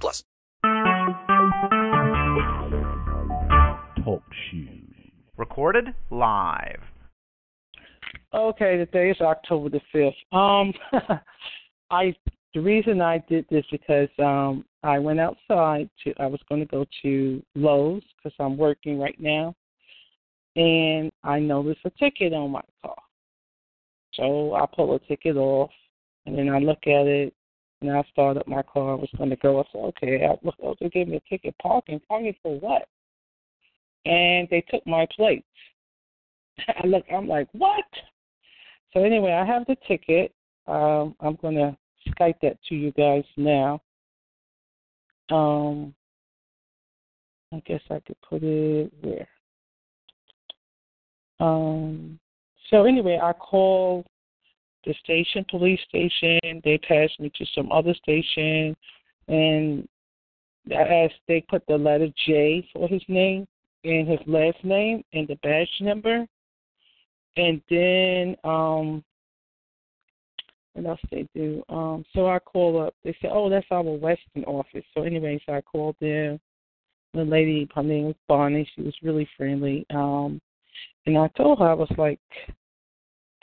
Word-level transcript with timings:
plus. 0.00 0.24
Talk 4.04 4.22
shoes. 4.50 4.82
Recorded 5.36 5.94
live. 6.10 6.80
Okay, 8.34 8.78
the 8.78 8.86
day 8.86 9.10
is 9.10 9.20
October 9.20 9.68
the 9.68 9.80
fifth. 9.92 10.14
Um, 10.32 10.72
I 11.90 12.14
the 12.54 12.60
reason 12.60 13.00
I 13.00 13.18
did 13.28 13.46
this 13.50 13.64
because 13.70 14.08
um 14.18 14.64
I 14.82 14.98
went 14.98 15.20
outside 15.20 15.88
to 16.04 16.14
I 16.18 16.26
was 16.26 16.40
going 16.48 16.60
to 16.60 16.66
go 16.66 16.84
to 17.02 17.42
Lowe's 17.54 18.02
because 18.16 18.34
I'm 18.40 18.56
working 18.56 18.98
right 18.98 19.18
now, 19.18 19.54
and 20.56 21.10
I 21.22 21.38
noticed 21.38 21.80
a 21.84 21.90
ticket 21.90 22.32
on 22.32 22.50
my 22.50 22.62
car. 22.82 22.96
So 24.14 24.54
I 24.54 24.66
pull 24.74 24.94
a 24.94 24.98
ticket 25.00 25.36
off, 25.36 25.70
and 26.26 26.36
then 26.36 26.48
I 26.48 26.58
look 26.58 26.86
at 26.86 27.06
it, 27.06 27.34
and 27.82 27.90
I 27.90 28.02
start 28.10 28.36
up 28.36 28.48
my 28.48 28.62
car. 28.62 28.92
I 28.92 28.94
was 28.94 29.10
going 29.16 29.30
to 29.30 29.36
go. 29.36 29.60
I 29.60 29.64
said, 29.72 29.78
okay, 29.78 30.24
I 30.24 30.36
oh, 30.62 30.74
they 30.80 30.88
gave 30.88 31.08
me 31.08 31.16
a 31.16 31.28
ticket 31.28 31.54
parking. 31.60 32.00
Parking 32.08 32.34
for 32.42 32.58
what? 32.60 32.88
And 34.04 34.48
they 34.50 34.64
took 34.70 34.86
my 34.86 35.06
plates. 35.14 35.46
I 36.68 36.86
look, 36.86 37.04
I'm 37.12 37.28
like, 37.28 37.48
what? 37.52 37.84
So 38.92 39.04
anyway, 39.04 39.32
I 39.32 39.44
have 39.44 39.66
the 39.66 39.76
ticket. 39.86 40.32
Um, 40.66 41.14
I'm 41.20 41.36
going 41.36 41.56
to 41.56 41.76
Skype 42.08 42.36
that 42.42 42.58
to 42.68 42.74
you 42.74 42.92
guys 42.92 43.24
now. 43.36 43.80
Um, 45.30 45.94
I 47.52 47.62
guess 47.66 47.80
I 47.90 48.00
could 48.00 48.16
put 48.28 48.42
it 48.42 48.92
where? 49.00 49.28
Um, 51.40 52.18
so 52.70 52.84
anyway, 52.84 53.18
I 53.22 53.32
called 53.32 54.06
the 54.84 54.94
station, 55.02 55.44
police 55.50 55.80
station. 55.88 56.60
They 56.64 56.78
passed 56.78 57.18
me 57.20 57.30
to 57.36 57.46
some 57.54 57.70
other 57.72 57.94
station, 57.94 58.76
and 59.28 59.88
as 60.70 61.10
they 61.28 61.44
put 61.48 61.64
the 61.66 61.76
letter 61.76 62.08
J 62.26 62.68
for 62.72 62.88
his 62.88 63.02
name 63.08 63.46
and 63.84 64.08
his 64.08 64.20
last 64.26 64.62
name 64.64 65.02
and 65.12 65.26
the 65.26 65.36
badge 65.42 65.68
number, 65.80 66.26
and 67.36 67.60
then 67.68 68.36
um, 68.44 69.02
what 70.74 70.86
else 70.86 71.00
they 71.10 71.28
do? 71.34 71.62
Um, 71.68 72.04
so 72.14 72.28
I 72.28 72.38
call 72.38 72.82
up. 72.82 72.94
They 73.04 73.16
said, 73.20 73.30
"Oh, 73.32 73.50
that's 73.50 73.66
our 73.70 73.82
Western 73.82 74.44
office." 74.44 74.84
So 74.94 75.02
anyway, 75.02 75.40
so 75.44 75.54
I 75.54 75.60
called 75.60 75.96
them. 76.00 76.40
The 77.14 77.24
lady, 77.24 77.68
her 77.74 77.82
name 77.82 78.04
was 78.04 78.14
Bonnie. 78.26 78.68
She 78.74 78.82
was 78.82 78.94
really 79.02 79.28
friendly. 79.36 79.84
Um, 79.90 80.40
and 81.04 81.18
I 81.18 81.28
told 81.36 81.58
her, 81.58 81.68
I 81.68 81.74
was 81.74 81.92
like, 81.98 82.20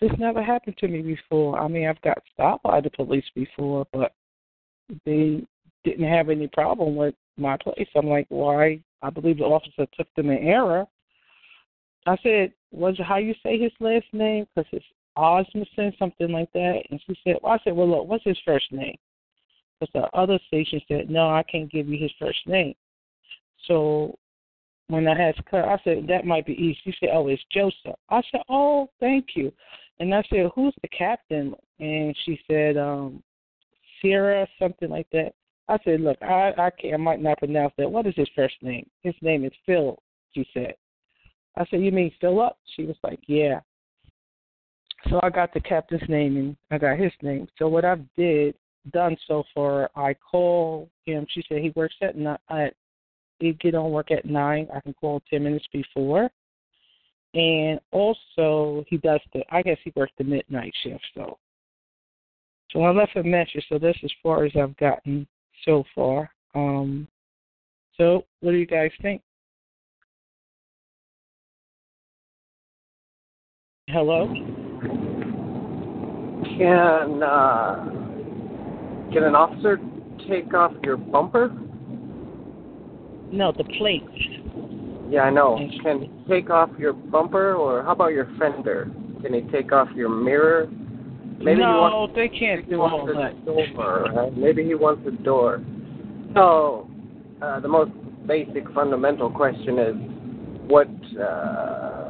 this 0.01 0.11
never 0.17 0.43
happened 0.43 0.77
to 0.77 0.87
me 0.87 1.01
before. 1.01 1.59
I 1.59 1.67
mean, 1.67 1.87
I've 1.87 2.01
got 2.01 2.21
stopped 2.33 2.63
by 2.63 2.81
the 2.81 2.89
police 2.89 3.25
before, 3.35 3.85
but 3.91 4.13
they 5.05 5.45
didn't 5.83 6.07
have 6.07 6.29
any 6.29 6.47
problem 6.47 6.95
with 6.95 7.15
my 7.37 7.57
place. 7.57 7.87
I'm 7.95 8.07
like, 8.07 8.27
why? 8.29 8.81
I 9.01 9.09
believe 9.09 9.37
the 9.37 9.45
officer 9.45 9.85
took 9.97 10.13
them 10.15 10.29
in 10.29 10.47
error. 10.47 10.85
I 12.05 12.17
said, 12.23 12.53
was 12.71 12.95
it 12.99 13.05
how 13.05 13.17
you 13.17 13.33
say 13.43 13.59
his 13.59 13.71
last 13.79 14.05
name? 14.13 14.47
Because 14.55 14.69
it's 14.71 14.85
Osmondson, 15.15 15.93
something 15.99 16.31
like 16.31 16.51
that. 16.53 16.81
And 16.89 17.01
she 17.05 17.15
said, 17.23 17.37
well, 17.41 17.53
I 17.53 17.63
said, 17.63 17.75
well, 17.75 17.89
look, 17.89 18.07
what's 18.07 18.23
his 18.23 18.37
first 18.45 18.71
name? 18.71 18.97
Because 19.79 19.91
the 19.93 20.17
other 20.17 20.39
station 20.47 20.81
said, 20.87 21.09
no, 21.09 21.29
I 21.29 21.43
can't 21.43 21.71
give 21.71 21.87
you 21.87 21.97
his 22.01 22.11
first 22.19 22.39
name. 22.45 22.73
So 23.67 24.17
when 24.87 25.07
I 25.07 25.29
asked 25.29 25.41
her, 25.51 25.63
I 25.63 25.77
said, 25.83 26.07
that 26.07 26.25
might 26.25 26.45
be 26.45 26.53
easy. 26.53 26.79
She 26.83 26.93
said, 26.99 27.09
oh, 27.13 27.27
it's 27.27 27.43
Joseph. 27.53 27.95
I 28.09 28.21
said, 28.31 28.41
oh, 28.49 28.89
thank 28.99 29.27
you. 29.35 29.51
And 29.99 30.13
I 30.13 30.23
said, 30.29 30.49
who's 30.55 30.73
the 30.81 30.87
captain? 30.87 31.53
And 31.79 32.15
she 32.25 32.39
said, 32.49 32.77
um, 32.77 33.21
Sierra, 34.01 34.47
something 34.57 34.89
like 34.89 35.07
that. 35.11 35.33
I 35.67 35.77
said, 35.83 36.01
look, 36.01 36.17
I, 36.21 36.51
I, 36.57 36.69
can't, 36.71 36.93
I 36.93 36.97
might 36.97 37.21
not 37.21 37.37
pronounce 37.37 37.73
that. 37.77 37.91
What 37.91 38.07
is 38.07 38.15
his 38.15 38.29
first 38.35 38.55
name? 38.61 38.89
His 39.03 39.13
name 39.21 39.45
is 39.45 39.51
Phil, 39.65 39.97
she 40.33 40.45
said. 40.53 40.73
I 41.57 41.65
said, 41.69 41.81
you 41.81 41.91
mean 41.91 42.11
Philip? 42.21 42.53
She 42.75 42.85
was 42.85 42.95
like, 43.03 43.19
yeah. 43.27 43.59
So 45.09 45.19
I 45.21 45.29
got 45.29 45.53
the 45.53 45.59
captain's 45.59 46.07
name 46.09 46.37
and 46.37 46.57
I 46.71 46.77
got 46.77 46.97
his 46.97 47.11
name. 47.21 47.47
So 47.57 47.67
what 47.67 47.85
I've 47.85 48.03
did 48.17 48.55
done 48.91 49.15
so 49.27 49.43
far, 49.53 49.89
I 49.95 50.13
call 50.13 50.89
him. 51.05 51.25
She 51.29 51.43
said 51.47 51.59
he 51.59 51.71
works 51.75 51.95
at 52.01 52.15
at 52.49 52.73
he 53.39 53.53
get 53.53 53.75
on 53.75 53.91
work 53.91 54.11
at 54.11 54.25
nine. 54.25 54.67
I 54.73 54.81
can 54.81 54.93
call 54.93 55.21
ten 55.29 55.43
minutes 55.43 55.65
before. 55.71 56.29
And 57.33 57.79
also 57.91 58.83
he 58.87 58.97
does 58.97 59.19
the 59.33 59.43
I 59.51 59.61
guess 59.61 59.77
he 59.83 59.93
works 59.95 60.13
the 60.17 60.23
midnight 60.23 60.73
shift 60.83 61.05
so 61.13 61.37
so 62.71 62.83
I 62.83 62.91
left 62.91 63.15
a 63.15 63.23
message, 63.23 63.65
so 63.67 63.79
that's 63.79 63.97
as 64.03 64.11
far 64.21 64.45
as 64.45 64.51
I've 64.55 64.77
gotten 64.77 65.27
so 65.65 65.83
far. 65.95 66.29
Um 66.55 67.07
so 67.97 68.25
what 68.41 68.51
do 68.51 68.57
you 68.57 68.65
guys 68.65 68.91
think? 69.01 69.21
Hello? 73.91 74.27
Can 76.59 77.23
uh, 77.23 77.85
can 79.11 79.23
an 79.23 79.35
officer 79.35 79.79
take 80.27 80.53
off 80.53 80.73
your 80.83 80.95
bumper? 80.95 81.49
No, 83.31 83.51
the 83.51 83.63
plates. 83.63 84.05
Yeah, 85.09 85.21
I 85.21 85.31
know. 85.31 85.57
Can 85.83 86.01
he 86.01 86.09
take 86.29 86.49
off 86.49 86.69
your 86.77 86.93
bumper, 86.93 87.55
or 87.55 87.83
how 87.83 87.93
about 87.93 88.11
your 88.11 88.27
fender? 88.37 88.91
Can 89.23 89.33
he 89.33 89.41
take 89.51 89.71
off 89.71 89.89
your 89.95 90.09
mirror? 90.09 90.69
Maybe 91.39 91.61
no, 91.61 91.81
wants, 91.81 92.15
they 92.15 92.27
can't 92.27 92.69
do 92.69 92.81
all 92.81 93.05
that. 93.07 93.45
door. 93.45 94.03
Right? 94.13 94.37
Maybe 94.37 94.63
he 94.65 94.75
wants 94.75 95.03
the 95.05 95.11
door. 95.11 95.63
So, 96.35 96.89
uh, 97.41 97.59
the 97.61 97.67
most 97.67 97.91
basic 98.27 98.69
fundamental 98.71 99.31
question 99.31 99.79
is, 99.79 99.95
what 100.69 100.89
uh, 101.19 102.09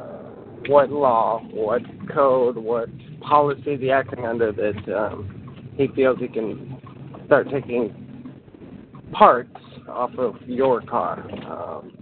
what 0.68 0.90
law, 0.92 1.42
what 1.52 1.84
code, 2.14 2.58
what 2.58 2.90
policy 3.22 3.72
is 3.72 3.80
he 3.80 3.92
acting 3.92 4.26
under 4.26 4.52
that 4.52 4.98
um, 4.98 5.72
he 5.78 5.88
feels 5.96 6.20
he 6.20 6.28
can 6.28 6.78
start 7.28 7.48
taking 7.50 8.42
parts 9.14 9.56
off 9.88 10.12
of 10.18 10.36
your 10.48 10.82
car? 10.82 11.26
Um, 11.46 11.99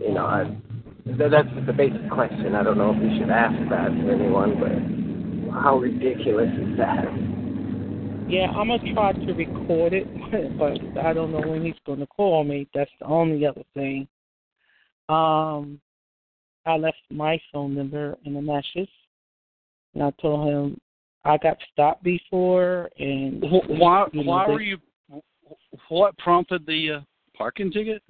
you 0.00 0.12
know, 0.12 0.26
I, 0.26 0.44
th- 1.04 1.30
that's 1.30 1.48
the 1.66 1.72
basic 1.72 2.10
question. 2.10 2.54
I 2.54 2.62
don't 2.62 2.78
know 2.78 2.94
if 2.94 3.00
we 3.02 3.18
should 3.18 3.30
ask 3.30 3.54
that 3.70 3.88
to 3.88 4.10
anyone, 4.12 4.58
but 4.60 5.52
how 5.60 5.78
ridiculous 5.78 6.50
is 6.58 6.76
that? 6.78 7.04
Yeah, 8.28 8.50
I'm 8.50 8.68
gonna 8.68 8.92
try 8.92 9.12
to 9.12 9.32
record 9.32 9.92
it, 9.92 10.06
but 10.58 11.04
I 11.04 11.12
don't 11.12 11.30
know 11.30 11.46
when 11.48 11.64
he's 11.64 11.74
gonna 11.86 12.06
call 12.08 12.42
me. 12.44 12.66
That's 12.74 12.90
the 13.00 13.06
only 13.06 13.46
other 13.46 13.62
thing. 13.74 14.08
Um, 15.08 15.80
I 16.66 16.76
left 16.76 16.96
my 17.10 17.40
phone 17.52 17.76
number 17.76 18.16
in 18.24 18.34
the 18.34 18.42
message, 18.42 18.90
and 19.94 20.02
I 20.02 20.10
told 20.20 20.48
him 20.48 20.80
I 21.24 21.38
got 21.38 21.56
stopped 21.72 22.02
before, 22.02 22.90
and 22.98 23.42
Why? 23.68 24.06
you 24.12 24.24
know, 24.24 24.30
Why 24.30 24.46
they- 24.46 24.52
were 24.52 24.60
you? 24.60 24.78
What 25.88 26.16
prompted 26.18 26.66
the 26.66 26.90
uh, 26.92 27.00
parking 27.36 27.70
ticket? 27.70 28.02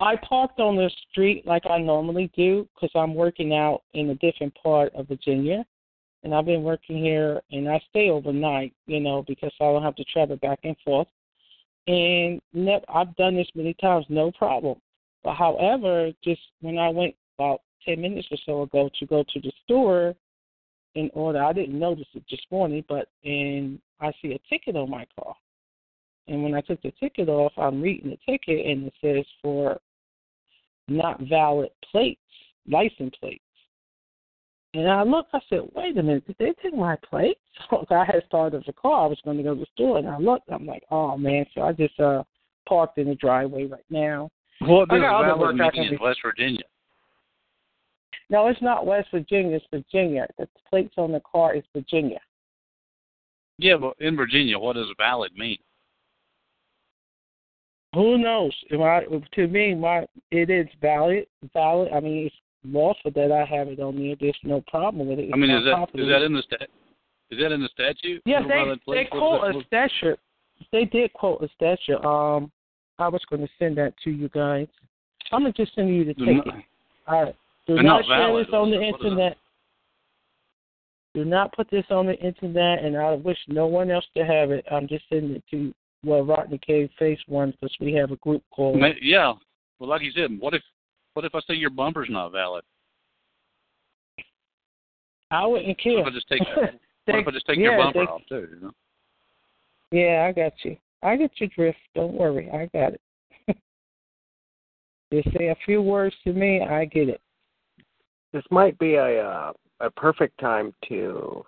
I 0.00 0.16
parked 0.16 0.60
on 0.60 0.76
the 0.76 0.90
street 1.10 1.46
like 1.46 1.66
I 1.66 1.78
normally 1.78 2.30
do 2.36 2.68
because 2.74 2.90
I'm 2.94 3.14
working 3.14 3.54
out 3.54 3.82
in 3.94 4.10
a 4.10 4.14
different 4.16 4.56
part 4.62 4.94
of 4.94 5.08
Virginia, 5.08 5.64
and 6.22 6.34
I've 6.34 6.46
been 6.46 6.62
working 6.62 6.98
here, 6.98 7.40
and 7.50 7.68
I 7.68 7.80
stay 7.90 8.10
overnight, 8.10 8.72
you 8.86 9.00
know, 9.00 9.24
because 9.26 9.52
I 9.60 9.64
don't 9.64 9.82
have 9.82 9.96
to 9.96 10.04
travel 10.04 10.36
back 10.36 10.60
and 10.64 10.76
forth. 10.84 11.08
And 11.86 12.40
ne- 12.52 12.84
I've 12.88 13.14
done 13.16 13.36
this 13.36 13.48
many 13.54 13.74
times, 13.74 14.06
no 14.08 14.30
problem. 14.32 14.78
But 15.24 15.34
however, 15.34 16.12
just 16.22 16.40
when 16.60 16.78
I 16.78 16.90
went 16.90 17.14
about 17.38 17.62
ten 17.84 18.00
minutes 18.00 18.28
or 18.30 18.38
so 18.44 18.62
ago 18.62 18.90
to 18.98 19.06
go 19.06 19.24
to 19.24 19.40
the 19.40 19.52
store 19.64 20.14
in 20.94 21.10
order, 21.14 21.42
I 21.42 21.52
didn't 21.52 21.78
notice 21.78 22.06
it 22.14 22.24
this 22.30 22.40
morning, 22.50 22.84
but 22.88 23.08
and 23.24 23.80
I 24.00 24.12
see 24.22 24.32
a 24.32 24.38
ticket 24.48 24.76
on 24.76 24.90
my 24.90 25.06
car. 25.18 25.34
And 26.28 26.42
when 26.42 26.54
I 26.54 26.60
took 26.60 26.80
the 26.82 26.92
ticket 27.00 27.28
off, 27.28 27.52
I'm 27.56 27.80
reading 27.82 28.10
the 28.10 28.18
ticket, 28.30 28.66
and 28.66 28.86
it 28.86 28.94
says 29.02 29.24
for 29.42 29.78
not 30.86 31.20
valid 31.28 31.70
plates, 31.90 32.20
license 32.68 33.14
plates. 33.18 33.42
And 34.74 34.88
I 34.88 35.02
looked, 35.02 35.30
I 35.32 35.40
said, 35.48 35.60
wait 35.74 35.96
a 35.96 36.02
minute, 36.02 36.26
did 36.26 36.36
they 36.38 36.52
take 36.62 36.74
my 36.74 36.96
plate? 36.96 37.38
So 37.70 37.84
I 37.90 38.04
had 38.04 38.22
started 38.26 38.62
the 38.66 38.72
car. 38.72 39.04
I 39.04 39.08
was 39.08 39.18
going 39.24 39.36
to 39.38 39.42
go 39.42 39.54
to 39.54 39.60
the 39.60 39.66
store, 39.74 39.98
and 39.98 40.08
I 40.08 40.18
looked. 40.18 40.48
I'm 40.50 40.64
like, 40.64 40.84
oh 40.92 41.16
man. 41.16 41.44
So 41.54 41.62
I 41.62 41.72
just 41.72 41.98
uh 41.98 42.22
parked 42.68 42.98
in 42.98 43.08
the 43.08 43.16
driveway 43.16 43.64
right 43.64 43.84
now. 43.90 44.30
What 44.60 44.90
I 44.92 44.94
does 44.94 45.02
got 45.02 45.24
other 45.24 45.56
valid 45.56 45.74
in 45.74 45.90
do. 45.90 45.98
West 46.00 46.20
Virginia? 46.24 46.62
No, 48.30 48.46
it's 48.46 48.62
not 48.62 48.86
West 48.86 49.08
Virginia. 49.10 49.56
It's 49.56 49.66
Virginia. 49.72 50.28
The 50.38 50.46
plates 50.70 50.94
on 50.98 51.10
the 51.10 51.20
car 51.30 51.56
is 51.56 51.64
Virginia. 51.74 52.20
Yeah, 53.58 53.76
but 53.76 53.94
in 53.98 54.16
Virginia, 54.16 54.56
what 54.58 54.74
does 54.74 54.86
valid 54.98 55.32
mean? 55.34 55.58
Who 57.94 58.18
knows? 58.18 58.52
If 58.70 58.80
I, 58.80 59.04
to 59.34 59.48
me, 59.48 59.74
my 59.74 60.06
it 60.30 60.50
is 60.50 60.66
valid. 60.80 61.26
Valid. 61.54 61.92
I 61.92 62.00
mean, 62.00 62.26
it's 62.26 62.34
lawful 62.64 63.10
that 63.14 63.32
I 63.32 63.44
have 63.44 63.68
it 63.68 63.80
on 63.80 63.96
there. 63.96 64.14
There's 64.20 64.36
no 64.42 64.62
problem 64.68 65.08
with 65.08 65.18
it. 65.18 65.24
It's 65.24 65.32
I 65.34 65.36
mean, 65.36 65.50
is 65.50 65.64
that 65.64 65.74
property. 65.74 66.02
is 66.02 66.08
that 66.08 66.22
in 66.22 66.34
the 66.34 66.42
stat? 66.42 66.68
Is 67.30 67.38
that 67.40 67.52
in 67.52 67.62
the 67.62 67.68
statute? 67.72 68.22
Yes, 68.24 68.42
No 68.46 68.74
they 68.86 69.04
they 69.04 69.04
quote 69.06 69.54
a 69.54 69.62
statute. 69.66 70.18
They 70.72 70.84
did 70.86 71.12
quote 71.12 71.42
a 71.42 71.48
statute. 71.54 72.04
Um, 72.04 72.50
I 72.98 73.08
was 73.08 73.22
going 73.30 73.42
to 73.42 73.48
send 73.58 73.78
that 73.78 73.94
to 74.04 74.10
you 74.10 74.28
guys. 74.30 74.66
I'm 75.30 75.42
gonna 75.42 75.52
just 75.52 75.74
send 75.74 75.94
you 75.94 76.04
the 76.04 76.14
ticket. 76.14 76.46
not- 76.46 76.54
All 77.06 77.24
right. 77.24 77.36
Do 77.66 77.74
not 77.74 77.82
not 77.82 78.04
share 78.06 78.36
this 78.44 78.52
on 78.52 78.70
the 78.70 78.80
internet. 78.80 79.36
Do 81.14 81.24
not 81.24 81.52
put 81.52 81.70
this 81.70 81.84
on 81.90 82.06
the 82.06 82.18
internet, 82.18 82.82
and 82.82 82.96
I 82.96 83.12
wish 83.14 83.38
no 83.46 83.66
one 83.66 83.90
else 83.90 84.06
to 84.16 84.24
have 84.24 84.50
it. 84.50 84.64
I'm 84.70 84.88
just 84.88 85.04
sending 85.08 85.36
it 85.36 85.44
to 85.50 85.74
well, 86.04 86.22
Rodney 86.24 86.58
K 86.64 86.88
Face 86.98 87.18
one 87.26 87.50
because 87.52 87.74
we 87.80 87.92
have 87.94 88.10
a 88.12 88.16
group 88.16 88.42
call. 88.50 88.76
Ma- 88.78 88.90
Yeah. 89.00 89.32
Well, 89.78 89.88
like 89.90 90.02
you 90.02 90.12
said, 90.12 90.38
what 90.38 90.54
if 90.54 90.62
what 91.14 91.24
if 91.24 91.34
I 91.34 91.40
say 91.46 91.54
your 91.54 91.70
bumper's 91.70 92.08
not 92.10 92.30
valid? 92.32 92.64
I 95.30 95.46
wouldn't 95.46 95.68
What 95.68 95.78
care. 95.80 95.98
if 96.00 96.06
I 96.06 96.10
just 96.10 96.28
take 96.28 96.40
what 96.40 96.74
They- 97.06 97.18
if 97.18 97.26
I 97.26 97.30
just 97.30 97.46
take 97.46 97.56
yeah, 97.58 97.62
your 97.64 97.78
bumper 97.78 98.00
they- 98.00 98.06
off 98.06 98.22
too? 98.28 98.48
You 98.54 98.60
know? 98.60 98.72
Yeah, 99.90 100.26
I 100.28 100.32
got 100.32 100.52
you. 100.64 100.76
I 101.02 101.16
get 101.16 101.30
your 101.40 101.48
drift. 101.54 101.78
Don't 101.94 102.12
worry, 102.14 102.50
I 102.50 102.66
got 102.76 102.92
it. 102.94 103.00
Just 105.12 105.28
say 105.38 105.46
a 105.48 105.56
few 105.64 105.80
words 105.80 106.14
to 106.24 106.32
me, 106.34 106.60
I 106.60 106.84
get 106.84 107.08
it. 107.08 107.20
This 108.34 108.42
might 108.50 108.78
be 108.78 108.96
a 108.96 109.24
uh, 109.26 109.52
a 109.80 109.90
perfect 109.92 110.38
time 110.38 110.74
to 110.88 111.42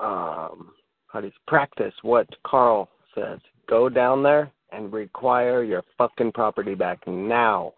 um 0.00 0.72
you 1.14 1.30
practice 1.46 1.94
what 2.02 2.28
Carl 2.44 2.88
says. 3.14 3.38
Go 3.68 3.88
down 3.88 4.22
there 4.22 4.50
and 4.70 4.92
require 4.92 5.62
your 5.64 5.82
fucking 5.96 6.32
property 6.32 6.74
back 6.74 6.98
now. 7.06 7.72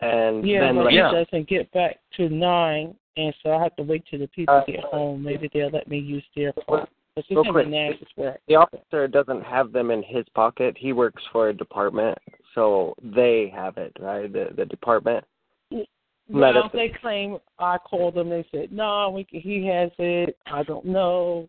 And 0.00 0.46
Yeah, 0.46 0.60
then 0.60 0.76
but 0.76 0.92
yeah. 0.92 1.10
it 1.10 1.24
doesn't 1.24 1.48
get 1.48 1.70
back 1.72 1.98
to 2.18 2.28
nine, 2.28 2.94
and 3.16 3.34
so 3.42 3.52
I 3.52 3.62
have 3.62 3.74
to 3.76 3.82
wait 3.82 4.04
till 4.10 4.18
the 4.18 4.28
people 4.28 4.54
Uh, 4.54 4.64
get 4.66 4.80
home. 4.84 5.22
Maybe 5.22 5.48
they'll 5.52 5.70
let 5.70 5.88
me 5.88 5.98
use 5.98 6.24
their 6.36 6.52
phone. 6.66 6.86
But 7.14 7.24
real 7.30 7.40
it's 7.40 7.46
in 7.48 7.52
quick. 7.54 7.64
the 7.64 7.70
Nash's 7.70 8.08
work. 8.16 8.40
the 8.46 8.56
officer 8.56 9.08
doesn't 9.08 9.42
have 9.42 9.72
them 9.72 9.90
in 9.90 10.02
his 10.02 10.28
pocket. 10.34 10.76
He 10.76 10.92
works 10.92 11.22
for 11.32 11.48
a 11.48 11.52
department, 11.54 12.18
so 12.54 12.94
they 13.02 13.48
have 13.56 13.78
it, 13.78 13.96
right? 13.98 14.30
The 14.30 14.50
the 14.54 14.66
department. 14.66 15.24
Let 16.28 16.54
Well, 16.54 16.64
us- 16.64 16.72
they 16.72 16.88
claim 17.00 17.38
I 17.58 17.78
called 17.78 18.14
them. 18.14 18.28
They 18.28 18.44
said 18.50 18.72
no, 18.72 19.10
we 19.10 19.24
can, 19.24 19.40
he 19.40 19.64
has 19.66 19.90
it. 19.98 20.36
I 20.46 20.62
don't 20.64 20.84
know, 20.84 21.48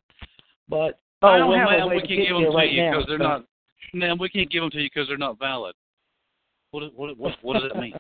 but 0.70 1.00
Oh, 1.24 1.28
I 1.30 1.38
don't 1.40 1.50
well, 1.50 1.58
have 1.60 1.70
man, 1.70 1.80
a 1.82 1.88
way 1.88 1.96
we 1.96 2.02
to 2.02 2.08
can't 2.08 2.20
get 2.20 2.28
give 2.28 2.36
them 2.36 2.44
to 2.52 2.58
right 2.58 2.72
you 2.72 2.90
because 2.90 3.06
they're 3.08 3.18
so- 3.18 3.24
not. 3.24 3.44
Man, 3.94 4.18
we 4.20 4.30
can't 4.30 4.50
give 4.52 4.62
them 4.62 4.70
to 4.72 4.78
you 4.80 4.90
because 4.94 5.08
they're 5.08 5.18
not 5.18 5.40
valid. 5.40 5.74
What 6.72 6.94
what 6.94 7.18
what 7.18 7.36
what 7.42 7.54
does 7.54 7.64
that 7.72 7.80
mean? 7.80 7.94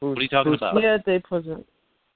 What 0.00 0.18
are 0.18 0.22
you 0.22 0.28
talking 0.28 0.52
whose, 0.52 0.58
about? 0.60 0.82
Yeah, 0.82 0.98
they 1.06 1.18
put 1.18 1.46
it. 1.46 1.66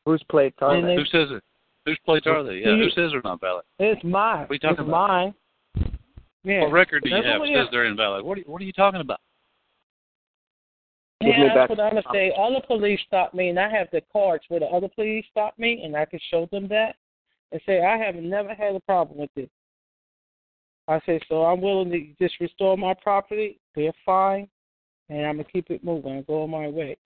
Whose 0.05 0.23
plates 0.25 0.57
are 0.61 0.81
they? 0.81 0.87
they- 0.89 0.97
Who 0.97 1.05
says 1.07 1.29
it? 1.31 1.43
Whose 1.87 1.99
plates 2.05 2.27
are 2.27 2.43
they? 2.43 2.57
Yeah, 2.57 2.77
who 2.77 2.89
says 2.91 3.13
they're 3.13 3.21
not 3.25 3.41
valid? 3.41 3.65
It's 3.79 4.03
mine. 4.05 4.41
What 4.43 4.51
are 4.51 4.55
you 4.55 4.59
talking 4.59 4.79
it's 4.81 4.89
about? 4.89 5.09
mine. 5.09 5.35
Yeah. 6.43 6.61
What 6.63 6.73
record 6.73 7.03
do 7.03 7.09
you 7.11 7.15
That's 7.17 7.27
have 7.27 7.41
what 7.41 7.47
that 7.47 7.53
says 7.55 7.65
have. 7.67 7.73
they're 7.73 7.85
invalid? 7.87 8.25
What 8.25 8.37
are 8.37 8.41
you, 8.41 8.45
what 8.47 8.61
are 8.61 8.65
you 8.65 8.73
talking 8.73 9.01
about? 9.01 9.21
Yeah, 11.21 11.55
that's 11.55 11.71
what 11.71 11.81
I'm 11.81 11.91
gonna 11.91 12.03
say. 12.13 12.33
Other 12.39 12.61
police 12.67 13.01
stop 13.07 13.35
me, 13.35 13.49
and 13.49 13.59
I 13.59 13.71
have 13.71 13.89
the 13.93 14.03
cards 14.13 14.45
where 14.49 14.61
the 14.61 14.67
other 14.67 14.89
police 14.89 15.25
stop 15.31 15.59
me, 15.59 15.83
and 15.85 15.97
I 15.97 16.05
can 16.05 16.21
show 16.31 16.47
them 16.51 16.69
that 16.69 16.97
and 17.53 17.61
say 17.67 17.83
I 17.83 17.97
have 17.97 18.17
never 18.17 18.55
had 18.55 18.75
a 18.75 18.81
problem 18.81 19.19
with 19.19 19.31
this. 19.35 19.49
I 20.87 21.01
say 21.07 21.21
so. 21.29 21.45
I'm 21.45 21.61
willing 21.61 21.91
to 21.91 22.07
just 22.21 22.39
restore 22.41 22.77
my 22.77 22.95
property. 22.95 23.59
They're 23.75 23.93
fine, 24.05 24.49
and 25.09 25.27
I'm 25.27 25.37
gonna 25.37 25.45
keep 25.45 25.71
it 25.71 25.85
moving 25.85 26.13
and 26.13 26.27
go 26.27 26.43
on 26.43 26.51
my 26.51 26.69
way. 26.69 26.97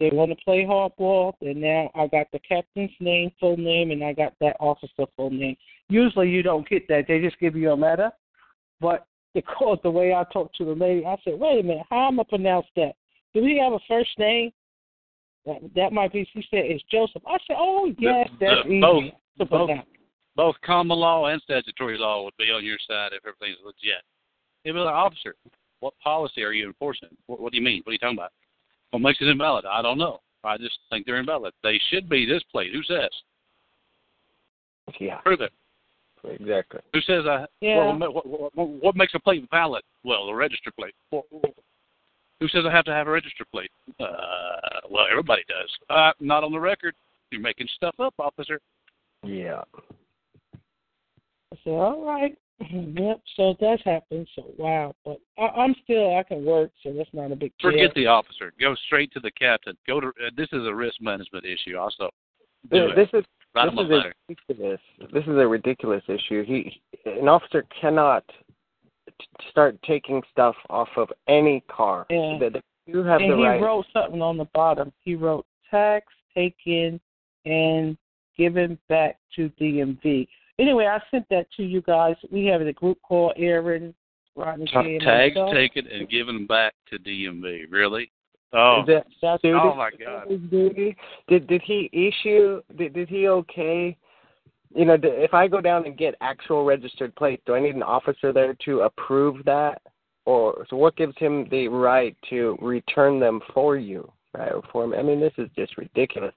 They 0.00 0.10
want 0.12 0.30
to 0.30 0.44
play 0.44 0.64
hardball, 0.64 1.34
and 1.40 1.60
now 1.60 1.90
I 1.94 2.06
got 2.06 2.28
the 2.32 2.38
captain's 2.38 2.92
name, 3.00 3.32
full 3.40 3.56
name, 3.56 3.90
and 3.90 4.04
I 4.04 4.12
got 4.12 4.32
that 4.40 4.56
officer 4.60 5.06
full 5.16 5.30
name. 5.30 5.56
Usually 5.88 6.30
you 6.30 6.42
don't 6.42 6.68
get 6.68 6.86
that; 6.88 7.06
they 7.08 7.20
just 7.20 7.40
give 7.40 7.56
you 7.56 7.72
a 7.72 7.74
letter. 7.74 8.12
But 8.80 9.06
because 9.34 9.78
the 9.82 9.90
way 9.90 10.14
I 10.14 10.24
talked 10.32 10.56
to 10.56 10.64
the 10.64 10.74
lady, 10.74 11.04
I 11.04 11.16
said, 11.24 11.38
"Wait 11.38 11.60
a 11.60 11.62
minute, 11.62 11.86
how 11.90 12.08
am 12.08 12.20
I 12.20 12.24
pronounce 12.28 12.66
that? 12.76 12.94
Do 13.34 13.44
he 13.44 13.58
have 13.58 13.72
a 13.72 13.78
first 13.88 14.10
name?" 14.18 14.50
That, 15.46 15.58
that 15.76 15.92
might 15.92 16.12
be. 16.12 16.28
She 16.34 16.42
said 16.50 16.64
it's 16.64 16.82
Joseph. 16.90 17.22
I 17.26 17.38
said, 17.46 17.56
"Oh 17.58 17.92
yes, 17.98 18.28
The- 18.38 18.46
that's 18.46 18.62
the- 18.66 18.68
easy 18.72 18.80
both- 18.80 19.04
to 19.38 19.44
both- 19.44 19.66
pronounce." 19.68 19.88
Both 20.36 20.60
common 20.64 20.98
law 20.98 21.26
and 21.26 21.42
statutory 21.42 21.98
law 21.98 22.22
would 22.22 22.36
be 22.36 22.50
on 22.52 22.64
your 22.64 22.78
side 22.86 23.12
if 23.12 23.26
everything's 23.26 23.58
legit. 23.64 24.04
It'd 24.64 24.76
be 24.76 24.78
like, 24.80 24.94
officer, 24.94 25.34
what 25.80 25.98
policy 25.98 26.44
are 26.44 26.52
you 26.52 26.66
enforcing? 26.68 27.08
What, 27.26 27.40
what 27.40 27.50
do 27.50 27.58
you 27.58 27.64
mean? 27.64 27.82
What 27.82 27.90
are 27.90 27.92
you 27.94 27.98
talking 27.98 28.18
about? 28.18 28.30
What 28.90 29.00
makes 29.02 29.20
it 29.20 29.26
invalid? 29.26 29.64
I 29.64 29.82
don't 29.82 29.98
know. 29.98 30.20
I 30.44 30.56
just 30.56 30.78
think 30.90 31.06
they're 31.06 31.18
invalid. 31.18 31.54
They 31.64 31.80
should 31.90 32.08
be 32.08 32.24
this 32.24 32.44
plate. 32.52 32.72
Who 32.72 32.84
says? 32.84 33.10
Yeah, 35.00 35.16
Prove 35.18 35.40
it. 35.40 35.52
exactly. 36.24 36.80
Who 36.92 37.00
says 37.00 37.24
I? 37.26 37.46
Yeah. 37.60 37.92
What, 37.96 38.14
what, 38.14 38.26
what, 38.26 38.54
what, 38.56 38.68
what 38.68 38.96
makes 38.96 39.14
a 39.14 39.18
plate 39.18 39.44
valid? 39.50 39.82
Well, 40.04 40.26
the 40.26 40.34
register 40.34 40.70
plate. 40.78 40.94
What, 41.10 41.24
who 42.40 42.48
says 42.48 42.64
I 42.66 42.72
have 42.74 42.84
to 42.86 42.92
have 42.92 43.08
a 43.08 43.10
register 43.10 43.44
plate? 43.50 43.70
Uh, 44.00 44.04
well, 44.90 45.06
everybody 45.10 45.42
does. 45.48 45.70
Uh, 45.90 46.12
not 46.20 46.44
on 46.44 46.52
the 46.52 46.60
record. 46.60 46.94
You're 47.30 47.40
making 47.40 47.68
stuff 47.76 47.94
up, 47.98 48.14
officer. 48.18 48.60
Yeah. 49.24 49.62
I 51.52 51.56
said, 51.64 51.70
"All 51.70 52.04
right." 52.04 52.36
Yep. 52.70 53.20
So 53.36 53.54
that 53.60 53.78
happened. 53.84 54.26
So 54.34 54.46
wow, 54.58 54.92
but 55.04 55.18
I, 55.38 55.42
I'm 55.42 55.76
still 55.84 56.16
I 56.16 56.24
can 56.24 56.44
work, 56.44 56.72
so 56.82 56.92
that's 56.92 57.08
not 57.12 57.30
a 57.30 57.36
big 57.36 57.52
deal. 57.60 57.70
Forget 57.70 57.94
the 57.94 58.06
officer. 58.08 58.52
Go 58.60 58.74
straight 58.86 59.12
to 59.12 59.20
the 59.20 59.30
captain. 59.30 59.76
Go 59.86 60.00
to. 60.00 60.08
Uh, 60.08 60.30
this 60.36 60.48
is 60.52 60.66
a 60.66 60.74
risk 60.74 60.96
management 61.00 61.44
issue. 61.44 61.76
Also, 61.76 62.10
do 62.72 62.88
This, 62.96 63.08
it. 63.12 63.18
is 63.18 63.24
Write 63.54 63.66
this 63.70 63.84
is 63.84 63.90
letter. 63.90 64.12
a 64.28 64.32
ridiculous. 64.34 64.80
This 65.12 65.22
is 65.22 65.28
a 65.28 65.46
ridiculous 65.46 66.02
issue. 66.08 66.44
He, 66.44 66.82
an 67.06 67.28
officer 67.28 67.64
cannot 67.80 68.24
t- 68.26 68.34
start 69.50 69.78
taking 69.82 70.22
stuff 70.30 70.54
off 70.70 70.88
of 70.96 71.08
any 71.28 71.62
car. 71.70 72.06
Yeah. 72.10 72.38
That 72.40 72.52
that 72.54 72.64
you 72.86 73.04
have 73.04 73.20
and 73.20 73.32
the 73.32 73.36
he 73.36 73.42
right. 73.44 73.60
wrote 73.60 73.86
something 73.92 74.22
on 74.22 74.36
the 74.36 74.46
bottom. 74.54 74.92
He 75.04 75.14
wrote 75.14 75.46
tax 75.70 76.06
taken 76.34 77.00
and 77.44 77.96
given 78.36 78.78
back 78.88 79.18
to 79.36 79.50
DMV. 79.60 80.26
Anyway, 80.58 80.86
I 80.86 81.00
sent 81.10 81.28
that 81.30 81.46
to 81.56 81.62
you 81.62 81.82
guys. 81.82 82.16
We 82.32 82.46
have 82.46 82.60
a 82.60 82.72
group 82.72 82.98
called 83.02 83.34
Aaron, 83.36 83.94
Rodney 84.34 84.66
K, 84.66 84.74
and 84.74 85.00
Tags 85.00 85.34
myself. 85.34 85.54
taken 85.54 85.86
and 85.86 86.08
given 86.08 86.46
back 86.46 86.74
to 86.90 86.98
DMV. 86.98 87.70
Really? 87.70 88.10
Oh, 88.52 88.82
that 88.86 89.04
That's 89.20 89.42
oh 89.44 89.74
my 89.74 89.90
God. 89.90 90.28
Did 91.28 91.46
did 91.46 91.62
he 91.62 91.90
issue? 91.92 92.62
Did 92.76 92.94
did 92.94 93.08
he 93.08 93.28
okay? 93.28 93.96
You 94.74 94.84
know, 94.84 94.96
d- 94.96 95.08
if 95.08 95.34
I 95.34 95.48
go 95.48 95.60
down 95.60 95.86
and 95.86 95.96
get 95.96 96.14
actual 96.20 96.64
registered 96.64 97.14
plates, 97.16 97.42
do 97.46 97.54
I 97.54 97.60
need 97.60 97.74
an 97.74 97.82
officer 97.82 98.32
there 98.32 98.54
to 98.64 98.80
approve 98.82 99.44
that, 99.44 99.80
or 100.26 100.66
so 100.68 100.76
what 100.76 100.96
gives 100.96 101.16
him 101.16 101.48
the 101.50 101.68
right 101.68 102.16
to 102.30 102.56
return 102.60 103.18
them 103.18 103.40
for 103.54 103.76
you, 103.76 104.10
right? 104.34 104.52
Or 104.52 104.62
for 104.70 104.86
me? 104.86 104.98
I 104.98 105.02
mean, 105.02 105.20
this 105.20 105.32
is 105.38 105.48
just 105.56 105.78
ridiculous. 105.78 106.34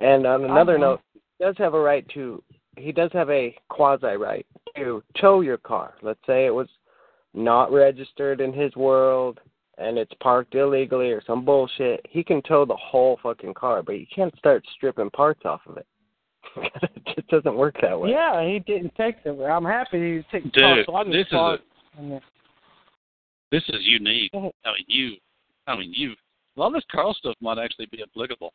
And 0.00 0.26
on 0.26 0.44
another 0.44 0.76
Uh-huh. 0.76 0.84
note, 0.84 1.00
he 1.14 1.20
does 1.40 1.56
have 1.58 1.74
a 1.74 1.80
right 1.80 2.06
to. 2.10 2.42
He 2.76 2.92
does 2.92 3.12
have 3.12 3.30
a 3.30 3.56
quasi 3.68 4.16
right 4.16 4.46
to 4.76 5.02
tow 5.20 5.40
your 5.40 5.58
car. 5.58 5.94
Let's 6.02 6.24
say 6.26 6.46
it 6.46 6.54
was 6.54 6.68
not 7.32 7.72
registered 7.72 8.40
in 8.40 8.52
his 8.52 8.74
world 8.76 9.40
and 9.78 9.98
it's 9.98 10.12
parked 10.20 10.54
illegally 10.54 11.10
or 11.10 11.20
some 11.26 11.44
bullshit, 11.44 12.04
he 12.08 12.22
can 12.22 12.40
tow 12.42 12.64
the 12.64 12.76
whole 12.76 13.18
fucking 13.22 13.54
car, 13.54 13.82
but 13.82 13.98
you 13.98 14.06
can't 14.14 14.36
start 14.38 14.64
stripping 14.76 15.10
parts 15.10 15.44
off 15.44 15.60
of 15.66 15.76
it. 15.76 15.86
it 16.56 17.02
just 17.16 17.28
doesn't 17.28 17.56
work 17.56 17.76
that 17.82 17.98
way. 17.98 18.10
Yeah, 18.10 18.46
he 18.46 18.58
didn't 18.60 18.94
take 18.96 19.22
them. 19.24 19.40
I'm 19.40 19.64
happy 19.64 19.98
he 19.98 20.14
didn't 20.16 20.26
take 20.30 20.44
the 20.44 20.50
Dude, 20.50 20.62
car, 20.62 20.84
so 20.86 20.94
I 20.94 21.04
just 21.04 21.12
this 21.12 21.26
is 21.26 21.32
a- 21.32 21.36
parked 21.36 21.64
in 21.98 22.08
there. 22.10 22.20
This 23.50 23.62
is 23.68 23.80
unique. 23.82 24.30
I 24.34 24.38
mean, 24.38 24.84
you. 24.88 25.12
I 25.66 25.76
mean, 25.76 25.92
you. 25.94 26.14
A 26.56 26.60
lot 26.60 26.68
of 26.68 26.72
this 26.74 26.84
Carl 26.90 27.14
stuff 27.14 27.34
might 27.40 27.58
actually 27.58 27.86
be 27.86 28.02
applicable. 28.02 28.52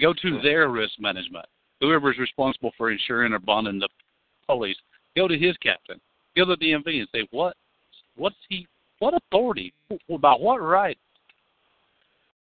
Go 0.00 0.12
to 0.22 0.40
their 0.42 0.68
risk 0.68 0.92
management. 0.98 1.46
Whoever's 1.80 2.18
responsible 2.18 2.72
for 2.78 2.90
insuring 2.90 3.32
or 3.32 3.38
bonding 3.40 3.80
the 3.80 3.88
police, 4.46 4.76
go 5.16 5.26
to 5.26 5.36
his 5.36 5.56
captain. 5.56 6.00
Go 6.36 6.44
to 6.44 6.56
the 6.56 6.66
DMV 6.66 7.00
and 7.00 7.08
say, 7.12 7.26
what? 7.30 7.56
What's 8.16 8.36
he? 8.48 8.66
What 9.00 9.14
authority? 9.14 9.72
About 10.08 10.40
what 10.40 10.62
right? 10.62 10.96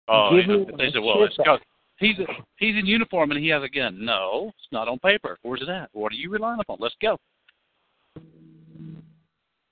Oh, 0.08 0.30
Give 0.30 0.46
you 0.46 0.58
know, 0.58 0.76
they 0.76 0.90
said, 0.92 1.02
well, 1.02 1.24
it's 1.24 1.36
because 1.36 1.60
He's 1.98 2.18
a, 2.18 2.26
he's 2.56 2.76
in 2.76 2.86
uniform 2.86 3.30
and 3.30 3.40
he 3.40 3.48
has 3.50 3.62
a 3.62 3.68
gun. 3.68 4.04
No, 4.04 4.52
it's 4.58 4.72
not 4.72 4.88
on 4.88 4.98
paper. 4.98 5.38
Where's 5.42 5.62
it 5.62 5.68
at? 5.68 5.90
What 5.92 6.12
are 6.12 6.16
you 6.16 6.30
relying 6.30 6.60
upon? 6.60 6.78
Let's 6.80 6.96
go. 7.00 7.18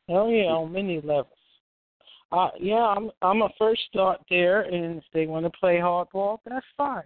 Oh 0.08 0.28
yeah, 0.28 0.50
on 0.50 0.72
many 0.72 1.00
levels. 1.00 1.26
Uh 2.30 2.50
yeah, 2.60 2.84
I'm 2.84 3.10
I'm 3.22 3.42
a 3.42 3.48
first 3.58 3.82
start 3.90 4.20
there 4.30 4.62
and 4.62 4.98
if 4.98 5.04
they 5.12 5.26
want 5.26 5.46
to 5.46 5.58
play 5.58 5.76
hardball, 5.76 6.38
that's 6.44 6.66
fine. 6.76 7.04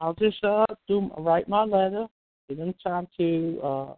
I'll 0.00 0.14
just 0.14 0.42
uh 0.44 0.66
do 0.88 1.10
write 1.18 1.48
my 1.48 1.64
letter, 1.64 2.06
give 2.48 2.58
them 2.58 2.74
time 2.82 3.08
to 3.18 3.60
uh 3.62 3.94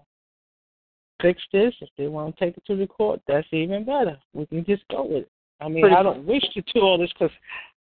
fix 1.22 1.40
this. 1.52 1.74
If 1.80 1.90
they 1.96 2.08
want 2.08 2.36
to 2.36 2.44
take 2.44 2.56
it 2.56 2.66
to 2.66 2.76
the 2.76 2.86
court, 2.86 3.20
that's 3.28 3.46
even 3.52 3.84
better. 3.84 4.18
We 4.32 4.46
can 4.46 4.64
just 4.64 4.82
go 4.90 5.04
with 5.04 5.22
it. 5.22 5.30
I 5.60 5.68
mean, 5.68 5.82
Pretty 5.82 5.96
I 5.96 6.02
don't 6.02 6.26
wish 6.26 6.42
to 6.54 6.62
do 6.74 6.80
all 6.80 6.98
this 6.98 7.12
because 7.12 7.34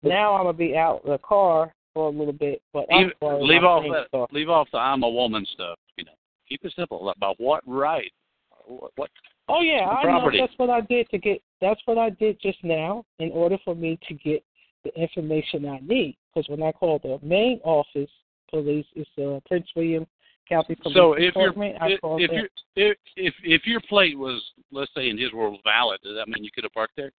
now 0.01 0.33
I'm 0.33 0.45
gonna 0.45 0.57
be 0.57 0.77
out 0.77 1.01
of 1.03 1.11
the 1.11 1.17
car 1.19 1.73
for 1.97 2.09
a 2.09 2.11
little 2.11 2.33
bit. 2.33 2.61
But 2.73 2.85
I'm 2.93 3.11
Leave, 3.41 3.63
off 3.63 3.83
that. 4.11 4.27
Leave 4.31 4.49
off 4.49 4.67
the 4.71 4.77
I'm 4.77 5.01
a 5.01 5.09
woman 5.09 5.47
stuff. 5.51 5.79
You 5.97 6.05
know, 6.05 6.11
keep 6.47 6.63
it 6.63 6.73
simple. 6.75 7.09
About 7.09 7.39
what 7.39 7.63
right? 7.65 8.11
What? 8.67 8.91
what 8.97 9.09
Oh 9.49 9.61
yeah, 9.61 9.87
I 9.87 10.03
know. 10.03 10.19
property. 10.19 10.39
That's 10.39 10.53
what 10.57 10.69
I 10.69 10.81
did 10.81 11.09
to 11.09 11.17
get. 11.17 11.41
That's 11.59 11.79
what 11.85 11.97
I 11.97 12.11
did 12.11 12.39
just 12.39 12.63
now 12.63 13.03
in 13.17 13.31
order 13.31 13.57
for 13.65 13.73
me 13.73 13.97
to 14.07 14.13
get 14.13 14.43
the 14.83 14.93
information 14.93 15.65
I 15.65 15.79
need. 15.81 16.17
Because 16.35 16.47
when 16.49 16.61
I 16.61 16.71
call 16.71 16.99
the 16.99 17.17
main 17.25 17.59
office 17.63 18.11
police, 18.51 18.85
it's 18.93 19.09
uh, 19.17 19.39
Prince 19.47 19.67
William 19.75 20.05
County 20.47 20.75
Police 20.75 20.95
so 20.95 21.13
if 21.13 21.33
Department. 21.33 21.77
I 21.81 21.87
if 21.87 21.99
if 22.03 22.31
your 22.31 22.47
if, 22.75 22.97
if 23.15 23.33
if 23.43 23.65
your 23.65 23.81
plate 23.89 24.19
was 24.19 24.43
let's 24.71 24.91
say 24.95 25.09
in 25.09 25.17
his 25.17 25.33
world 25.33 25.59
valid, 25.63 25.99
does 26.03 26.15
that 26.15 26.27
mean 26.27 26.43
you 26.43 26.51
could 26.53 26.63
have 26.63 26.73
parked 26.73 26.95
there? 26.95 27.11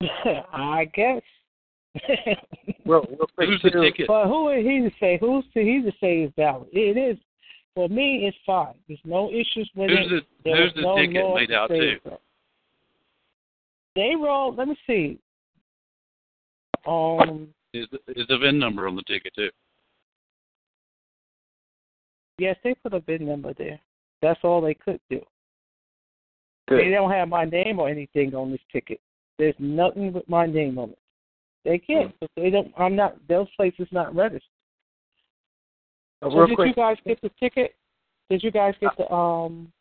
I 0.52 0.90
guess. 0.92 1.22
Real, 2.86 3.04
real 3.08 3.26
quick 3.36 3.48
Who's 3.48 3.62
the 3.62 3.70
too. 3.70 3.82
ticket? 3.82 4.06
but 4.08 4.26
who 4.26 4.48
is 4.50 4.64
he 4.64 4.80
to 4.80 4.90
say? 5.00 5.16
Who's 5.20 5.44
to 5.54 5.60
he 5.62 5.80
to 5.82 5.92
say 6.00 6.22
is 6.22 6.32
valid? 6.36 6.68
It 6.72 6.96
is. 6.98 7.18
For 7.74 7.88
me, 7.88 8.24
it's 8.26 8.36
fine. 8.46 8.74
There's 8.86 9.00
no 9.04 9.30
issues 9.30 9.68
with 9.74 9.90
Who's 9.90 10.06
it. 10.12 10.24
the 10.44 10.50
There 10.50 10.62
who's 10.62 10.74
the 10.74 10.82
no 10.82 10.96
ticket 10.96 11.24
law 11.24 11.34
made 11.36 11.50
out 11.52 11.68
say 11.70 11.78
to? 11.80 11.92
it's. 11.92 12.06
They 13.96 14.12
roll. 14.20 14.54
Let 14.54 14.68
me 14.68 14.76
see. 14.86 15.18
Um. 16.86 17.48
Is 17.72 17.86
the, 17.90 17.98
is 18.20 18.26
the 18.28 18.38
VIN 18.38 18.58
number 18.58 18.86
on 18.86 18.94
the 18.94 19.02
ticket 19.02 19.32
too? 19.34 19.50
Yes, 22.38 22.56
they 22.62 22.74
put 22.74 22.94
a 22.94 23.00
VIN 23.00 23.26
number 23.26 23.52
there. 23.54 23.80
That's 24.22 24.38
all 24.44 24.60
they 24.60 24.74
could 24.74 25.00
do. 25.10 25.20
Good. 26.68 26.80
They 26.80 26.90
don't 26.90 27.10
have 27.10 27.28
my 27.28 27.44
name 27.44 27.78
or 27.78 27.88
anything 27.88 28.34
on 28.34 28.50
this 28.50 28.60
ticket. 28.72 29.00
There's 29.38 29.54
nothing 29.58 30.12
with 30.12 30.28
my 30.28 30.46
name 30.46 30.78
on 30.78 30.90
it. 30.90 30.98
They 31.64 31.78
can't. 31.78 32.14
Hmm. 32.20 32.26
They 32.36 32.50
don't. 32.50 32.72
I'm 32.78 32.96
not. 32.96 33.16
Those 33.28 33.48
places 33.56 33.88
not 33.90 34.14
registered. 34.14 34.42
Uh, 36.22 36.30
So 36.30 36.46
did 36.46 36.56
quick, 36.56 36.68
you 36.68 36.74
guys 36.74 36.96
get 37.06 37.20
the 37.22 37.30
ticket? 37.40 37.74
Did 38.30 38.42
you 38.42 38.50
guys 38.50 38.74
get 38.80 38.96
the 38.96 39.10
um? 39.12 39.72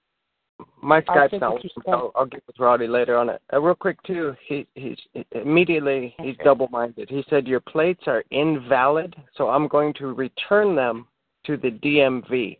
my 0.81 1.01
Skype's 1.01 1.39
not 1.39 1.53
working. 1.53 1.69
I'll, 1.87 2.11
I'll 2.15 2.25
get 2.25 2.43
with 2.45 2.59
Roddy 2.59 2.87
later 2.87 3.17
on 3.17 3.29
it. 3.29 3.41
Uh, 3.51 3.61
real 3.61 3.75
quick 3.75 4.01
too, 4.03 4.35
he 4.47 4.67
he's 4.75 4.97
immediately 5.31 6.13
he's 6.19 6.35
Okay. 6.35 6.43
double 6.43 6.67
minded. 6.69 7.09
He 7.09 7.23
said 7.29 7.47
your 7.47 7.59
plates 7.59 8.03
are 8.07 8.23
invalid, 8.31 9.15
so 9.35 9.49
I'm 9.49 9.67
going 9.67 9.93
to 9.95 10.13
return 10.13 10.75
them 10.75 11.07
to 11.45 11.57
the 11.57 11.71
DMV. 11.71 12.57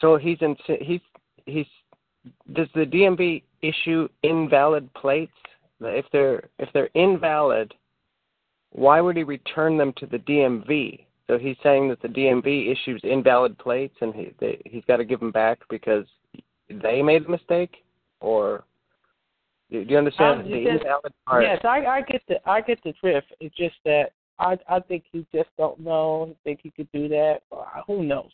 So 0.00 0.16
he's 0.16 0.38
in 0.40 0.56
he's 0.80 1.00
he's 1.46 1.66
does 2.52 2.68
the 2.74 2.84
DMV 2.84 3.42
issue 3.62 4.08
invalid 4.22 4.92
plates? 4.94 5.32
If 5.80 6.06
they're 6.12 6.48
if 6.58 6.68
they're 6.72 6.90
invalid, 6.94 7.72
why 8.72 9.00
would 9.00 9.16
he 9.16 9.22
return 9.22 9.76
them 9.76 9.92
to 9.98 10.06
the 10.06 10.18
DMV? 10.18 11.04
So 11.26 11.38
he's 11.38 11.56
saying 11.62 11.88
that 11.88 12.02
the 12.02 12.08
DMV 12.08 12.72
issues 12.72 13.00
invalid 13.04 13.56
plates, 13.58 13.94
and 14.00 14.14
he 14.14 14.32
they, 14.40 14.60
he's 14.64 14.84
got 14.86 14.96
to 14.96 15.04
give 15.04 15.20
them 15.20 15.30
back 15.30 15.60
because 15.68 16.04
they 16.68 17.02
made 17.02 17.26
a 17.26 17.30
mistake, 17.30 17.76
or 18.20 18.64
do 19.70 19.84
you 19.88 19.96
understand 19.96 20.44
the 20.46 20.68
invalid 20.68 21.12
part? 21.26 21.44
Yes, 21.44 21.60
I 21.64 21.84
I 21.86 22.00
get 22.02 22.22
the 22.28 22.36
I 22.48 22.60
get 22.60 22.82
the 22.82 22.92
drift. 23.00 23.28
It's 23.38 23.54
just 23.54 23.76
that 23.84 24.10
I 24.40 24.58
I 24.68 24.80
think 24.80 25.04
he 25.12 25.24
just 25.32 25.50
don't 25.56 25.78
know. 25.78 26.34
Think 26.42 26.60
he 26.62 26.70
could 26.70 26.90
do 26.92 27.08
that. 27.08 27.42
Who 27.86 28.02
knows? 28.02 28.32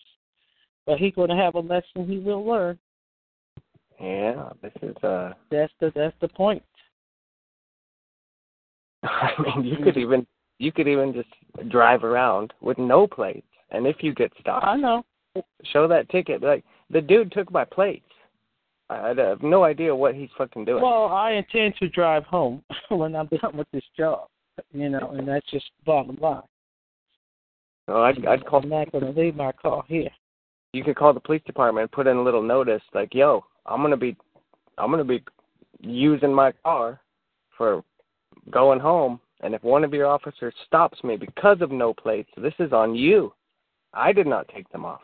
But 0.87 0.99
he's 0.99 1.15
going 1.15 1.31
to 1.31 1.37
have 1.37 1.55
a 1.55 1.61
lesson 1.61 2.07
he 2.09 2.19
will 2.19 2.47
learn. 2.47 2.79
Yeah, 4.01 4.51
this 4.63 4.73
is 4.83 4.97
uh. 5.03 5.33
That's 5.51 5.73
the 5.81 5.93
that's 5.95 6.17
the 6.21 6.29
point. 6.29 6.63
I 9.03 9.31
mean, 9.39 9.65
you 9.65 9.77
could 9.83 9.97
even 9.97 10.27
you 10.59 10.73
could 10.73 10.89
even 10.89 11.13
just 11.13 11.71
drive 11.71 12.05
around 12.05 12.53
with 12.61 12.79
no 12.79 13.07
plates, 13.07 13.47
and 13.71 13.87
if 13.87 13.97
you 14.01 14.15
get 14.15 14.33
stopped, 14.41 14.67
I 14.67 14.77
know. 14.77 15.05
show 15.73 15.87
that 15.89 16.09
ticket. 16.09 16.43
Like 16.43 16.65
the 16.91 17.01
dude 17.01 17.33
took 17.33 17.51
my 17.51 17.65
plates. 17.65 18.05
I, 18.89 19.15
have 19.17 19.43
no 19.43 19.65
idea 19.65 19.95
what 19.95 20.15
he's 20.15 20.29
fucking 20.39 20.65
doing. 20.65 20.83
Well, 20.83 21.07
I 21.07 21.33
intend 21.33 21.75
to 21.81 21.89
drive 21.89 22.23
home 22.25 22.63
when 22.89 23.17
I'm 23.17 23.27
done 23.27 23.57
with 23.57 23.67
this 23.73 23.83
job. 23.97 24.29
You 24.73 24.89
know, 24.89 25.11
and 25.11 25.27
that's 25.29 25.51
just 25.51 25.67
bottom 25.85 26.17
line. 26.21 26.41
so 27.87 28.03
I'd, 28.03 28.25
I'd 28.25 28.47
call. 28.47 28.63
I'm 28.63 28.69
not 28.69 28.93
going 28.93 29.13
to 29.13 29.21
leave 29.21 29.37
my 29.37 29.53
car 29.53 29.85
here. 29.87 30.09
You 30.73 30.85
could 30.85 30.97
call 30.97 31.13
the 31.13 31.21
police 31.21 31.43
department 31.47 31.83
and 31.83 31.93
put 31.93 32.07
in 32.07 32.17
a 32.17 32.23
little 32.23 32.43
notice 32.43 32.83
like, 32.95 33.13
"Yo, 33.13 33.45
I'm 33.67 33.83
gonna 33.83 33.97
be, 33.97 34.17
I'm 34.79 34.91
gonna 34.91 35.05
be 35.05 35.23
using 35.81 36.33
my 36.33 36.53
car 36.65 37.01
for 37.57 37.83
going 38.51 38.81
home, 38.81 39.21
and 39.41 39.55
if 39.55 39.63
one 39.63 39.85
of 39.85 39.93
your 39.93 40.07
officers 40.07 40.55
stops 40.67 41.03
me 41.05 41.17
because 41.17 41.61
of 41.61 41.71
no 41.71 41.93
plates, 41.93 42.31
this 42.37 42.55
is 42.59 42.73
on 42.73 42.95
you. 42.95 43.33
I 43.93 44.13
did 44.13 44.27
not 44.27 44.49
take 44.49 44.69
them 44.71 44.85
off." 44.85 45.03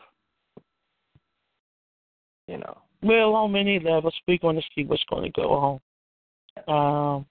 You 2.47 2.57
know. 2.57 2.77
Well, 3.01 3.35
on 3.35 3.51
many 3.51 3.79
levels, 3.79 4.13
we're 4.27 4.37
going 4.37 4.55
to 4.55 4.61
see 4.73 4.85
what's 4.85 5.03
going 5.09 5.23
to 5.23 5.41
go 5.41 5.79
on. 6.67 7.17
Um, 7.17 7.25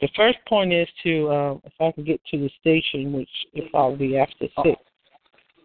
the 0.00 0.08
first 0.14 0.38
point 0.46 0.72
is 0.72 0.88
to, 1.02 1.30
um, 1.32 1.62
if 1.64 1.72
I 1.80 1.90
can 1.92 2.04
get 2.04 2.20
to 2.30 2.38
the 2.38 2.50
station, 2.60 3.12
which 3.12 3.28
will 3.54 3.68
probably 3.70 4.08
be 4.08 4.18
after 4.18 4.46
six. 4.62 4.80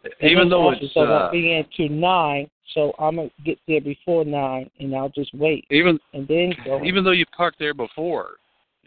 And 0.03 0.31
Even 0.31 0.49
though 0.49 0.71
it's 0.71 0.95
won't 0.95 1.11
uh, 1.11 1.29
be 1.31 1.53
into 1.53 1.93
nine, 1.93 2.49
so 2.73 2.93
I'm 2.97 3.17
gonna 3.17 3.29
get 3.45 3.59
there 3.67 3.81
before 3.81 4.25
nine, 4.25 4.69
and 4.79 4.95
I'll 4.95 5.09
just 5.09 5.31
wait 5.35 5.65
even 5.69 5.99
and 6.13 6.27
then 6.27 6.53
go. 6.65 6.83
even 6.83 7.03
though 7.03 7.11
you 7.11 7.25
parked 7.37 7.59
there 7.59 7.75
before, 7.75 8.37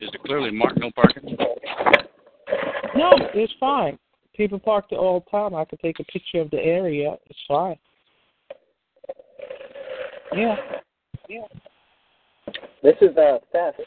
is 0.00 0.10
it 0.12 0.22
clearly 0.22 0.50
marked 0.50 0.78
no 0.78 0.90
parking? 0.90 1.36
No, 2.96 3.10
it's 3.34 3.52
fine. 3.58 3.98
People 4.36 4.58
park 4.58 4.86
there 4.90 4.98
all 4.98 5.20
the 5.20 5.30
time. 5.30 5.54
I 5.54 5.64
could 5.64 5.80
take 5.80 6.00
a 6.00 6.04
picture 6.04 6.40
of 6.40 6.50
the 6.50 6.58
area. 6.58 7.14
It's 7.26 7.38
fine. 7.46 7.76
Yeah. 10.34 10.56
Yeah. 11.28 11.42
This 12.82 12.94
is 13.00 13.16
uh 13.16 13.38
theft. 13.52 13.80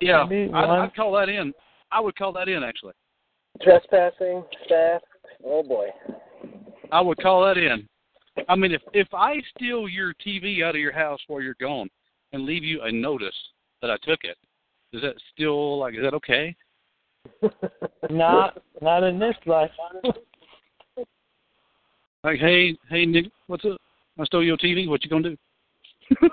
Yeah, 0.00 0.24
Maybe 0.28 0.52
I'd, 0.52 0.68
one- 0.68 0.80
I'd 0.80 0.94
call 0.94 1.12
that 1.12 1.28
in. 1.28 1.52
I 1.90 2.00
would 2.00 2.16
call 2.16 2.32
that 2.32 2.48
in 2.48 2.62
actually. 2.62 2.92
Trespassing, 3.62 4.44
theft. 4.68 5.04
Oh 5.44 5.62
boy. 5.62 5.86
I 6.92 7.00
would 7.00 7.18
call 7.18 7.44
that 7.46 7.56
in. 7.56 7.88
I 8.48 8.54
mean, 8.54 8.72
if 8.72 8.82
if 8.92 9.08
I 9.14 9.36
steal 9.56 9.88
your 9.88 10.12
TV 10.24 10.62
out 10.62 10.74
of 10.74 10.80
your 10.80 10.92
house 10.92 11.20
while 11.26 11.40
you're 11.40 11.56
gone 11.58 11.88
and 12.32 12.44
leave 12.44 12.64
you 12.64 12.82
a 12.82 12.92
notice 12.92 13.34
that 13.82 13.90
I 13.90 13.96
took 14.02 14.20
it, 14.24 14.36
is 14.92 15.02
that 15.02 15.14
still 15.32 15.78
like 15.78 15.94
is 15.94 16.02
that 16.02 16.14
okay? 16.14 16.54
Not 18.10 18.62
not 18.80 19.02
in 19.02 19.18
this 19.18 19.36
life. 19.46 19.70
Like, 22.22 22.40
hey, 22.40 22.76
hey, 22.88 23.06
Nick, 23.06 23.26
what's 23.46 23.64
up? 23.64 23.80
I 24.18 24.24
stole 24.24 24.44
your 24.44 24.56
TV. 24.56 24.88
What 24.88 25.04
you 25.04 25.10
gonna 25.10 25.30
do? 25.30 25.36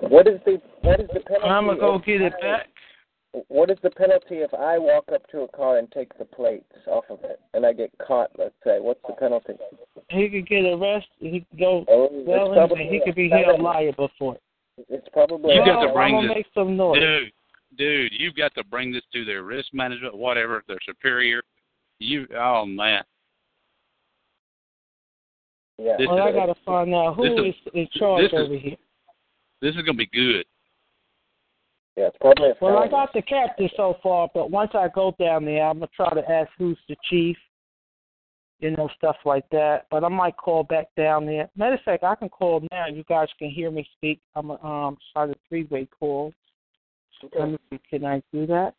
What 0.00 0.26
is 0.26 0.40
the 0.44 0.60
what 0.82 1.00
is 1.00 1.08
the 1.12 1.20
penalty? 1.20 1.48
I'm 1.48 1.66
gonna 1.66 1.78
go 1.78 1.98
get 1.98 2.20
it 2.20 2.34
back. 2.40 2.68
What 3.48 3.70
is 3.70 3.78
the 3.82 3.90
penalty 3.90 4.36
if 4.36 4.52
I 4.54 4.78
walk 4.78 5.04
up 5.12 5.26
to 5.30 5.42
a 5.42 5.48
car 5.48 5.78
and 5.78 5.90
take 5.92 6.16
the 6.18 6.24
plates 6.24 6.72
off 6.86 7.04
of 7.10 7.20
it 7.24 7.40
and 7.54 7.66
I 7.66 7.72
get 7.72 7.90
caught? 7.98 8.30
Let's 8.38 8.54
say, 8.64 8.78
what's 8.80 9.00
the 9.06 9.14
penalty? 9.14 9.54
He 10.08 10.28
could 10.28 10.48
get 10.48 10.64
arrested. 10.64 11.08
He 11.18 11.40
could 11.50 11.58
go. 11.58 11.84
Oh, 11.88 12.08
it's 12.10 12.28
Well, 12.28 12.52
probably 12.52 12.88
he 12.88 13.00
could 13.04 13.14
be 13.14 13.28
held 13.28 13.60
liable 13.60 14.10
for 14.18 14.34
it. 14.34 14.42
It's 14.88 15.08
probably 15.12 15.54
You 15.54 15.64
got 15.64 15.84
to 15.86 15.92
bring 15.92 16.20
this- 16.26 16.36
make 16.36 16.46
some 16.54 16.76
noise. 16.76 17.00
Dude, 17.00 17.32
dude, 17.78 18.12
you've 18.18 18.34
got 18.36 18.54
to 18.54 18.64
bring 18.64 18.92
this 18.92 19.04
to 19.12 19.24
their 19.24 19.42
risk 19.42 19.72
management, 19.72 20.16
whatever, 20.16 20.62
their 20.68 20.78
superior. 20.86 21.42
You, 21.98 22.26
oh 22.38 22.66
man, 22.66 23.02
yeah. 25.78 25.96
this 25.98 26.06
Well, 26.08 26.22
I 26.22 26.28
is 26.28 26.34
gotta 26.34 26.54
find 26.64 26.94
out 26.94 27.16
who 27.16 27.22
this 27.42 27.54
is 27.54 27.72
in 27.74 27.88
charge 27.94 28.22
this 28.24 28.32
is- 28.32 28.38
over 28.46 28.54
here. 28.56 28.76
this 29.62 29.74
is 29.74 29.82
gonna 29.82 29.94
be 29.94 30.06
good. 30.06 30.44
Yeah, 31.96 32.08
it's 32.08 32.16
probably 32.20 32.50
a 32.50 32.54
Well, 32.60 32.76
I 32.78 32.88
got 32.88 33.14
the 33.14 33.22
captain 33.22 33.70
so 33.74 33.94
far, 34.02 34.28
but 34.34 34.50
once 34.50 34.72
I 34.74 34.88
go 34.88 35.14
down 35.18 35.46
there, 35.46 35.64
I'm 35.66 35.78
gonna 35.78 35.88
try 35.96 36.10
to 36.12 36.30
ask 36.30 36.50
who's 36.58 36.78
the 36.88 36.96
chief. 37.08 37.38
You 38.60 38.70
know, 38.70 38.88
stuff 38.96 39.16
like 39.24 39.44
that. 39.50 39.86
But 39.90 40.02
I 40.02 40.08
might 40.08 40.36
call 40.36 40.64
back 40.64 40.86
down 40.96 41.26
there. 41.26 41.48
Matter 41.56 41.74
of 41.74 41.82
fact, 41.82 42.04
I 42.04 42.14
can 42.14 42.30
call 42.30 42.62
now. 42.70 42.86
You 42.86 43.04
guys 43.04 43.28
can 43.38 43.50
hear 43.50 43.70
me 43.70 43.86
speak. 43.96 44.20
I'm 44.34 44.48
gonna 44.48 44.64
um 44.64 44.96
start 45.10 45.30
a 45.30 45.34
three 45.48 45.64
way 45.64 45.88
call. 45.98 46.32
Let 47.38 47.50
me 47.50 47.58
see, 47.70 47.80
can 47.90 48.04
I 48.04 48.22
do 48.32 48.46
that? 48.46 48.74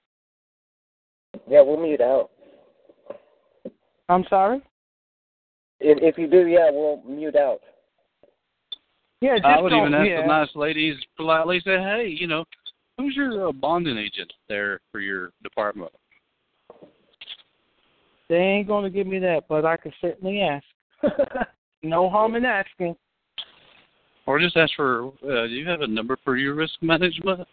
Yeah, 1.48 1.62
we'll 1.62 1.81
mute 1.81 2.01
out. 2.01 2.29
I'm 4.10 4.25
sorry. 4.29 4.62
If, 5.79 5.98
if 6.01 6.17
you 6.17 6.27
do, 6.27 6.48
yeah, 6.48 6.69
we'll 6.72 7.01
mute 7.07 7.36
out. 7.36 7.60
Yeah, 9.22 9.36
just 9.36 9.46
I 9.46 9.60
would 9.60 9.69
don't, 9.69 9.88
even 9.88 9.93
ask 9.93 10.10
yeah. 10.10 10.22
the 10.22 10.27
nice 10.27 10.50
ladies 10.55 10.96
politely, 11.15 11.60
say, 11.65 11.77
hey, 11.77 12.07
you 12.07 12.27
know, 12.27 12.46
who's 12.98 13.15
your 13.15 13.50
uh, 13.50 13.51
bonding 13.51 13.98
agent 13.98 14.31
there 14.48 14.79
for 14.91 15.00
your 15.00 15.31
department? 15.43 15.91
They 18.29 18.36
ain't 18.36 18.67
gonna 18.67 18.89
give 18.89 19.07
me 19.07 19.19
that, 19.19 19.48
but 19.48 19.65
I 19.65 19.77
can 19.77 19.93
certainly 20.01 20.41
ask. 20.41 20.65
no 21.84 22.10
harm 22.10 22.36
in 22.36 22.46
asking. 22.46 22.96
Or 24.25 24.39
just 24.39 24.57
ask 24.57 24.74
for, 24.75 25.07
uh, 25.07 25.48
do 25.48 25.53
you 25.53 25.67
have 25.67 25.81
a 25.81 25.88
number 25.88 26.17
for 26.24 26.36
your 26.36 26.53
risk 26.53 26.74
management? 26.81 27.48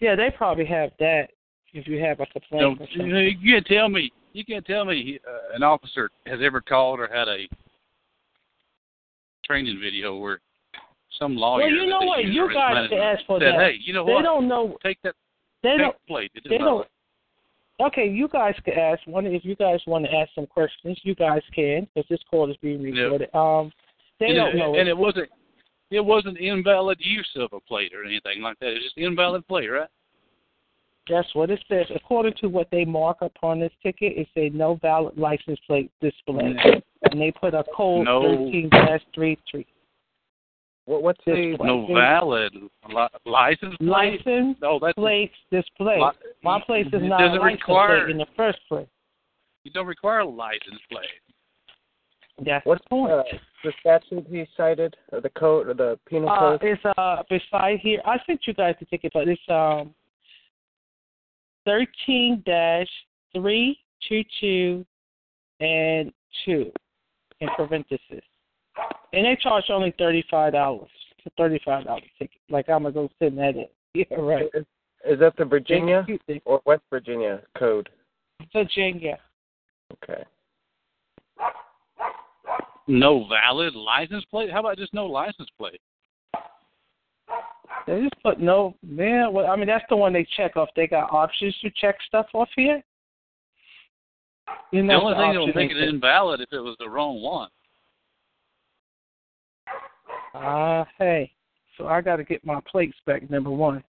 Yeah, 0.00 0.14
they 0.14 0.30
probably 0.36 0.66
have 0.66 0.90
that 1.00 1.28
if 1.72 1.88
you 1.88 1.98
have 2.00 2.20
a 2.20 2.26
complaint 2.26 2.78
know, 2.78 3.10
or 3.10 3.22
you, 3.22 3.36
you 3.40 3.54
can't 3.54 3.66
tell 3.66 3.88
me, 3.88 4.12
you 4.32 4.44
can't 4.44 4.64
tell 4.64 4.84
me 4.84 5.18
uh, 5.28 5.56
an 5.56 5.62
officer 5.64 6.10
has 6.26 6.38
ever 6.42 6.60
called 6.60 7.00
or 7.00 7.08
had 7.08 7.26
a 7.26 7.48
training 9.44 9.80
video 9.82 10.16
where 10.16 10.40
some 11.18 11.36
lawyer 11.36 11.64
Well, 11.64 11.70
you 11.72 11.86
know 11.86 12.00
what? 12.02 12.24
You 12.24 12.42
for 12.42 12.48
risk 12.48 12.58
guys 12.58 12.88
can 12.88 12.98
ask 12.98 13.26
for 13.26 13.40
said, 13.40 13.54
that. 13.54 13.60
hey, 13.60 13.76
you 13.84 13.92
know 13.92 14.06
They 14.06 14.12
what? 14.12 14.22
don't 14.22 14.46
know. 14.46 14.76
Take 14.84 14.98
that 15.02 15.14
They 15.62 15.76
don't. 15.78 15.96
plate. 16.06 16.30
It 16.34 16.46
is 16.46 16.50
They 16.50 16.58
don't. 16.58 16.86
Okay, 17.80 18.08
you 18.08 18.28
guys 18.28 18.54
can 18.64 18.74
ask 18.74 19.00
one. 19.06 19.26
If 19.26 19.44
you 19.44 19.56
guys 19.56 19.80
want 19.86 20.04
to 20.04 20.14
ask 20.14 20.30
some 20.34 20.46
questions, 20.46 20.98
you 21.02 21.14
guys 21.14 21.42
can, 21.52 21.88
because 21.94 22.08
this 22.08 22.20
call 22.30 22.48
is 22.50 22.56
being 22.58 22.82
recorded. 22.82 23.34
Um, 23.34 23.72
they 24.20 24.26
and 24.26 24.36
don't 24.36 24.54
it, 24.54 24.58
know. 24.58 24.76
And 24.76 24.88
it 24.88 24.96
wasn't 24.96 25.28
it 25.90 26.04
wasn't 26.04 26.38
invalid 26.38 26.98
use 27.00 27.28
of 27.36 27.52
a 27.52 27.60
plate 27.60 27.92
or 27.92 28.04
anything 28.04 28.42
like 28.42 28.58
that. 28.60 28.68
It's 28.68 28.84
just 28.84 28.98
invalid 28.98 29.46
plate, 29.48 29.68
right? 29.68 29.88
That's 31.08 31.34
what 31.34 31.50
it 31.50 31.62
says. 31.68 31.86
According 31.94 32.34
to 32.40 32.48
what 32.48 32.68
they 32.70 32.84
mark 32.84 33.18
upon 33.20 33.60
this 33.60 33.72
ticket, 33.82 34.16
it 34.16 34.28
says 34.34 34.52
no 34.54 34.76
valid 34.80 35.18
license 35.18 35.58
plate 35.66 35.90
display, 36.00 36.56
and 37.10 37.20
they 37.20 37.30
put 37.32 37.54
a 37.54 37.64
code 37.76 38.06
No. 38.06 38.22
thirteen 38.22 38.70
dash 38.70 39.02
three 39.14 39.36
three. 39.50 39.66
What, 40.86 41.02
what's 41.02 41.20
the 41.24 41.56
No 41.60 41.86
valid 41.86 42.52
li- 42.54 43.08
license 43.24 43.74
plate. 43.78 43.88
License 43.88 44.58
No, 44.60 44.78
that's 44.80 44.94
plates 44.94 45.34
display. 45.50 45.98
Li- 46.00 46.32
My 46.42 46.60
place 46.60 46.86
is 46.86 47.00
not 47.02 47.20
a 47.22 47.26
license 47.40 47.60
require- 47.62 48.04
plate 48.04 48.10
in 48.10 48.18
the 48.18 48.26
first 48.36 48.58
place. 48.68 48.86
you 49.64 49.70
don't 49.72 49.86
require 49.86 50.20
a 50.20 50.28
license 50.28 50.80
plate. 50.90 51.08
That's 52.44 52.66
what's 52.66 52.82
the 52.84 52.88
point. 52.90 53.12
uh, 53.12 53.22
the 53.62 53.72
statute 53.80 54.26
he 54.28 54.44
cited, 54.56 54.94
or 55.12 55.20
the 55.22 55.30
code, 55.30 55.68
or 55.68 55.74
the 55.74 55.98
penal 56.06 56.28
Uh, 56.28 56.58
code? 56.58 56.62
it's 56.64 56.82
uh 56.98 57.22
beside 57.30 57.78
here. 57.80 58.02
I 58.04 58.18
sent 58.26 58.46
you 58.46 58.52
guys 58.54 58.74
the 58.80 58.86
ticket, 58.86 59.12
but 59.14 59.28
it's 59.28 59.40
um 59.48 59.94
thirteen 61.64 62.42
dash 62.44 62.88
three 63.32 63.78
two 64.08 64.22
two 64.40 64.84
and 65.60 66.12
two 66.44 66.70
in 67.40 67.48
parentheses, 67.56 68.22
and 69.12 69.24
they 69.24 69.36
charge 69.40 69.64
only 69.70 69.94
thirty 69.98 70.24
five 70.30 70.52
dollars. 70.52 70.88
Thirty 71.38 71.60
five 71.64 71.84
dollar 71.84 72.00
ticket. 72.18 72.40
Like 72.50 72.68
I'm 72.68 72.82
gonna 72.82 72.92
go 72.94 73.08
send 73.18 73.38
that 73.38 73.56
in. 73.56 73.66
Yeah, 73.96 74.16
right. 74.18 74.46
Is, 74.54 74.64
is 75.08 75.20
that 75.20 75.36
the 75.36 75.44
Virginia 75.44 76.04
Virginia. 76.04 76.42
or 76.46 76.60
West 76.66 76.82
Virginia 76.90 77.40
code? 77.56 77.88
Virginia. 78.52 79.18
Okay. 79.92 80.24
No 82.88 83.26
valid 83.28 83.76
license 83.76 84.24
plate? 84.24 84.50
How 84.50 84.60
about 84.60 84.78
just 84.78 84.92
no 84.92 85.06
license 85.06 85.48
plate? 85.56 85.80
They 87.86 88.00
just 88.00 88.20
put 88.22 88.40
no 88.40 88.74
man. 88.84 89.32
Well, 89.32 89.46
I 89.46 89.56
mean 89.56 89.68
that's 89.68 89.84
the 89.88 89.96
one 89.96 90.12
they 90.12 90.26
check 90.36 90.56
off. 90.56 90.70
They 90.74 90.88
got 90.88 91.12
options 91.12 91.56
to 91.62 91.70
check 91.80 91.96
stuff 92.08 92.26
off 92.34 92.48
here. 92.56 92.82
You 94.72 94.82
know, 94.82 94.94
The 94.94 95.00
know, 95.00 95.06
only 95.06 95.14
thing 95.24 95.34
that 95.34 95.40
would 95.40 95.54
make 95.54 95.70
it 95.70 95.88
invalid 95.88 96.40
if 96.40 96.52
it 96.52 96.58
was 96.60 96.76
the 96.78 96.88
wrong 96.88 97.22
one. 97.22 97.48
Ah, 100.34 100.86
hey. 100.98 101.32
So 101.78 101.86
I 101.86 102.00
got 102.00 102.16
to 102.16 102.24
get 102.24 102.44
my 102.44 102.60
plates 102.70 102.96
back. 103.06 103.28
Number 103.30 103.50
one. 103.50 103.82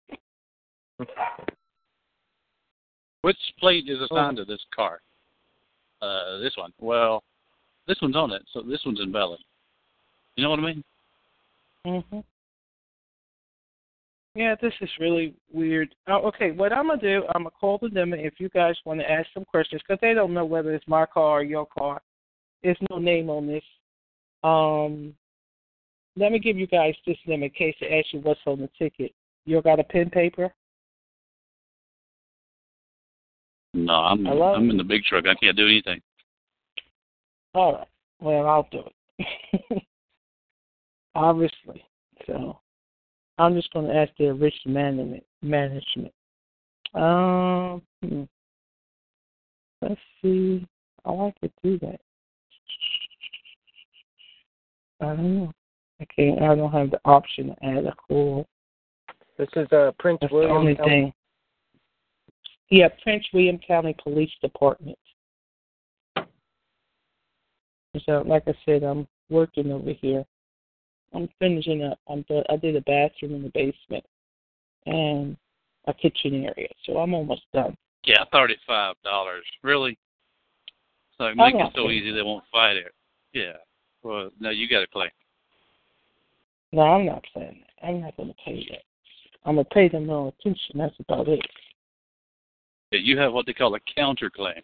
Which 3.21 3.37
plate 3.59 3.85
Oh. 3.89 3.93
is 3.93 4.01
assigned 4.01 4.37
to 4.37 4.45
this 4.45 4.63
car? 4.73 5.01
Uh, 6.01 6.37
this 6.37 6.55
one. 6.57 6.71
Well, 6.79 7.23
this 7.87 7.97
one's 8.01 8.15
on 8.15 8.31
it, 8.31 8.43
so 8.53 8.61
this 8.61 8.81
one's 8.85 8.99
invalid. 8.99 9.39
You 10.35 10.43
know 10.43 10.51
what 10.51 10.59
I 10.59 10.61
mean? 10.61 10.83
Mhm. 11.85 12.23
Yeah, 14.35 14.55
this 14.55 14.73
is 14.81 14.89
really 14.99 15.33
weird. 15.51 15.95
Oh, 16.07 16.27
okay, 16.27 16.51
what 16.51 16.73
I'm 16.73 16.87
gonna 16.87 17.01
do, 17.01 17.25
I'm 17.33 17.43
gonna 17.43 17.51
call 17.51 17.77
the 17.77 17.87
limit 17.87 18.19
if 18.19 18.39
you 18.39 18.49
guys 18.49 18.75
want 18.83 18.99
to 18.99 19.09
ask 19.09 19.31
some 19.33 19.45
questions 19.45 19.81
because 19.81 19.99
they 20.01 20.13
don't 20.13 20.33
know 20.33 20.45
whether 20.45 20.73
it's 20.73 20.87
my 20.87 21.05
car 21.05 21.39
or 21.39 21.43
your 21.43 21.65
car. 21.65 22.01
There's 22.61 22.77
no 22.89 22.97
name 22.97 23.29
on 23.29 23.47
this. 23.47 23.63
Um, 24.43 25.15
let 26.17 26.31
me 26.31 26.39
give 26.39 26.57
you 26.57 26.67
guys 26.67 26.95
this 27.05 27.17
limit 27.27 27.51
in 27.51 27.57
case 27.57 27.75
they 27.79 27.99
ask 27.99 28.13
you 28.13 28.19
what's 28.21 28.39
on 28.45 28.59
the 28.59 28.69
ticket. 28.77 29.13
You 29.45 29.61
got 29.61 29.79
a 29.79 29.83
pen 29.83 30.09
paper? 30.09 30.53
No, 33.73 33.93
I'm 33.93 34.23
Hello? 34.23 34.53
I'm 34.53 34.69
in 34.69 34.77
the 34.77 34.83
big 34.83 35.03
truck. 35.03 35.25
I 35.27 35.35
can't 35.35 35.57
do 35.57 35.67
anything. 35.67 36.01
All 37.53 37.73
right. 37.73 37.87
Well, 38.21 38.47
I'll 38.47 38.67
do 38.71 38.83
it. 39.19 39.83
Obviously. 41.15 41.83
So 42.25 42.59
I'm 43.37 43.53
just 43.53 43.71
going 43.73 43.87
to 43.87 43.95
ask 43.95 44.11
the 44.17 44.33
rich 44.33 44.55
management. 44.65 45.23
Management. 45.41 46.13
Um. 46.93 47.81
hmm. 48.01 48.23
Let's 49.81 49.99
see. 50.21 50.65
Oh, 51.03 51.27
I 51.27 51.33
could 51.39 51.51
do 51.61 51.77
that. 51.79 51.99
I 55.01 55.07
don't 55.07 55.35
know. 55.35 55.51
I 55.99 56.05
can't. 56.05 56.41
I 56.41 56.55
don't 56.55 56.71
have 56.71 56.91
the 56.91 56.99
option 57.05 57.47
to 57.47 57.65
add 57.65 57.85
a 57.85 57.95
call. 57.95 58.47
This 59.37 59.47
is 59.55 59.71
uh, 59.71 59.91
Prince 59.99 60.19
That's 60.21 60.33
William. 60.33 60.51
the 60.51 60.55
only 60.57 60.75
County. 60.75 60.89
thing. 60.89 61.13
Yeah, 62.69 62.87
Prince 63.03 63.25
William 63.33 63.59
County 63.65 63.95
Police 64.01 64.31
Department. 64.41 64.97
So, 68.05 68.23
like 68.25 68.43
I 68.47 68.53
said, 68.65 68.83
I'm 68.83 69.07
working 69.29 69.71
over 69.71 69.91
here. 69.91 70.25
I'm 71.13 71.29
finishing 71.39 71.83
up. 71.83 71.99
I'm 72.09 72.23
do- 72.27 72.43
I 72.49 72.57
did 72.57 72.75
a 72.75 72.81
bathroom 72.81 73.35
in 73.35 73.43
the 73.43 73.51
basement 73.53 74.03
and 74.85 75.37
a 75.87 75.93
kitchen 75.93 76.43
area, 76.43 76.67
so 76.85 76.97
I'm 76.97 77.13
almost 77.13 77.43
done. 77.53 77.77
Yeah, 78.03 78.23
thirty 78.33 78.57
five 78.67 78.95
dollars. 79.03 79.45
Really? 79.63 79.91
It's 79.91 81.19
like 81.19 81.31
I'm 81.31 81.37
make 81.37 81.55
it 81.55 81.71
so 81.73 81.89
easy 81.89 82.11
they 82.11 82.21
won't 82.21 82.43
fight 82.51 82.75
it. 82.75 82.93
Yeah. 83.33 83.53
Well, 84.03 84.29
no, 84.39 84.49
you 84.49 84.67
got 84.67 84.81
to 84.81 84.87
claim. 84.87 85.09
No, 86.75 86.81
I'm 86.81 87.05
not 87.05 87.23
paying 87.33 87.61
that. 87.61 87.87
I'm 87.87 88.01
not 88.01 88.17
going 88.17 88.27
to 88.27 88.35
pay 88.43 88.67
that. 88.69 88.81
I'm 89.45 89.55
gonna 89.55 89.65
pay 89.65 89.87
them 89.87 90.07
no 90.07 90.33
attention. 90.39 90.79
That's 90.79 90.95
about 90.99 91.29
it. 91.29 91.39
Yeah, 92.91 92.99
you 93.01 93.17
have 93.17 93.31
what 93.31 93.45
they 93.45 93.53
call 93.53 93.75
a 93.75 93.79
counterclaim. 93.97 94.61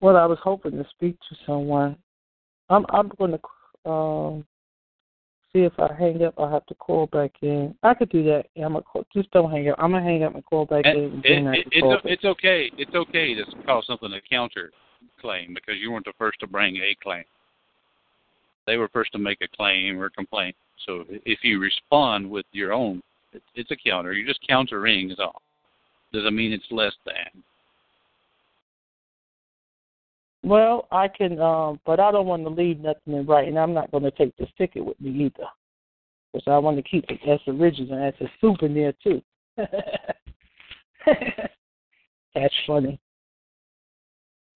Well, 0.00 0.16
I 0.16 0.26
was 0.26 0.38
hoping 0.42 0.72
to 0.72 0.86
speak 0.90 1.16
to 1.28 1.36
someone. 1.46 1.96
I'm 2.68 2.84
I'm 2.88 3.12
going 3.16 3.38
to 3.38 3.88
um 3.88 4.44
see 5.52 5.60
if 5.60 5.78
I 5.78 5.94
hang 5.96 6.24
up. 6.24 6.34
I'll 6.36 6.50
have 6.50 6.66
to 6.66 6.74
call 6.74 7.06
back 7.06 7.32
in. 7.42 7.76
I 7.84 7.94
could 7.94 8.08
do 8.08 8.24
that. 8.24 8.46
Yeah, 8.56 8.66
I'm 8.66 8.72
gonna 8.72 8.82
call, 8.82 9.04
just 9.14 9.30
don't 9.30 9.52
hang 9.52 9.68
up. 9.68 9.76
I'm 9.78 9.92
gonna 9.92 10.02
hang 10.02 10.24
up 10.24 10.34
and 10.34 10.44
call 10.44 10.66
back 10.66 10.84
in. 10.86 10.94
And 10.94 11.24
And 11.26 11.54
it, 11.54 11.58
it, 11.58 11.66
it's 11.70 12.02
back. 12.02 12.12
it's 12.12 12.24
okay. 12.24 12.72
It's 12.76 12.94
okay 12.94 13.34
to 13.34 13.44
call 13.64 13.84
something 13.86 14.12
a 14.12 14.20
counter 14.28 14.72
claim 15.20 15.54
because 15.54 15.74
you 15.80 15.92
weren't 15.92 16.06
the 16.06 16.12
first 16.18 16.40
to 16.40 16.48
bring 16.48 16.76
a 16.78 16.96
claim. 17.00 17.24
They 18.66 18.76
were 18.76 18.88
first 18.88 19.12
to 19.12 19.18
make 19.18 19.40
a 19.42 19.56
claim 19.56 20.00
or 20.00 20.10
complaint. 20.10 20.56
So 20.86 21.04
if 21.08 21.40
you 21.42 21.58
respond 21.58 22.28
with 22.28 22.46
your 22.52 22.72
own, 22.72 23.02
it, 23.32 23.42
it's 23.54 23.70
a 23.70 23.76
counter. 23.76 24.12
You're 24.12 24.26
just 24.26 24.46
countering 24.46 25.10
is 25.10 25.20
all. 25.20 25.42
Doesn't 26.12 26.34
mean 26.36 26.52
it's 26.52 26.64
less 26.70 26.94
than. 27.04 27.42
Well, 30.42 30.86
I 30.92 31.08
can, 31.08 31.40
um, 31.40 31.80
but 31.84 31.98
I 31.98 32.12
don't 32.12 32.26
want 32.26 32.44
to 32.44 32.50
leave 32.50 32.78
nothing 32.78 33.14
in 33.14 33.26
writing. 33.26 33.58
I'm 33.58 33.74
not 33.74 33.90
going 33.90 34.04
to 34.04 34.12
take 34.12 34.36
this 34.36 34.48
ticket 34.56 34.84
with 34.84 35.00
me 35.00 35.10
either, 35.10 35.48
because 36.32 36.44
I 36.46 36.58
want 36.58 36.76
to 36.76 36.82
keep 36.82 37.04
it 37.08 37.18
as 37.28 37.40
original, 37.48 38.00
as 38.00 38.14
a 38.20 38.30
souvenir 38.40 38.94
too. 39.02 39.20
That's 42.34 42.54
funny. 42.66 43.00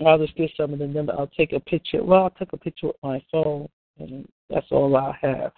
I'll 0.07 0.19
just 0.19 0.37
get 0.37 0.51
some 0.57 0.73
of 0.73 0.79
the 0.79 0.87
number. 0.87 1.13
I'll 1.13 1.27
take 1.27 1.53
a 1.53 1.61
picture. 1.61 2.05
Well, 2.05 2.23
I'll 2.23 2.31
take 2.31 2.53
a 2.53 2.57
picture 2.57 2.87
with 2.89 2.97
my 3.03 3.23
phone, 3.33 3.69
and 4.01 4.27
that's 4.49 4.67
all 4.71 4.97
I 4.97 5.17
have 5.21 5.53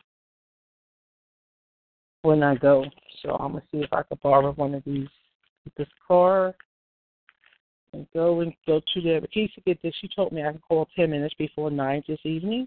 when 2.23 2.43
I 2.43 2.55
go. 2.57 2.85
So 3.23 3.31
I'm 3.31 3.53
gonna 3.53 3.63
see 3.71 3.79
if 3.79 3.93
I 3.93 4.03
can 4.03 4.19
borrow 4.23 4.53
one 4.53 4.75
of 4.75 4.85
these. 4.85 5.09
This 5.77 5.87
car 6.09 6.57
and 7.93 8.07
go 8.13 8.41
and 8.41 8.53
go 8.67 8.81
to 8.81 9.01
the 9.01 9.27
Keisha 9.35 9.65
get 9.65 9.81
this. 9.81 9.95
She 10.01 10.09
told 10.15 10.33
me 10.33 10.43
I 10.43 10.51
can 10.51 10.61
call 10.61 10.89
ten 10.97 11.11
minutes 11.11 11.35
before 11.39 11.71
nine 11.71 12.03
this 12.09 12.19
evening, 12.25 12.67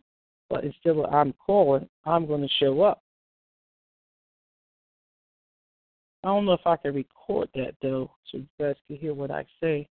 but 0.50 0.64
instead 0.64 0.96
of 0.98 1.14
I'm 1.14 1.34
calling, 1.34 1.90
I'm 2.06 2.26
to 2.26 2.48
show 2.60 2.82
up. 2.84 3.02
I 6.24 6.30
don't 6.30 6.46
know 6.46 6.54
if 6.54 6.66
I 6.66 6.78
can 6.78 6.96
record 6.96 7.50
that 7.56 7.76
though, 7.82 8.10
so 8.32 8.38
you 8.38 8.48
guys 8.60 8.76
can 8.88 8.98
hear 8.98 9.14
what 9.14 9.30
I 9.30 9.46
say. 9.62 9.88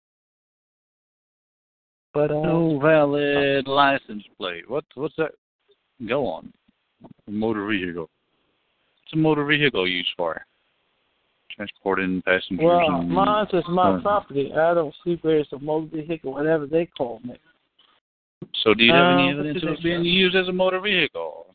But 2.14 2.32
uh, 2.32 2.42
No 2.42 2.80
valid 2.80 3.68
license 3.68 4.24
plate. 4.38 4.70
What 4.70 4.86
what's 4.96 5.16
that? 5.18 5.32
Go 6.08 6.28
on. 6.28 6.52
A 7.28 7.32
Motor 7.32 7.68
vehicle. 7.68 8.10
What's 9.04 9.14
a 9.14 9.18
motor 9.18 9.46
vehicle 9.46 9.88
used 9.88 10.10
for? 10.18 10.42
Transporting 11.52 12.22
passengers. 12.24 12.64
well, 12.66 12.80
and- 13.00 13.10
mine 13.10 13.46
is 13.54 13.64
my 13.70 13.92
uh, 13.96 14.02
property. 14.02 14.52
I 14.54 14.74
don't 14.74 14.94
see 15.04 15.18
where 15.22 15.40
it's 15.40 15.52
a 15.54 15.60
motor 15.60 15.88
vehicle, 15.98 16.34
whatever 16.34 16.66
they 16.66 16.86
call 16.86 17.22
it. 17.26 17.40
So 18.64 18.74
do 18.74 18.84
you 18.84 18.92
have 18.94 19.18
any 19.20 19.30
Uh, 19.30 19.34
evidence 19.34 19.64
of 19.64 19.70
it 19.70 19.84
being 19.84 20.04
used 20.04 20.36
as 20.36 20.48
a 20.48 20.52
motor 20.52 20.80
vehicle? 20.80 21.48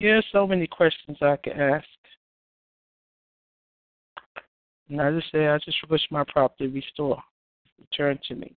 Yeah, 0.00 0.20
so 0.32 0.46
many 0.46 0.66
questions 0.66 1.16
I 1.22 1.36
could 1.36 1.52
ask. 1.54 1.86
And 4.88 5.00
I 5.00 5.10
just 5.12 5.30
say 5.32 5.46
I 5.48 5.58
just 5.58 5.78
wish 5.88 6.02
my 6.10 6.24
property 6.24 6.66
restored, 6.66 7.18
returned 7.80 8.20
to 8.28 8.34
me. 8.34 8.54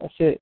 That's 0.00 0.14
it. 0.18 0.40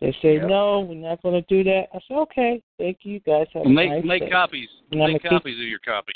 They 0.00 0.12
say 0.22 0.34
Yep. 0.36 0.48
no, 0.48 0.80
we're 0.80 0.94
not 0.94 1.22
going 1.22 1.34
to 1.42 1.46
do 1.48 1.62
that. 1.64 1.88
I 1.92 1.98
said 2.08 2.16
okay, 2.18 2.62
thank 2.78 2.98
you. 3.02 3.14
You 3.14 3.20
guys 3.20 3.46
have 3.52 3.66
a 3.66 3.68
Make 3.68 3.90
nice 3.90 4.04
make 4.04 4.22
day. 4.22 4.30
copies. 4.30 4.68
And 4.90 5.00
Make 5.00 5.08
gonna 5.08 5.18
keep- 5.18 5.30
copies 5.30 5.58
of 5.58 5.66
your 5.66 5.78
copy. 5.80 6.12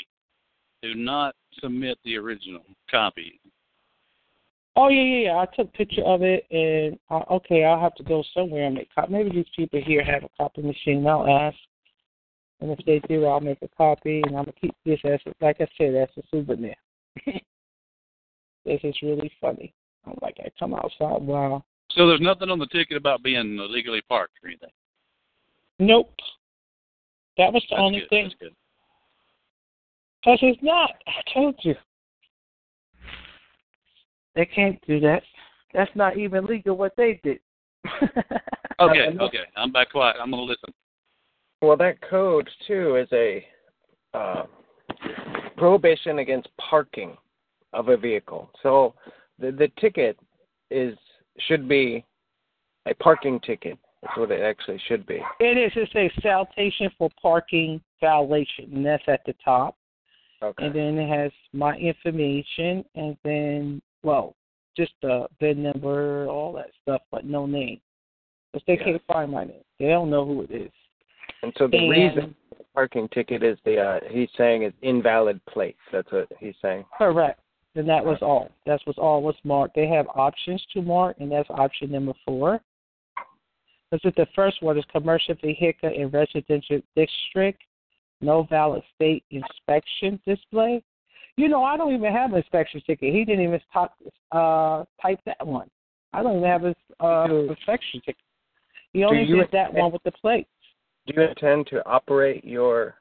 Do 0.81 0.93
not 0.95 1.35
submit 1.61 1.97
the 2.03 2.17
original 2.17 2.63
copy. 2.89 3.39
Oh 4.75 4.89
yeah, 4.89 5.03
yeah, 5.03 5.19
yeah. 5.27 5.37
I 5.37 5.45
took 5.55 5.69
a 5.69 5.77
picture 5.77 6.03
of 6.03 6.21
it, 6.21 6.45
and 6.51 6.99
uh, 7.09 7.23
okay, 7.35 7.63
I'll 7.63 7.79
have 7.79 7.95
to 7.95 8.03
go 8.03 8.23
somewhere 8.33 8.65
and 8.65 8.75
make 8.75 8.93
copy. 8.93 9.13
Maybe 9.13 9.29
these 9.31 9.45
people 9.55 9.81
here 9.81 10.03
have 10.03 10.23
a 10.23 10.29
copy 10.37 10.61
machine. 10.63 11.07
I'll 11.07 11.27
ask, 11.27 11.55
and 12.59 12.71
if 12.71 12.79
they 12.85 12.99
do, 13.07 13.25
I'll 13.25 13.39
make 13.39 13.61
a 13.61 13.69
copy, 13.69 14.17
and 14.25 14.35
I'm 14.35 14.43
gonna 14.45 14.51
keep 14.59 14.75
this 14.85 14.99
as, 15.05 15.19
like 15.41 15.61
I 15.61 15.67
said, 15.77 15.95
as 15.95 16.09
a 16.17 16.21
souvenir. 16.29 16.75
this 17.25 18.79
is 18.83 18.95
really 19.01 19.31
funny. 19.39 19.73
I'm 20.05 20.17
like, 20.21 20.35
I 20.39 20.49
come 20.59 20.73
outside. 20.73 21.21
Wow. 21.21 21.63
So 21.95 22.07
there's 22.07 22.21
nothing 22.21 22.49
on 22.49 22.59
the 22.59 22.67
ticket 22.67 22.97
about 22.97 23.23
being 23.23 23.57
illegally 23.57 24.01
parked 24.07 24.33
or 24.43 24.49
anything. 24.49 24.69
Nope. 25.79 26.13
That 27.37 27.51
was 27.51 27.63
the 27.69 27.75
That's 27.75 27.81
only 27.81 27.99
good. 28.01 28.09
thing. 28.09 28.23
That's 28.25 28.35
good. 28.39 28.53
Because 30.21 30.39
it's 30.41 30.63
not. 30.63 30.91
I 31.07 31.33
told 31.33 31.55
you. 31.63 31.75
They 34.35 34.45
can't 34.45 34.79
do 34.85 34.99
that. 34.99 35.23
That's 35.73 35.91
not 35.95 36.17
even 36.17 36.45
legal 36.45 36.75
what 36.77 36.93
they 36.97 37.19
did. 37.23 37.39
Okay, 38.79 39.07
okay. 39.21 39.43
I'm 39.55 39.71
back 39.71 39.91
quiet. 39.91 40.17
I'm 40.21 40.29
gonna 40.31 40.43
listen. 40.43 40.73
Well, 41.61 41.77
that 41.77 42.01
code 42.01 42.49
too 42.67 42.97
is 42.97 43.07
a 43.13 43.45
uh, 44.13 44.43
prohibition 45.55 46.19
against 46.19 46.49
parking 46.57 47.15
of 47.71 47.87
a 47.87 47.95
vehicle. 47.95 48.49
So 48.61 48.95
the 49.39 49.51
the 49.51 49.69
ticket 49.79 50.19
is 50.71 50.97
should 51.47 51.67
be 51.67 52.05
a 52.85 52.93
parking 52.95 53.39
ticket. 53.41 53.77
That's 54.01 54.17
what 54.17 54.31
it 54.31 54.41
actually 54.41 54.79
should 54.87 55.05
be. 55.07 55.19
It 55.39 55.57
is. 55.57 55.71
It's 55.75 55.95
a 55.95 56.21
citation 56.21 56.91
for 56.97 57.09
parking 57.21 57.81
violation, 57.99 58.69
and 58.73 58.85
that's 58.85 59.03
at 59.07 59.21
the 59.25 59.33
top. 59.43 59.75
Okay. 60.43 60.65
And 60.65 60.75
then 60.75 60.97
it 60.97 61.09
has 61.09 61.31
my 61.53 61.75
information, 61.77 62.85
and 62.95 63.17
then, 63.23 63.81
well, 64.03 64.35
just 64.77 64.91
the 65.01 65.27
VIN 65.39 65.63
number, 65.63 66.27
all 66.27 66.53
that 66.53 66.69
stuff, 66.83 67.01
but 67.11 67.25
no 67.25 67.45
name. 67.45 67.79
Because 68.51 68.65
they 68.67 68.77
Yeah. 68.77 68.83
can't 68.83 69.05
find 69.05 69.31
my 69.31 69.45
name. 69.45 69.63
They 69.79 69.87
don't 69.87 70.09
know 70.09 70.25
who 70.25 70.43
it 70.43 70.51
is. 70.51 70.71
And 71.41 71.53
so 71.57 71.67
the 71.67 71.77
and, 71.77 71.89
reason 71.89 72.35
the 72.57 72.63
parking 72.73 73.07
ticket 73.09 73.43
is 73.43 73.57
the 73.63 73.79
uh, 73.79 73.99
he's 74.09 74.29
saying 74.37 74.63
is 74.63 74.73
invalid 74.81 75.43
plate. 75.45 75.77
That's 75.91 76.11
what 76.11 76.31
he's 76.39 76.55
saying. 76.61 76.85
Correct. 76.97 77.39
And 77.75 77.87
that 77.89 78.03
was 78.03 78.17
all. 78.21 78.49
That 78.65 78.79
was 78.87 78.95
all 78.97 79.21
was 79.21 79.35
marked. 79.43 79.75
They 79.75 79.87
have 79.87 80.07
options 80.15 80.65
to 80.73 80.81
mark, 80.81 81.17
and 81.19 81.31
that's 81.31 81.49
option 81.49 81.91
number 81.91 82.13
four. 82.25 82.61
Because 83.91 84.13
the 84.15 84.27
first 84.33 84.61
one 84.63 84.77
is 84.77 84.85
commercial 84.91 85.35
vehicle 85.43 85.91
in 85.93 86.09
residential 86.09 86.79
district, 86.95 87.61
no 88.21 88.43
valid 88.49 88.81
state 88.95 89.23
inspection 89.29 90.19
display. 90.25 90.81
You 91.37 91.49
know, 91.49 91.63
I 91.63 91.75
don't 91.75 91.93
even 91.93 92.13
have 92.13 92.31
an 92.31 92.37
inspection 92.37 92.81
ticket. 92.87 93.13
He 93.13 93.25
didn't 93.25 93.43
even 93.43 93.59
type, 93.73 93.91
uh, 94.31 94.85
type 95.01 95.19
that 95.25 95.45
one. 95.45 95.69
I 96.13 96.23
don't 96.23 96.37
even 96.37 96.49
have 96.49 96.63
his 96.63 96.75
uh, 97.01 97.27
inspection 97.49 97.99
ticket. 98.05 98.21
He 98.93 99.03
only 99.03 99.23
you 99.23 99.35
did 99.35 99.49
that 99.51 99.73
one 99.73 99.91
with 99.91 100.03
the 100.03 100.11
plates. 100.11 100.49
Do 101.05 101.13
you 101.15 101.27
intend 101.27 101.67
to 101.67 101.85
operate 101.85 102.45
your 102.45 102.95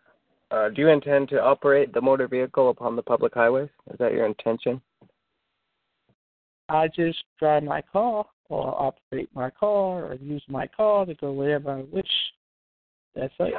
uh, 0.50 0.68
do 0.68 0.82
you 0.82 0.88
intend 0.88 1.28
to 1.30 1.42
operate 1.42 1.92
the 1.92 2.00
motor 2.00 2.28
vehicle 2.28 2.70
upon 2.70 2.96
the 2.96 3.02
public 3.02 3.34
highways? 3.34 3.70
Is 3.90 3.98
that 3.98 4.12
your 4.12 4.26
intention? 4.26 4.80
I 6.68 6.88
just 6.88 7.22
drive 7.38 7.62
my 7.64 7.82
car 7.82 8.24
or 8.48 8.82
operate 8.82 9.28
my 9.34 9.50
car 9.50 10.06
or 10.06 10.14
use 10.20 10.42
my 10.48 10.66
car 10.66 11.06
to 11.06 11.14
go 11.14 11.32
wherever 11.32 11.70
I 11.70 11.84
wish. 11.92 12.08
That's 13.14 13.34
it. 13.38 13.54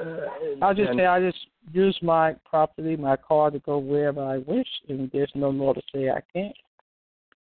Uh, 0.00 0.64
I'll 0.64 0.74
just 0.74 0.96
say 0.96 1.06
I 1.06 1.20
just 1.20 1.38
use 1.72 1.96
my 2.02 2.34
property, 2.48 2.96
my 2.96 3.16
car 3.16 3.50
to 3.50 3.58
go 3.60 3.78
wherever 3.78 4.22
I 4.22 4.38
wish, 4.38 4.66
and 4.88 5.10
there's 5.12 5.30
no 5.34 5.50
law 5.50 5.72
to 5.72 5.82
say 5.94 6.10
I 6.10 6.20
can't. 6.32 6.54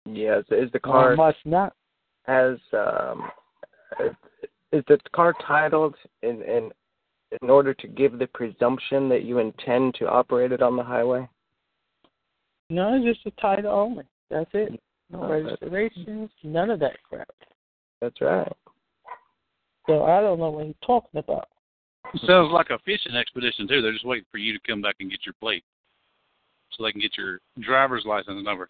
Yes. 0.05 0.45
Is 0.51 0.71
the 0.73 0.81
car 0.81 1.13
I 1.13 1.17
must 1.17 1.39
not. 1.45 1.75
has 2.25 2.59
um, 2.73 3.29
is 4.73 4.85
the 4.89 4.99
car 5.15 5.35
titled 5.47 5.95
in 6.23 6.43
in 6.43 6.71
in 7.43 7.51
order 7.51 7.75
to 7.75 7.89
give 7.89 8.19
the 8.19 8.27
presumption 8.29 9.09
that 9.09 9.23
you 9.25 9.39
intend 9.39 9.95
to 9.95 10.09
operate 10.09 10.53
it 10.53 10.63
on 10.63 10.77
the 10.77 10.83
highway? 10.83 11.29
No, 12.71 12.95
it's 12.97 13.05
just 13.05 13.27
a 13.27 13.41
title 13.41 13.73
only. 13.73 14.05
That's 14.31 14.51
it. 14.55 14.81
No 15.11 15.23
Oh, 15.23 15.29
that's- 15.43 15.59
registrations, 15.71 16.31
none 16.43 16.71
of 16.71 16.81
that 16.81 17.03
crap. 17.05 17.29
That's 18.01 18.21
right. 18.21 18.51
So 19.87 20.05
I 20.05 20.21
don't 20.21 20.39
know 20.41 20.51
what 20.51 20.67
he's 20.67 20.75
talking 20.85 21.19
about. 21.19 21.49
Sounds 22.27 22.51
like 22.53 22.71
a 22.71 22.79
fishing 22.81 23.15
expedition 23.15 23.69
too. 23.69 23.83
They're 23.83 23.93
just 23.93 24.05
waiting 24.05 24.27
for 24.31 24.39
you 24.39 24.53
to 24.53 24.59
come 24.67 24.83
back 24.83 24.97
and 25.01 25.11
get 25.11 25.25
your 25.25 25.35
plate, 25.41 25.65
so 26.73 26.83
they 26.85 26.93
can 26.93 27.01
get 27.01 27.17
your 27.17 27.41
driver's 27.61 28.05
license 28.05 28.45
number. 28.45 28.69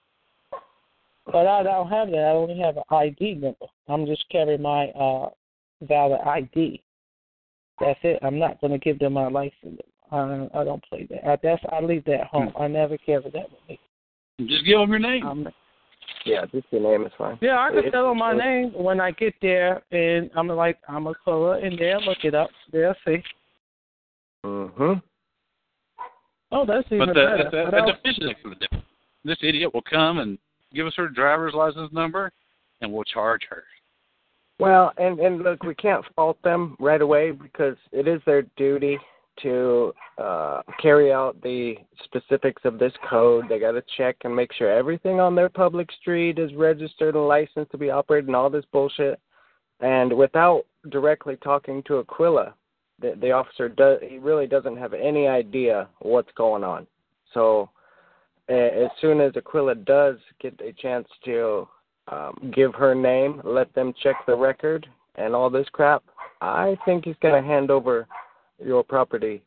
But 1.26 1.46
I 1.46 1.62
don't 1.62 1.88
have 1.88 2.10
that. 2.10 2.18
I 2.18 2.30
only 2.30 2.58
have 2.58 2.76
an 2.76 2.84
ID 2.90 3.34
number. 3.34 3.66
I'm 3.88 4.06
just 4.06 4.28
carrying 4.30 4.62
my 4.62 4.86
uh 4.90 5.30
valid 5.82 6.20
ID. 6.20 6.82
That's 7.80 7.98
it. 8.02 8.18
I'm 8.22 8.38
not 8.38 8.60
going 8.60 8.72
to 8.72 8.78
give 8.78 8.98
them 8.98 9.12
my 9.14 9.28
license. 9.28 9.80
I 10.10 10.48
I 10.54 10.64
don't 10.64 10.82
play 10.84 11.06
that. 11.10 11.26
I, 11.28 11.36
that's 11.42 11.62
I 11.72 11.80
leave 11.80 12.04
that 12.04 12.26
home. 12.28 12.52
I 12.58 12.68
never 12.68 12.96
carry 12.98 13.22
that 13.24 13.50
with 13.50 13.60
me. 13.68 13.78
Just 14.46 14.64
give 14.64 14.78
them 14.78 14.90
your 14.90 14.98
name. 14.98 15.26
I'm, 15.26 15.48
Yeah, 16.24 16.44
just 16.52 16.66
your 16.70 16.82
name 16.82 17.06
is 17.06 17.12
fine. 17.18 17.38
yeah, 17.40 17.58
I 17.58 17.70
can 17.70 17.84
It- 17.86 17.90
tell 17.90 18.08
them 18.08 18.18
my 18.18 18.32
name 18.36 18.72
when 18.74 19.00
I 19.00 19.10
get 19.10 19.34
there, 19.42 19.82
and 19.90 20.30
I'm 20.36 20.48
like 20.48 20.78
I'm 20.88 21.06
a 21.06 21.14
color, 21.24 21.56
and 21.58 21.78
they'll 21.78 22.02
look 22.04 22.24
it 22.24 22.34
up. 22.34 22.50
They'll 22.72 22.94
see. 23.04 23.22
Mhm. 24.44 25.02
Oh, 26.52 26.64
that's 26.64 26.86
even 26.92 26.98
But 27.00 27.06
the, 27.08 27.12
better. 27.14 27.36
at 27.46 27.50
the, 27.50 27.56
What 27.64 27.74
at 27.74 27.84
the 27.86 27.90
else? 27.92 27.98
fishing 28.04 28.28
expedition, 28.30 28.82
this 29.24 29.38
idiot 29.42 29.74
will 29.74 29.82
come 29.82 30.18
and 30.18 30.38
give 30.72 30.86
us 30.86 30.94
her 30.96 31.08
driver's 31.08 31.54
license 31.54 31.92
number, 31.92 32.30
and 32.80 32.92
we'll 32.92 33.04
charge 33.04 33.42
her. 33.50 33.64
Well, 34.58 34.92
and 34.96 35.18
and 35.18 35.42
look, 35.42 35.62
we 35.62 35.74
can't 35.74 36.04
fault 36.14 36.38
them 36.42 36.76
right 36.80 37.02
away 37.02 37.30
because 37.30 37.76
it 37.92 38.08
is 38.08 38.20
their 38.24 38.42
duty 38.56 38.98
to 39.42 39.92
uh, 40.16 40.62
carry 40.80 41.12
out 41.12 41.40
the 41.42 41.74
specifics 42.04 42.62
of 42.64 42.78
this 42.78 42.92
code. 43.08 43.44
They 43.48 43.58
got 43.58 43.72
to 43.72 43.82
check 43.96 44.16
and 44.24 44.34
make 44.34 44.52
sure 44.54 44.70
everything 44.70 45.20
on 45.20 45.34
their 45.34 45.50
public 45.50 45.90
street 46.00 46.38
is 46.38 46.54
registered 46.54 47.14
and 47.14 47.28
licensed 47.28 47.70
to 47.72 47.78
be 47.78 47.90
operated, 47.90 48.28
and 48.28 48.36
all 48.36 48.48
this 48.48 48.64
bullshit. 48.72 49.20
And 49.80 50.16
without 50.16 50.64
directly 50.90 51.36
talking 51.36 51.82
to 51.82 51.98
Aquila, 51.98 52.54
the, 53.00 53.14
the 53.20 53.32
officer 53.32 53.68
does 53.68 53.98
he 54.08 54.16
really 54.18 54.46
doesn't 54.46 54.78
have 54.78 54.94
any 54.94 55.26
idea 55.26 55.88
what's 55.98 56.32
going 56.34 56.64
on. 56.64 56.86
So 57.34 57.68
uh, 58.48 58.54
as 58.54 58.90
soon 59.02 59.20
as 59.20 59.36
Aquila 59.36 59.74
does 59.74 60.16
get 60.40 60.58
a 60.60 60.72
chance 60.72 61.06
to 61.26 61.68
um, 62.08 62.52
give 62.54 62.74
her 62.74 62.94
name, 62.94 63.40
let 63.44 63.72
them 63.74 63.92
check 64.02 64.16
the 64.26 64.34
record 64.36 64.86
and 65.16 65.34
all 65.34 65.50
this 65.50 65.66
crap, 65.72 66.02
I 66.40 66.76
think 66.84 67.04
he's 67.04 67.16
going 67.20 67.40
to 67.42 67.46
hand 67.46 67.70
over 67.70 68.06
your 68.64 68.84
property 68.84 69.42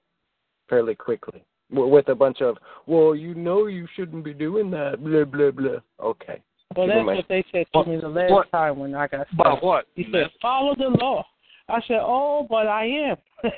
fairly 0.69 0.95
quickly 0.95 1.43
with 1.71 2.07
a 2.09 2.15
bunch 2.15 2.41
of, 2.41 2.57
well, 2.87 3.13
you 3.15 3.35
know 3.35 3.67
you 3.67 3.87
shouldn't 3.95 4.23
be 4.23 4.33
doing 4.33 4.71
that, 4.71 5.03
blah, 5.03 5.23
blah, 5.25 5.51
blah. 5.51 5.79
Okay. 6.03 6.41
Well, 6.75 6.87
Keep 6.87 6.95
in 6.97 7.05
that's 7.05 7.17
what 7.17 7.25
they 7.29 7.45
said 7.51 7.65
to 7.73 7.89
me 7.89 7.99
the 7.99 8.07
last 8.07 8.31
What? 8.31 8.51
time 8.51 8.77
when 8.79 8.93
I 8.93 9.07
got 9.07 9.27
About 9.33 9.45
stopped. 9.45 9.63
what? 9.63 9.85
He 9.95 10.05
said, 10.11 10.27
"Follow 10.39 10.75
the 10.75 10.89
law." 11.01 11.25
I 11.67 11.79
said, 11.87 11.97
"Oh, 12.01 12.45
but 12.49 12.67
I 12.67 12.85
am." 12.85 13.17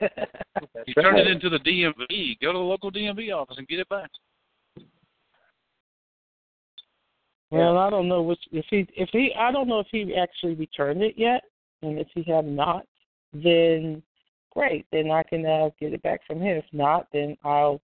You 0.86 0.94
turn 0.96 1.18
it 1.18 1.28
into 1.28 1.50
the 1.50 1.60
DMV. 1.60 2.40
Go 2.42 2.52
to 2.54 2.58
the 2.58 2.64
local 2.64 2.92
DMV 2.92 3.34
office 3.36 3.58
and 3.58 3.68
get 3.68 3.80
it 3.80 3.90
back. 3.90 4.10
Well, 7.52 7.78
I 7.78 7.90
don't 7.90 8.08
know 8.08 8.22
which 8.22 8.40
if 8.52 8.66
he 8.70 8.88
if 8.96 9.10
he 9.12 9.34
I 9.38 9.52
don't 9.52 9.68
know 9.68 9.80
if 9.80 9.88
he 9.92 10.16
actually 10.16 10.56
returned 10.56 11.04
it 11.04 11.16
yet, 11.18 11.44
and 11.82 12.00
if 12.00 12.08
he 12.14 12.24
have 12.32 12.46
not, 12.46 12.86
then 13.34 14.02
great. 14.52 14.86
Then 14.92 15.12
I 15.12 15.24
can 15.24 15.46
uh, 15.46 15.70
get 15.80 15.94
it 15.94 16.02
back 16.02 16.22
from 16.26 16.40
him. 16.40 16.58
If 16.58 16.66
not, 16.72 17.08
then 17.12 17.36
I'll 17.44 17.82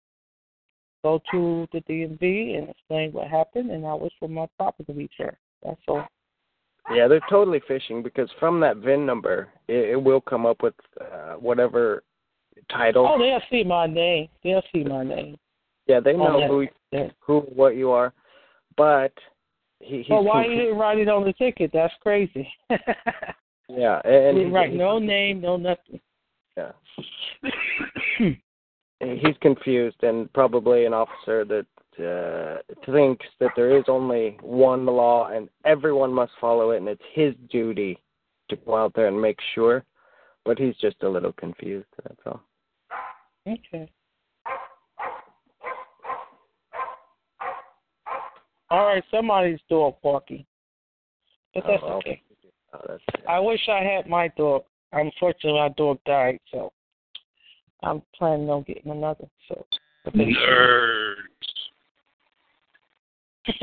go 1.03 1.21
to 1.31 1.67
the 1.73 1.81
DMV 1.81 2.57
and 2.57 2.69
explain 2.69 3.11
what 3.11 3.27
happened, 3.27 3.71
and 3.71 3.85
I 3.85 3.93
wish 3.93 4.13
for 4.19 4.29
my 4.29 4.47
property 4.57 4.93
return. 4.93 5.35
That's 5.63 5.81
all. 5.87 6.07
Yeah, 6.93 7.09
they're 7.09 7.19
totally 7.29 7.61
fishing 7.67 8.01
because 8.01 8.29
from 8.39 8.61
that 8.61 8.77
VIN 8.77 9.05
number, 9.05 9.49
it, 9.67 9.89
it 9.89 10.01
will 10.01 10.21
come 10.21 10.45
up 10.45 10.63
with 10.63 10.75
uh, 11.01 11.33
whatever 11.33 12.03
title. 12.71 13.05
Oh, 13.09 13.19
they'll 13.19 13.41
see 13.51 13.67
my 13.67 13.87
name. 13.87 14.29
They'll 14.43 14.63
see 14.73 14.83
my 14.85 15.03
name. 15.03 15.37
yeah, 15.87 15.99
they 15.99 16.13
oh, 16.13 16.17
know 16.17 16.39
yeah. 16.39 16.47
who 16.47 17.09
who 17.19 17.39
what 17.53 17.75
you 17.75 17.91
are, 17.91 18.13
but 18.77 19.11
he 19.79 19.97
he's 19.97 20.09
Well, 20.09 20.23
why 20.23 20.45
you 20.45 20.55
didn't 20.55 20.77
write 20.77 20.99
it 20.99 21.07
on 21.09 21.23
the 21.23 21.33
ticket? 21.33 21.71
That's 21.73 21.93
crazy. 22.01 22.47
yeah, 23.69 24.01
and 24.03 24.53
write 24.53 24.71
he- 24.71 24.77
no 24.77 24.99
name, 24.99 25.41
no 25.41 25.57
nothing. 25.57 25.99
yeah. 26.55 26.71
he's 28.99 29.35
confused 29.41 29.97
and 30.01 30.31
probably 30.33 30.85
an 30.85 30.93
officer 30.93 31.45
that 31.45 31.65
uh, 31.99 32.57
thinks 32.91 33.25
that 33.39 33.51
there 33.55 33.77
is 33.77 33.83
only 33.87 34.37
one 34.41 34.85
law 34.85 35.29
and 35.29 35.49
everyone 35.65 36.13
must 36.13 36.31
follow 36.39 36.71
it 36.71 36.77
and 36.77 36.87
it's 36.87 37.01
his 37.13 37.33
duty 37.51 37.99
to 38.49 38.55
go 38.55 38.75
out 38.75 38.93
there 38.95 39.07
and 39.07 39.19
make 39.21 39.39
sure. 39.53 39.83
But 40.45 40.57
he's 40.57 40.75
just 40.77 41.03
a 41.03 41.09
little 41.09 41.33
confused. 41.33 41.87
That's 42.03 42.21
all. 42.25 42.41
Okay. 43.45 43.89
All 48.69 48.85
right, 48.85 49.03
somebody's 49.09 49.59
dog 49.69 49.95
barking. 50.03 50.45
But 51.53 51.63
that's 51.67 51.83
Oh, 51.83 51.93
okay. 51.97 52.21
Oh, 52.73 52.81
that's 52.87 53.01
I 53.27 53.39
wish 53.39 53.61
I 53.69 53.83
had 53.83 54.07
my 54.07 54.27
dog. 54.29 54.63
Unfortunately, 54.91 55.59
my 55.59 55.69
dog 55.69 55.99
died, 56.05 56.39
so 56.51 56.71
I'm 57.83 58.01
planning 58.17 58.49
on 58.49 58.63
getting 58.63 58.91
another. 58.91 59.27
So. 59.47 59.65
Nerds. 60.13 61.15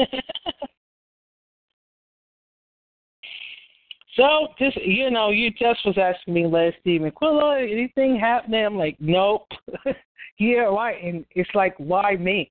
so 4.17 4.49
just 4.59 4.77
you 4.77 5.11
know, 5.11 5.31
you 5.31 5.51
just 5.51 5.81
was 5.85 5.97
asking 5.99 6.35
me 6.35 6.47
last 6.47 6.77
Stephen 6.81 7.11
Quilla, 7.11 7.63
anything 7.63 8.19
happening? 8.19 8.65
I'm 8.65 8.77
like, 8.77 8.97
nope. 9.01 9.47
yeah, 10.39 10.69
why? 10.69 10.93
And 10.93 11.25
it's 11.31 11.51
like, 11.55 11.75
why 11.79 12.17
me? 12.17 12.51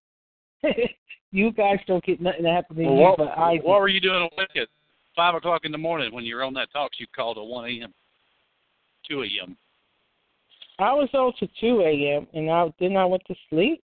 you 1.32 1.52
guys 1.52 1.78
don't 1.88 2.04
get 2.04 2.22
nothing 2.22 2.44
to 2.44 2.50
happen 2.50 2.76
to 2.76 2.84
Well, 2.84 2.96
what, 2.96 3.18
but 3.18 3.28
I. 3.30 3.58
what 3.58 3.80
were 3.80 3.88
you 3.88 4.02
doing 4.02 4.30
awake 4.32 4.56
at 4.56 4.68
five 5.16 5.36
o'clock 5.36 5.62
in 5.66 5.72
the 5.72 5.78
morning 5.78 6.14
when 6.14 6.24
you 6.24 6.36
were 6.36 6.44
on 6.44 6.54
that 6.56 6.72
talk? 6.72 6.92
You 6.98 7.08
called 7.16 7.38
at 7.38 7.46
one 7.46 7.66
a.m., 7.66 7.94
two 9.08 9.24
a.m. 9.24 9.58
I 10.80 10.94
was 10.94 11.10
on 11.14 11.34
to 11.40 11.48
two 11.60 11.82
a.m. 11.82 12.28
and 12.34 12.50
I 12.50 12.74
then 12.80 12.98
I 12.98 13.06
went 13.06 13.24
to 13.28 13.36
sleep. 13.50 13.84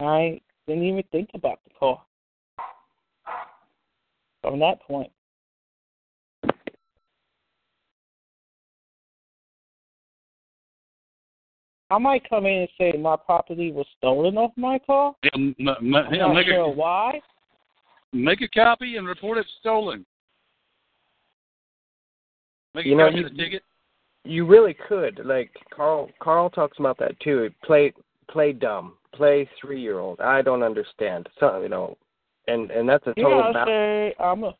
I 0.00 0.40
didn't 0.66 0.84
even 0.84 1.02
think 1.10 1.30
about 1.34 1.60
the 1.64 1.70
call. 1.78 2.06
From 4.42 4.58
that 4.60 4.80
point. 4.82 5.10
I 11.90 11.98
might 11.98 12.28
come 12.28 12.46
in 12.46 12.60
and 12.60 12.68
say 12.78 12.92
my 12.98 13.16
property 13.16 13.72
was 13.72 13.86
stolen 13.98 14.36
off 14.38 14.52
my 14.56 14.78
car. 14.78 15.14
Yeah, 15.24 15.30
m- 15.34 15.54
m- 15.58 15.68
I'm 15.68 16.14
yeah, 16.14 16.26
not 16.26 16.34
make 16.34 16.46
sure 16.46 16.60
a 16.60 16.68
why. 16.70 17.20
make 18.12 18.40
a 18.42 18.48
copy 18.48 18.96
and 18.96 19.06
report 19.06 19.38
it 19.38 19.46
stolen. 19.60 20.06
Make 22.74 22.86
You 22.86 22.94
a 22.94 22.96
know, 22.98 23.06
copy 23.06 23.18
you- 23.18 23.26
of 23.26 23.32
the 23.32 23.38
ticket. 23.42 23.62
You 24.24 24.46
really 24.46 24.74
could. 24.74 25.20
Like 25.24 25.50
Carl 25.74 26.10
Carl 26.20 26.50
talks 26.50 26.78
about 26.78 26.98
that 26.98 27.18
too. 27.20 27.50
Play 27.64 27.92
play 28.28 28.52
dumb. 28.52 28.96
Play 29.14 29.48
three 29.60 29.80
year 29.80 29.98
old. 29.98 30.20
I 30.20 30.42
don't 30.42 30.62
understand. 30.62 31.28
So 31.40 31.60
you 31.62 31.68
know 31.70 31.96
and 32.46 32.70
and 32.70 32.88
that's 32.88 33.06
a 33.06 33.14
total 33.14 33.42
I 33.42 33.52
ba- 33.52 33.64
say 33.66 34.14
I'm 34.22 34.44
a, 34.44 34.54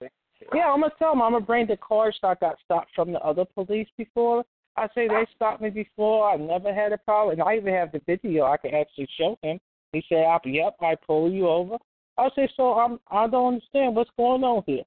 yeah, 0.55 0.71
I'm 0.73 0.81
gonna 0.81 0.93
tell 0.99 1.13
them 1.13 1.23
I'm 1.23 1.33
gonna 1.33 1.45
bring 1.45 1.67
the 1.67 1.77
cars 1.77 2.19
I 2.23 2.35
got 2.37 2.57
stopped 2.65 2.91
from 2.95 3.13
the 3.13 3.21
other 3.21 3.45
police 3.45 3.89
before. 3.97 4.45
I 4.77 4.87
say 4.95 5.09
they 5.09 5.27
stopped 5.35 5.61
me 5.61 5.71
before. 5.71 6.31
I 6.31 6.37
never 6.37 6.73
had 6.73 6.93
a 6.93 6.99
problem, 6.99 7.39
and 7.39 7.49
I 7.49 7.57
even 7.57 7.75
have 7.75 7.93
the 7.93 8.01
video. 8.07 8.45
I 8.45 8.57
can 8.57 8.75
actually 8.75 9.09
show 9.19 9.39
him. 9.43 9.61
He 9.93 10.03
said, 10.09 10.25
"I- 10.25 10.41
"Yep, 10.45 10.77
I 10.81 10.95
pull 10.95 11.31
you 11.31 11.49
over." 11.49 11.77
I 12.17 12.31
say, 12.31 12.49
"So 12.57 12.75
I'm 12.79 13.01
I 13.09 13.27
don't 13.27 13.55
understand 13.55 13.97
what's 13.97 14.11
going 14.17 14.45
on 14.45 14.63
here. 14.67 14.85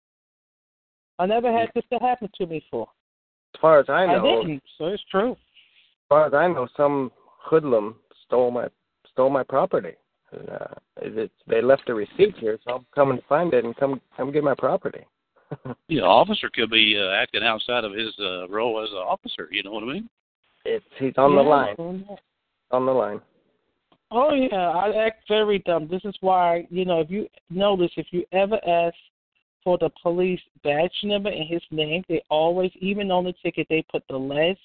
I 1.20 1.26
never 1.26 1.52
had 1.52 1.72
this 1.76 1.86
to 1.92 2.00
happen 2.00 2.30
to 2.36 2.46
me 2.48 2.60
before. 2.60 2.88
as 3.56 3.62
far 3.62 3.80
as 3.80 3.90
I 3.90 4.04
I, 4.04 4.18
know 4.18 4.44
didn't, 4.44 4.64
so 4.78 4.88
it's 4.88 5.04
true." 5.12 5.34
as 5.34 6.08
far 6.10 6.26
as 6.26 6.34
I 6.34 6.48
know 6.48 6.68
some 6.76 7.12
hoodlum 7.50 8.00
stole 8.26 8.52
my 8.52 8.70
stole 9.12 9.30
my 9.30 9.44
property. 9.44 9.96
And, 10.32 10.50
uh, 10.50 10.74
it's, 10.98 11.34
they 11.46 11.62
left 11.62 11.90
a 11.90 11.94
receipt 11.94 12.36
here, 12.38 12.58
so 12.64 12.72
I'll 12.72 12.86
come 12.96 13.12
and 13.12 13.24
find 13.26 13.54
it 13.54 13.66
and 13.66 13.76
come 13.76 14.02
come 14.18 14.32
get 14.32 14.44
my 14.44 14.56
property. 14.56 15.06
The 15.90 16.00
officer 16.00 16.50
could 16.54 16.70
be 16.70 16.98
uh, 17.00 17.14
acting 17.14 17.44
outside 17.44 17.84
of 17.84 17.94
his 17.94 18.14
uh, 18.20 18.48
role 18.48 18.84
as 18.84 18.90
an 18.92 18.98
officer. 18.98 19.48
You 19.52 19.64
know 19.64 19.72
what 19.72 19.84
I 19.84 19.88
mean? 19.88 20.10
It's 20.66 20.86
he's 20.98 21.14
on 21.18 21.36
the 21.36 21.42
line. 21.42 21.76
On 22.72 22.86
the 22.86 22.92
line. 22.92 23.22
Oh 24.12 24.34
yeah, 24.34 24.70
I 24.70 25.06
act 25.06 25.24
very 25.28 25.60
dumb. 25.60 25.88
This 25.88 26.04
is 26.06 26.16
why 26.22 26.68
you 26.70 26.86
know 26.86 27.02
if 27.02 27.10
you 27.10 27.28
notice 27.50 27.92
if 27.98 28.08
you 28.12 28.24
ever 28.32 28.60
ask 28.68 28.96
for 29.64 29.78
the 29.78 29.90
police 30.02 30.42
badge 30.64 30.92
number 31.04 31.30
and 31.30 31.48
his 31.48 31.62
name, 31.72 32.04
they 32.10 32.22
always 32.30 32.72
even 32.80 33.12
on 33.12 33.24
the 33.26 33.34
ticket 33.44 33.68
they 33.70 33.84
put 33.92 34.04
the 34.10 34.18
last 34.18 34.60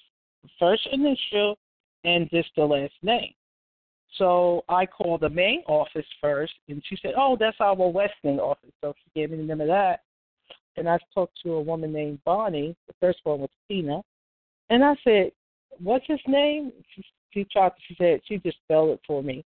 first 0.59 0.87
initial 0.91 1.57
and 2.03 2.29
just 2.29 2.49
the 2.55 2.63
last 2.63 2.93
name. 3.01 3.33
So 4.17 4.63
I 4.69 4.85
called 4.85 5.21
the 5.21 5.29
main 5.29 5.61
office 5.67 6.05
first, 6.19 6.53
and 6.67 6.81
she 6.87 6.97
said, 7.01 7.13
"Oh, 7.17 7.37
that's 7.39 7.57
our 7.59 7.75
Western 7.75 8.39
office." 8.39 8.71
So 8.81 8.93
she 9.03 9.19
gave 9.19 9.31
me 9.31 9.37
the 9.37 9.43
name 9.43 9.61
of 9.61 9.67
that. 9.67 10.01
And 10.79 10.89
I 10.89 10.97
talked 11.13 11.37
to 11.43 11.53
a 11.53 11.61
woman 11.61 11.91
named 11.91 12.19
Bonnie. 12.23 12.75
The 12.87 12.93
first 13.01 13.19
one 13.23 13.41
was 13.41 13.49
Tina, 13.67 14.01
and 14.69 14.83
I 14.83 14.95
said, 15.03 15.31
"What's 15.81 16.07
his 16.07 16.21
name?" 16.25 16.71
She, 16.95 17.03
she 17.33 17.43
tried. 17.51 17.73
She 17.87 17.95
said 17.95 18.21
she 18.25 18.37
just 18.37 18.57
spelled 18.63 18.91
it 18.91 19.01
for 19.05 19.21
me. 19.21 19.43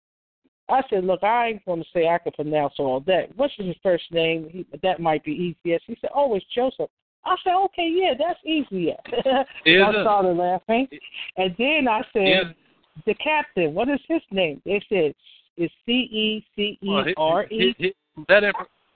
I 0.68 0.82
said, 0.90 1.04
"Look, 1.04 1.22
I 1.22 1.48
ain't 1.48 1.64
going 1.64 1.82
to 1.82 1.88
say 1.94 2.08
I 2.08 2.18
can 2.18 2.32
pronounce 2.32 2.74
all 2.78 3.00
that. 3.06 3.28
What's 3.36 3.54
his 3.56 3.76
first 3.82 4.04
name? 4.10 4.48
He, 4.50 4.66
that 4.82 5.00
might 5.00 5.24
be 5.24 5.54
easier." 5.64 5.78
She 5.86 5.96
said, 6.00 6.10
"Oh, 6.14 6.34
it's 6.34 6.44
Joseph." 6.52 6.90
I 7.24 7.36
said, 7.44 7.54
"Okay, 7.66 7.88
yeah, 7.88 8.14
that's 8.18 8.40
easier." 8.44 8.96
I 9.86 10.02
started 10.02 10.36
laughing, 10.36 10.88
and 11.36 11.54
then 11.56 11.86
I 11.88 12.02
said, 12.12 12.48
Is- 12.48 13.04
"The 13.06 13.14
captain. 13.14 13.72
What 13.72 13.88
is 13.88 14.00
his 14.08 14.22
name?" 14.32 14.60
They 14.64 14.82
said, 14.88 15.14
"It's 15.56 15.72
C 15.86 15.92
E 15.92 16.44
C 16.56 16.76
E 16.82 17.14
R 17.16 17.44
E." 17.46 17.94
that 18.28 18.42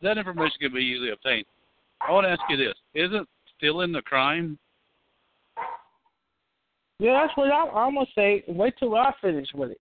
that 0.03 0.19
information 0.19 0.57
can 0.61 0.73
be 0.75 0.81
easily 0.81 1.11
obtained. 1.11 1.47
I 2.07 2.13
want 2.13 2.27
to 2.27 2.31
ask 2.31 2.41
you 2.49 2.57
this: 2.57 2.75
Isn't 2.95 3.29
stealing 3.57 3.93
the 3.93 4.03
crime? 4.03 4.59
Yeah, 6.99 7.25
that's 7.27 7.37
what 7.37 7.51
I, 7.51 7.69
I'm 7.69 7.95
gonna 7.95 8.07
say. 8.15 8.45
Wait 8.47 8.75
till 8.79 8.95
I 8.95 9.13
finish 9.21 9.49
with 9.55 9.73
it. 9.73 9.81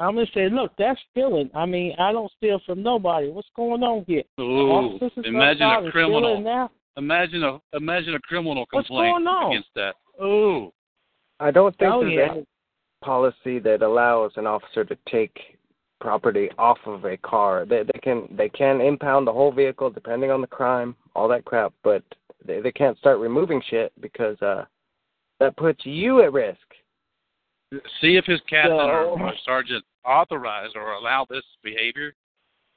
I'm 0.00 0.14
gonna 0.14 0.26
say, 0.34 0.48
look, 0.48 0.72
that's 0.78 0.98
stealing. 1.10 1.50
I 1.54 1.66
mean, 1.66 1.94
I 1.98 2.12
don't 2.12 2.30
steal 2.38 2.60
from 2.64 2.82
nobody. 2.82 3.28
What's 3.28 3.48
going 3.54 3.82
on 3.82 4.04
here? 4.06 4.22
Ooh, 4.40 4.70
Officers 4.70 5.24
imagine 5.24 5.62
a 5.62 5.86
is 5.86 5.92
criminal. 5.92 6.40
Now. 6.40 6.70
Imagine 6.96 7.44
a 7.44 7.60
imagine 7.74 8.14
a 8.14 8.20
criminal 8.20 8.66
What's 8.70 8.88
complaint 8.88 9.14
going 9.14 9.26
on? 9.26 9.52
against 9.52 9.68
that. 9.76 9.94
Ooh, 10.22 10.72
I 11.38 11.50
don't 11.50 11.76
think 11.78 11.92
Oh, 11.92 12.00
there's 12.00 12.14
yeah. 12.14 12.32
any 12.32 12.46
policy 13.04 13.58
that 13.60 13.82
allows 13.82 14.32
an 14.36 14.46
officer 14.46 14.84
to 14.84 14.96
take 15.08 15.38
property 16.00 16.48
off 16.58 16.78
of 16.86 17.04
a 17.04 17.16
car. 17.18 17.64
They 17.66 17.82
they 17.82 17.98
can 18.02 18.28
they 18.36 18.48
can 18.48 18.80
impound 18.80 19.26
the 19.26 19.32
whole 19.32 19.52
vehicle 19.52 19.90
depending 19.90 20.30
on 20.30 20.40
the 20.40 20.46
crime, 20.46 20.96
all 21.14 21.28
that 21.28 21.44
crap, 21.44 21.72
but 21.84 22.02
they 22.44 22.60
they 22.60 22.72
can't 22.72 22.98
start 22.98 23.18
removing 23.18 23.62
shit 23.68 23.92
because 24.00 24.40
uh 24.42 24.64
that 25.38 25.56
puts 25.56 25.84
you 25.86 26.22
at 26.22 26.32
risk. 26.32 26.58
see 28.00 28.16
if 28.16 28.24
his 28.24 28.40
captain 28.48 28.76
So- 28.76 28.88
or, 28.90 29.04
or 29.20 29.32
sergeant 29.44 29.84
authorize 30.04 30.70
or 30.74 30.92
allow 30.92 31.26
this 31.28 31.44
behavior, 31.62 32.14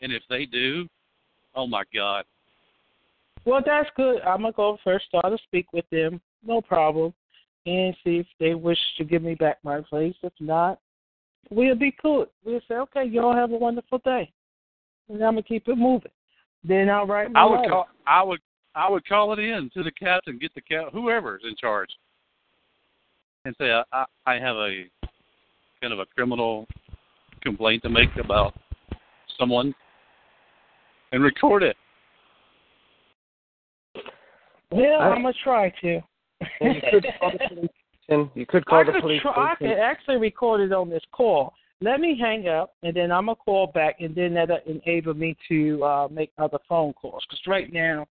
and 0.01 0.11
if 0.11 0.23
they 0.29 0.45
do, 0.45 0.87
oh 1.55 1.65
my 1.67 1.83
God, 1.93 2.25
Well, 3.45 3.61
that's 3.65 3.89
good. 3.95 4.21
I'm 4.21 4.41
gonna 4.41 4.53
go 4.53 4.77
first. 4.83 5.05
Start 5.07 5.25
to 5.25 5.37
speak 5.43 5.71
with 5.73 5.89
them. 5.89 6.21
No 6.45 6.61
problem, 6.61 7.13
and 7.65 7.95
see 8.03 8.17
if 8.19 8.27
they 8.39 8.53
wish 8.53 8.79
to 8.97 9.03
give 9.05 9.23
me 9.23 9.35
back 9.35 9.57
my 9.63 9.81
place. 9.81 10.15
If 10.23 10.33
not, 10.39 10.79
we'll 11.49 11.75
be 11.75 11.95
cool. 12.01 12.25
We'll 12.45 12.61
say, 12.67 12.75
okay, 12.75 13.05
y'all 13.05 13.35
have 13.35 13.51
a 13.51 13.57
wonderful 13.57 13.99
day, 13.99 14.31
and 15.09 15.21
I'm 15.23 15.33
gonna 15.33 15.43
keep 15.43 15.67
it 15.67 15.77
moving. 15.77 16.11
Then 16.63 16.89
I'll 16.89 17.05
write 17.07 17.31
my 17.31 17.41
I 17.41 17.45
would 17.45 17.57
letter. 17.57 17.69
call 17.69 17.87
I 18.07 18.23
would 18.23 18.39
I 18.75 18.89
would 18.89 19.05
call 19.05 19.33
it 19.33 19.39
in 19.39 19.69
to 19.73 19.83
the 19.83 19.91
captain, 19.91 20.37
get 20.37 20.53
the 20.55 20.61
cap 20.61 20.87
whoever's 20.91 21.43
in 21.47 21.55
charge, 21.55 21.89
and 23.45 23.55
say 23.59 23.71
I, 23.71 23.83
I 23.91 24.05
I 24.25 24.33
have 24.39 24.55
a 24.55 24.85
kind 25.81 25.93
of 25.93 25.99
a 25.99 26.05
criminal 26.05 26.67
complaint 27.41 27.83
to 27.83 27.89
make 27.89 28.15
about 28.23 28.53
someone, 29.37 29.75
and 31.11 31.23
record 31.23 31.63
it. 31.63 31.75
Well, 34.71 35.01
I- 35.01 35.09
I'm 35.09 35.21
gonna 35.21 35.33
try 35.43 35.73
to. 35.81 36.01
You 38.09 38.15
could 38.25 38.35
call 38.35 38.35
the 38.35 38.35
police- 38.35 38.35
station. 38.35 38.35
You 38.35 38.45
could 38.45 38.65
call 38.65 38.77
I 38.79 38.83
the 38.83 38.91
could 38.91 39.01
police 39.01 39.21
try, 39.21 39.51
I 39.51 39.55
could 39.55 39.79
actually 39.79 40.17
record 40.17 40.61
it 40.61 40.71
on 40.73 40.89
this 40.89 41.03
call. 41.11 41.53
Let 41.81 41.99
me 41.99 42.17
hang 42.17 42.47
up, 42.47 42.75
and 42.83 42.95
then 42.95 43.11
I'm 43.11 43.25
gonna 43.25 43.35
call 43.35 43.67
back, 43.67 43.99
and 43.99 44.15
then 44.15 44.33
that'll 44.33 44.59
enable 44.65 45.13
me 45.13 45.35
to 45.49 45.83
uh, 45.83 46.07
make 46.09 46.31
other 46.37 46.59
phone 46.69 46.93
calls. 46.93 47.23
Because 47.27 47.41
right 47.47 47.71
now, 47.73 48.07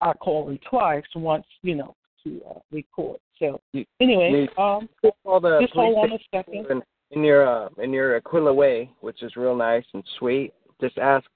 I 0.00 0.12
call 0.12 0.48
him 0.48 0.58
twice. 0.68 1.04
Once, 1.16 1.46
you 1.62 1.74
know, 1.74 1.96
to 2.24 2.40
uh, 2.48 2.58
record. 2.70 3.18
So 3.38 3.60
anyway, 4.00 4.48
you- 4.56 4.62
um, 4.62 4.88
call 5.24 5.40
the 5.40 5.58
just 5.60 5.74
hold 5.74 5.98
on 5.98 6.12
a 6.12 6.18
second. 6.32 6.66
in, 6.70 6.82
in 7.10 7.24
your 7.24 7.46
uh, 7.46 7.68
in 7.78 7.92
your 7.92 8.16
Aquila 8.16 8.52
way, 8.52 8.90
which 9.00 9.22
is 9.22 9.34
real 9.36 9.56
nice 9.56 9.84
and 9.94 10.04
sweet. 10.18 10.52
Just 10.80 10.98
ask 10.98 11.26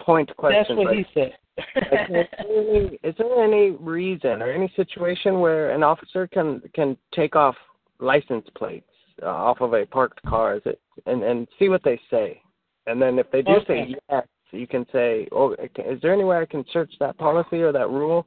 point 0.00 0.34
questions. 0.36 0.66
That's 0.68 0.76
what 0.76 0.86
like, 0.88 1.06
he 1.06 1.06
said. 1.14 1.32
Like, 1.58 2.08
is, 2.08 2.08
there 2.10 2.28
any, 2.38 2.98
is 3.02 3.14
there 3.18 3.44
any 3.44 3.70
reason 3.70 4.42
or 4.42 4.50
any 4.50 4.72
situation 4.76 5.40
where 5.40 5.70
an 5.70 5.82
officer 5.82 6.26
can 6.26 6.62
can 6.74 6.96
take 7.14 7.36
off 7.36 7.54
license 8.00 8.46
plates 8.56 8.88
uh, 9.22 9.26
off 9.26 9.60
of 9.60 9.74
a 9.74 9.86
parked 9.86 10.22
car? 10.22 10.56
Is 10.56 10.62
it 10.64 10.80
and 11.06 11.22
and 11.22 11.46
see 11.58 11.68
what 11.68 11.84
they 11.84 12.00
say, 12.10 12.40
and 12.86 13.00
then 13.00 13.18
if 13.18 13.30
they 13.30 13.42
do 13.42 13.52
Okay. 13.56 13.92
say 13.92 13.96
yes, 14.10 14.26
you 14.50 14.66
can 14.66 14.86
say, 14.92 15.28
"Oh, 15.32 15.52
is 15.52 16.00
there 16.00 16.14
any 16.14 16.24
way 16.24 16.38
I 16.38 16.46
can 16.46 16.64
search 16.72 16.92
that 17.00 17.18
policy 17.18 17.60
or 17.60 17.72
that 17.72 17.90
rule?" 17.90 18.26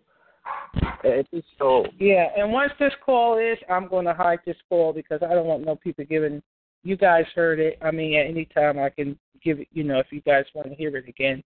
So. 1.57 1.85
Yeah, 1.99 2.27
and 2.37 2.51
once 2.51 2.71
this 2.79 2.93
call 3.03 3.37
is, 3.37 3.57
I'm 3.69 3.87
going 3.87 4.05
to 4.05 4.13
hide 4.13 4.39
this 4.45 4.57
call 4.69 4.93
because 4.93 5.21
I 5.23 5.33
don't 5.33 5.45
want 5.45 5.65
no 5.65 5.75
people 5.75 6.05
giving. 6.05 6.41
You 6.83 6.97
guys 6.97 7.25
heard 7.35 7.59
it. 7.59 7.77
I 7.81 7.91
mean, 7.91 8.15
at 8.15 8.27
any 8.27 8.45
time 8.45 8.79
I 8.79 8.89
can 8.89 9.17
give 9.43 9.59
it. 9.59 9.67
You 9.71 9.83
know, 9.83 9.99
if 9.99 10.07
you 10.11 10.21
guys 10.21 10.45
want 10.53 10.69
to 10.69 10.75
hear 10.75 10.95
it 10.97 11.07
again, 11.07 11.43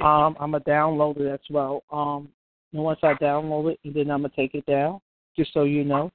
um, 0.00 0.36
I'm 0.40 0.52
gonna 0.52 0.60
download 0.60 1.18
it 1.20 1.28
as 1.28 1.40
well. 1.50 1.82
Um, 1.90 2.28
and 2.72 2.82
once 2.82 3.00
I 3.02 3.14
download 3.14 3.72
it, 3.72 3.80
and 3.84 3.94
then 3.94 4.10
I'm 4.10 4.22
gonna 4.22 4.32
take 4.34 4.54
it 4.54 4.66
down, 4.66 5.00
just 5.36 5.52
so 5.52 5.64
you 5.64 5.84
know. 5.84 6.10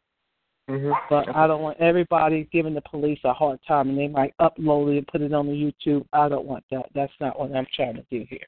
hmm 0.67 0.91
But 1.09 1.35
I 1.35 1.47
don't 1.47 1.61
want 1.61 1.79
everybody 1.79 2.47
giving 2.51 2.73
the 2.73 2.81
police 2.81 3.19
a 3.23 3.33
hard 3.33 3.59
time, 3.67 3.89
and 3.89 3.97
they 3.97 4.07
might 4.07 4.33
upload 4.39 4.93
it 4.93 4.97
and 4.99 5.07
put 5.07 5.21
it 5.21 5.33
on 5.33 5.47
the 5.47 5.53
YouTube. 5.53 6.05
I 6.13 6.29
don't 6.29 6.45
want 6.45 6.63
that. 6.71 6.85
That's 6.93 7.13
not 7.19 7.39
what 7.39 7.55
I'm 7.55 7.67
trying 7.75 7.95
to 7.95 8.05
do 8.11 8.25
here. 8.29 8.39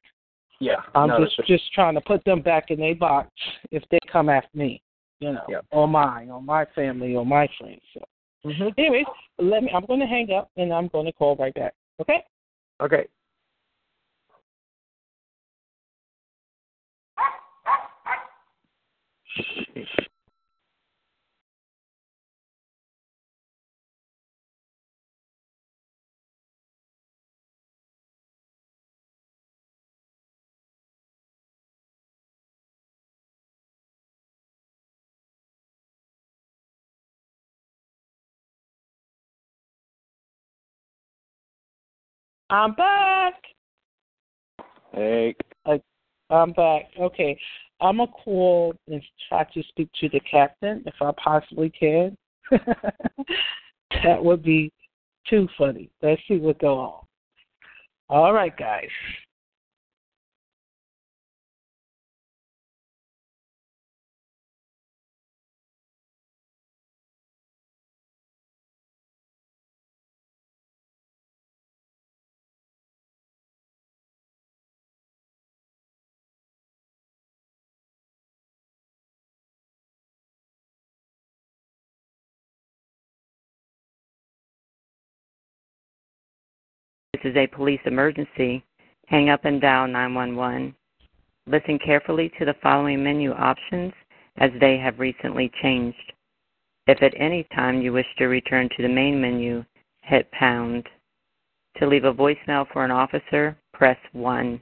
Yeah. 0.59 0.81
I'm 0.95 1.09
no, 1.09 1.19
just 1.23 1.35
that's- 1.37 1.47
just 1.59 1.73
trying 1.73 1.95
to 1.95 2.01
put 2.01 2.23
them 2.23 2.41
back 2.41 2.69
in 2.71 2.79
their 2.79 2.95
box 2.95 3.29
if 3.71 3.83
they 3.89 3.99
come 4.11 4.29
after 4.29 4.57
me, 4.57 4.81
you 5.19 5.33
know, 5.33 5.43
Yep. 5.49 5.65
or 5.71 5.87
mine, 5.87 6.29
or 6.29 6.41
my 6.41 6.65
family, 6.75 7.15
or 7.15 7.25
my 7.25 7.47
friends. 7.59 7.81
So, 7.93 8.01
Mhm. 8.45 8.73
anyways, 8.77 9.05
let 9.39 9.63
me. 9.63 9.71
I'm 9.73 9.85
going 9.85 9.99
to 9.99 10.05
hang 10.05 10.31
up 10.31 10.51
and 10.55 10.71
I'm 10.73 10.87
going 10.89 11.05
to 11.05 11.11
call 11.13 11.35
right 11.37 11.53
back. 11.53 11.73
Okay. 11.99 12.23
Okay. 12.81 13.07
I'm 42.49 42.75
back. 42.75 43.35
Hey. 44.93 45.35
I'm 46.33 46.51
back. 46.53 46.85
Okay. 46.99 47.39
I'm 47.79 47.97
gonna 47.97 48.11
call 48.11 48.73
and 48.87 49.01
try 49.27 49.43
to 49.53 49.63
speak 49.69 49.89
to 49.99 50.09
the 50.09 50.19
captain 50.21 50.83
if 50.85 50.95
I 51.01 51.11
possibly 51.21 51.69
can. 51.69 52.17
that 52.51 54.23
would 54.23 54.41
be 54.41 54.71
too 55.29 55.47
funny. 55.57 55.89
Let's 56.01 56.21
see 56.27 56.37
what 56.37 56.59
go 56.59 56.77
on. 56.79 57.05
All 58.09 58.33
right, 58.33 58.55
guys. 58.55 58.89
Is 87.33 87.37
a 87.37 87.55
police 87.55 87.79
emergency. 87.85 88.63
Hang 89.07 89.29
up 89.29 89.45
and 89.45 89.59
dial 89.59 89.87
911. 89.87 90.75
Listen 91.47 91.79
carefully 91.83 92.31
to 92.37 92.45
the 92.45 92.55
following 92.61 93.03
menu 93.03 93.31
options 93.33 93.91
as 94.37 94.51
they 94.59 94.77
have 94.77 94.99
recently 94.99 95.51
changed. 95.61 96.13
If 96.87 97.01
at 97.01 97.13
any 97.17 97.45
time 97.55 97.81
you 97.81 97.91
wish 97.91 98.05
to 98.17 98.25
return 98.25 98.69
to 98.75 98.83
the 98.83 98.89
main 98.89 99.19
menu, 99.19 99.65
hit 100.01 100.29
pound. 100.31 100.87
To 101.77 101.87
leave 101.87 102.03
a 102.03 102.13
voicemail 102.13 102.67
for 102.71 102.85
an 102.85 102.91
officer, 102.91 103.57
press 103.73 103.97
1. 104.11 104.61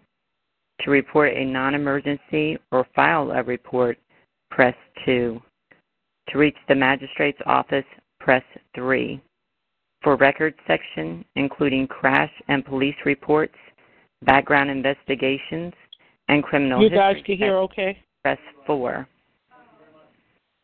To 0.81 0.91
report 0.91 1.33
a 1.33 1.45
non 1.45 1.75
emergency 1.75 2.57
or 2.71 2.87
file 2.95 3.31
a 3.31 3.43
report, 3.43 3.97
press 4.49 4.75
2. 5.05 5.41
To 6.29 6.37
reach 6.37 6.55
the 6.67 6.75
magistrate's 6.75 7.41
office, 7.45 7.85
press 8.19 8.43
3. 8.75 9.21
For 10.03 10.15
records 10.15 10.57
section, 10.65 11.23
including 11.35 11.87
crash 11.87 12.31
and 12.47 12.65
police 12.65 12.95
reports, 13.05 13.53
background 14.23 14.69
investigations, 14.69 15.73
and 16.27 16.43
criminal 16.43 16.81
You 16.81 16.89
guys 16.89 17.17
history 17.17 17.37
can 17.37 17.45
hear 17.45 17.57
okay? 17.57 17.97
press 18.23 18.39
4. 18.65 19.07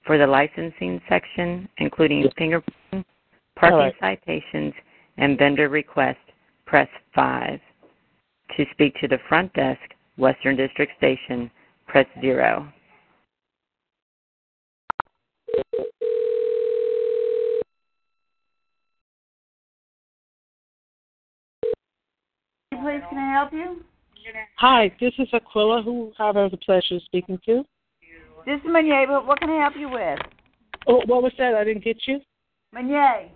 For 0.05 0.17
the 0.17 0.25
licensing 0.25 1.01
section, 1.09 1.67
including 1.77 2.25
fingerprinting, 2.39 3.03
parking 3.55 3.91
right. 4.01 4.19
citations, 4.25 4.73
and 5.17 5.37
vendor 5.37 5.69
requests, 5.69 6.17
press 6.65 6.87
5. 7.13 7.59
To 8.55 8.65
speak 8.71 8.95
to 9.01 9.07
the 9.07 9.19
front 9.27 9.53
desk, 9.53 9.81
Western 10.17 10.55
District 10.55 10.91
Station, 10.97 11.51
press 11.87 12.07
0. 12.21 12.71
Please, 22.87 23.03
can 23.09 23.17
I 23.17 23.33
help 23.33 23.51
you? 23.51 23.83
Hi, 24.59 24.89
this 25.01 25.11
is 25.19 25.27
Aquila, 25.33 25.81
who 25.83 26.13
I 26.17 26.27
have 26.27 26.51
the 26.51 26.55
pleasure 26.55 26.95
of 26.95 27.01
speaking 27.03 27.37
to. 27.45 27.65
This 28.45 28.61
is 28.61 28.65
Meunier, 28.65 29.05
but 29.07 29.27
what 29.27 29.41
can 29.41 29.49
I 29.49 29.61
help 29.61 29.73
you 29.77 29.89
with? 29.89 30.19
Oh, 30.87 31.01
what 31.05 31.21
was 31.21 31.33
that? 31.37 31.53
I 31.53 31.65
didn't 31.65 31.83
get 31.83 31.97
you. 32.07 32.21
Meunier. 32.71 33.27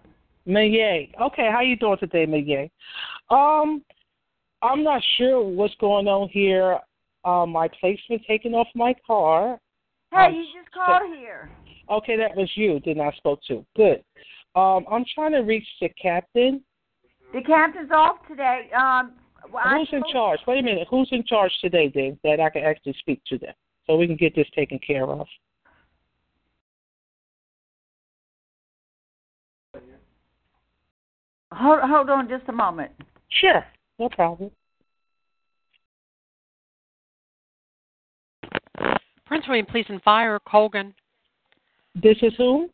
Meunier. 0.45 1.07
Okay, 1.21 1.49
how 1.51 1.59
you 1.59 1.75
doing 1.75 1.97
today, 1.97 2.25
Meunier? 2.25 2.69
Um, 3.29 3.83
I'm 4.61 4.85
not 4.85 5.01
sure 5.17 5.43
what's 5.43 5.75
going 5.81 6.07
on 6.07 6.29
here. 6.29 6.79
Um, 7.25 7.49
my 7.49 7.67
plate's 7.77 8.01
been 8.07 8.21
taken 8.25 8.53
off 8.53 8.67
my 8.73 8.95
car. 9.05 9.59
Hey, 10.13 10.27
Um, 10.27 10.33
you 10.33 10.45
just 10.45 10.71
called 10.73 11.13
here. 11.17 11.51
Okay, 11.89 12.15
that 12.15 12.37
was 12.37 12.49
you. 12.55 12.79
Then 12.85 13.01
I 13.01 13.11
spoke 13.17 13.41
to. 13.49 13.65
Good. 13.75 14.01
Um, 14.55 14.85
I'm 14.89 15.03
trying 15.13 15.33
to 15.33 15.39
reach 15.39 15.67
the 15.81 15.89
captain. 16.01 16.63
The 17.33 17.41
captain's 17.41 17.91
off 17.91 18.25
today. 18.29 18.69
Um, 18.73 19.11
well, 19.51 19.63
I'm 19.65 19.79
Who's 19.79 19.89
in 19.93 20.03
charge? 20.11 20.39
Wait 20.47 20.59
a 20.59 20.63
minute. 20.63 20.87
Who's 20.89 21.09
in 21.11 21.23
charge 21.25 21.51
today, 21.61 21.91
then, 21.93 22.17
that 22.23 22.39
I 22.39 22.49
can 22.49 22.63
actually 22.63 22.95
speak 22.99 23.21
to 23.27 23.37
them, 23.37 23.53
so 23.87 23.95
we 23.95 24.07
can 24.07 24.17
get 24.17 24.35
this 24.35 24.47
taken 24.55 24.79
care 24.79 25.07
of. 25.07 25.27
Hold, 31.53 31.79
hold 31.83 32.09
on 32.09 32.29
just 32.29 32.47
a 32.47 32.53
moment. 32.53 32.91
Sure, 33.29 33.65
no 33.99 34.09
problem. 34.09 34.51
Prince 39.25 39.45
William 39.47 39.65
Police 39.65 39.85
and 39.89 40.01
Fire, 40.01 40.39
Colgan. 40.45 40.93
This 41.95 42.17
is 42.21 42.33
who? 42.37 42.69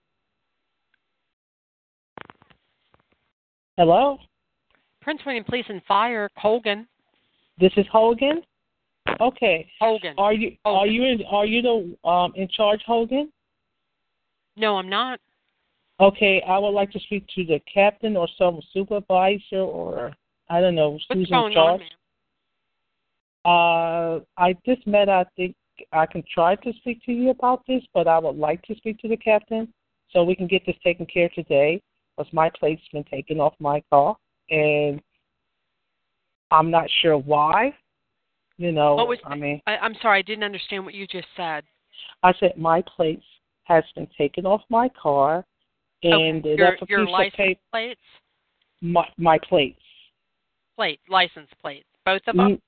Hello. 3.77 4.17
Prince 5.07 5.21
William 5.25 5.45
Police 5.45 5.65
and 5.69 5.81
Fire, 5.87 6.29
Hogan. 6.35 6.85
This 7.57 7.71
is 7.77 7.85
Hogan. 7.89 8.41
Okay. 9.21 9.65
Hogan. 9.79 10.13
Are 10.17 10.33
you 10.33 10.57
are 10.65 10.85
you 10.85 11.05
in 11.05 11.23
are 11.31 11.45
you 11.45 11.61
the 11.61 12.09
um 12.09 12.33
in 12.35 12.49
charge, 12.49 12.81
Hogan? 12.85 13.31
No, 14.57 14.75
I'm 14.75 14.89
not. 14.89 15.21
Okay, 16.01 16.43
I 16.45 16.57
would 16.57 16.71
like 16.71 16.91
to 16.91 16.99
speak 16.99 17.25
to 17.35 17.45
the 17.45 17.61
captain 17.73 18.17
or 18.17 18.27
some 18.37 18.59
supervisor 18.73 19.61
or 19.61 20.11
I 20.49 20.59
don't 20.59 20.75
know 20.75 20.89
What's 20.89 21.05
who's 21.13 21.29
going 21.29 21.53
in 21.53 21.57
on, 21.57 21.79
charge. 21.79 21.81
ma'am? 23.45 24.19
Uh, 24.25 24.41
I 24.43 24.57
just 24.65 24.85
met. 24.85 25.07
I 25.07 25.23
think 25.37 25.55
I 25.93 26.05
can 26.05 26.21
try 26.29 26.55
to 26.55 26.73
speak 26.73 27.01
to 27.05 27.13
you 27.13 27.29
about 27.29 27.63
this, 27.65 27.81
but 27.93 28.09
I 28.09 28.19
would 28.19 28.35
like 28.35 28.61
to 28.63 28.75
speak 28.75 28.99
to 28.99 29.07
the 29.07 29.15
captain. 29.15 29.73
so 30.11 30.25
we 30.25 30.35
can 30.35 30.47
get 30.47 30.65
this 30.65 30.75
taken 30.83 31.05
care 31.05 31.27
of 31.27 31.33
today. 31.33 31.81
Because 32.17 32.33
my 32.33 32.49
plate's 32.59 32.81
been 32.91 33.05
taken 33.05 33.39
off 33.39 33.53
my 33.59 33.81
car, 33.89 34.17
and 34.49 35.01
I'm 36.51 36.71
not 36.71 36.85
sure 37.01 37.17
why. 37.17 37.73
You 38.57 38.71
know, 38.71 38.95
What 38.95 39.07
was? 39.07 39.19
I 39.25 39.35
mean, 39.35 39.61
I, 39.67 39.77
I'm 39.77 39.93
sorry, 40.01 40.19
I 40.19 40.21
didn't 40.23 40.43
understand 40.43 40.83
what 40.83 40.95
you 40.95 41.05
just 41.05 41.27
said. 41.35 41.63
I 42.23 42.33
said 42.39 42.57
my 42.57 42.81
plate 42.95 43.21
has 43.65 43.83
been 43.95 44.07
taken 44.17 44.45
off 44.45 44.61
my 44.69 44.89
car, 44.99 45.45
and 46.03 46.39
okay. 46.45 46.55
your 46.55 46.71
left 46.71 46.81
a 46.81 46.85
your 46.89 47.05
piece 47.05 47.13
license 47.13 47.33
of 47.33 47.37
paper. 47.37 47.59
plates, 47.71 48.01
My, 48.81 49.07
my 49.17 49.37
plates. 49.47 49.79
plate, 50.75 50.99
license 51.09 51.49
plates, 51.61 51.85
both 52.05 52.21
of 52.27 52.35
them. 52.35 52.59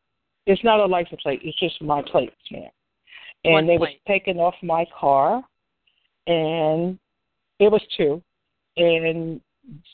It's 0.46 0.64
not 0.64 0.80
a 0.80 0.86
license 0.86 1.22
plate. 1.22 1.42
It's 1.44 1.58
just 1.60 1.82
my 1.82 2.02
plates, 2.04 2.36
ma'am. 2.52 2.70
And 3.46 3.54
One 3.54 3.68
they 3.68 3.78
plate. 3.78 3.90
was 3.96 4.00
taken 4.08 4.38
off 4.38 4.56
my 4.62 4.86
car, 5.00 5.44
and 6.28 7.00
it 7.60 7.72
was 7.72 7.82
two. 7.98 8.22
And 8.78 9.42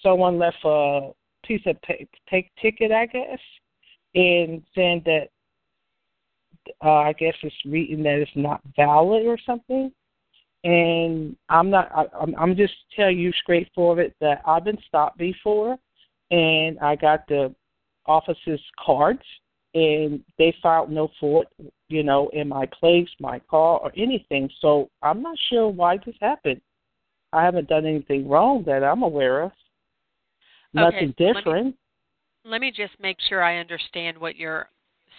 someone 0.04 0.38
left 0.40 0.58
a 0.66 1.12
piece 1.48 1.62
of 1.66 1.82
pa- 1.82 1.94
take 2.30 2.52
ticket, 2.62 2.92
I 2.92 3.06
guess, 3.06 3.40
and 4.14 4.62
saying 4.74 5.04
that 5.06 5.30
uh, 6.84 6.94
I 6.94 7.14
guess 7.14 7.36
it's 7.44 7.56
reading 7.66 8.04
that 8.04 8.20
it's 8.20 8.32
not 8.36 8.62
valid 8.76 9.26
or 9.26 9.38
something. 9.46 9.92
And 10.64 11.36
I'm 11.50 11.70
not. 11.70 11.92
I, 11.96 12.06
I'm, 12.20 12.36
I'm 12.36 12.56
just 12.56 12.74
telling 12.96 13.20
you 13.20 13.32
straightforward 13.44 14.14
that 14.20 14.42
I've 14.46 14.64
been 14.64 14.80
stopped 14.88 15.18
before, 15.18 15.78
and 16.32 16.80
I 16.80 16.96
got 16.96 17.28
the 17.28 17.54
officer's 18.08 18.62
cards, 18.84 19.22
and 19.76 20.22
they 20.38 20.56
filed 20.64 20.92
no 20.92 21.10
fault, 21.20 21.48
you 21.90 22.04
know, 22.04 22.30
in 22.34 22.48
my 22.48 22.66
place, 22.66 23.10
my 23.20 23.40
car, 23.50 23.80
or 23.80 23.92
anything. 23.96 24.50
So 24.60 24.90
I'm 25.04 25.22
not 25.22 25.38
sure 25.50 25.68
why 25.68 25.98
this 26.04 26.16
happened. 26.20 26.62
I 27.32 27.44
haven't 27.44 27.70
done 27.70 27.86
anything 27.86 28.28
wrong 28.28 28.64
that 28.66 28.84
I'm 28.84 29.04
aware 29.04 29.44
of. 29.44 29.52
Nothing 30.76 31.10
Okay, 31.10 31.16
let 31.20 31.36
me- 31.36 31.42
different. 31.42 31.78
Let 32.44 32.62
me 32.62 32.72
just 32.72 33.00
make 33.00 33.20
sure 33.22 33.42
I 33.42 33.58
understand 33.58 34.18
what 34.18 34.36
you're 34.36 34.70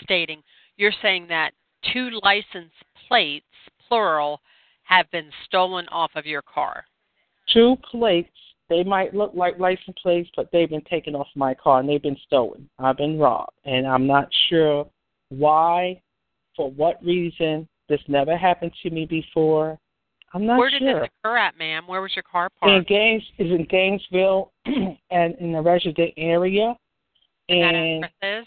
stating. 0.02 0.42
You're 0.76 0.92
saying 1.02 1.26
that 1.28 1.54
two 1.92 2.10
license 2.22 2.72
plates, 3.08 3.46
plural, 3.88 4.40
have 4.84 5.10
been 5.10 5.32
stolen 5.44 5.88
off 5.88 6.12
of 6.14 6.26
your 6.26 6.42
car. 6.42 6.84
Two 7.52 7.76
plates. 7.90 8.30
They 8.68 8.84
might 8.84 9.14
look 9.14 9.32
like 9.34 9.58
license 9.58 9.96
plates, 10.02 10.30
but 10.36 10.50
they've 10.52 10.70
been 10.70 10.82
taken 10.82 11.14
off 11.14 11.28
my 11.34 11.54
car 11.54 11.80
and 11.80 11.88
they've 11.88 12.02
been 12.02 12.18
stolen. 12.26 12.68
I've 12.78 12.96
been 12.96 13.18
robbed, 13.18 13.56
and 13.64 13.86
I'm 13.86 14.06
not 14.06 14.28
sure 14.48 14.88
why, 15.30 16.00
for 16.54 16.70
what 16.72 17.02
reason. 17.04 17.68
This 17.88 18.00
never 18.08 18.36
happened 18.36 18.72
to 18.82 18.90
me 18.90 19.06
before. 19.06 19.78
I'm 20.36 20.44
not 20.44 20.58
Where 20.58 20.68
did 20.68 20.82
this 20.82 21.08
occur 21.24 21.38
at, 21.38 21.56
ma'am? 21.58 21.84
Where 21.86 22.02
was 22.02 22.14
your 22.14 22.22
car 22.30 22.50
parked? 22.60 22.90
in? 22.90 22.96
Gaines 22.96 23.22
is 23.38 23.50
in 23.50 23.64
Gainesville 23.70 24.52
and 25.10 25.34
in 25.36 25.52
the 25.52 25.62
resident 25.62 26.12
area. 26.18 26.74
And 27.48 28.02
that 28.04 28.10
And 28.22 28.42
is? 28.42 28.46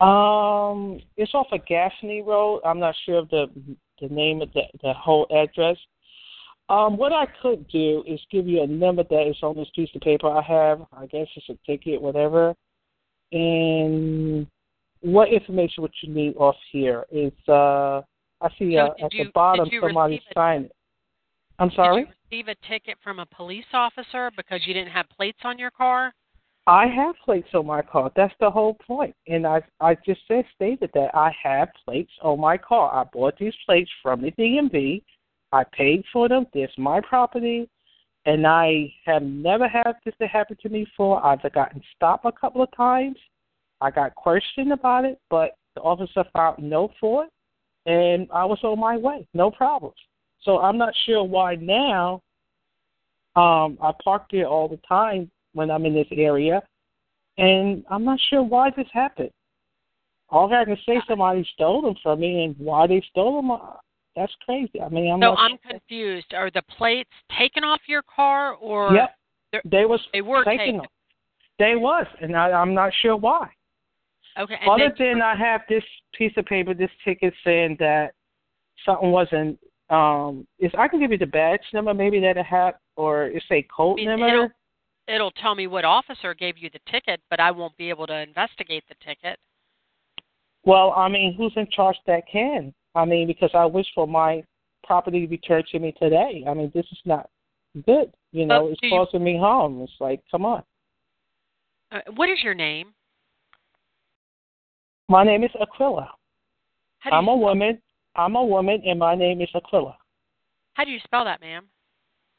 um 0.00 1.00
it's 1.16 1.34
off 1.34 1.48
of 1.50 1.66
Gaffney 1.66 2.22
Road. 2.22 2.60
I'm 2.64 2.78
not 2.78 2.94
sure 3.04 3.18
of 3.18 3.28
the 3.30 3.46
the 4.00 4.08
name 4.08 4.40
of 4.40 4.52
the 4.52 4.62
the 4.84 4.92
whole 4.92 5.26
address. 5.34 5.76
Um 6.68 6.96
what 6.96 7.12
I 7.12 7.26
could 7.42 7.66
do 7.68 8.04
is 8.06 8.20
give 8.30 8.46
you 8.46 8.62
a 8.62 8.66
number 8.66 9.02
that 9.02 9.28
is 9.28 9.36
on 9.42 9.56
this 9.56 9.68
piece 9.74 9.90
of 9.96 10.00
paper 10.02 10.28
I 10.28 10.42
have. 10.42 10.82
I 10.96 11.06
guess 11.06 11.26
it's 11.34 11.48
a 11.48 11.58
ticket, 11.66 12.00
whatever. 12.00 12.54
And 13.32 14.46
what 15.00 15.32
information 15.32 15.82
would 15.82 15.92
you 16.02 16.14
need 16.14 16.36
off 16.36 16.54
here 16.70 17.04
is 17.10 17.32
uh 17.48 18.02
I 18.42 18.48
see 18.58 18.74
So 18.74 18.88
uh, 18.88 19.04
at 19.04 19.14
you- 19.14 19.24
the 19.24 19.30
bottom 19.32 19.68
somebody 19.80 20.20
it. 20.34 20.72
I'm 21.58 21.70
sorry? 21.70 22.04
Did 22.04 22.08
you 22.08 22.38
receive 22.38 22.48
a 22.48 22.68
ticket 22.68 22.98
from 23.04 23.20
a 23.20 23.26
police 23.26 23.72
officer 23.72 24.30
because 24.36 24.66
you 24.66 24.74
didn't 24.74 24.90
have 24.90 25.08
plates 25.10 25.38
on 25.44 25.58
your 25.58 25.70
car? 25.70 26.12
I 26.66 26.86
have 26.86 27.14
plates 27.24 27.48
on 27.54 27.66
my 27.66 27.82
car. 27.82 28.10
That's 28.16 28.34
the 28.40 28.50
whole 28.50 28.74
point. 28.74 29.14
And 29.26 29.46
I 29.46 29.62
I 29.80 29.94
just 30.06 30.20
said 30.26 30.44
stated 30.54 30.90
that 30.94 31.14
I 31.14 31.32
have 31.42 31.68
plates 31.84 32.12
on 32.22 32.40
my 32.40 32.56
car. 32.56 32.92
I 32.92 33.04
bought 33.04 33.38
these 33.38 33.54
plates 33.66 33.90
from 34.02 34.22
the 34.22 34.30
DMV. 34.32 35.02
I 35.52 35.64
paid 35.64 36.04
for 36.12 36.28
them. 36.28 36.46
This 36.52 36.70
is 36.70 36.78
my 36.78 37.00
property. 37.00 37.68
And 38.24 38.46
I 38.46 38.92
have 39.04 39.22
never 39.22 39.68
had 39.68 39.94
this 40.04 40.14
to 40.20 40.28
happen 40.28 40.56
to 40.62 40.68
me 40.68 40.84
before. 40.84 41.24
I've 41.24 41.42
gotten 41.52 41.82
stopped 41.96 42.24
a 42.24 42.32
couple 42.32 42.62
of 42.62 42.70
times. 42.76 43.18
I 43.80 43.90
got 43.90 44.14
questioned 44.14 44.72
about 44.72 45.04
it, 45.04 45.20
but 45.28 45.56
the 45.74 45.80
officer 45.80 46.24
found 46.32 46.62
no 46.62 46.92
fault 47.00 47.31
and 47.86 48.28
I 48.32 48.44
was 48.44 48.58
on 48.62 48.78
my 48.78 48.96
way. 48.96 49.26
No 49.34 49.50
problems. 49.50 49.96
So 50.42 50.58
I'm 50.58 50.78
not 50.78 50.94
sure 51.06 51.24
why 51.24 51.56
now 51.56 52.20
um 53.36 53.78
I 53.82 53.92
park 54.02 54.24
there 54.30 54.46
all 54.46 54.68
the 54.68 54.80
time 54.88 55.30
when 55.54 55.70
I'm 55.70 55.86
in 55.86 55.94
this 55.94 56.06
area, 56.12 56.62
and 57.38 57.84
I'm 57.90 58.04
not 58.04 58.18
sure 58.30 58.42
why 58.42 58.70
this 58.76 58.88
happened. 58.92 59.30
All 60.28 60.52
I 60.52 60.64
can 60.64 60.78
say, 60.86 61.00
somebody 61.06 61.46
stole 61.54 61.82
them 61.82 61.94
from 62.02 62.20
me, 62.20 62.44
and 62.44 62.56
why 62.58 62.86
they 62.86 63.02
stole 63.10 63.36
them, 63.36 63.50
uh, 63.50 63.58
that's 64.16 64.32
crazy. 64.46 64.80
I 64.80 64.88
mean, 64.88 65.12
I'm 65.12 65.20
so 65.20 65.36
I'm 65.36 65.58
sure. 65.62 65.72
confused. 65.72 66.32
Are 66.34 66.50
the 66.50 66.62
plates 66.76 67.10
taken 67.38 67.64
off 67.64 67.80
your 67.86 68.02
car 68.02 68.54
or 68.54 68.94
Yep, 68.94 69.64
they 69.64 69.84
was 69.84 70.00
they 70.12 70.22
were 70.22 70.44
taking 70.44 70.58
taken? 70.58 70.76
them. 70.78 70.86
They 71.58 71.76
was, 71.76 72.06
and 72.20 72.36
I, 72.36 72.50
I'm 72.50 72.74
not 72.74 72.92
sure 73.02 73.16
why. 73.16 73.50
Okay. 74.38 74.56
And 74.60 74.70
Other 74.70 74.94
they, 74.96 75.04
than 75.12 75.22
I 75.22 75.36
have 75.36 75.62
this 75.68 75.84
piece 76.14 76.32
of 76.36 76.46
paper, 76.46 76.74
this 76.74 76.90
ticket 77.04 77.34
saying 77.44 77.76
that 77.80 78.12
something 78.84 79.10
wasn't. 79.10 79.58
Um, 79.90 80.46
is 80.58 80.70
I 80.78 80.88
can 80.88 81.00
give 81.00 81.12
you 81.12 81.18
the 81.18 81.26
badge 81.26 81.60
number, 81.74 81.92
maybe 81.92 82.18
that 82.20 82.38
I 82.38 82.42
have, 82.42 82.74
or 82.96 83.24
it's 83.26 83.44
a 83.50 83.62
code 83.74 84.00
I 84.00 84.04
mean, 84.04 84.08
number. 84.08 84.28
it'll, 84.28 84.48
it'll 85.06 85.30
tell 85.32 85.54
me 85.54 85.66
what 85.66 85.84
officer 85.84 86.32
gave 86.32 86.56
you 86.56 86.70
the 86.72 86.78
ticket, 86.90 87.20
but 87.28 87.40
I 87.40 87.50
won't 87.50 87.76
be 87.76 87.90
able 87.90 88.06
to 88.06 88.16
investigate 88.16 88.84
the 88.88 88.94
ticket. 89.04 89.38
Well, 90.64 90.94
I 90.96 91.08
mean, 91.08 91.34
who's 91.34 91.52
in 91.56 91.66
charge 91.70 91.96
that 92.06 92.22
can? 92.30 92.72
I 92.94 93.04
mean, 93.04 93.26
because 93.26 93.50
I 93.52 93.66
wish 93.66 93.86
for 93.94 94.06
my 94.06 94.42
property 94.84 95.20
to 95.22 95.26
be 95.26 95.36
returned 95.36 95.66
to 95.72 95.78
me 95.78 95.92
today. 96.00 96.44
I 96.48 96.54
mean, 96.54 96.70
this 96.74 96.86
is 96.90 97.00
not 97.04 97.28
good. 97.84 98.12
You 98.30 98.46
know, 98.46 98.64
But 98.66 98.72
it's 98.72 98.80
do 98.80 98.86
you- 98.86 98.92
causing 98.92 99.24
me 99.24 99.36
harm. 99.38 99.82
It's 99.82 99.92
like, 100.00 100.22
come 100.30 100.46
on. 100.46 100.62
Uh, 101.90 102.00
what 102.14 102.30
is 102.30 102.42
your 102.42 102.54
name? 102.54 102.94
My 105.12 105.24
name 105.24 105.44
is 105.44 105.50
Aquila. 105.60 106.10
How 107.00 107.10
do 107.10 107.16
you 107.16 107.18
I'm 107.18 107.28
a 107.28 107.36
woman. 107.36 107.78
I'm 108.16 108.34
a 108.34 108.42
woman, 108.42 108.82
and 108.86 108.98
my 108.98 109.14
name 109.14 109.42
is 109.42 109.50
Aquila. 109.54 109.94
How 110.72 110.84
do 110.84 110.90
you 110.90 111.00
spell 111.04 111.22
that, 111.26 111.38
ma'am? 111.42 111.66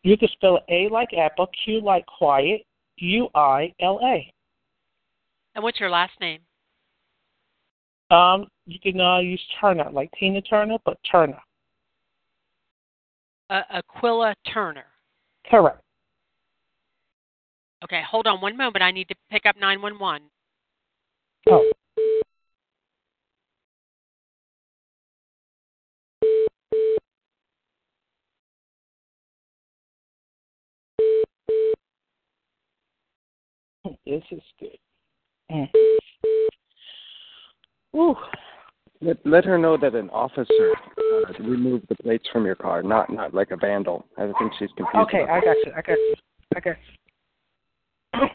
You 0.01 0.17
can 0.17 0.27
spell 0.29 0.57
it 0.57 0.63
A 0.69 0.91
like 0.91 1.09
apple, 1.13 1.47
Q 1.63 1.81
like 1.81 2.03
quiet, 2.07 2.65
U 2.97 3.29
I 3.35 3.71
L 3.79 3.99
A. 4.03 4.33
And 5.53 5.63
what's 5.63 5.79
your 5.79 5.91
last 5.91 6.13
name? 6.19 6.39
Um, 8.09 8.47
you 8.65 8.79
can 8.79 8.99
uh, 8.99 9.19
use 9.19 9.41
Turner, 9.61 9.91
like 9.91 10.09
Tina 10.19 10.41
Turner, 10.41 10.77
but 10.83 10.97
Turner. 11.11 11.37
Uh, 13.51 13.61
Aquila 13.69 14.33
Turner. 14.51 14.85
Correct. 15.47 15.79
Okay, 17.83 18.01
hold 18.09 18.25
on 18.25 18.41
one 18.41 18.57
moment. 18.57 18.81
I 18.81 18.89
need 18.89 19.09
to 19.09 19.15
pick 19.29 19.45
up 19.45 19.57
911. 19.59 20.27
Oh. 21.51 21.72
This 34.05 34.23
is 34.31 34.41
good. 34.59 34.77
Mm. 35.51 35.69
Ooh. 37.95 38.15
Let, 39.01 39.17
let 39.25 39.45
her 39.45 39.57
know 39.57 39.77
that 39.77 39.95
an 39.95 40.09
officer 40.09 40.71
uh, 40.97 41.33
removed 41.43 41.85
the 41.89 41.95
plates 41.95 42.27
from 42.31 42.45
your 42.45 42.55
car, 42.55 42.81
not 42.81 43.11
not 43.11 43.33
like 43.33 43.51
a 43.51 43.57
vandal. 43.57 44.05
I 44.17 44.31
think 44.39 44.53
she's 44.57 44.69
confused. 44.77 45.07
Okay, 45.07 45.23
I 45.23 45.39
got 45.41 45.57
you. 45.65 45.71
I 45.75 45.81
got 45.81 45.97
you. 45.97 46.15
I 46.55 46.59
got 46.59 46.75
you. 48.21 48.27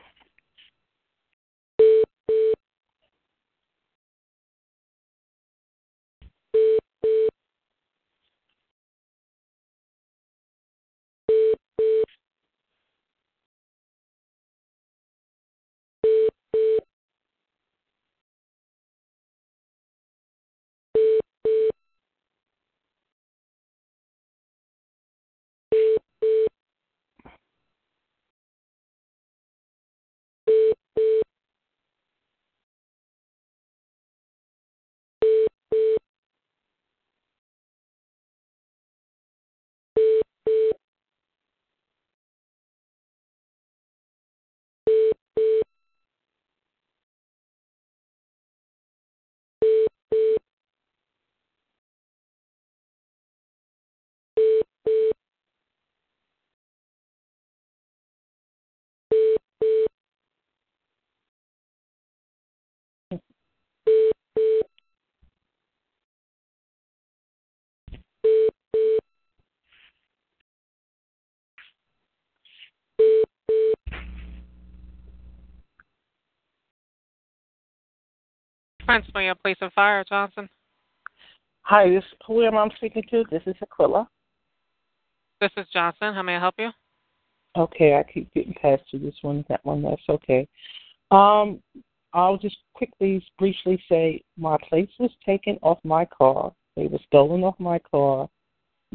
Prince 78.88 79.04
William 79.14 79.36
Police 79.42 79.58
and 79.60 79.72
Fire, 79.74 80.02
Johnson. 80.08 80.48
Hi, 81.60 81.90
this 81.90 82.04
who 82.26 82.42
am 82.42 82.56
I 82.56 82.66
speaking 82.76 83.02
to? 83.10 83.22
This 83.30 83.42
is 83.44 83.54
Aquila. 83.60 84.08
This 85.42 85.50
is 85.58 85.66
Johnson. 85.70 86.14
How 86.14 86.22
may 86.22 86.36
I 86.36 86.40
help 86.40 86.54
you? 86.58 86.70
Okay, 87.54 87.96
I 87.96 88.10
keep 88.10 88.32
getting 88.32 88.54
past 88.54 88.82
to 88.90 88.98
this 88.98 89.14
one, 89.20 89.44
that 89.50 89.62
one. 89.62 89.82
That's 89.82 90.00
okay. 90.08 90.48
Um, 91.10 91.60
I'll 92.14 92.38
just 92.38 92.56
quickly, 92.72 93.22
briefly 93.38 93.78
say 93.90 94.22
my 94.38 94.56
plates 94.66 94.92
was 94.98 95.10
taken 95.26 95.58
off 95.60 95.78
my 95.84 96.06
car. 96.06 96.54
They 96.74 96.86
were 96.86 96.98
stolen 97.08 97.44
off 97.44 97.56
my 97.58 97.78
car 97.90 98.26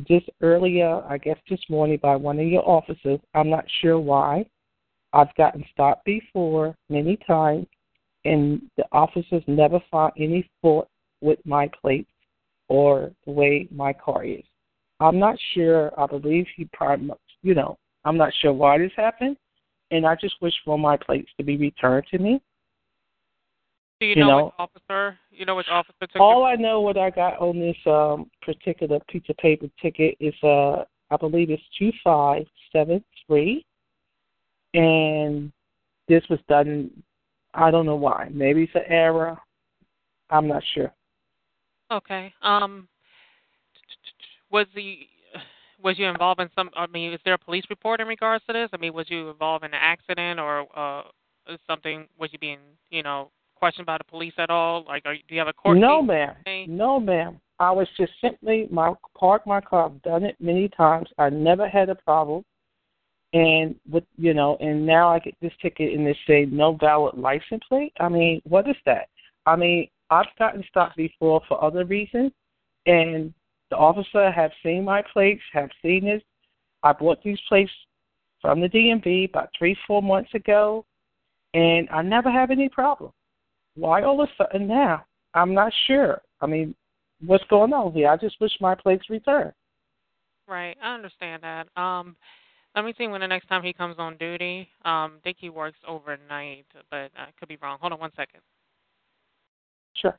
just 0.07 0.27
earlier, 0.41 1.03
I 1.07 1.19
guess 1.19 1.37
this 1.51 1.61
morning, 1.69 1.99
by 2.01 2.15
one 2.15 2.39
of 2.39 2.47
your 2.47 2.67
officers. 2.67 3.19
I'm 3.35 3.51
not 3.51 3.65
sure 3.81 3.99
why. 3.99 4.47
I've 5.13 5.35
gotten 5.35 5.63
stopped 5.71 6.03
before 6.03 6.75
many 6.89 7.15
times, 7.27 7.67
and 8.25 8.61
the 8.77 8.85
officers 8.91 9.43
never 9.47 9.79
found 9.91 10.13
any 10.17 10.49
fault 10.61 10.87
with 11.21 11.39
my 11.45 11.69
plates 11.81 12.09
or 12.67 13.11
the 13.25 13.31
way 13.31 13.67
my 13.71 13.93
car 13.93 14.23
is. 14.23 14.43
I'm 14.99 15.19
not 15.19 15.37
sure. 15.53 15.91
I 15.99 16.07
believe 16.07 16.45
he 16.55 16.65
probably, 16.73 17.11
you 17.41 17.55
know, 17.55 17.77
I'm 18.05 18.17
not 18.17 18.33
sure 18.41 18.53
why 18.53 18.77
this 18.77 18.91
happened, 18.95 19.37
and 19.91 20.05
I 20.05 20.15
just 20.15 20.35
wish 20.41 20.53
for 20.63 20.77
my 20.77 20.97
plates 20.97 21.29
to 21.37 21.43
be 21.43 21.57
returned 21.57 22.05
to 22.11 22.19
me. 22.19 22.41
Do 23.99 24.07
you, 24.07 24.15
You 24.15 24.21
know, 24.21 24.27
know- 24.27 24.45
which 24.45 24.53
officer? 24.59 25.19
You 25.31 25.45
know 25.45 25.55
which 25.55 25.69
officer 25.69 26.07
took 26.07 26.21
All 26.21 26.43
I 26.43 26.55
know 26.55 26.81
what 26.81 26.97
I 26.97 27.09
got 27.09 27.39
on 27.39 27.59
this 27.59 27.77
um 27.85 28.29
particular 28.41 28.99
piece 29.09 29.23
of 29.29 29.37
paper 29.37 29.67
ticket 29.81 30.15
is 30.19 30.33
uh 30.43 30.83
I 31.09 31.17
believe 31.17 31.49
it's 31.49 31.63
two 31.77 31.91
five 32.03 32.45
seven 32.71 33.03
three 33.25 33.65
and 34.73 35.51
this 36.07 36.23
was 36.29 36.39
done 36.49 36.89
I 37.53 37.71
don't 37.71 37.85
know 37.85 37.95
why. 37.95 38.29
Maybe 38.31 38.63
it's 38.63 38.75
an 38.75 38.81
error. 38.87 39.37
I'm 40.29 40.47
not 40.47 40.63
sure. 40.73 40.91
Okay. 41.91 42.33
Um, 42.41 42.87
was 44.51 44.67
the 44.75 44.99
was 45.83 45.99
you 45.99 46.07
involved 46.07 46.39
in 46.39 46.49
some? 46.55 46.69
I 46.75 46.87
mean, 46.87 47.13
is 47.13 47.19
there 47.25 47.33
a 47.33 47.37
police 47.37 47.65
report 47.69 47.99
in 47.99 48.07
regards 48.07 48.43
to 48.47 48.53
this? 48.53 48.69
I 48.73 48.77
mean, 48.77 48.93
was 48.93 49.09
you 49.09 49.29
involved 49.29 49.65
in 49.65 49.73
an 49.73 49.79
accident 49.81 50.39
or 50.39 50.65
uh 50.75 51.03
something? 51.67 52.07
Was 52.17 52.31
you 52.31 52.39
being, 52.39 52.59
you 52.89 53.03
know, 53.03 53.31
questioned 53.55 53.85
by 53.85 53.97
the 53.97 54.03
police 54.03 54.33
at 54.37 54.49
all? 54.49 54.85
Like, 54.87 55.05
are, 55.05 55.13
do 55.13 55.21
you 55.29 55.39
have 55.39 55.47
a 55.47 55.53
court 55.53 55.77
no 55.77 56.01
ma'am. 56.01 56.35
No 56.67 56.99
ma'am. 56.99 57.39
I 57.59 57.71
was 57.71 57.87
just 57.97 58.11
simply 58.21 58.67
my 58.71 58.93
parked 59.17 59.45
my 59.45 59.61
car. 59.61 59.85
I've 59.85 60.01
done 60.01 60.23
it 60.23 60.35
many 60.39 60.69
times. 60.69 61.09
I 61.17 61.29
never 61.29 61.67
had 61.67 61.89
a 61.89 61.95
problem. 61.95 62.43
And 63.33 63.75
with 63.89 64.03
you 64.17 64.33
know, 64.33 64.57
and 64.59 64.85
now 64.85 65.09
I 65.09 65.19
get 65.19 65.35
this 65.41 65.53
ticket 65.61 65.93
and 65.93 66.05
they 66.05 66.17
say 66.27 66.45
no 66.45 66.77
valid 66.79 67.17
license 67.17 67.63
plate. 67.67 67.93
I 67.99 68.07
mean, 68.07 68.41
what 68.45 68.69
is 68.69 68.75
that? 68.85 69.09
I 69.45 69.55
mean, 69.55 69.87
I've 70.11 70.27
gotten 70.37 70.63
stopped 70.69 70.95
before 70.97 71.41
for 71.47 71.63
other 71.63 71.85
reasons, 71.85 72.31
and 72.85 73.33
the 73.71 73.77
officer 73.77 74.31
have 74.31 74.51
seen 74.61 74.85
my 74.85 75.01
plates, 75.11 75.41
have 75.51 75.69
seen 75.81 76.05
this. 76.05 76.21
I 76.83 76.93
bought 76.93 77.23
these 77.23 77.39
plates 77.49 77.71
from 78.39 78.61
the 78.61 78.69
DMV 78.69 79.29
about 79.29 79.49
three, 79.57 79.75
four 79.87 80.03
months 80.03 80.33
ago, 80.35 80.85
and 81.55 81.89
I 81.89 82.03
never 82.03 82.29
have 82.29 82.51
any 82.51 82.69
problem. 82.69 83.11
Why 83.75 84.03
all 84.03 84.21
of 84.21 84.29
a 84.29 84.43
sudden 84.43 84.67
now? 84.67 85.05
I'm 85.33 85.53
not 85.55 85.73
sure. 85.87 86.21
I 86.41 86.45
mean, 86.45 86.75
what's 87.25 87.43
going 87.49 87.73
on 87.73 87.93
here? 87.93 88.09
I 88.09 88.17
just 88.17 88.39
wish 88.39 88.51
my 88.61 88.75
plates 88.75 89.09
returned. 89.09 89.53
Right, 90.47 90.77
I 90.83 90.93
understand 90.93 91.41
that. 91.41 91.67
Um, 91.81 92.15
let 92.75 92.85
me 92.85 92.93
see 92.97 93.07
when 93.07 93.21
the 93.21 93.27
next 93.27 93.47
time 93.47 93.63
he 93.63 93.73
comes 93.73 93.95
on 93.99 94.17
duty. 94.17 94.67
Um, 94.85 95.17
I 95.17 95.19
think 95.23 95.37
he 95.39 95.49
works 95.49 95.77
overnight, 95.87 96.65
but 96.89 97.11
I 97.15 97.27
could 97.39 97.47
be 97.47 97.57
wrong. 97.61 97.77
Hold 97.79 97.93
on 97.93 97.99
one 97.99 98.11
second. 98.15 98.41
Sure. 99.95 100.17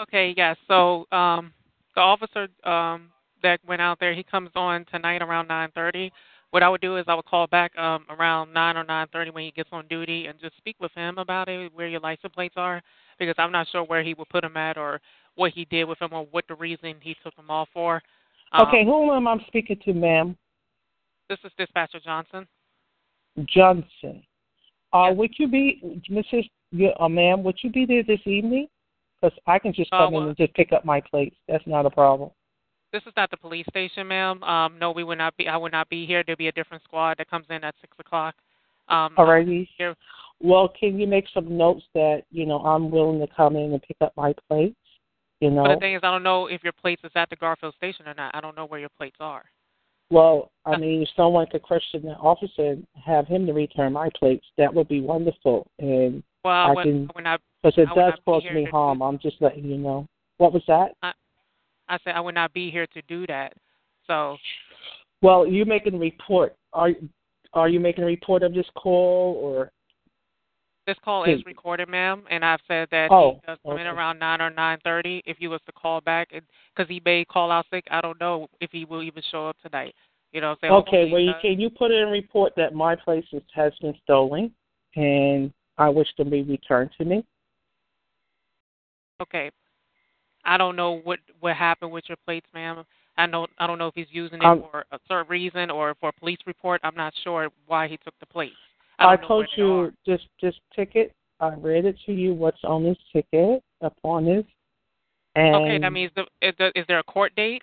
Okay, 0.00 0.32
yes. 0.36 0.56
So 0.68 1.06
um, 1.10 1.52
the 1.94 2.00
officer 2.00 2.48
um, 2.64 3.10
that 3.42 3.60
went 3.66 3.80
out 3.82 3.98
there, 3.98 4.14
he 4.14 4.22
comes 4.22 4.50
on 4.54 4.84
tonight 4.86 5.22
around 5.22 5.48
9:30. 5.48 6.10
What 6.50 6.62
I 6.62 6.68
would 6.68 6.80
do 6.80 6.96
is 6.96 7.04
I 7.08 7.14
would 7.14 7.26
call 7.26 7.46
back 7.46 7.76
um, 7.76 8.06
around 8.08 8.52
9 8.52 8.76
or 8.76 8.84
9:30 8.84 9.34
when 9.34 9.44
he 9.44 9.50
gets 9.50 9.68
on 9.72 9.86
duty 9.88 10.26
and 10.26 10.38
just 10.40 10.56
speak 10.56 10.76
with 10.80 10.92
him 10.92 11.18
about 11.18 11.48
it, 11.48 11.72
where 11.74 11.88
your 11.88 12.00
license 12.00 12.32
plates 12.34 12.54
are, 12.56 12.80
because 13.18 13.34
I'm 13.38 13.52
not 13.52 13.66
sure 13.70 13.82
where 13.84 14.02
he 14.02 14.14
would 14.14 14.28
put 14.28 14.42
them 14.42 14.56
at 14.56 14.78
or 14.78 15.00
what 15.34 15.52
he 15.52 15.64
did 15.66 15.84
with 15.84 15.98
them 15.98 16.12
or 16.12 16.26
what 16.30 16.44
the 16.48 16.54
reason 16.54 16.94
he 17.00 17.16
took 17.22 17.34
them 17.36 17.50
off 17.50 17.68
for. 17.72 18.00
Um, 18.52 18.66
okay, 18.68 18.84
who 18.84 19.12
am 19.12 19.28
I 19.28 19.36
speaking 19.46 19.78
to, 19.84 19.92
ma'am? 19.92 20.36
This 21.28 21.38
is 21.44 21.52
Dispatcher 21.58 22.00
Johnson. 22.00 22.46
Johnson. 23.46 24.22
Uh, 24.92 25.10
would 25.14 25.32
you 25.38 25.48
be, 25.48 26.02
Mrs. 26.10 26.48
Uh, 26.98 27.08
ma'am, 27.08 27.42
would 27.42 27.58
you 27.62 27.70
be 27.70 27.84
there 27.84 28.02
this 28.02 28.20
evening? 28.24 28.68
Because 29.20 29.38
I 29.46 29.58
can 29.58 29.72
just 29.72 29.92
Uh, 29.92 30.06
come 30.06 30.14
in 30.14 30.22
and 30.28 30.36
just 30.36 30.54
pick 30.54 30.72
up 30.72 30.84
my 30.84 31.00
plates. 31.00 31.36
That's 31.48 31.66
not 31.66 31.86
a 31.86 31.90
problem. 31.90 32.30
This 32.92 33.02
is 33.06 33.12
not 33.16 33.30
the 33.30 33.36
police 33.36 33.66
station, 33.68 34.08
ma'am. 34.08 34.42
Um, 34.42 34.78
no, 34.78 34.92
we 34.92 35.04
would 35.04 35.18
not 35.18 35.36
be. 35.36 35.48
I 35.48 35.56
would 35.56 35.72
not 35.72 35.88
be 35.88 36.06
here. 36.06 36.22
There'll 36.24 36.38
be 36.38 36.48
a 36.48 36.52
different 36.52 36.82
squad 36.84 37.18
that 37.18 37.28
comes 37.28 37.46
in 37.50 37.62
at 37.62 37.74
six 37.80 37.94
o'clock. 37.98 38.34
Um, 38.88 39.14
Alrighty. 39.16 39.68
Here. 39.76 39.94
Well, 40.40 40.68
can 40.68 40.98
you 40.98 41.06
make 41.06 41.26
some 41.34 41.56
notes 41.56 41.84
that 41.94 42.22
you 42.30 42.46
know 42.46 42.60
I'm 42.60 42.90
willing 42.90 43.20
to 43.20 43.26
come 43.34 43.56
in 43.56 43.72
and 43.72 43.82
pick 43.82 43.98
up 44.00 44.12
my 44.16 44.32
plates? 44.48 44.76
You 45.40 45.50
know. 45.50 45.64
But 45.64 45.74
the 45.74 45.80
thing 45.80 45.94
is, 45.94 46.00
I 46.02 46.10
don't 46.10 46.22
know 46.22 46.46
if 46.46 46.64
your 46.64 46.72
plates 46.72 47.02
is 47.04 47.10
at 47.14 47.28
the 47.28 47.36
Garfield 47.36 47.74
station 47.74 48.08
or 48.08 48.14
not. 48.14 48.34
I 48.34 48.40
don't 48.40 48.56
know 48.56 48.66
where 48.66 48.80
your 48.80 48.88
plates 48.96 49.16
are. 49.20 49.44
Well, 50.10 50.50
I 50.64 50.78
mean, 50.78 51.02
if 51.02 51.08
someone 51.14 51.46
could 51.48 51.62
question 51.62 52.02
the 52.02 52.12
officer 52.12 52.70
and 52.70 52.86
have 53.04 53.26
him 53.26 53.44
to 53.46 53.52
return 53.52 53.92
my 53.92 54.08
plates, 54.18 54.46
that 54.56 54.72
would 54.72 54.88
be 54.88 55.02
wonderful. 55.02 55.66
And 55.78 56.22
Well, 56.44 56.54
I 56.54 56.72
would, 56.72 56.84
can, 56.84 57.10
I 57.26 57.36
because 57.62 57.78
it 57.78 57.88
I 57.90 57.94
does 57.94 58.18
cause 58.24 58.42
me 58.54 58.66
harm. 58.70 59.02
I'm 59.02 59.18
just 59.18 59.36
letting 59.40 59.64
you 59.64 59.76
know. 59.76 60.06
What 60.38 60.52
was 60.52 60.62
that? 60.68 60.92
I, 61.02 61.12
I 61.88 61.98
said 62.04 62.14
I 62.14 62.20
would 62.20 62.34
not 62.34 62.52
be 62.52 62.70
here 62.70 62.86
to 62.94 63.02
do 63.02 63.26
that. 63.26 63.54
So 64.06 64.36
Well, 65.22 65.46
you 65.46 65.64
making 65.64 65.94
a 65.94 65.98
report. 65.98 66.54
Are 66.72 66.90
are 67.54 67.68
you 67.68 67.80
making 67.80 68.04
a 68.04 68.06
report 68.06 68.42
of 68.42 68.54
this 68.54 68.66
call 68.74 69.38
or? 69.40 69.70
this 70.86 70.96
call 71.04 71.24
is 71.24 71.44
recorded, 71.44 71.86
ma'am, 71.86 72.22
and 72.30 72.42
I've 72.42 72.60
said 72.66 72.88
that 72.92 73.10
Oh, 73.10 73.34
he 73.34 73.46
does 73.46 73.58
come 73.62 73.76
in 73.76 73.86
around 73.86 74.18
nine 74.18 74.40
or 74.40 74.48
nine 74.48 74.78
thirty. 74.82 75.22
If 75.26 75.36
you 75.38 75.50
was 75.50 75.60
to 75.66 75.72
call 75.72 76.00
back, 76.00 76.30
because 76.30 76.88
he 76.88 77.02
may 77.04 77.26
call 77.26 77.50
out 77.50 77.66
sick, 77.70 77.84
I 77.90 78.00
don't 78.00 78.18
know 78.18 78.48
if 78.60 78.70
he 78.72 78.86
will 78.86 79.02
even 79.02 79.22
show 79.30 79.48
up 79.48 79.56
tonight. 79.62 79.94
You 80.32 80.40
know, 80.40 80.48
what 80.48 80.58
I'm 80.62 80.68
saying 80.68 80.72
Okay, 80.72 81.02
Hopefully 81.02 81.12
well, 81.12 81.20
you, 81.20 81.32
can 81.42 81.60
you 81.60 81.68
put 81.68 81.90
in 81.90 82.08
a 82.08 82.10
report 82.10 82.54
that 82.56 82.74
my 82.74 82.96
place 82.96 83.24
is, 83.32 83.42
has 83.54 83.72
been 83.82 83.94
stolen, 84.02 84.50
and 84.96 85.52
I 85.78 85.88
wish 85.88 86.08
to 86.16 86.24
be 86.24 86.42
returned 86.42 86.90
to 86.98 87.04
me? 87.04 87.24
Okay. 89.22 89.50
I 90.44 90.56
don't 90.56 90.76
know 90.76 91.00
what 91.04 91.18
what 91.40 91.56
happened 91.56 91.92
with 91.92 92.04
your 92.08 92.16
plates, 92.24 92.46
ma'am. 92.54 92.84
I 93.16 93.26
know 93.26 93.46
I 93.58 93.66
don't 93.66 93.78
know 93.78 93.88
if 93.88 93.94
he's 93.94 94.06
using 94.10 94.38
it 94.38 94.44
Um, 94.44 94.64
for 94.70 94.84
a 94.92 94.98
certain 95.08 95.28
reason 95.28 95.70
or 95.70 95.94
for 96.00 96.10
a 96.10 96.12
police 96.12 96.38
report. 96.46 96.80
I'm 96.84 96.94
not 96.94 97.12
sure 97.22 97.48
why 97.66 97.88
he 97.88 97.96
took 97.98 98.18
the 98.20 98.26
plates. 98.26 98.54
I, 98.98 99.12
I, 99.12 99.16
told 99.16 99.46
you 99.56 99.92
this 100.06 100.20
this 100.40 100.54
ticket. 100.74 101.12
I 101.40 101.54
read 101.54 101.84
it 101.84 101.96
to 102.06 102.12
you. 102.12 102.34
What's 102.34 102.62
on 102.64 102.82
this 102.84 102.98
ticket 103.12 103.62
upon 103.80 104.24
this? 104.24 104.44
And 105.36 105.54
Okay, 105.54 105.78
that 105.78 105.92
means 105.92 106.10
the, 106.16 106.22
is, 106.42 106.54
the, 106.58 106.72
is 106.74 106.84
there 106.88 106.98
a 106.98 107.04
court 107.04 107.32
date? 107.36 107.62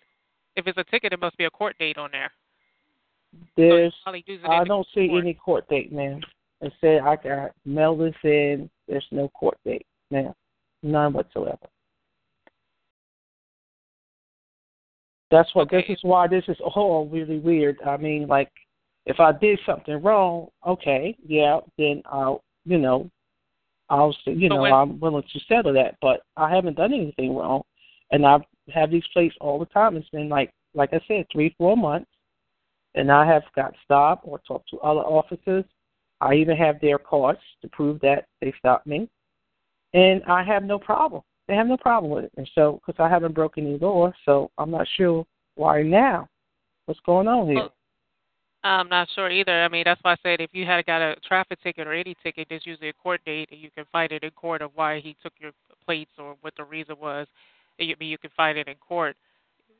If 0.55 0.67
it's 0.67 0.77
a 0.77 0.83
ticket, 0.85 1.11
it 1.11 1.19
must 1.19 1.37
be 1.37 1.43
a 1.43 1.49
court 1.49 1.77
date 1.77 1.97
on 1.97 2.09
there. 2.11 2.31
there's. 3.57 3.93
Using 4.27 4.45
I 4.45 4.63
don't 4.63 4.87
see 4.95 5.09
any 5.17 5.33
court 5.33 5.67
date, 5.67 5.91
ma'am. 5.91 6.21
It 6.65 6.73
said 6.81 7.01
I 7.01 7.15
got 7.15 7.51
mail 7.63 7.95
this 7.95 8.15
in. 8.23 8.69
There's 8.87 9.05
no 9.11 9.29
court 9.29 9.57
date, 9.63 9.85
ma'am. 10.09 10.33
None 10.81 11.13
whatsoever. 11.13 11.59
That's 15.29 15.53
what. 15.53 15.69
This 15.69 15.83
is 15.89 15.99
why 16.01 16.27
this 16.27 16.43
is 16.47 16.57
all 16.59 17.07
really 17.11 17.37
weird. 17.37 17.77
I 17.85 17.97
mean, 17.97 18.27
like, 18.27 18.51
if 19.05 19.19
I 19.19 19.31
did 19.31 19.59
something 19.63 20.01
wrong, 20.01 20.47
okay, 20.65 21.15
yeah, 21.23 21.59
then 21.77 22.01
I'll, 22.05 22.43
you 22.65 22.79
know, 22.79 23.11
I'll, 23.89 24.13
say, 24.25 24.31
you 24.33 24.49
So 24.49 24.55
know, 24.55 24.61
when- 24.61 24.73
I'm 24.73 24.99
willing 24.99 25.23
to 25.31 25.39
settle 25.41 25.73
that. 25.73 25.97
But 26.01 26.23
I 26.35 26.49
haven't 26.49 26.77
done 26.77 26.93
anything 26.93 27.35
wrong, 27.35 27.61
and 28.11 28.25
I 28.25 28.39
have 28.73 28.89
these 28.89 29.05
plates 29.13 29.35
all 29.39 29.59
the 29.59 29.67
time. 29.67 29.97
It's 29.97 30.09
been 30.09 30.29
like, 30.29 30.51
like 30.73 30.93
I 30.93 30.99
said, 31.07 31.27
three, 31.31 31.53
four 31.59 31.77
months, 31.77 32.09
and 32.95 33.11
I 33.11 33.23
have 33.27 33.43
got 33.55 33.75
stopped 33.83 34.25
or 34.27 34.39
talked 34.47 34.69
to 34.69 34.79
other 34.79 35.01
officers. 35.01 35.65
I 36.21 36.35
even 36.35 36.55
have 36.57 36.79
their 36.81 36.97
cards 36.97 37.39
to 37.61 37.67
prove 37.69 37.99
that 38.01 38.25
they 38.41 38.53
stopped 38.57 38.87
me, 38.87 39.09
and 39.93 40.23
I 40.25 40.43
have 40.43 40.63
no 40.63 40.79
problem. 40.79 41.21
They 41.47 41.55
have 41.55 41.67
no 41.67 41.77
problem 41.77 42.11
with 42.11 42.25
it, 42.25 42.31
and 42.37 42.49
so 42.55 42.81
because 42.85 42.99
I 43.03 43.09
haven't 43.09 43.35
broken 43.35 43.67
any 43.67 43.77
law, 43.77 44.11
so 44.25 44.49
I'm 44.57 44.71
not 44.71 44.87
sure 44.95 45.25
Why 45.55 45.81
now? 45.83 46.27
What's 46.85 46.99
going 47.05 47.27
on 47.27 47.47
here? 47.47 47.55
Well, 47.55 47.73
I'm 48.63 48.89
not 48.89 49.07
sure 49.13 49.29
either. 49.29 49.63
I 49.63 49.67
mean, 49.67 49.83
that's 49.85 50.01
why 50.03 50.13
I 50.13 50.17
said 50.23 50.41
if 50.41 50.49
you 50.53 50.65
had 50.65 50.85
got 50.87 51.01
a 51.01 51.15
traffic 51.27 51.61
ticket 51.61 51.87
or 51.87 51.93
any 51.93 52.15
ticket, 52.23 52.47
there's 52.49 52.65
usually 52.65 52.89
a 52.89 52.93
court 52.93 53.21
date, 53.25 53.49
and 53.51 53.59
you 53.59 53.69
can 53.69 53.85
fight 53.91 54.11
it 54.11 54.23
in 54.23 54.31
court 54.31 54.63
of 54.63 54.71
why 54.73 54.99
he 54.99 55.15
took 55.21 55.33
your 55.39 55.51
plates 55.85 56.11
or 56.17 56.35
what 56.41 56.55
the 56.57 56.63
reason 56.63 56.95
was. 56.99 57.27
You, 57.77 57.93
I 57.93 57.95
mean, 57.99 58.09
you 58.09 58.17
can 58.17 58.31
fight 58.35 58.57
it 58.57 58.67
in 58.67 58.75
court. 58.75 59.15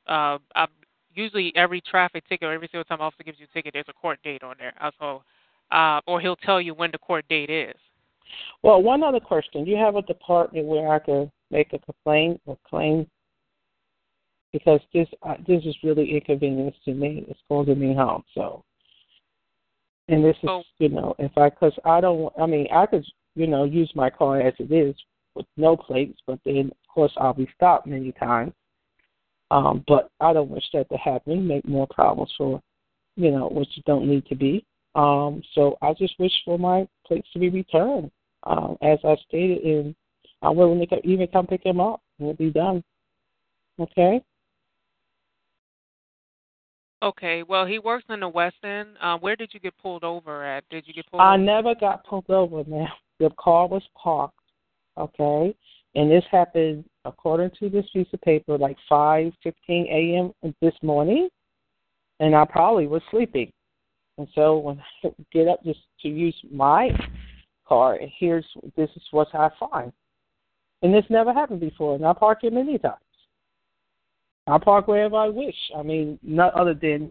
Uh, 0.08 0.38
I'm, 0.56 0.68
usually, 1.16 1.52
every 1.56 1.82
traffic 1.82 2.28
ticket 2.30 2.48
or 2.48 2.54
every 2.54 2.68
single 2.72 2.84
time 2.84 3.02
officer 3.02 3.24
gives 3.24 3.40
you 3.40 3.48
a 3.50 3.54
ticket, 3.54 3.74
there's 3.74 3.86
a 3.90 3.94
court 3.94 4.20
date 4.24 4.44
on 4.44 4.56
there. 4.60 4.74
Uh, 4.80 4.92
So, 5.00 5.24
uh, 5.72 6.02
or 6.08 6.22
he'll 6.22 6.36
tell 6.36 6.62
you 6.62 6.74
when 6.74 6.92
the 6.92 6.98
court 6.98 7.26
date 7.30 7.50
is. 7.50 7.76
Well, 8.64 8.82
one 8.82 9.04
other 9.04 9.20
question. 9.20 9.66
Do 9.66 9.72
you 9.72 9.78
have 9.78 9.96
a 9.96 10.02
department 10.02 10.66
where 10.66 10.92
I 10.92 11.00
can 11.00 11.32
make 11.52 11.74
a 11.74 11.80
complaint 11.80 12.42
or 12.46 12.58
claim? 12.68 13.08
Because 14.52 14.80
this 14.94 15.08
uh, 15.24 15.36
this 15.48 15.64
is 15.66 15.76
really 15.84 16.16
inconvenience 16.16 16.76
to 16.86 16.94
me. 16.94 17.26
It's 17.28 17.40
causing 17.50 17.80
me 17.80 17.94
harm. 17.94 18.24
So, 18.34 18.64
and 20.08 20.24
this 20.24 20.38
is, 20.44 20.50
Oh. 20.50 20.64
you 20.80 20.90
know, 20.90 21.14
if 21.20 21.32
I, 21.38 21.50
because 21.50 21.74
I 21.84 22.00
don't, 22.00 22.32
I 22.40 22.46
mean, 22.46 22.68
I 22.72 22.86
could, 22.86 23.06
you 23.36 23.48
know, 23.48 23.66
use 23.66 23.92
my 23.96 24.10
car 24.10 24.40
as 24.40 24.54
it 24.60 24.72
is 24.72 24.96
with 25.36 25.46
no 25.58 25.76
plates, 25.76 26.20
but 26.26 26.40
then 26.46 26.72
of 26.72 26.94
course 26.94 27.12
I'll 27.18 27.34
be 27.34 27.50
stopped 27.56 27.86
many 27.88 28.14
times. 28.14 28.54
Um, 29.52 29.84
but 29.88 30.10
I 30.22 30.34
don't 30.34 30.50
wish 30.50 30.64
that 30.74 30.90
to 30.90 30.98
happen. 30.98 31.46
Make 31.46 31.68
more 31.68 31.88
problems 31.88 32.34
for, 32.38 32.62
you 33.16 33.32
know, 33.32 33.48
which 33.50 33.70
don't 33.86 34.08
need 34.08 34.26
to 34.28 34.36
be. 34.36 34.66
Um, 34.96 35.42
so 35.54 35.78
I 35.82 35.94
just 35.94 36.18
wish 36.20 36.32
for 36.46 36.58
my 36.58 36.88
plates 37.06 37.28
to 37.34 37.40
be 37.40 37.50
returned. 37.50 38.12
Um, 38.44 38.78
as 38.82 39.00
I 39.04 39.16
stated, 39.28 39.64
and 39.64 39.96
I'm 40.42 40.56
willing 40.56 40.86
to 40.88 41.08
even 41.08 41.28
come 41.28 41.48
pick 41.48 41.66
him 41.66 41.80
up. 41.80 42.02
and 42.20 42.28
We'll 42.28 42.36
be 42.36 42.52
done. 42.52 42.84
Okay. 43.80 44.22
Okay. 47.04 47.44
Well, 47.44 47.66
he 47.66 47.80
works 47.80 48.06
in 48.10 48.20
the 48.22 48.30
West 48.30 48.58
End. 48.64 48.90
Uh, 49.02 49.18
where 49.18 49.36
did 49.36 49.54
you 49.54 49.60
get 49.60 49.78
pulled 49.78 50.04
over 50.04 50.44
at? 50.46 50.64
Did 50.70 50.88
you 50.88 50.94
get 50.94 51.06
pulled? 51.10 51.22
I 51.22 51.34
over? 51.36 51.44
never 51.44 51.76
got 51.76 52.06
pulled 52.06 52.30
over, 52.30 52.64
man. 52.70 52.88
The 53.20 53.30
car 53.40 53.68
was 53.68 53.84
parked. 54.02 54.38
Okay. 54.98 55.56
And 55.96 56.12
this 56.12 56.24
happened 56.32 56.86
according 57.06 57.52
to 57.60 57.70
this 57.70 57.86
piece 57.94 58.08
of 58.14 58.22
paper, 58.22 58.58
like 58.58 58.78
five 58.88 59.32
fifteen 59.42 59.88
a.m. 59.88 60.54
this 60.62 60.74
morning, 60.82 61.30
and 62.20 62.36
I 62.36 62.46
probably 62.46 62.88
was 62.88 63.02
sleeping. 63.12 63.52
And 64.18 64.28
so 64.36 64.58
when 64.58 64.82
I 65.04 65.10
get 65.32 65.48
up 65.48 65.64
just 65.64 65.80
to 66.02 66.08
use 66.08 66.36
my 66.52 66.90
car, 67.68 67.98
here's 68.20 68.46
this 68.76 68.90
is 68.96 69.04
what 69.12 69.28
I 69.34 69.50
find. 69.60 69.92
And 70.82 70.94
this 70.94 71.06
never 71.10 71.34
happened 71.34 71.62
before, 71.62 71.96
and 71.96 72.06
I 72.06 72.14
park 72.14 72.40
here 72.42 72.52
many 72.52 72.78
times. 72.78 72.98
I 74.48 74.58
park 74.60 74.88
wherever 74.88 75.16
I 75.16 75.30
wish. 75.30 75.56
I 75.76 75.82
mean, 75.82 76.20
not 76.22 76.54
other 76.54 76.76
than 76.76 77.10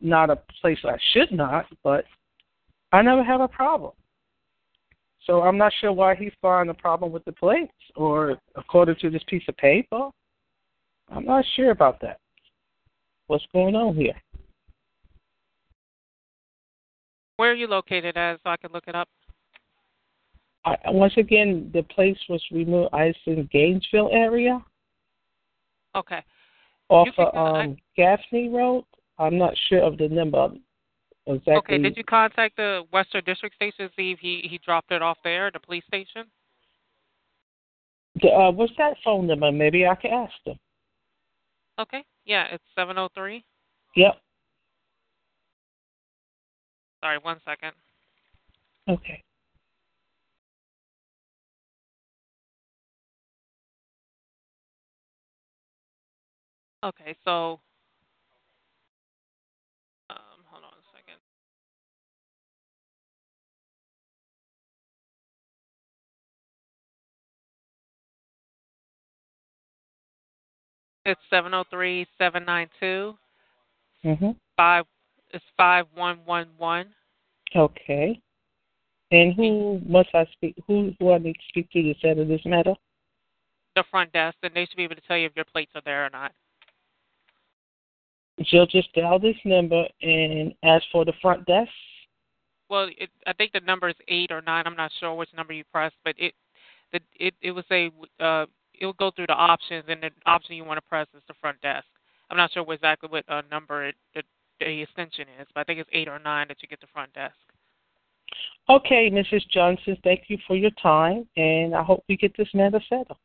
not 0.00 0.30
a 0.30 0.36
place 0.60 0.78
I 0.84 0.98
should 1.12 1.32
not, 1.32 1.66
but 1.82 2.04
I 2.92 3.02
never 3.02 3.24
have 3.24 3.40
a 3.40 3.48
problem. 3.48 3.92
So 5.24 5.42
I'm 5.42 5.58
not 5.58 5.72
sure 5.80 5.92
why 5.92 6.14
he 6.14 6.30
found 6.40 6.70
a 6.70 6.74
problem 6.74 7.12
with 7.12 7.24
the 7.24 7.32
plates, 7.32 7.72
or 7.96 8.38
according 8.56 8.96
to 8.96 9.10
this 9.10 9.22
piece 9.28 9.42
of 9.48 9.56
paper. 9.56 10.10
I'm 11.10 11.24
not 11.24 11.44
sure 11.56 11.70
about 11.70 12.00
that. 12.02 12.18
What's 13.26 13.44
going 13.52 13.74
on 13.74 13.94
here? 13.94 14.14
Where 17.38 17.52
are 17.52 17.54
you 17.54 17.68
located 17.68 18.16
at, 18.16 18.40
so 18.42 18.50
I 18.50 18.56
can 18.56 18.72
look 18.72 18.88
it 18.88 18.96
up? 18.96 19.08
I, 20.64 20.76
once 20.86 21.12
again, 21.16 21.70
the 21.72 21.84
place 21.84 22.18
was 22.28 22.42
removed. 22.50 22.90
I 22.92 23.06
was 23.06 23.14
in 23.26 23.48
Gainesville 23.52 24.10
area, 24.12 24.62
Okay. 25.94 26.20
off 26.88 27.08
of 27.08 27.14
go- 27.16 27.38
I- 27.38 27.62
um, 27.62 27.76
Gaffney 27.96 28.48
Road. 28.48 28.84
I'm 29.18 29.38
not 29.38 29.56
sure 29.68 29.82
of 29.82 29.98
the 29.98 30.08
number 30.08 30.50
exactly. 31.26 31.76
Okay. 31.76 31.78
Did 31.78 31.96
you 31.96 32.02
contact 32.02 32.56
the 32.56 32.84
Western 32.92 33.22
District 33.24 33.54
Station 33.54 33.88
to 33.88 33.94
see 33.94 34.10
if 34.10 34.18
he 34.18 34.40
he 34.40 34.58
dropped 34.58 34.90
it 34.90 35.00
off 35.00 35.18
there, 35.22 35.52
the 35.52 35.60
police 35.60 35.84
station? 35.86 36.26
The, 38.20 38.30
uh, 38.30 38.50
what's 38.50 38.72
that 38.78 38.96
phone 39.04 39.28
number? 39.28 39.52
Maybe 39.52 39.86
I 39.86 39.94
can 39.94 40.10
ask 40.12 40.34
them. 40.44 40.58
Okay. 41.78 42.04
Yeah, 42.24 42.46
it's 42.46 42.64
seven 42.74 42.98
oh 42.98 43.08
three. 43.14 43.44
Yep. 43.94 44.20
Sorry, 47.00 47.18
one 47.18 47.38
second. 47.44 47.72
Okay. 48.88 49.22
Okay, 56.84 57.14
so 57.24 57.60
um, 60.10 60.40
hold 60.46 60.64
on 60.64 60.70
a 60.70 60.96
second. 60.96 61.18
It's 71.04 71.20
seven 71.30 71.50
zero 71.52 71.64
three 71.70 72.06
seven 72.18 72.44
nine 72.44 72.68
two 72.80 73.16
Mhm. 74.04 74.36
five. 74.56 74.86
It's 75.30 75.44
five 75.56 75.86
one 75.94 76.18
one 76.24 76.48
one. 76.56 76.86
Okay. 77.54 78.20
And 79.10 79.34
who 79.34 79.80
must 79.86 80.10
I 80.14 80.26
speak? 80.32 80.54
Who 80.66 80.92
who 80.98 81.12
I 81.12 81.18
need 81.18 81.34
to 81.34 81.48
speak 81.48 81.70
to 81.70 81.82
to 81.82 81.94
settle 82.00 82.26
this 82.26 82.44
matter? 82.44 82.74
The 83.74 83.84
front 83.90 84.12
desk, 84.12 84.36
and 84.42 84.54
they 84.54 84.66
should 84.66 84.76
be 84.76 84.84
able 84.84 84.96
to 84.96 85.00
tell 85.02 85.16
you 85.16 85.26
if 85.26 85.36
your 85.36 85.44
plates 85.44 85.72
are 85.74 85.82
there 85.84 86.04
or 86.06 86.10
not. 86.10 86.32
She'll 88.44 88.66
just 88.66 88.92
dial 88.92 89.18
this 89.18 89.36
number 89.44 89.84
and 90.02 90.54
ask 90.62 90.84
for 90.92 91.04
the 91.04 91.12
front 91.20 91.44
desk. 91.46 91.70
Well, 92.68 92.88
it, 92.98 93.10
I 93.26 93.32
think 93.32 93.52
the 93.52 93.60
number 93.60 93.88
is 93.88 93.96
eight 94.08 94.30
or 94.30 94.42
nine. 94.42 94.64
I'm 94.66 94.76
not 94.76 94.92
sure 95.00 95.14
which 95.14 95.32
number 95.34 95.52
you 95.52 95.64
press, 95.72 95.92
but 96.04 96.14
it 96.18 96.34
the 96.92 97.00
it 97.18 97.34
it 97.40 97.52
will 97.52 97.64
say 97.68 97.90
uh 98.20 98.46
it 98.80 98.86
will 98.86 98.92
go 98.94 99.10
through 99.10 99.26
the 99.26 99.34
options, 99.34 99.84
and 99.88 100.02
the 100.02 100.10
option 100.26 100.54
you 100.54 100.64
want 100.64 100.78
to 100.78 100.88
press 100.88 101.06
is 101.16 101.22
the 101.28 101.34
front 101.40 101.60
desk. 101.62 101.86
I'm 102.30 102.36
not 102.36 102.52
sure 102.52 102.70
exactly 102.72 103.08
what 103.08 103.24
uh, 103.28 103.42
number 103.50 103.86
it, 103.86 103.94
the, 104.14 104.22
the 104.58 104.82
extension 104.82 105.26
is, 105.40 105.46
but 105.54 105.60
I 105.60 105.64
think 105.64 105.80
it's 105.80 105.90
eight 105.92 106.08
or 106.08 106.18
nine 106.18 106.48
that 106.48 106.62
you 106.62 106.68
get 106.68 106.80
the 106.80 106.86
front 106.92 107.12
desk. 107.14 107.34
Okay, 108.68 109.10
Mrs. 109.10 109.48
Johnson, 109.50 109.96
thank 110.04 110.24
you 110.28 110.38
for 110.46 110.54
your 110.54 110.70
time, 110.82 111.26
and 111.36 111.74
I 111.74 111.82
hope 111.82 112.04
we 112.08 112.16
get 112.16 112.36
this 112.36 112.48
matter 112.52 112.80
settled. 112.88 113.18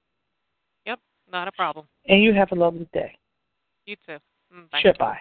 Yep, 0.86 1.00
not 1.30 1.48
a 1.48 1.52
problem. 1.52 1.88
And 2.08 2.24
you 2.24 2.34
have 2.34 2.52
a 2.52 2.56
lovely 2.56 2.88
day. 2.94 3.18
You 3.86 3.96
too. 4.06 4.18
Mm, 4.56 4.72
bye. 4.72 4.80
Sure, 4.82 4.94
bye. 4.98 5.20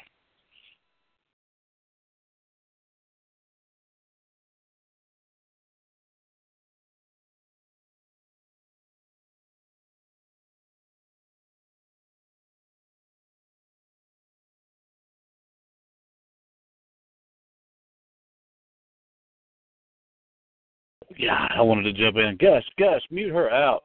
Yeah, 21.23 21.47
I 21.57 21.63
wanted 21.63 21.85
to 21.85 21.93
jump 21.93 22.17
in. 22.17 22.37
Gus, 22.37 22.65
Gus, 22.77 23.01
mute 23.13 23.33
her 23.33 23.49
out. 23.49 23.85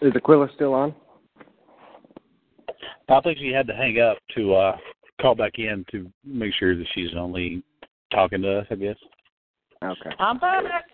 Is 0.00 0.12
Aquila 0.16 0.48
still 0.54 0.72
on? 0.72 0.94
I 3.10 3.20
think 3.20 3.36
she 3.38 3.52
had 3.52 3.66
to 3.66 3.74
hang 3.74 4.00
up 4.00 4.16
to 4.34 4.54
uh 4.54 4.76
call 5.20 5.34
back 5.34 5.58
in 5.58 5.84
to 5.90 6.10
make 6.24 6.54
sure 6.54 6.74
that 6.74 6.86
she's 6.94 7.10
only 7.14 7.62
talking 8.10 8.40
to 8.40 8.60
us. 8.60 8.66
I 8.70 8.76
guess. 8.76 8.96
Okay. 9.84 10.10
I'm 10.18 10.38
back. 10.38 10.84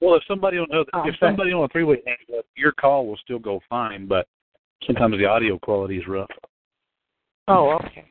Well, 0.00 0.16
if 0.16 0.24
somebody 0.26 0.58
on 0.58 0.66
the 0.68 0.84
I'm 0.92 1.08
if 1.08 1.14
somebody 1.20 1.52
on 1.52 1.62
a 1.62 1.68
three 1.68 1.84
way 1.84 2.02
hangs 2.04 2.18
up, 2.36 2.44
your 2.56 2.72
call 2.72 3.06
will 3.06 3.18
still 3.18 3.38
go 3.38 3.60
fine, 3.70 4.08
but 4.08 4.26
sometimes 4.86 5.16
the 5.18 5.26
audio 5.26 5.58
quality 5.58 5.98
is 5.98 6.06
rough. 6.06 6.30
oh, 7.48 7.78
okay. 7.84 8.04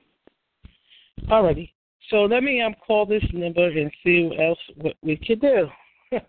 Alrighty. 1.29 1.71
So 2.09 2.23
let 2.23 2.43
me 2.43 2.61
um 2.61 2.73
call 2.85 3.05
this 3.05 3.23
number 3.33 3.67
and 3.67 3.91
see 4.03 4.23
what 4.23 4.39
else 4.39 4.59
what 4.77 4.95
we 5.01 5.15
can 5.17 5.39
do. 5.39 5.67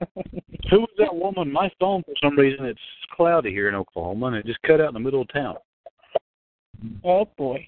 Who 0.70 0.80
was 0.80 0.90
that 0.98 1.14
woman? 1.14 1.50
My 1.52 1.70
phone, 1.80 2.02
for 2.04 2.14
some 2.22 2.38
reason, 2.38 2.64
it's 2.66 2.78
cloudy 3.16 3.50
here 3.50 3.68
in 3.68 3.74
Oklahoma, 3.74 4.26
and 4.26 4.36
it 4.36 4.46
just 4.46 4.62
cut 4.62 4.80
out 4.80 4.88
in 4.88 4.94
the 4.94 5.00
middle 5.00 5.22
of 5.22 5.32
town. 5.32 5.56
oh 7.04 7.26
boy. 7.36 7.66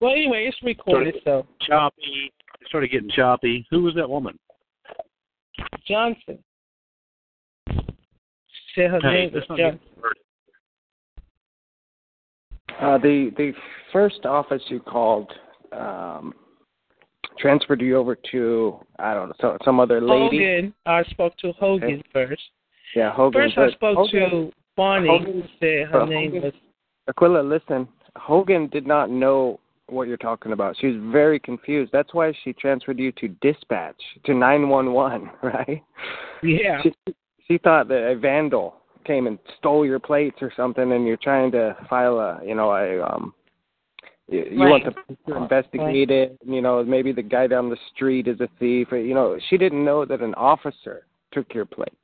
Well, 0.00 0.12
anyway, 0.12 0.46
it's 0.46 0.56
recorded, 0.62 1.16
so 1.24 1.46
Choppy. 1.62 2.32
It 2.60 2.68
started 2.68 2.90
getting 2.90 3.10
choppy. 3.10 3.66
Who 3.70 3.82
was 3.82 3.94
that 3.94 4.08
woman? 4.08 4.38
Johnson. 5.86 6.38
Say 8.74 8.88
her 8.88 9.00
Hey, 9.02 9.26
name 9.26 9.32
was 9.32 9.44
Johnson. 9.48 9.80
Uh, 12.80 12.98
the 12.98 13.30
the 13.36 13.52
first 13.92 14.26
office 14.26 14.62
you 14.68 14.80
called 14.80 15.32
um, 15.72 16.34
transferred 17.38 17.80
you 17.80 17.96
over 17.96 18.16
to 18.32 18.78
I 18.98 19.14
don't 19.14 19.28
know 19.28 19.34
so, 19.40 19.58
some 19.64 19.80
other 19.80 20.00
lady. 20.00 20.38
Hogan. 20.38 20.74
I 20.84 21.02
spoke 21.04 21.36
to 21.38 21.52
Hogan 21.52 22.02
first. 22.12 22.42
Yeah, 22.94 23.12
Hogan. 23.12 23.42
First, 23.42 23.58
I 23.58 23.70
spoke 23.72 23.96
Hogan, 23.96 24.30
to 24.30 24.52
Bonnie. 24.76 25.08
Hogan- 25.08 25.48
said 25.60 25.86
her 25.88 26.06
name 26.06 26.32
Hogan- 26.32 26.42
was. 26.42 26.52
Aquila, 27.08 27.40
listen. 27.42 27.88
Hogan 28.16 28.68
did 28.68 28.86
not 28.86 29.10
know 29.10 29.60
what 29.88 30.08
you're 30.08 30.16
talking 30.16 30.52
about. 30.52 30.76
She 30.80 30.88
was 30.88 30.96
very 31.12 31.38
confused. 31.38 31.92
That's 31.92 32.12
why 32.12 32.32
she 32.42 32.52
transferred 32.52 32.98
you 32.98 33.12
to 33.12 33.28
dispatch 33.40 34.00
to 34.24 34.34
911, 34.34 35.30
right? 35.42 35.82
Yeah. 36.42 36.82
She, 36.82 36.92
she 37.46 37.58
thought 37.58 37.88
that 37.88 38.10
a 38.10 38.16
vandal 38.16 38.76
came 39.06 39.26
and 39.26 39.38
stole 39.58 39.86
your 39.86 39.98
plates 39.98 40.38
or 40.40 40.52
something, 40.56 40.92
and 40.92 41.06
you're 41.06 41.16
trying 41.16 41.50
to 41.52 41.76
file 41.88 42.18
a, 42.18 42.40
you 42.44 42.54
know, 42.54 42.72
a 42.72 43.02
um. 43.02 43.32
You, 44.28 44.44
you 44.50 44.66
want 44.66 44.82
to 44.84 45.36
investigate 45.36 46.10
it. 46.10 46.36
You 46.44 46.60
know, 46.60 46.82
maybe 46.82 47.12
the 47.12 47.22
guy 47.22 47.46
down 47.46 47.70
the 47.70 47.76
street 47.94 48.26
is 48.26 48.40
a 48.40 48.48
thief. 48.58 48.88
Or, 48.90 48.98
you 48.98 49.14
know, 49.14 49.38
she 49.48 49.56
didn't 49.56 49.84
know 49.84 50.04
that 50.04 50.20
an 50.20 50.34
officer 50.34 51.06
took 51.30 51.54
your 51.54 51.64
plates. 51.64 51.94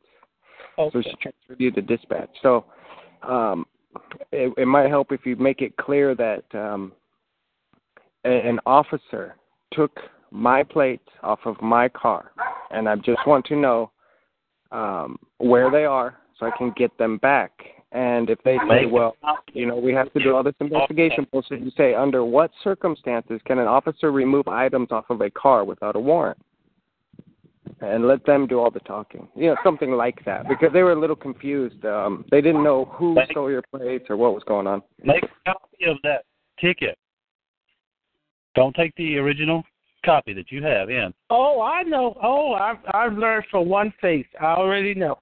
So 0.76 0.90
Okay. 0.98 1.10
she 1.10 1.16
transferred 1.16 1.60
you 1.60 1.70
to 1.72 1.82
dispatch. 1.82 2.30
So 2.40 2.64
um, 3.22 3.66
it, 4.30 4.52
it 4.56 4.66
might 4.66 4.88
help 4.88 5.10
if 5.10 5.26
you 5.26 5.36
make 5.36 5.62
it 5.62 5.76
clear 5.76 6.14
that 6.14 6.44
um, 6.54 6.92
a, 8.24 8.30
an 8.30 8.60
officer 8.66 9.36
took 9.72 9.98
my 10.30 10.62
plates 10.62 11.08
off 11.22 11.40
of 11.44 11.60
my 11.60 11.88
car, 11.88 12.32
and 12.70 12.88
I 12.88 12.96
just 12.96 13.26
want 13.26 13.44
to 13.46 13.56
know 13.56 13.90
um, 14.70 15.18
where 15.38 15.70
they 15.70 15.84
are 15.84 16.18
so 16.42 16.46
I 16.46 16.56
can 16.56 16.72
get 16.76 16.96
them 16.98 17.18
back. 17.18 17.52
And 17.92 18.30
if 18.30 18.38
they 18.42 18.56
say, 18.68 18.86
well, 18.86 19.16
you 19.52 19.66
know, 19.66 19.76
we 19.76 19.92
have 19.92 20.12
to 20.14 20.22
do 20.22 20.34
all 20.34 20.42
this 20.42 20.54
investigation, 20.60 21.26
so 21.30 21.42
you 21.50 21.70
say, 21.76 21.94
under 21.94 22.24
what 22.24 22.50
circumstances 22.64 23.40
can 23.44 23.58
an 23.58 23.68
officer 23.68 24.10
remove 24.10 24.48
items 24.48 24.88
off 24.90 25.04
of 25.10 25.20
a 25.20 25.30
car 25.30 25.64
without 25.64 25.96
a 25.96 26.00
warrant? 26.00 26.38
and 27.80 28.06
let 28.06 28.24
them 28.26 28.46
do 28.46 28.60
all 28.60 28.70
the 28.70 28.80
talking. 28.80 29.26
You 29.34 29.48
know, 29.48 29.56
something 29.64 29.90
like 29.90 30.24
that. 30.24 30.48
Because 30.48 30.72
they 30.72 30.82
were 30.82 30.92
a 30.92 31.00
little 31.00 31.16
confused. 31.16 31.84
Um, 31.84 32.24
they 32.30 32.40
didn't 32.40 32.62
know 32.62 32.84
who 32.92 33.16
stole 33.30 33.50
your 33.50 33.62
plates 33.74 34.06
or 34.08 34.16
what 34.16 34.34
was 34.34 34.44
going 34.46 34.68
on. 34.68 34.82
Make 35.02 35.24
a 35.24 35.50
copy 35.52 35.86
of 35.86 35.96
that 36.04 36.24
ticket. 36.60 36.96
Don't 38.54 38.74
take 38.76 38.94
the 38.94 39.16
original 39.16 39.64
copy 40.04 40.32
that 40.32 40.52
you 40.52 40.62
have 40.62 40.90
in. 40.90 41.12
Oh, 41.30 41.60
I 41.60 41.82
know. 41.82 42.16
Oh, 42.22 42.52
I've 42.52 42.78
I've 42.94 43.18
learned 43.18 43.46
from 43.50 43.68
one 43.68 43.92
face. 44.00 44.26
I 44.40 44.54
already 44.54 44.94
know. 44.94 45.18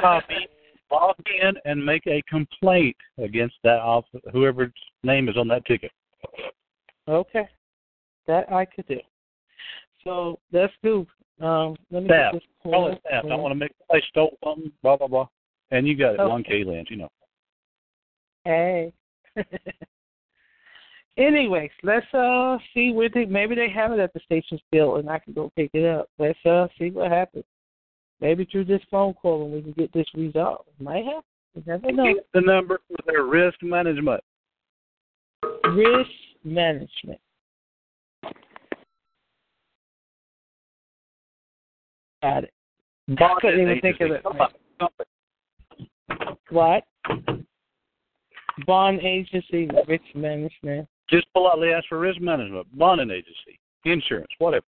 Copy. 0.00 0.48
Log 0.90 1.16
in 1.42 1.52
and 1.66 1.84
make 1.84 2.06
a 2.06 2.22
complaint 2.28 2.96
against 3.18 3.56
that 3.62 3.78
off 3.78 4.06
whoever's 4.32 4.72
name 5.02 5.28
is 5.28 5.36
on 5.36 5.46
that 5.48 5.64
ticket. 5.66 5.92
Okay, 7.06 7.46
that 8.26 8.50
I 8.50 8.64
could 8.64 8.86
do. 8.88 9.00
So 10.04 10.38
let's 10.52 10.72
do. 10.82 11.06
Um, 11.40 11.76
let 11.90 12.02
me 12.02 12.08
Staff. 12.08 12.34
Call 12.62 12.88
it 12.88 13.00
staff. 13.06 13.24
I 13.30 13.34
want 13.34 13.52
to 13.52 13.54
make 13.54 13.72
I 13.92 14.00
stole 14.08 14.36
something, 14.42 14.72
blah 14.82 14.96
blah 14.96 15.08
blah. 15.08 15.28
And 15.70 15.86
you 15.86 15.94
got 15.96 16.14
it, 16.14 16.20
Okay. 16.20 16.28
one 16.28 16.42
K 16.42 16.64
lands, 16.64 16.90
you 16.90 16.96
know. 16.96 17.10
Hey. 18.44 18.92
Anyways, 21.18 21.70
let's 21.82 22.06
uh 22.14 22.58
see 22.72 22.92
where 22.92 23.08
they 23.08 23.26
maybe 23.26 23.54
they 23.54 23.68
have 23.68 23.92
it 23.92 23.98
at 23.98 24.12
the 24.14 24.20
station 24.20 24.58
still, 24.68 24.96
and 24.96 25.10
I 25.10 25.18
can 25.18 25.32
go 25.32 25.50
pick 25.54 25.70
it 25.74 25.84
up. 25.84 26.08
Let's 26.18 26.38
uh 26.46 26.68
see 26.78 26.90
what 26.90 27.10
happens. 27.10 27.44
Maybe 28.20 28.44
through 28.44 28.64
this 28.64 28.82
phone 28.90 29.14
call, 29.14 29.44
and 29.44 29.52
we 29.52 29.62
can 29.62 29.72
get 29.72 29.92
this 29.92 30.06
resolved. 30.14 30.68
Might 30.80 31.04
happen. 31.04 31.22
You 31.54 31.62
never 31.66 31.92
know. 31.92 32.14
Get 32.14 32.26
the 32.34 32.40
number 32.40 32.80
for 32.88 32.96
their 33.06 33.24
risk 33.24 33.62
management. 33.62 34.22
Risk 35.72 36.10
management. 36.44 37.20
Got 42.22 42.44
it. 42.44 42.52
Bond 43.08 43.40
couldn't 43.40 43.60
even 43.60 43.80
think 43.80 44.00
of 44.00 44.10
it. 44.10 44.24
What? 46.50 46.84
Bond 48.66 49.00
agency, 49.00 49.68
risk 49.86 50.02
management. 50.14 50.88
Just 51.08 51.32
politely 51.32 51.72
ask 51.72 51.86
for 51.88 51.98
risk 51.98 52.20
management, 52.20 52.66
bonding 52.76 53.10
agency, 53.10 53.60
insurance, 53.84 54.28
whatever. 54.38 54.66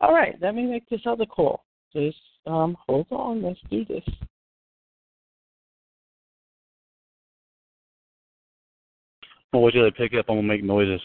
All 0.00 0.12
right, 0.12 0.34
let 0.40 0.54
me 0.54 0.64
make 0.66 0.88
this 0.88 1.00
other 1.06 1.26
call. 1.26 1.64
Just 1.92 2.18
um, 2.46 2.76
hold 2.86 3.06
on. 3.10 3.42
Let's 3.42 3.60
do 3.70 3.84
this. 3.84 4.04
Well, 9.52 9.62
what 9.62 9.74
you 9.74 9.82
they 9.82 9.90
pick 9.90 10.12
up? 10.18 10.26
I'm 10.28 10.36
gonna 10.36 10.48
make 10.48 10.62
noises. 10.62 11.00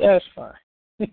That's 0.00 0.24
fine. 0.34 0.52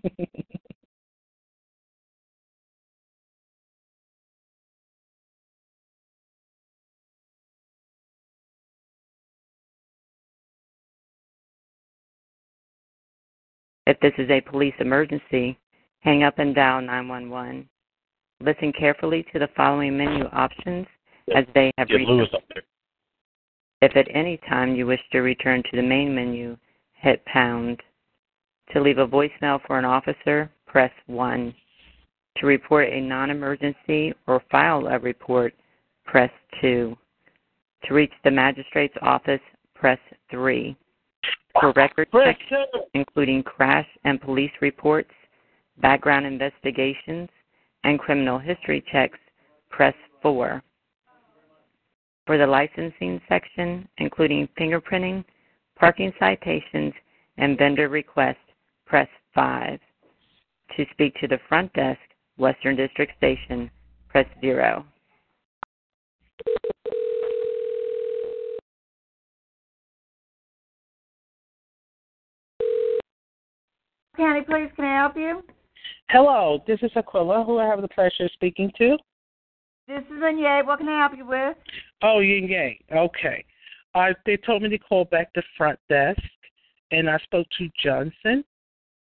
If 13.84 13.98
this 13.98 14.12
is 14.16 14.30
a 14.30 14.40
police 14.40 14.74
emergency, 14.78 15.58
hang 16.02 16.22
up 16.22 16.38
and 16.38 16.54
dial 16.54 16.80
911. 16.80 17.68
Listen 18.40 18.72
carefully 18.72 19.24
to 19.32 19.38
the 19.38 19.48
following 19.56 19.96
menu 19.96 20.24
options 20.32 20.86
as 21.34 21.44
they 21.54 21.72
have 21.78 21.88
Get 21.88 21.94
recently 21.94 22.18
Lewis 22.18 22.30
up 22.34 22.42
there. 22.52 22.62
If 23.80 23.96
at 23.96 24.14
any 24.14 24.38
time 24.48 24.74
you 24.74 24.86
wish 24.86 25.00
to 25.12 25.20
return 25.20 25.62
to 25.62 25.76
the 25.76 25.82
main 25.82 26.14
menu, 26.14 26.56
hit 26.94 27.24
pound. 27.24 27.80
To 28.72 28.80
leave 28.80 28.98
a 28.98 29.06
voicemail 29.06 29.60
for 29.66 29.78
an 29.78 29.84
officer, 29.84 30.50
press 30.66 30.92
1. 31.06 31.54
To 32.38 32.46
report 32.46 32.88
a 32.88 33.00
non 33.00 33.30
emergency 33.30 34.12
or 34.26 34.42
file 34.50 34.86
a 34.86 34.98
report, 34.98 35.54
press 36.04 36.30
2. 36.60 36.96
To 37.84 37.94
reach 37.94 38.12
the 38.24 38.30
magistrate's 38.30 38.94
office, 39.02 39.40
press 39.74 39.98
3. 40.30 40.76
For 41.60 41.72
record 41.72 42.08
checks, 42.12 42.40
including 42.94 43.42
crash 43.42 43.86
and 44.04 44.20
police 44.20 44.52
reports, 44.60 45.10
background 45.80 46.26
investigations, 46.26 47.28
and 47.84 47.98
criminal 47.98 48.38
history 48.38 48.84
checks, 48.92 49.18
press 49.70 49.94
4. 50.22 50.62
For 52.26 52.38
the 52.38 52.46
licensing 52.46 53.20
section, 53.28 53.88
including 53.98 54.48
fingerprinting, 54.58 55.24
parking 55.78 56.12
citations, 56.18 56.92
and 57.38 57.58
vendor 57.58 57.88
requests, 57.88 58.36
press 58.86 59.08
5. 59.34 59.80
To 60.76 60.84
speak 60.92 61.14
to 61.20 61.26
the 61.26 61.38
front 61.48 61.72
desk, 61.72 62.00
Western 62.36 62.76
District 62.76 63.12
Station, 63.16 63.70
press 64.08 64.26
0. 64.40 64.84
County 74.16 74.42
Police, 74.42 74.70
can 74.76 74.84
I 74.84 74.98
help 74.98 75.16
you? 75.16 75.42
Hello, 76.10 76.62
this 76.66 76.78
is 76.82 76.90
Aquila, 76.94 77.44
who 77.44 77.58
I 77.58 77.66
have 77.66 77.80
the 77.80 77.88
pleasure 77.88 78.24
of 78.24 78.30
speaking 78.32 78.70
to. 78.78 78.96
This 79.88 80.02
is 80.10 80.22
Anye. 80.22 80.64
What 80.64 80.78
can 80.78 80.88
I 80.88 80.98
help 80.98 81.12
you 81.16 81.26
with? 81.26 81.56
Oh, 82.02 82.20
yang. 82.20 82.76
Okay. 82.94 83.44
I 83.94 84.14
they 84.24 84.36
told 84.36 84.62
me 84.62 84.68
to 84.70 84.78
call 84.78 85.04
back 85.06 85.32
the 85.34 85.42
front 85.56 85.78
desk, 85.88 86.20
and 86.90 87.10
I 87.10 87.18
spoke 87.18 87.46
to 87.58 87.68
Johnson, 87.82 88.44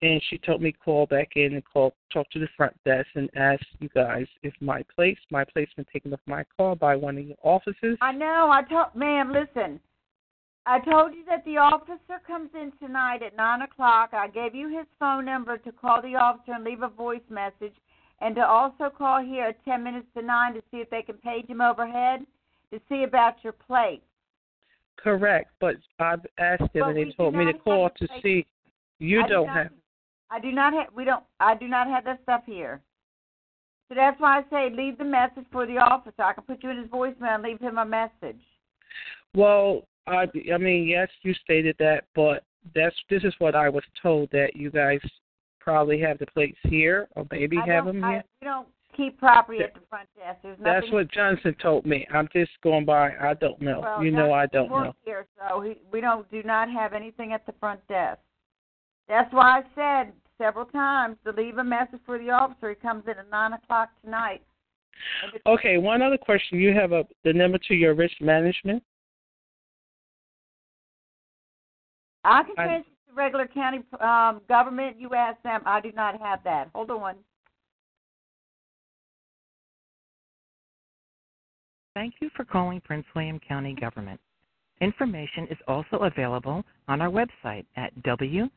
and 0.03 0.23
she 0.29 0.39
told 0.39 0.61
me 0.61 0.73
call 0.73 1.07
back 1.07 1.31
in 1.37 1.55
and 1.55 1.63
call 1.65 1.95
talk 2.13 2.29
to 2.31 2.39
the 2.39 2.49
front 2.57 2.75
desk 2.85 3.09
and 3.15 3.31
ask 3.37 3.63
you 3.79 3.89
guys 3.91 4.27
if 4.43 4.53
my 4.61 4.83
place 4.95 5.19
my 5.31 5.45
place 5.45 5.69
been 5.77 5.87
taken 5.93 6.13
off 6.13 6.21
my 6.27 6.45
car 6.57 6.77
by 6.77 6.97
one 6.97 7.17
of 7.17 7.25
your 7.25 7.37
officers. 7.43 7.97
I 8.01 8.13
know. 8.13 8.51
I 8.51 8.63
told, 8.63 8.95
ma'am, 8.95 9.33
listen. 9.33 9.81
I 10.69 10.81
told 10.81 11.15
you 11.15 11.25
that 11.29 11.45
the 11.45 11.59
officer 11.59 12.21
comes 12.27 12.51
in 12.61 12.73
tonight 12.81 13.23
at 13.23 13.37
nine 13.37 13.63
o'clock. 13.63 14.11
I 14.13 14.27
gave 14.27 14.53
you 14.55 14.69
his 14.69 14.87
phone 14.99 15.25
number 15.25 15.59
to 15.59 15.71
call 15.71 16.03
the 16.03 16.17
officer 16.17 16.53
and 16.55 16.65
leave 16.65 16.83
a 16.83 16.89
voice 16.89 17.21
message, 17.31 17.75
and 18.21 18.35
to 18.35 18.45
also 18.45 18.91
call 18.91 19.23
here 19.23 19.45
at 19.45 19.65
ten 19.65 19.85
minutes 19.85 20.07
to 20.17 20.23
nine 20.23 20.55
to 20.55 20.63
see 20.73 20.79
if 20.79 20.91
they 20.91 21.03
can 21.03 21.17
page 21.19 21.47
him 21.47 21.61
overhead 21.61 22.27
to 22.73 22.81
see 22.89 23.05
about 23.05 23.37
your 23.45 23.53
plate. 23.53 24.03
Correct, 24.97 25.51
but 25.61 25.77
I've 26.01 26.27
asked 26.39 26.73
them 26.73 26.83
But 26.83 26.89
and 26.89 26.97
they 26.97 27.13
told 27.13 27.35
me 27.35 27.45
to 27.45 27.55
call 27.55 27.91
to 27.91 28.09
see. 28.21 28.45
You 28.99 29.21
I 29.21 29.29
do 29.29 29.33
don't 29.35 29.47
not- 29.47 29.57
have. 29.57 29.73
I 30.31 30.41
do 30.41 30.51
not 30.51 30.73
have. 30.73 30.89
We 30.93 31.05
don't. 31.05 31.23
I 31.39 31.55
do 31.55 31.69
not 31.69 31.87
have 31.87 32.05
that 32.05 32.21
stuff 32.25 32.43
here. 32.45 32.81
So 33.89 33.95
that's 33.95 34.21
why 34.21 34.39
I 34.39 34.45
say 34.51 34.75
leave 34.75 34.99
the 34.99 35.05
message 35.05 35.45
for 35.53 35.65
the 35.65 35.79
officer. 35.79 36.23
I 36.23 36.33
can 36.33 36.43
put 36.43 36.65
you 36.65 36.71
in 36.71 36.79
his 36.79 36.89
voicemail 36.89 37.37
and 37.37 37.45
leave 37.45 37.61
him 37.61 37.79
a 37.79 37.85
message. 37.85 38.41
Well, 39.33 39.83
I, 40.07 40.27
I 40.55 40.59
mean, 40.59 40.87
yes, 40.87 41.09
you 41.23 41.35
stated 41.35 41.77
that, 41.79 42.05
but 42.15 42.45
that's 42.75 42.97
this 43.11 43.25
is 43.25 43.35
what 43.39 43.55
I 43.55 43.69
was 43.69 43.85
told 44.03 44.31
that 44.33 44.55
you 44.55 44.71
guys 44.71 45.01
probably 45.61 46.01
have 46.01 46.19
the 46.19 46.27
plates 46.27 46.59
here, 46.65 47.09
or 47.17 47.27
maybe 47.31 47.59
I 47.59 47.67
have 47.67 47.87
them 47.87 48.03
I, 48.03 48.11
here. 48.11 48.25
We 48.41 48.47
don't 48.47 48.69
keep 48.97 49.19
property 49.19 49.63
at 49.63 49.75
the 49.75 49.81
front 49.91 50.09
desk. 50.17 50.39
There's 50.43 50.59
nothing. 50.59 50.73
That's 50.73 50.93
what 50.93 51.11
Johnson 51.11 51.57
told 51.61 51.87
me. 51.87 52.07
I'm 52.13 52.29
just 52.33 52.53
going 52.63 52.85
by. 52.85 53.11
I 53.21 53.35
don't 53.35 53.61
know. 53.61 53.81
Well, 53.81 54.05
you 54.05 54.11
know, 54.11 54.33
I 54.33 54.47
don't 54.47 54.71
know. 54.71 54.95
Here, 55.05 55.27
so 55.37 55.61
he, 55.61 55.75
we 55.93 56.01
don't 56.01 56.31
do 56.31 56.43
not 56.43 56.71
have 56.71 56.93
anything 56.93 57.33
at 57.33 57.45
the 57.47 57.53
front 57.59 57.87
desk. 57.89 58.21
That's 59.09 59.33
why 59.33 59.61
I 59.61 59.63
said 59.75 60.13
several 60.39 60.67
times 60.67 61.17
to 61.25 61.33
leave 61.33 61.59
a 61.59 61.65
message 61.65 62.01
for 62.05 62.19
the 62.19 62.31
officer. 62.31 62.71
He 62.71 62.77
comes 62.77 63.05
in 63.07 63.19
at 63.19 63.31
nine 63.31 63.53
o'clock 63.53 63.91
tonight. 64.05 64.43
Okay, 65.47 65.77
one 65.77 66.01
other 66.01 66.17
question. 66.17 66.59
You 66.59 66.75
have 66.75 66.93
a 66.93 67.05
the 67.25 67.33
number 67.33 67.59
to 67.69 67.75
your 67.75 67.95
risk 67.95 68.15
management? 68.21 68.83
I 72.27 72.43
can 72.43 72.55
I- 72.59 72.65
transfer 72.65 72.91
to 73.09 73.15
regular 73.15 73.47
county 73.47 73.83
um, 74.01 74.41
government. 74.49 74.97
You 74.99 75.15
ask 75.15 75.41
them. 75.43 75.63
I 75.65 75.81
do 75.81 75.93
not 75.93 76.21
have 76.21 76.43
that. 76.45 76.71
Hold 76.75 76.91
on. 76.91 77.15
Thank 81.95 82.15
you 82.21 82.29
for 82.37 82.45
calling 82.45 82.83
Prince 82.83 83.07
William 83.15 83.41
County 83.41 83.75
Government. 83.75 84.21
Information 84.83 85.47
is 85.51 85.57
also 85.67 85.97
available 85.99 86.63
on 86.89 87.01
our 87.01 87.09
website 87.09 87.65
at 87.77 87.91
www.pwcgov.org. 88.03 88.51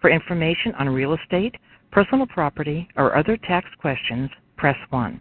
For 0.00 0.10
information 0.10 0.74
on 0.78 0.88
real 0.88 1.14
estate, 1.14 1.54
personal 1.90 2.26
property, 2.26 2.88
or 2.96 3.14
other 3.16 3.36
tax 3.36 3.68
questions, 3.78 4.30
press 4.56 4.76
1. 4.88 5.20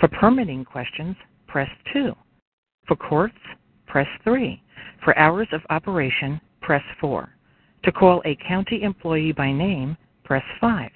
For 0.00 0.08
permitting 0.08 0.64
questions, 0.64 1.16
press 1.46 1.68
2. 1.92 2.12
For 2.86 2.96
courts, 2.96 3.38
press 3.86 4.08
3. 4.24 4.60
For 5.04 5.16
hours 5.18 5.48
of 5.52 5.60
operation, 5.70 6.40
press 6.60 6.82
4. 7.00 7.28
To 7.84 7.92
call 7.92 8.22
a 8.24 8.36
county 8.48 8.82
employee 8.82 9.32
by 9.32 9.52
name, 9.52 9.96
press 10.24 10.42
5. 10.60 10.90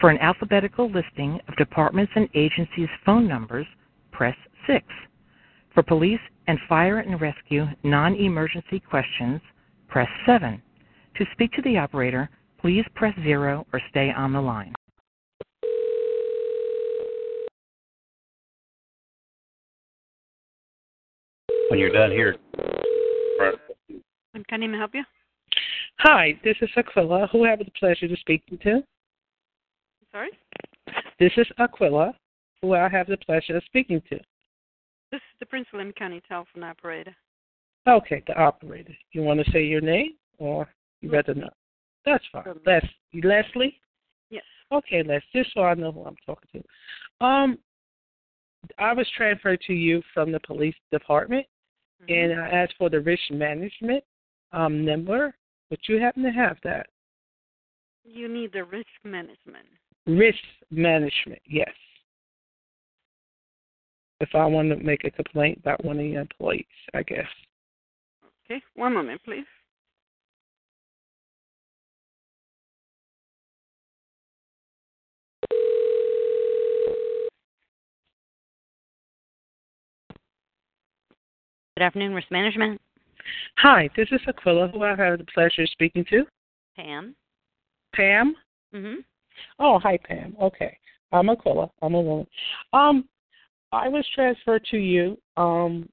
For 0.00 0.10
an 0.10 0.18
alphabetical 0.18 0.90
listing 0.90 1.40
of 1.48 1.56
departments 1.56 2.12
and 2.14 2.28
agencies' 2.34 2.88
phone 3.06 3.26
numbers, 3.28 3.66
press 4.10 4.36
6. 4.66 4.84
For 5.72 5.82
police 5.82 6.20
and 6.48 6.58
fire 6.68 6.98
and 6.98 7.20
rescue 7.20 7.66
non 7.82 8.14
emergency 8.16 8.80
questions, 8.80 9.40
press 9.88 10.08
7. 10.26 10.60
To 11.16 11.24
speak 11.32 11.52
to 11.52 11.62
the 11.62 11.78
operator, 11.78 12.28
please 12.60 12.84
press 12.94 13.14
0 13.22 13.66
or 13.72 13.80
stay 13.90 14.10
on 14.10 14.32
the 14.32 14.40
line. 14.40 14.74
When 21.72 21.78
you're 21.78 21.88
done 21.88 22.10
here, 22.10 22.36
right. 23.40 23.54
Can 24.50 24.62
I 24.62 24.76
help 24.76 24.90
you? 24.92 25.04
Hi, 26.00 26.38
this 26.44 26.54
is 26.60 26.68
Aquila. 26.76 27.28
Who 27.32 27.46
I 27.46 27.48
have 27.48 27.60
the 27.60 27.70
pleasure 27.80 28.06
to 28.08 28.16
speaking 28.18 28.58
to? 28.58 28.82
Sorry? 30.10 30.28
This 31.18 31.32
is 31.38 31.46
Aquila. 31.58 32.14
Who 32.60 32.74
I 32.74 32.90
have 32.90 33.06
the 33.06 33.16
pleasure 33.16 33.56
of 33.56 33.64
speaking 33.64 34.02
to? 34.10 34.16
This 35.10 35.20
is 35.20 35.38
the 35.40 35.46
Prince 35.46 35.66
William 35.72 35.94
County 35.94 36.20
telephone 36.28 36.62
operator. 36.62 37.16
Okay, 37.88 38.22
the 38.26 38.38
operator. 38.38 38.92
You 39.12 39.22
want 39.22 39.42
to 39.42 39.50
say 39.50 39.64
your 39.64 39.80
name, 39.80 40.16
or 40.36 40.68
you 41.00 41.10
rather 41.10 41.32
not? 41.32 41.54
That's 42.04 42.24
fine. 42.30 42.44
Les, 42.66 42.86
Leslie. 43.14 43.80
Yes. 44.28 44.44
Okay, 44.70 45.02
Les. 45.02 45.22
Just 45.34 45.54
so 45.54 45.62
I 45.62 45.72
know 45.72 45.90
who 45.90 46.04
I'm 46.04 46.16
talking 46.26 46.50
to. 46.52 47.26
Um, 47.26 47.56
I 48.78 48.92
was 48.92 49.08
transferred 49.16 49.62
to 49.68 49.72
you 49.72 50.02
from 50.12 50.32
the 50.32 50.40
police 50.40 50.76
department, 50.90 51.46
and 52.08 52.40
I 52.40 52.48
asked 52.48 52.74
for 52.78 52.90
the 52.90 53.00
risk 53.00 53.22
management 53.30 54.04
um 54.52 54.84
number. 54.84 55.34
But 55.70 55.78
you 55.88 55.98
happen 56.00 56.22
to 56.24 56.30
have 56.30 56.58
that 56.64 56.86
You 58.04 58.28
need 58.28 58.52
the 58.52 58.64
risk 58.64 58.88
management. 59.04 59.66
risk 60.06 60.38
management. 60.70 61.40
Yes. 61.46 61.70
If 64.20 64.28
I 64.34 64.46
want 64.46 64.68
to 64.70 64.76
make 64.76 65.04
a 65.04 65.10
complaint 65.10 65.58
about 65.58 65.84
one 65.84 65.98
of 65.98 66.06
your 66.06 66.20
employees, 66.20 66.64
I 66.94 67.02
guess. 67.02 67.26
Okay, 68.44 68.62
one 68.74 68.94
moment, 68.94 69.20
please. 69.24 69.46
Good 81.76 81.84
afternoon, 81.84 82.12
Risk 82.12 82.30
Management. 82.30 82.78
Hi, 83.56 83.88
this 83.96 84.08
is 84.12 84.20
Aquila, 84.28 84.68
who 84.68 84.82
I 84.82 84.90
have 84.90 84.98
had 84.98 85.20
the 85.20 85.24
pleasure 85.32 85.62
of 85.62 85.70
speaking 85.70 86.04
to. 86.10 86.24
Pam. 86.76 87.14
Pam. 87.94 88.34
Mm-hmm. 88.74 89.00
Oh, 89.58 89.78
hi, 89.78 89.98
Pam. 90.04 90.36
Okay, 90.38 90.76
I'm 91.12 91.30
Aquila. 91.30 91.70
I'm 91.80 91.94
a 91.94 92.00
woman. 92.00 92.26
Um, 92.74 93.08
I 93.72 93.88
was 93.88 94.04
transferred 94.14 94.66
to 94.70 94.76
you 94.76 95.16
um 95.38 95.88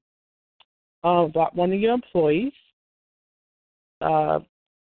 uh, 1.02 1.24
about 1.24 1.56
one 1.56 1.72
of 1.72 1.80
your 1.80 1.94
employees 1.94 2.52
uh 4.02 4.40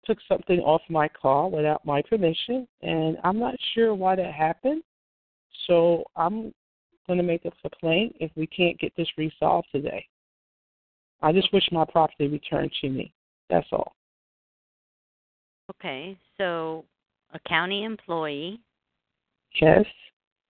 took 0.04 0.18
something 0.28 0.60
off 0.60 0.82
my 0.88 1.08
car 1.20 1.48
without 1.48 1.84
my 1.84 2.00
permission, 2.02 2.68
and 2.82 3.18
I'm 3.24 3.40
not 3.40 3.56
sure 3.74 3.92
why 3.92 4.14
that 4.14 4.32
happened. 4.32 4.84
So 5.66 6.04
I'm 6.14 6.54
going 7.08 7.18
to 7.18 7.24
make 7.24 7.44
a 7.44 7.50
complaint 7.60 8.14
if 8.20 8.30
we 8.36 8.46
can't 8.46 8.78
get 8.78 8.92
this 8.96 9.08
resolved 9.18 9.66
today. 9.72 10.06
I 11.22 11.32
just 11.32 11.52
wish 11.52 11.64
my 11.72 11.84
property 11.84 12.28
returned 12.28 12.72
to 12.80 12.90
me. 12.90 13.12
That's 13.48 13.66
all. 13.72 13.92
Okay, 15.70 16.16
so 16.38 16.84
a 17.32 17.40
county 17.48 17.84
employee 17.84 18.60
Yes. 19.60 19.86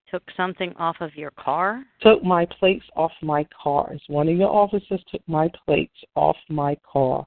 took 0.09 0.23
something 0.37 0.75
off 0.77 1.01
of 1.01 1.15
your 1.17 1.31
car. 1.33 1.85
took 2.01 2.23
my 2.23 2.45
plates 2.47 2.85
off 2.97 3.13
my 3.23 3.45
car. 3.45 3.97
One 4.09 4.29
of 4.29 4.37
your 4.37 4.51
officers 4.51 5.03
took 5.11 5.27
my 5.29 5.49
plates 5.65 5.97
off 6.15 6.37
my 6.49 6.77
car. 6.77 7.27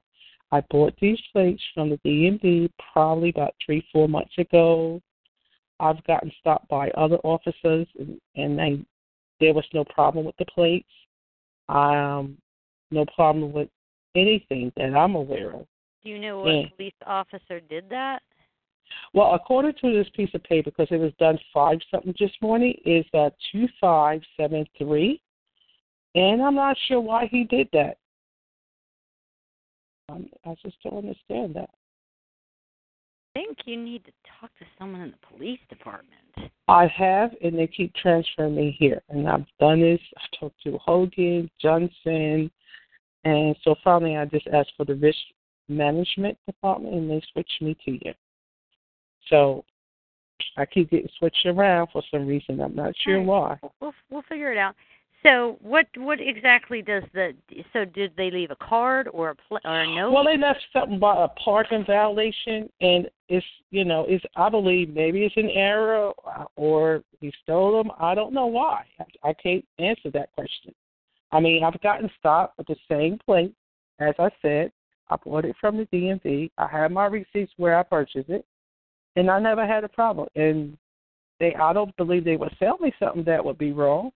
I 0.52 0.60
bought 0.70 0.94
these 1.00 1.20
plates 1.32 1.62
from 1.74 1.90
the 1.90 1.98
DMV 1.98 2.70
probably 2.92 3.30
about 3.30 3.54
three, 3.64 3.86
four 3.92 4.08
months 4.08 4.36
ago. 4.38 5.00
I've 5.78 6.02
gotten 6.04 6.30
stopped 6.40 6.68
by 6.68 6.90
other 6.90 7.16
officers, 7.18 7.86
and, 7.98 8.20
and 8.36 8.58
they, 8.58 8.84
there 9.40 9.54
was 9.54 9.64
no 9.72 9.84
problem 9.84 10.24
with 10.24 10.36
the 10.36 10.44
plates. 10.46 10.90
Um, 11.68 12.36
no 12.90 13.04
problem 13.14 13.52
with 13.52 13.68
anything 14.14 14.72
that 14.76 14.94
I'm 14.94 15.14
aware 15.14 15.52
of. 15.52 15.66
Do 16.02 16.08
you 16.08 16.18
know 16.18 16.38
what 16.40 16.48
Yeah. 16.48 16.68
police 16.76 16.94
officer 17.06 17.60
did 17.60 17.88
that? 17.90 18.22
Well, 19.12 19.34
according 19.34 19.74
to 19.74 19.92
this 19.92 20.08
piece 20.10 20.32
of 20.34 20.42
paper, 20.42 20.70
because 20.70 20.90
it 20.90 20.98
was 20.98 21.14
done 21.14 21.38
five 21.52 21.82
something 21.90 22.14
this 22.18 22.32
morning, 22.40 22.74
is 22.84 23.04
that 23.12 23.34
two 23.52 23.68
five 23.80 24.24
seven 24.36 24.66
three, 24.78 25.20
and 26.14 26.42
I'm 26.42 26.54
not 26.54 26.76
sure 26.78 27.00
why 27.00 27.26
he 27.26 27.44
did 27.44 27.68
that. 27.72 27.98
Um, 30.08 30.28
I 30.44 30.56
just 30.62 30.80
don't 30.82 30.98
understand 30.98 31.54
that. 31.54 31.70
I 33.36 33.40
think 33.40 33.58
you 33.64 33.76
need 33.76 34.04
to 34.06 34.12
talk 34.40 34.50
to 34.58 34.66
someone 34.76 35.02
in 35.02 35.12
the 35.12 35.26
police 35.36 35.60
department. 35.68 36.52
I 36.66 36.86
have, 36.88 37.34
and 37.42 37.56
they 37.58 37.68
keep 37.68 37.94
transferring 37.94 38.56
me 38.56 38.76
here, 38.78 39.02
and 39.08 39.28
I've 39.28 39.46
done 39.60 39.80
this. 39.80 40.00
I've 40.16 40.40
talked 40.40 40.62
to 40.64 40.78
Hogan, 40.78 41.48
Johnson, 41.60 42.50
and 43.24 43.56
so 43.62 43.74
finally 43.82 44.16
I 44.16 44.24
just 44.24 44.46
asked 44.48 44.72
for 44.76 44.84
the 44.84 44.94
risk 44.94 45.18
management 45.68 46.36
department, 46.46 46.94
and 46.94 47.10
they 47.10 47.22
switched 47.32 47.62
me 47.62 47.76
to 47.84 47.92
you. 47.92 48.14
So 49.28 49.64
I 50.56 50.66
keep 50.66 50.90
getting 50.90 51.08
switched 51.18 51.46
around 51.46 51.88
for 51.92 52.02
some 52.10 52.26
reason. 52.26 52.60
I'm 52.60 52.74
not 52.74 52.94
sure 53.04 53.22
why. 53.22 53.58
We'll 53.80 53.94
we'll 54.10 54.22
figure 54.22 54.52
it 54.52 54.58
out. 54.58 54.74
So 55.22 55.58
what 55.60 55.86
what 55.96 56.18
exactly 56.20 56.80
does 56.80 57.02
the 57.12 57.34
so 57.72 57.84
did 57.84 58.12
they 58.16 58.30
leave 58.30 58.50
a 58.50 58.56
card 58.56 59.06
or 59.12 59.30
a 59.30 59.34
pl- 59.34 59.60
or 59.64 59.80
a 59.80 59.86
note? 59.86 60.12
Well, 60.12 60.24
they 60.24 60.38
left 60.38 60.60
something 60.72 60.96
about 60.96 61.30
a 61.30 61.40
parking 61.40 61.84
violation, 61.84 62.70
and 62.80 63.08
it's 63.28 63.46
you 63.70 63.84
know 63.84 64.06
it's 64.08 64.24
I 64.36 64.48
believe 64.48 64.94
maybe 64.94 65.24
it's 65.24 65.36
an 65.36 65.50
error 65.50 66.12
or 66.56 67.02
he 67.20 67.32
stole 67.42 67.82
them. 67.82 67.92
I 67.98 68.14
don't 68.14 68.32
know 68.32 68.46
why. 68.46 68.84
I, 68.98 69.28
I 69.28 69.32
can't 69.34 69.64
answer 69.78 70.10
that 70.12 70.32
question. 70.34 70.74
I 71.32 71.40
mean, 71.40 71.62
I've 71.64 71.80
gotten 71.80 72.10
stopped 72.18 72.58
with 72.58 72.66
the 72.66 72.76
same 72.90 73.18
plate, 73.24 73.54
as 74.00 74.14
I 74.18 74.30
said. 74.42 74.72
I 75.08 75.16
bought 75.16 75.44
it 75.44 75.56
from 75.60 75.76
the 75.76 75.86
DMV. 75.86 76.50
I 76.58 76.66
have 76.68 76.90
my 76.90 77.06
receipts 77.06 77.52
where 77.56 77.78
I 77.78 77.82
purchased 77.82 78.28
it, 78.28 78.44
and 79.16 79.30
I 79.30 79.40
never 79.40 79.66
had 79.66 79.84
a 79.84 79.88
problem. 79.88 80.28
And 80.34 80.76
they, 81.38 81.54
I 81.54 81.72
don't 81.72 81.96
believe 81.96 82.24
they 82.24 82.36
would 82.36 82.54
sell 82.58 82.78
me 82.78 82.92
something 82.98 83.24
that 83.24 83.44
would 83.44 83.58
be 83.58 83.72
wrong. 83.72 84.10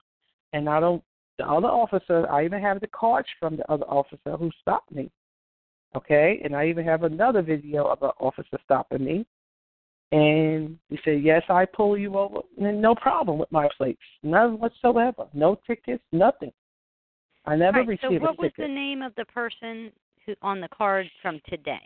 And 0.53 0.69
I 0.69 0.81
don't. 0.81 1.03
The 1.39 1.47
other 1.49 1.69
officer, 1.69 2.31
I 2.31 2.45
even 2.45 2.61
have 2.61 2.81
the 2.81 2.89
cards 2.89 3.29
from 3.41 3.57
the 3.57 3.73
other 3.73 3.87
officer 3.87 4.37
who 4.37 4.51
stopped 4.61 4.93
me. 4.93 5.11
Okay, 5.97 6.41
and 6.45 6.55
I 6.55 6.69
even 6.69 6.85
have 6.85 7.05
another 7.05 7.43
video 7.43 7.87
of 7.87 8.03
an 8.03 8.11
officer 8.19 8.59
stopping 8.65 9.05
me, 9.05 9.27
and 10.11 10.79
he 10.89 10.99
said, 11.05 11.23
"Yes, 11.23 11.43
I 11.49 11.65
pull 11.67 11.99
you 11.99 12.17
over, 12.17 12.41
and 12.59 12.81
no 12.81 12.95
problem 12.95 13.39
with 13.39 13.51
my 13.53 13.69
plates, 13.77 14.01
none 14.23 14.59
whatsoever, 14.59 15.27
no 15.35 15.59
tickets, 15.67 16.03
nothing. 16.13 16.53
I 17.45 17.57
never 17.57 17.83
right, 17.83 17.99
so 18.01 18.11
what 18.13 18.39
was 18.39 18.53
the 18.57 18.69
name 18.69 19.03
of 19.03 19.15
the 19.17 19.25
person 19.27 19.91
who 20.25 20.35
on 20.43 20.61
the 20.61 20.69
card 20.69 21.11
from 21.21 21.41
today? 21.49 21.81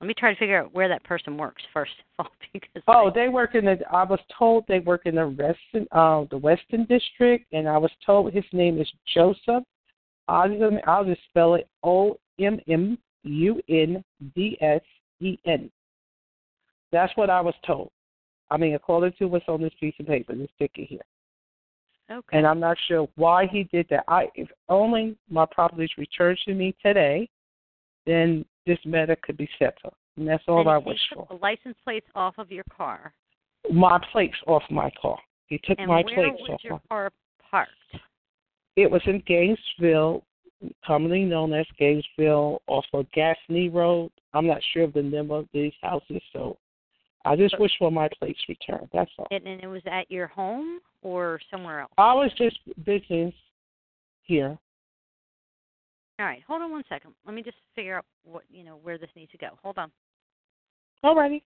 Let 0.00 0.06
me 0.06 0.14
try 0.14 0.32
to 0.32 0.38
figure 0.38 0.62
out 0.62 0.74
where 0.74 0.88
that 0.88 1.02
person 1.04 1.36
works 1.36 1.62
first 1.72 1.92
of 2.18 2.26
all, 2.26 2.32
because 2.52 2.82
Oh, 2.86 3.10
they 3.12 3.28
work 3.28 3.54
in 3.54 3.64
the. 3.64 3.78
I 3.90 4.04
was 4.04 4.20
told 4.36 4.64
they 4.68 4.80
work 4.80 5.02
in 5.06 5.16
the 5.16 5.28
Western, 5.28 5.86
uh, 5.92 6.24
the 6.30 6.38
Western 6.38 6.84
District, 6.84 7.46
and 7.52 7.68
I 7.68 7.78
was 7.78 7.90
told 8.04 8.32
his 8.32 8.44
name 8.52 8.80
is 8.80 8.90
Joseph. 9.14 9.64
I'll 10.28 10.48
just, 10.48 10.62
I'll 10.86 11.04
just 11.04 11.22
spell 11.30 11.54
it 11.54 11.66
O 11.82 12.16
M 12.38 12.60
M 12.68 12.98
U 13.24 13.60
N 13.68 14.04
D 14.34 14.58
S 14.60 14.82
E 15.20 15.38
N. 15.46 15.70
That's 16.92 17.14
what 17.16 17.30
I 17.30 17.40
was 17.40 17.54
told. 17.66 17.90
I 18.50 18.56
mean, 18.56 18.74
according 18.74 19.12
to 19.18 19.26
what's 19.26 19.48
on 19.48 19.60
this 19.60 19.72
piece 19.80 19.94
of 19.98 20.06
paper, 20.06 20.34
this 20.34 20.48
ticket 20.58 20.88
here. 20.88 21.00
Okay. 22.10 22.38
And 22.38 22.46
I'm 22.46 22.60
not 22.60 22.76
sure 22.88 23.08
why 23.16 23.46
he 23.46 23.64
did 23.64 23.86
that. 23.90 24.04
I 24.08 24.28
if 24.34 24.48
only 24.68 25.16
my 25.28 25.46
property's 25.50 25.90
returned 25.98 26.38
to 26.46 26.54
me 26.54 26.74
today, 26.84 27.28
then 28.06 28.44
this 28.66 28.78
matter 28.84 29.16
could 29.22 29.36
be 29.36 29.48
settled. 29.58 29.94
And 30.16 30.26
that's 30.26 30.42
all 30.48 30.60
and 30.60 30.70
I 30.70 30.78
he 30.80 30.86
wish 30.86 30.98
took 31.10 31.28
for. 31.28 31.36
the 31.36 31.42
license 31.42 31.76
plates 31.84 32.06
off 32.14 32.34
of 32.38 32.50
your 32.50 32.64
car. 32.74 33.12
My 33.70 33.98
plates 34.12 34.36
off 34.46 34.62
my 34.70 34.90
car. 35.00 35.18
He 35.46 35.58
took 35.58 35.78
and 35.78 35.88
my 35.88 36.02
where 36.02 36.14
plates 36.14 36.40
was 36.40 36.50
off 36.50 36.64
your 36.64 36.72
my 36.74 36.80
car 36.88 37.12
parked? 37.50 37.70
It 38.76 38.90
was 38.90 39.02
in 39.06 39.22
Gainesville, 39.26 40.24
commonly 40.86 41.24
known 41.24 41.52
as 41.52 41.66
Gainesville, 41.78 42.62
off 42.68 42.84
of 42.94 43.06
Gasney 43.16 43.72
Road. 43.72 44.10
I'm 44.32 44.46
not 44.46 44.60
sure 44.72 44.84
of 44.84 44.92
the 44.92 45.02
number 45.02 45.36
of 45.36 45.48
these 45.52 45.72
houses, 45.82 46.22
so 46.32 46.56
I 47.24 47.36
just 47.36 47.58
wish 47.58 47.72
for 47.78 47.90
my 47.90 48.08
plates 48.18 48.38
returned. 48.48 48.88
That's 48.92 49.10
all. 49.18 49.26
And, 49.30 49.46
and 49.46 49.62
it 49.62 49.66
was 49.66 49.82
at 49.86 50.10
your 50.10 50.28
home 50.28 50.80
or 51.02 51.40
somewhere 51.50 51.80
else? 51.80 51.92
I 51.98 52.14
was 52.14 52.30
just 52.36 52.58
business 52.84 53.34
here. 54.22 54.58
All 56.18 56.26
right, 56.26 56.42
hold 56.46 56.62
on 56.62 56.70
one 56.70 56.82
second. 56.88 57.12
Let 57.24 57.34
me 57.34 57.42
just 57.42 57.56
figure 57.76 57.96
out 57.96 58.04
what 58.24 58.42
you 58.50 58.64
know 58.64 58.78
where 58.82 58.98
this 58.98 59.10
needs 59.14 59.30
to 59.32 59.38
go. 59.38 59.50
Hold 59.62 59.78
on. 59.78 59.90
Alrighty. 61.04 61.42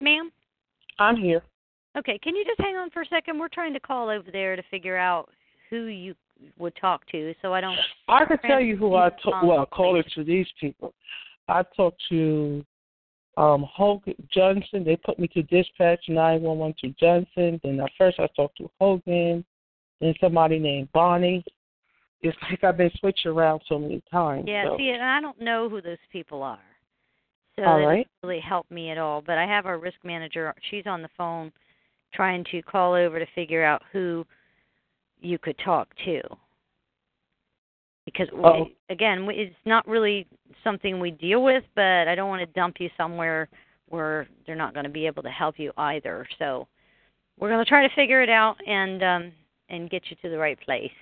Ma'am? 0.00 0.30
I'm 0.98 1.16
here. 1.16 1.42
Okay, 1.96 2.18
can 2.22 2.36
you 2.36 2.44
just 2.44 2.60
hang 2.60 2.76
on 2.76 2.90
for 2.90 3.02
a 3.02 3.06
second? 3.06 3.38
We're 3.38 3.48
trying 3.48 3.72
to 3.74 3.80
call 3.80 4.08
over 4.08 4.30
there 4.30 4.56
to 4.56 4.62
figure 4.70 4.96
out 4.96 5.30
who 5.70 5.86
you 5.86 6.14
would 6.58 6.74
talk 6.80 7.06
to, 7.08 7.34
so 7.42 7.52
I 7.52 7.60
don't. 7.60 7.78
I 8.08 8.24
could 8.24 8.40
tell 8.42 8.60
you 8.60 8.76
who 8.76 8.94
I 8.94 9.10
talk. 9.22 9.42
Well, 9.42 9.62
according 9.62 10.04
to 10.14 10.24
these 10.24 10.46
people, 10.60 10.94
I 11.48 11.62
talked 11.76 12.00
to 12.10 12.64
um 13.36 13.66
Hogan 13.72 14.14
Johnson. 14.32 14.84
They 14.84 14.96
put 14.96 15.18
me 15.18 15.28
to 15.28 15.42
dispatch 15.42 16.04
nine 16.08 16.42
one 16.42 16.58
one 16.58 16.74
to 16.80 16.90
Johnson. 17.00 17.60
Then 17.62 17.80
at 17.80 17.90
first 17.98 18.20
I 18.20 18.28
talked 18.36 18.58
to 18.58 18.70
Hogan, 18.80 19.44
then 20.00 20.14
somebody 20.20 20.58
named 20.58 20.88
Bonnie. 20.92 21.44
It's 22.20 22.36
like 22.50 22.64
I've 22.64 22.76
been 22.76 22.90
switched 22.98 23.26
around 23.26 23.62
so 23.68 23.78
many 23.78 24.02
times. 24.10 24.44
Yeah, 24.46 24.66
so. 24.66 24.76
see, 24.76 24.90
and 24.90 25.02
I 25.02 25.20
don't 25.20 25.40
know 25.40 25.68
who 25.68 25.80
those 25.80 25.98
people 26.12 26.42
are. 26.42 26.58
So 27.58 27.64
All 27.64 27.78
that 27.80 27.86
right. 27.86 27.96
doesn't 27.96 28.28
really 28.28 28.40
help 28.40 28.70
me 28.70 28.90
at 28.90 28.98
all. 28.98 29.20
But 29.20 29.36
I 29.36 29.44
have 29.46 29.66
our 29.66 29.78
risk 29.78 29.98
manager. 30.04 30.54
She's 30.70 30.86
on 30.86 31.02
the 31.02 31.08
phone 31.16 31.50
trying 32.14 32.44
to 32.52 32.62
call 32.62 32.94
over 32.94 33.18
to 33.18 33.26
figure 33.34 33.64
out 33.64 33.82
who 33.92 34.24
you 35.20 35.38
could 35.38 35.58
talk 35.58 35.88
to. 36.04 36.22
Because 38.04 38.30
we- 38.30 38.44
Oh. 38.44 38.70
again, 38.90 39.26
we- 39.26 39.34
it's 39.34 39.66
not 39.66 39.86
really 39.88 40.26
something 40.62 41.00
we 41.00 41.10
deal 41.10 41.42
with, 41.42 41.64
but 41.74 42.06
I 42.06 42.14
don't 42.14 42.28
want 42.28 42.40
to 42.40 42.46
dump 42.46 42.80
you 42.80 42.90
somewhere 42.96 43.48
where 43.86 44.28
they're 44.46 44.54
not 44.54 44.72
going 44.72 44.84
to 44.84 44.90
be 44.90 45.06
able 45.06 45.24
to 45.24 45.30
help 45.30 45.58
you 45.58 45.72
either. 45.76 46.26
So 46.38 46.68
we're 47.38 47.48
going 47.48 47.64
to 47.64 47.68
try 47.68 47.86
to 47.86 47.94
figure 47.94 48.22
it 48.22 48.30
out 48.30 48.56
and 48.66 49.02
um 49.02 49.32
and 49.70 49.90
get 49.90 50.10
you 50.10 50.16
to 50.22 50.30
the 50.30 50.38
right 50.38 50.58
place. 50.60 50.92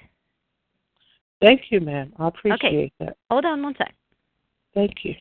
Thank 1.40 1.70
you, 1.70 1.80
ma'am. 1.80 2.12
I 2.18 2.28
appreciate 2.28 2.92
that. 2.98 3.16
Hold 3.30 3.44
on 3.44 3.62
one 3.62 3.76
sec. 3.76 3.94
Thank 4.74 5.04
you. 5.04 5.14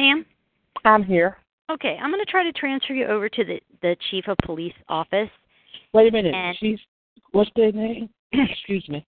Ma'am? 0.00 0.24
I'm 0.84 1.02
here. 1.04 1.36
Okay, 1.70 1.96
I'm 2.00 2.10
going 2.10 2.24
to 2.24 2.30
try 2.30 2.42
to 2.42 2.52
transfer 2.52 2.94
you 2.94 3.06
over 3.06 3.28
to 3.28 3.44
the 3.44 3.60
the 3.82 3.96
chief 4.10 4.24
of 4.28 4.36
police 4.44 4.74
office. 4.88 5.28
Wait 5.92 6.08
a 6.08 6.10
minute. 6.12 6.34
And- 6.34 6.56
She's 6.58 6.78
what's 7.32 7.50
their 7.54 7.72
name? 7.72 8.08
Excuse 8.32 8.88
me. 8.88 9.06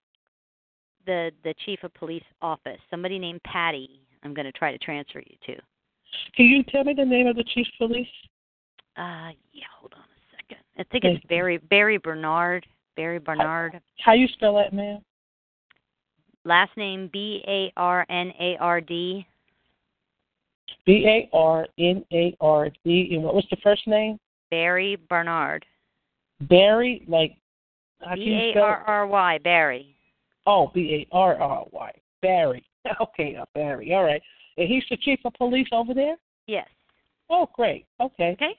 The 1.06 1.32
the 1.44 1.54
chief 1.64 1.80
of 1.82 1.92
police 1.94 2.22
office. 2.40 2.78
Somebody 2.90 3.18
named 3.18 3.42
Patty. 3.44 4.00
I'm 4.22 4.34
going 4.34 4.46
to 4.46 4.52
try 4.52 4.70
to 4.70 4.78
transfer 4.78 5.18
you 5.20 5.36
to. 5.46 5.60
Can 6.36 6.46
you 6.46 6.62
tell 6.64 6.84
me 6.84 6.94
the 6.94 7.04
name 7.04 7.26
of 7.26 7.36
the 7.36 7.44
chief 7.44 7.66
of 7.80 7.88
police? 7.88 8.06
Uh, 8.96 9.32
yeah. 9.52 9.64
Hold 9.80 9.94
on 9.94 10.02
a 10.02 10.36
second. 10.36 10.62
I 10.78 10.84
think 10.92 11.02
Thank 11.04 11.18
it's 11.18 11.26
Barry 11.26 11.58
Barry 11.58 11.98
Barnard. 11.98 12.66
Barry 12.96 13.18
Barnard. 13.18 13.80
How 14.04 14.12
you 14.12 14.28
spell 14.28 14.54
that, 14.56 14.72
ma'am? 14.72 15.00
Last 16.44 16.76
name 16.76 17.08
B 17.12 17.42
A 17.48 17.72
R 17.76 18.04
N 18.10 18.32
A 18.38 18.56
R 18.60 18.80
D. 18.80 19.26
B 20.86 21.04
A 21.06 21.28
R 21.36 21.66
N 21.78 22.04
A 22.12 22.36
R 22.40 22.70
D. 22.84 23.10
And 23.12 23.22
what 23.22 23.34
was 23.34 23.46
the 23.50 23.56
first 23.62 23.86
name? 23.86 24.18
Barry 24.50 24.96
Barnard. 25.08 25.64
Barry, 26.42 27.04
like 27.08 27.36
you 28.16 28.50
spell? 28.50 28.64
R 28.64 28.84
R 28.86 29.06
Y. 29.06 29.38
Barry. 29.38 29.96
Oh, 30.46 30.70
B 30.74 31.06
A 31.12 31.14
R 31.14 31.36
R 31.36 31.64
Y. 31.72 31.92
Barry. 32.20 32.64
Okay, 33.00 33.36
uh, 33.36 33.44
Barry. 33.54 33.94
All 33.94 34.02
right. 34.02 34.20
And 34.56 34.68
he's 34.68 34.82
the 34.90 34.96
chief 34.96 35.20
of 35.24 35.32
police 35.34 35.68
over 35.70 35.94
there. 35.94 36.16
Yes. 36.48 36.66
Oh, 37.30 37.48
great. 37.54 37.86
Okay. 38.00 38.32
Okay. 38.32 38.56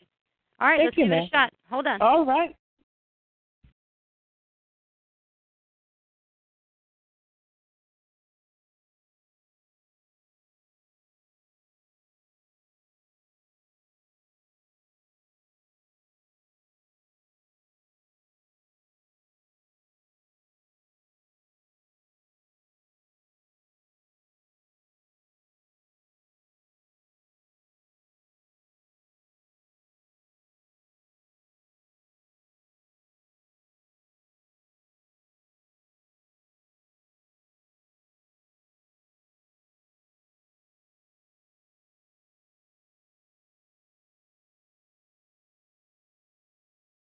All 0.62 0.70
right. 0.70 0.78
Thank 0.78 0.88
let's 0.88 0.97
you, 0.97 1.04
give 1.04 1.12
it 1.12 1.26
a 1.26 1.30
shot. 1.30 1.54
Hold 1.70 1.88
on. 1.88 2.01
All 2.01 2.26
right. 2.26 2.56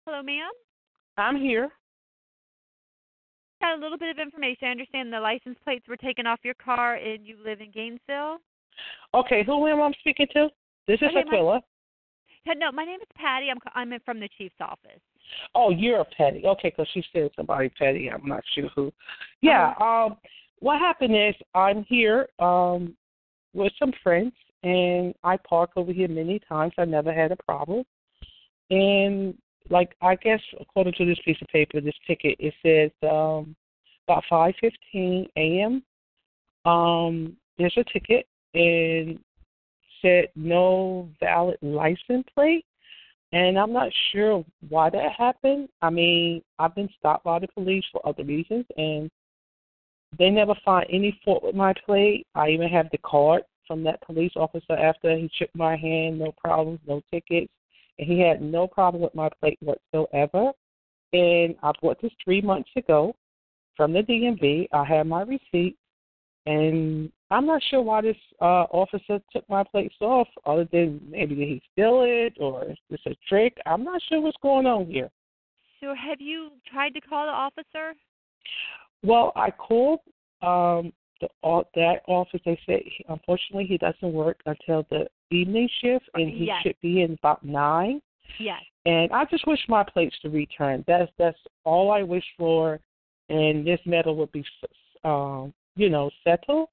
Hello, 0.06 0.22
ma'am. 0.22 0.51
I'm 1.18 1.38
here. 1.38 1.70
Got 3.62 3.78
a 3.78 3.82
little 3.82 3.97
bit 3.97 4.10
of 4.10 4.20
information. 4.20 4.68
I 4.68 4.72
understand 4.72 5.14
the 5.14 5.20
license 5.20 5.58
plates 5.64 5.88
were 5.88 5.95
taken 5.95 6.28
off 6.28 6.39
your 6.43 6.56
car, 6.56 6.95
and 6.95 7.26
you 7.26 7.38
live 7.43 7.62
in 7.62 7.72
Gainesville. 7.72 8.39
Okay, 9.14 9.43
who 9.45 9.66
am 9.68 9.82
I 9.82 9.91
speaking 9.99 10.28
to? 10.34 10.49
This 10.88 10.99
is 11.01 11.10
Okay, 11.10 11.20
Aquila. 11.20 11.62
Yeah, 12.45 12.54
No, 12.58 12.72
my 12.74 12.84
name 12.84 12.99
is 12.99 13.08
Patty. 13.16 13.47
I'm 13.49 13.60
I'm 13.74 13.97
from 14.04 14.20
the 14.20 14.28
chief's 14.38 14.56
office. 14.60 14.99
Oh, 15.56 15.70
you're 15.70 16.01
a 16.01 16.06
Patty. 16.06 16.43
Okay, 16.45 16.70
because 16.70 16.88
she 16.93 17.04
said 17.14 17.30
somebody 17.38 17.70
Patty. 17.70 18.10
I'm 18.12 18.28
not 18.28 18.43
sure 18.54 18.70
who. 18.76 18.91
Yeah. 19.41 19.74
Um. 19.80 20.18
What 20.60 20.80
happened 20.80 21.16
is 21.16 21.36
I'm 21.56 21.86
here 21.88 22.28
um 22.39 22.95
with 23.54 23.72
some 23.80 23.93
friends, 24.04 24.34
and 24.64 25.14
I 25.24 25.38
park 25.38 25.72
over 25.78 25.93
here 25.93 26.10
many 26.10 26.39
times. 26.39 26.74
I 26.78 26.84
never 26.84 27.14
had 27.14 27.32
a 27.32 27.38
problem. 27.38 27.86
And 28.70 29.38
like 29.70 29.95
I 30.01 30.16
guess 30.16 30.41
according 30.59 30.93
to 30.93 31.05
this 31.05 31.20
piece 31.26 31.41
of 31.41 31.47
paper, 31.47 31.82
this 31.82 31.93
ticket, 32.07 32.36
it 32.39 32.53
says 32.64 32.91
um 33.09 33.55
about 34.07 34.24
5:15 34.30 35.28
a.m. 35.38 35.84
Um, 36.66 37.38
there's 37.57 37.78
a 37.78 37.84
ticket 37.84 38.28
and 38.53 39.20
said 40.01 40.30
no 40.36 41.09
valid 41.20 41.57
license 41.61 42.26
plate. 42.34 42.66
And 43.32 43.57
I'm 43.57 43.74
not 43.74 43.91
sure 44.11 44.45
why 44.70 44.91
that 44.91 45.11
happened. 45.18 45.68
I 45.82 45.89
mean, 45.89 46.43
I've 46.59 46.76
been 46.76 46.89
stopped 46.99 47.24
by 47.24 47.39
the 47.39 47.47
police 47.47 47.84
for 47.91 48.07
other 48.07 48.24
reasons, 48.24 48.66
and 48.78 49.09
they 50.20 50.30
never 50.30 50.53
find 50.64 50.86
any 50.89 51.20
fault 51.26 51.43
with 51.43 51.55
my 51.55 51.74
plate. 51.86 52.28
I 52.36 52.49
even 52.49 52.70
have 52.70 52.89
the 52.91 52.99
card 52.99 53.41
from 53.66 53.84
that 53.86 54.01
police 54.01 54.34
officer 54.36 54.74
after 54.74 55.16
he 55.18 55.32
shook 55.34 55.49
my 55.55 55.76
hand, 55.76 56.20
no 56.20 56.32
problems, 56.34 56.80
no 56.88 57.01
tickets. 57.11 57.51
And 58.00 58.08
he 58.08 58.20
had 58.20 58.41
no 58.41 58.68
problem 58.68 59.04
with 59.04 59.16
my 59.16 59.30
plate 59.39 59.60
whatsoever. 59.62 60.52
And 61.14 61.56
I 61.62 61.72
bought 61.82 62.02
this 62.02 62.12
three 62.24 62.41
months 62.41 62.70
ago 62.76 63.16
from 63.76 63.94
the 63.94 64.02
DMV. 64.02 64.68
I 64.74 64.84
have 64.86 65.06
my 65.08 65.22
receipt, 65.22 65.78
and 66.46 67.12
I'm 67.32 67.46
not 67.46 67.62
sure 67.70 67.82
why 67.82 68.02
this 68.02 68.18
uh 68.41 68.66
officer 68.72 69.20
took 69.32 69.48
my 69.50 69.64
plates 69.64 69.96
off, 70.02 70.28
other 70.46 70.68
than 70.72 71.02
maybe 71.08 71.36
did 71.36 71.48
he 71.48 71.62
steal 71.72 72.02
it 72.04 72.34
or 72.39 72.72
is 72.72 72.78
this 72.89 73.00
a 73.06 73.16
trick? 73.28 73.58
I'm 73.66 73.84
not 73.84 74.02
sure 74.10 74.22
what's 74.22 74.38
going 74.41 74.66
on 74.66 74.88
here. 74.88 75.10
So, 75.80 75.94
have 75.96 76.20
you 76.20 76.52
tried 76.72 76.94
to 76.96 77.02
call 77.02 77.26
the 77.26 77.32
officer? 77.32 77.94
Well, 79.04 79.32
I 79.36 79.52
called 79.52 80.00
um 80.41 80.91
the 81.43 81.63
that 81.76 82.01
office. 82.07 82.41
They 82.45 82.59
said 82.65 82.82
unfortunately 83.09 83.65
he 83.65 83.78
doesn't 83.78 84.13
work 84.13 84.39
until 84.45 84.86
the 84.89 85.08
evening 85.32 85.70
shift, 85.82 86.09
and 86.13 86.29
he 86.29 86.45
Yes. 86.45 86.63
should 86.63 86.79
be 86.82 87.01
in 87.01 87.13
about 87.13 87.43
nine. 87.43 88.01
Yes. 88.39 88.62
And 88.86 89.12
I 89.12 89.25
just 89.25 89.45
wish 89.47 89.59
my 89.67 89.83
plates 89.83 90.17
to 90.21 90.29
return. 90.29 90.83
That's 90.87 91.12
that's 91.17 91.39
all 91.63 91.91
I 91.91 92.04
wish 92.04 92.25
for, 92.37 92.79
and 93.29 93.66
this 93.66 93.79
matter 93.86 94.12
would 94.12 94.32
be, 94.32 94.45
um, 95.04 95.54
you 95.75 95.89
know, 95.89 96.09
settled. 96.24 96.70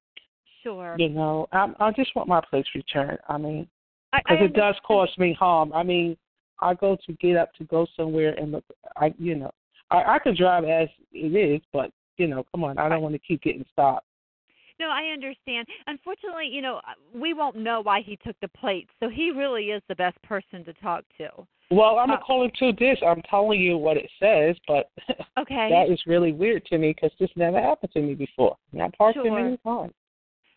Sure. 0.63 0.95
You 0.97 1.09
know, 1.09 1.47
I 1.51 1.73
I 1.79 1.91
just 1.91 2.15
want 2.15 2.27
my 2.27 2.41
plates 2.41 2.69
returned. 2.75 3.19
I 3.27 3.37
mean, 3.37 3.67
because 4.13 4.37
it 4.41 4.53
does 4.53 4.75
cause 4.85 5.09
me 5.17 5.33
harm. 5.33 5.71
I 5.73 5.83
mean, 5.83 6.17
I 6.59 6.73
go 6.73 6.97
to 7.05 7.13
get 7.13 7.37
up 7.37 7.53
to 7.55 7.63
go 7.65 7.87
somewhere, 7.95 8.33
and 8.33 8.51
look, 8.51 8.65
I 8.97 9.13
you 9.17 9.35
know, 9.35 9.51
I 9.89 10.15
I 10.15 10.19
could 10.19 10.37
drive 10.37 10.65
as 10.65 10.89
it 11.11 11.35
is, 11.35 11.61
but 11.71 11.91
you 12.17 12.27
know, 12.27 12.43
come 12.51 12.63
on, 12.63 12.77
I 12.77 12.89
don't 12.89 13.01
want 13.01 13.15
to 13.15 13.19
keep 13.19 13.41
getting 13.41 13.65
stopped. 13.71 14.05
No, 14.81 14.89
I 14.89 15.13
understand. 15.13 15.67
Unfortunately, 15.85 16.47
you 16.51 16.59
know, 16.59 16.81
we 17.13 17.35
won't 17.35 17.55
know 17.55 17.81
why 17.81 18.01
he 18.01 18.17
took 18.25 18.35
the 18.41 18.47
plates, 18.47 18.89
so 18.99 19.09
he 19.09 19.29
really 19.29 19.65
is 19.65 19.83
the 19.87 19.95
best 19.95 20.19
person 20.23 20.65
to 20.65 20.73
talk 20.73 21.03
to. 21.19 21.29
Well, 21.69 21.99
I'm 21.99 22.09
Uh, 22.09 22.15
gonna 22.15 22.25
call 22.25 22.43
him 22.43 22.51
to 22.57 22.73
this. 22.73 22.97
I'm 23.05 23.21
telling 23.21 23.61
you 23.61 23.77
what 23.77 23.95
it 23.95 24.09
says, 24.19 24.57
but 24.67 24.89
Okay. 25.37 25.69
that 25.69 25.89
is 25.89 26.01
really 26.07 26.31
weird 26.33 26.65
to 26.65 26.79
me 26.79 26.93
because 26.93 27.15
this 27.19 27.29
never 27.35 27.61
happened 27.61 27.91
to 27.93 28.01
me 28.01 28.15
before. 28.15 28.57
And 28.71 28.81
I 28.81 28.89
parked 28.89 29.17
Sure. 29.17 29.27
in 29.27 29.35
many 29.35 29.57
times. 29.57 29.93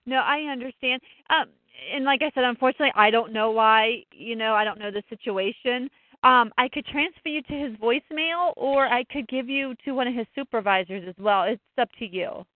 No, 0.06 0.16
I 0.16 0.40
understand. 0.51 1.02
Um, 1.28 1.51
and 1.92 2.06
like 2.06 2.22
I 2.22 2.30
said, 2.34 2.44
unfortunately, 2.44 2.92
I 2.94 3.10
don't 3.10 3.30
know 3.30 3.51
why. 3.51 4.05
You 4.10 4.36
know, 4.36 4.55
I 4.55 4.64
don't 4.64 4.78
know 4.78 4.90
the 4.90 5.05
situation. 5.10 5.90
Um, 6.22 6.51
I 6.56 6.68
could 6.68 6.86
transfer 6.86 7.28
you 7.28 7.42
to 7.42 7.52
his 7.52 7.76
voicemail, 7.76 8.55
or 8.56 8.86
I 8.86 9.05
could 9.05 9.28
give 9.28 9.51
you 9.51 9.74
to 9.84 9.92
one 9.92 10.09
of 10.09 10.14
his 10.14 10.26
supervisors 10.34 11.06
as 11.06 11.14
well. 11.18 11.42
It's 11.42 11.60
up 11.76 11.90
to 11.98 12.06
you. 12.06 12.46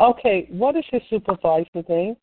Okay, 0.00 0.46
what 0.50 0.76
is 0.76 0.84
his 0.90 1.02
supervisor 1.10 1.84
name? 1.88 2.16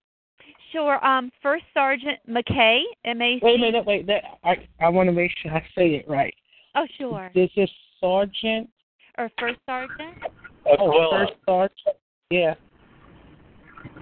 Sure. 0.71 1.03
Um, 1.05 1.31
First 1.41 1.63
Sergeant 1.73 2.19
McKay, 2.29 2.81
M 3.05 3.21
A 3.21 3.35
C. 3.35 3.39
Wait 3.43 3.55
a 3.55 3.59
minute, 3.59 3.85
wait. 3.85 4.07
That, 4.07 4.23
I 4.43 4.55
I 4.81 4.89
want 4.89 5.07
to 5.07 5.13
make 5.13 5.31
sure 5.41 5.51
I 5.51 5.61
say 5.75 5.95
it 5.95 6.07
right. 6.09 6.33
Oh, 6.75 6.85
sure. 6.97 7.31
This 7.33 7.49
is 7.55 7.69
Sergeant. 8.01 8.69
Or 9.17 9.29
First 9.39 9.59
Sergeant. 9.65 10.17
Oh, 10.65 11.09
First 11.11 11.33
Sergeant. 11.45 11.97
Yeah. 12.29 12.55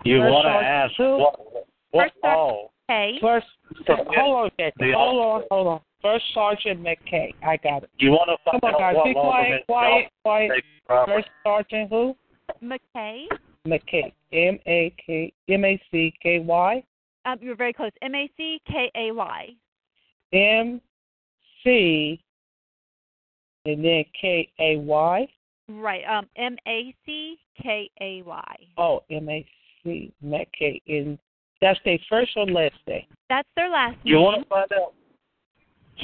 You 0.03 0.19
want 0.19 0.45
to 0.45 0.67
ask 0.67 0.93
who? 0.97 1.17
what 1.19 1.39
what 1.91 2.03
First 2.03 2.13
Sergeant 2.21 2.37
all? 2.37 2.73
McKay. 2.89 3.19
First, 3.21 3.47
hold 3.87 4.07
on, 4.35 4.45
okay. 4.47 4.71
The 4.77 4.93
hold 4.95 5.21
on, 5.21 5.43
hold 5.51 5.67
on. 5.67 5.79
First 6.01 6.25
Sergeant 6.33 6.81
McKay. 6.81 7.33
I 7.43 7.57
got 7.57 7.83
it. 7.83 7.89
You 7.99 8.11
want 8.11 8.29
to 8.29 8.51
Come 8.51 8.59
on, 8.63 8.79
guys. 8.79 8.95
out 8.95 8.95
what 8.97 9.05
Be 9.05 9.13
quiet, 9.13 9.65
quiet, 9.67 10.11
quiet. 10.23 10.47
from 10.47 10.55
taking 10.55 10.69
property? 10.87 11.11
First 11.17 11.27
Sergeant 11.43 11.89
who? 11.89 12.15
McKay. 12.63 13.25
McKay. 13.65 14.11
M 14.31 14.59
A 14.65 14.93
K 15.05 15.33
M 15.49 15.65
A 15.65 15.81
C 15.91 16.13
K 16.21 16.39
Y. 16.39 16.83
Um, 17.25 17.37
you're 17.41 17.55
very 17.55 17.73
close. 17.73 17.91
M 18.01 18.15
A 18.15 18.29
C 18.37 18.61
K 18.67 18.91
A 18.95 19.11
Y. 19.11 19.49
M 20.33 20.81
C 21.63 22.21
and 23.65 23.83
then 23.83 24.05
K 24.19 24.49
A 24.59 24.77
Y. 24.77 25.27
Right. 25.67 26.03
Um, 26.05 26.27
M 26.35 26.55
A 26.67 26.93
C 27.05 27.37
K 27.61 27.89
A 28.01 28.21
Y. 28.21 28.55
Oh, 28.77 29.01
M 29.09 29.27
A 29.29 29.45
C 29.83 30.13
McKay. 30.23 30.81
And 30.87 31.17
that's 31.61 31.79
their 31.85 31.97
first 32.09 32.31
or 32.35 32.45
last 32.45 32.75
day? 32.85 33.07
That's 33.29 33.47
their 33.55 33.69
last 33.69 33.95
name. 34.03 34.13
You 34.13 34.19
want 34.19 34.43
to 34.43 34.49
find 34.49 34.71
out? 34.73 34.93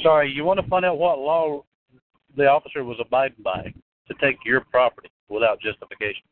Sorry, 0.02 0.30
you 0.30 0.44
want 0.44 0.58
to 0.60 0.66
find 0.68 0.84
out 0.84 0.98
what 0.98 1.18
law 1.18 1.64
the 2.36 2.46
officer 2.46 2.82
was 2.82 2.96
abiding 3.00 3.42
by 3.44 3.72
to 4.08 4.14
take 4.20 4.38
your 4.44 4.62
property 4.70 5.10
without 5.28 5.60
justification. 5.60 6.22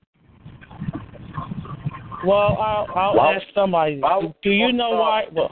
Well, 2.26 2.56
I'll, 2.58 2.86
I'll 2.94 3.14
Why- 3.16 3.34
ask 3.34 3.44
somebody. 3.54 3.98
why- 4.00 4.32
Do 4.42 4.50
you 4.50 4.72
know 4.72 4.90
why? 4.90 5.26
Well, 5.32 5.50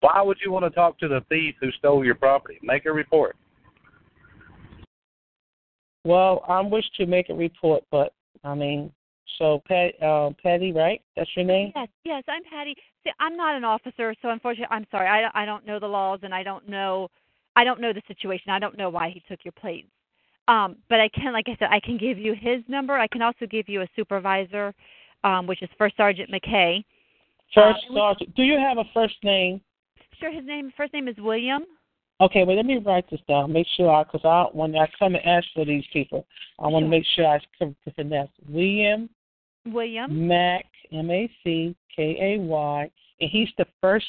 Why 0.00 0.20
would 0.22 0.36
you 0.44 0.52
want 0.52 0.64
to 0.64 0.70
talk 0.70 0.98
to 0.98 1.08
the 1.08 1.22
thief 1.28 1.54
who 1.60 1.70
stole 1.72 2.04
your 2.04 2.14
property? 2.14 2.58
Make 2.62 2.84
a 2.86 2.92
report. 2.92 3.34
Well, 6.04 6.44
I 6.46 6.60
wish 6.60 6.84
to 6.98 7.06
make 7.06 7.30
a 7.30 7.34
report, 7.34 7.82
but 7.90 8.12
I 8.44 8.54
mean, 8.54 8.92
so 9.38 9.62
Pat, 9.66 10.00
uh, 10.02 10.30
Patty, 10.42 10.70
right? 10.72 11.00
That's 11.16 11.30
your 11.34 11.44
name. 11.44 11.72
Yes, 11.74 11.88
yes, 12.04 12.22
I'm 12.28 12.44
Patty. 12.44 12.76
See, 13.04 13.10
I'm 13.18 13.36
not 13.36 13.56
an 13.56 13.64
officer, 13.64 14.14
so 14.22 14.28
unfortunately, 14.30 14.68
I'm 14.74 14.86
sorry. 14.90 15.08
I 15.08 15.30
I 15.42 15.44
don't 15.44 15.66
know 15.66 15.80
the 15.80 15.88
laws, 15.88 16.20
and 16.22 16.34
I 16.34 16.42
don't 16.42 16.68
know, 16.68 17.08
I 17.56 17.64
don't 17.64 17.80
know 17.80 17.92
the 17.92 18.02
situation. 18.06 18.50
I 18.50 18.58
don't 18.58 18.76
know 18.76 18.90
why 18.90 19.10
he 19.10 19.20
took 19.28 19.44
your 19.44 19.52
plates. 19.52 19.88
Um, 20.46 20.76
but 20.88 21.00
I 21.00 21.08
can, 21.08 21.32
like 21.32 21.48
I 21.48 21.56
said, 21.58 21.68
I 21.72 21.80
can 21.80 21.96
give 21.96 22.18
you 22.18 22.34
his 22.38 22.62
number. 22.68 22.94
I 22.94 23.08
can 23.08 23.22
also 23.22 23.46
give 23.50 23.68
you 23.68 23.82
a 23.82 23.88
supervisor, 23.96 24.72
um, 25.26 25.46
which 25.46 25.62
is 25.62 25.68
First 25.76 25.96
Sergeant 25.96 26.30
McKay. 26.30 26.84
First 27.52 27.84
Uh, 27.90 27.94
Sergeant. 27.94 28.34
Do 28.36 28.42
you 28.44 28.58
have 28.58 28.78
a 28.78 28.84
first 28.94 29.16
name? 29.24 29.60
Sure, 30.18 30.30
his 30.30 30.44
name, 30.44 30.72
first 30.76 30.92
name 30.92 31.08
is 31.08 31.16
William. 31.18 31.64
Okay, 32.20 32.44
well, 32.44 32.56
let 32.56 32.64
me 32.64 32.78
write 32.78 33.04
this 33.10 33.20
down. 33.28 33.52
Make 33.52 33.66
sure 33.76 33.90
I, 33.90 34.04
because 34.04 34.24
I 34.24 34.44
when 34.56 34.74
I 34.74 34.88
come 34.98 35.14
and 35.16 35.26
ask 35.26 35.46
for 35.52 35.66
these 35.66 35.84
people, 35.92 36.26
I 36.58 36.68
want 36.68 36.84
to 36.84 36.86
Sure. 36.86 36.90
make 36.90 37.04
sure 37.14 37.26
I 37.26 37.40
can 37.58 37.76
finesse 37.94 38.30
William 38.48 39.10
William. 39.66 40.26
Mac 40.28 40.64
M 40.92 41.10
A 41.10 41.28
C 41.42 41.74
K 41.94 42.16
A 42.20 42.40
Y, 42.40 42.90
and 43.20 43.30
he's 43.30 43.48
the 43.58 43.66
first 43.82 44.06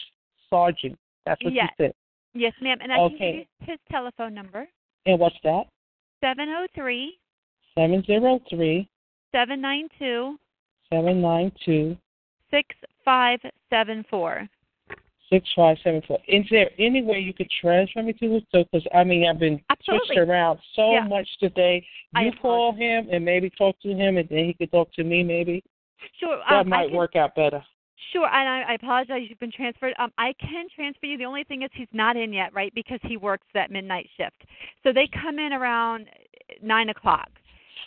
sergeant. 0.49 0.97
That's 1.25 1.43
what 1.43 1.53
Yes. 1.53 1.69
you 1.79 1.85
said. 1.87 1.93
Yes, 2.33 2.53
ma'am. 2.61 2.77
And 2.81 2.93
I 2.93 2.95
can 2.95 3.05
Okay. 3.15 3.31
give 3.31 3.47
you 3.59 3.73
his 3.73 3.79
telephone 3.91 4.33
number: 4.33 4.69
And 5.05 5.19
what's 5.19 5.39
that? 5.43 5.67
seven 6.21 6.47
zero 6.47 6.67
three 6.73 7.19
Seven 7.75 8.03
zero 8.03 8.39
three 8.49 8.87
seven 9.33 9.59
nine 9.59 9.89
two 9.99 10.39
seven 10.91 11.21
nine 11.21 11.51
two 11.65 11.97
six 12.51 12.67
five 13.03 13.39
seven 13.69 14.05
four. 14.09 14.47
six 15.29 15.47
five 15.55 15.77
seven 15.83 16.01
four. 16.07 16.19
Is 16.27 16.45
there 16.49 16.69
any 16.79 17.01
way 17.03 17.19
you 17.19 17.33
could 17.33 17.49
transfer 17.61 18.01
me 18.01 18.13
to? 18.13 18.39
So, 18.51 18.63
because 18.71 18.87
I 18.93 19.03
mean, 19.03 19.27
I've 19.27 19.39
been 19.39 19.59
Absolutely. 19.69 20.07
switched 20.07 20.19
around 20.19 20.59
so 20.75 20.93
Yeah. 20.93 21.07
much 21.07 21.27
today. 21.39 21.85
You 22.15 22.31
call 22.41 22.71
him 22.71 23.09
and 23.11 23.23
maybe 23.25 23.49
talk 23.49 23.79
to 23.81 23.89
him, 23.89 24.17
and 24.17 24.27
then 24.29 24.45
he 24.45 24.53
could 24.53 24.71
talk 24.71 24.91
to 24.93 25.03
me. 25.03 25.23
Maybe 25.23 25.63
Sure. 26.19 26.37
that 26.49 26.61
um, 26.61 26.73
I 26.73 26.77
might 26.77 26.87
can- 26.89 26.97
work 26.97 27.15
out 27.15 27.35
better. 27.35 27.63
Sure, 28.13 28.27
and 28.27 28.47
I, 28.47 28.71
I 28.71 28.73
apologize. 28.75 29.23
You've 29.27 29.39
been 29.39 29.51
transferred. 29.51 29.93
Um, 29.99 30.13
I 30.17 30.31
can 30.39 30.67
transfer 30.73 31.07
you. 31.07 31.17
The 31.17 31.25
only 31.25 31.43
thing 31.43 31.63
is 31.63 31.69
he's 31.73 31.87
not 31.91 32.15
in 32.15 32.31
yet, 32.31 32.53
right? 32.53 32.73
Because 32.73 32.99
he 33.03 33.17
works 33.17 33.45
that 33.53 33.69
midnight 33.69 34.07
shift. 34.15 34.45
So 34.83 34.93
they 34.93 35.09
come 35.21 35.39
in 35.39 35.51
around 35.51 36.07
nine 36.61 36.87
o'clock. 36.89 37.29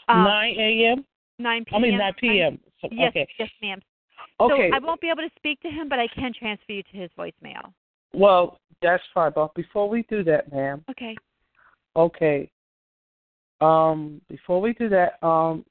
Um, 0.09 0.25
nine 0.25 0.57
a.m. 0.59 1.05
Nine 1.39 1.65
p.m. 1.65 1.77
I 1.79 1.81
mean 1.81 1.97
nine 1.97 2.13
p.m. 2.21 2.59
So, 2.81 2.89
Yes, 2.93 3.11
okay. 3.11 3.29
yes, 3.39 3.51
ma'am. 3.63 3.81
Okay. 4.41 4.71
So 4.71 4.77
I 4.77 4.79
won't 4.79 5.01
be 5.01 5.09
able 5.09 5.23
to 5.23 5.35
speak 5.37 5.61
to 5.63 5.69
him, 5.69 5.89
but 5.89 5.99
I 5.99 6.09
can 6.09 6.33
transfer 6.39 6.73
you 6.73 6.83
to 6.83 6.97
his 6.97 7.11
voicemail. 7.19 7.73
Well, 8.13 8.59
that's 8.83 9.03
fine. 9.15 9.33
But 9.35 9.55
before 9.55 9.89
we 9.89 10.05
do 10.09 10.25
that, 10.25 10.53
ma'am. 10.53 10.85
Okay. 10.91 11.17
Okay. 11.97 12.51
Um, 13.61 14.21
before 14.29 14.61
we 14.61 14.73
do 14.73 14.89
that, 14.89 15.23
um, 15.27 15.65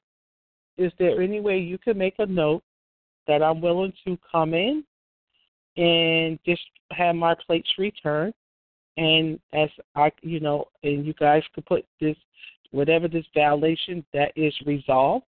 is 0.78 0.92
there 0.98 1.20
any 1.20 1.40
way 1.40 1.58
you 1.58 1.78
can 1.78 1.98
make 1.98 2.14
a 2.18 2.26
note 2.26 2.62
that 3.26 3.42
I'm 3.42 3.60
willing 3.60 3.92
to 4.06 4.18
come 4.30 4.54
in 4.54 4.84
and 5.76 6.38
just 6.46 6.62
have 6.92 7.14
my 7.14 7.34
plates 7.46 7.68
returned, 7.78 8.34
and 8.96 9.38
as 9.52 9.68
I, 9.94 10.10
you 10.22 10.40
know, 10.40 10.66
and 10.82 11.04
you 11.04 11.14
guys 11.14 11.42
could 11.54 11.66
put 11.66 11.84
this, 12.00 12.16
whatever 12.70 13.08
this 13.08 13.26
violation 13.34 14.04
that 14.12 14.32
is 14.36 14.54
resolved, 14.66 15.24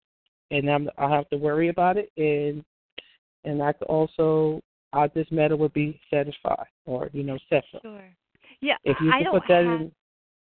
and 0.53 0.71
I'm 0.71 0.89
I 0.99 1.11
have 1.11 1.29
to 1.31 1.37
worry 1.37 1.69
about 1.69 1.97
it, 1.97 2.13
and 2.17 2.63
and 3.45 3.63
I 3.63 3.73
could 3.73 3.89
also, 3.89 4.61
uh, 4.93 5.09
this 5.15 5.27
matter 5.33 5.57
would 5.57 5.73
be 5.73 6.01
satisfied 6.11 6.67
or 6.87 7.11
you 7.13 7.25
know 7.25 7.39
settled. 7.49 7.83
Sure. 7.83 8.09
Yeah, 8.61 8.77
If 8.85 8.97
you 9.01 9.11
I 9.13 9.25
don't 9.25 9.33
put 9.33 9.49
that 9.49 9.65
have. 9.65 9.81
in. 9.81 9.93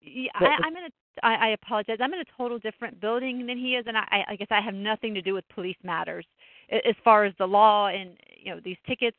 Yeah, 0.01 0.31
I, 0.35 0.57
I'm 0.65 0.75
in 0.75 0.83
a. 0.83 1.25
I, 1.25 1.47
I 1.47 1.49
apologize. 1.49 1.97
I'm 2.01 2.13
in 2.13 2.19
a 2.19 2.37
total 2.37 2.59
different 2.59 2.99
building 2.99 3.45
than 3.47 3.57
he 3.57 3.75
is, 3.75 3.85
and 3.87 3.97
I, 3.97 4.03
I 4.11 4.23
I 4.29 4.35
guess 4.35 4.49
I 4.51 4.61
have 4.61 4.75
nothing 4.75 5.13
to 5.13 5.21
do 5.21 5.33
with 5.33 5.47
police 5.49 5.77
matters 5.83 6.25
as 6.69 6.95
far 7.03 7.23
as 7.23 7.33
the 7.39 7.45
law 7.45 7.87
and 7.87 8.11
you 8.37 8.53
know 8.53 8.61
these 8.63 8.77
tickets. 8.85 9.17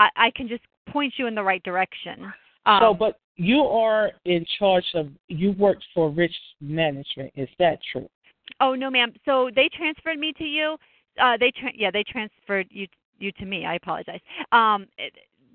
I, 0.00 0.08
I 0.16 0.30
can 0.34 0.48
just 0.48 0.62
point 0.88 1.14
you 1.18 1.26
in 1.26 1.34
the 1.34 1.42
right 1.42 1.62
direction. 1.62 2.32
Um, 2.66 2.80
so, 2.80 2.94
but 2.94 3.18
you 3.36 3.60
are 3.60 4.12
in 4.24 4.46
charge 4.58 4.86
of. 4.94 5.08
You 5.28 5.52
work 5.52 5.78
for 5.94 6.10
Rich 6.10 6.34
Management. 6.60 7.30
Is 7.36 7.48
that 7.58 7.78
true? 7.92 8.08
Oh 8.60 8.74
no, 8.74 8.90
ma'am. 8.90 9.12
So 9.24 9.50
they 9.54 9.68
transferred 9.76 10.18
me 10.18 10.32
to 10.38 10.44
you. 10.44 10.76
Uh, 11.20 11.36
they 11.38 11.50
tra- 11.50 11.72
yeah, 11.74 11.90
they 11.90 12.04
transferred 12.04 12.66
you 12.70 12.86
you 13.18 13.32
to 13.32 13.44
me. 13.44 13.64
I 13.64 13.74
apologize. 13.74 14.20
Um, 14.52 14.86
it, 14.98 15.12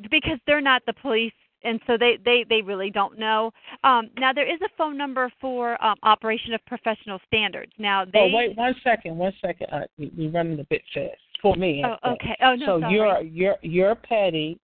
because 0.09 0.39
they're 0.47 0.61
not 0.61 0.81
the 0.85 0.93
police, 0.93 1.33
and 1.63 1.79
so 1.85 1.97
they 1.97 2.17
they 2.23 2.45
they 2.49 2.61
really 2.61 2.89
don't 2.89 3.17
know. 3.19 3.51
Um, 3.83 4.09
now 4.17 4.33
there 4.33 4.51
is 4.51 4.59
a 4.61 4.69
phone 4.77 4.97
number 4.97 5.31
for 5.41 5.81
um, 5.83 5.95
operation 6.03 6.53
of 6.53 6.65
professional 6.65 7.19
standards. 7.27 7.71
Now 7.77 8.05
they. 8.05 8.31
oh, 8.33 8.35
wait 8.35 8.57
one 8.57 8.75
second. 8.83 9.17
One 9.17 9.33
second. 9.41 9.67
Uh, 9.71 9.81
we- 9.97 10.11
we're 10.17 10.31
running 10.31 10.59
a 10.59 10.63
bit 10.65 10.81
fast 10.93 11.15
for 11.41 11.55
me. 11.55 11.83
Oh, 11.85 12.11
okay. 12.13 12.35
Oh, 12.41 12.55
no, 12.55 12.65
So 12.65 12.79
sorry. 12.81 12.93
you're 12.93 13.21
you're 13.21 13.57
you're 13.61 13.95
Patty, 13.95 14.57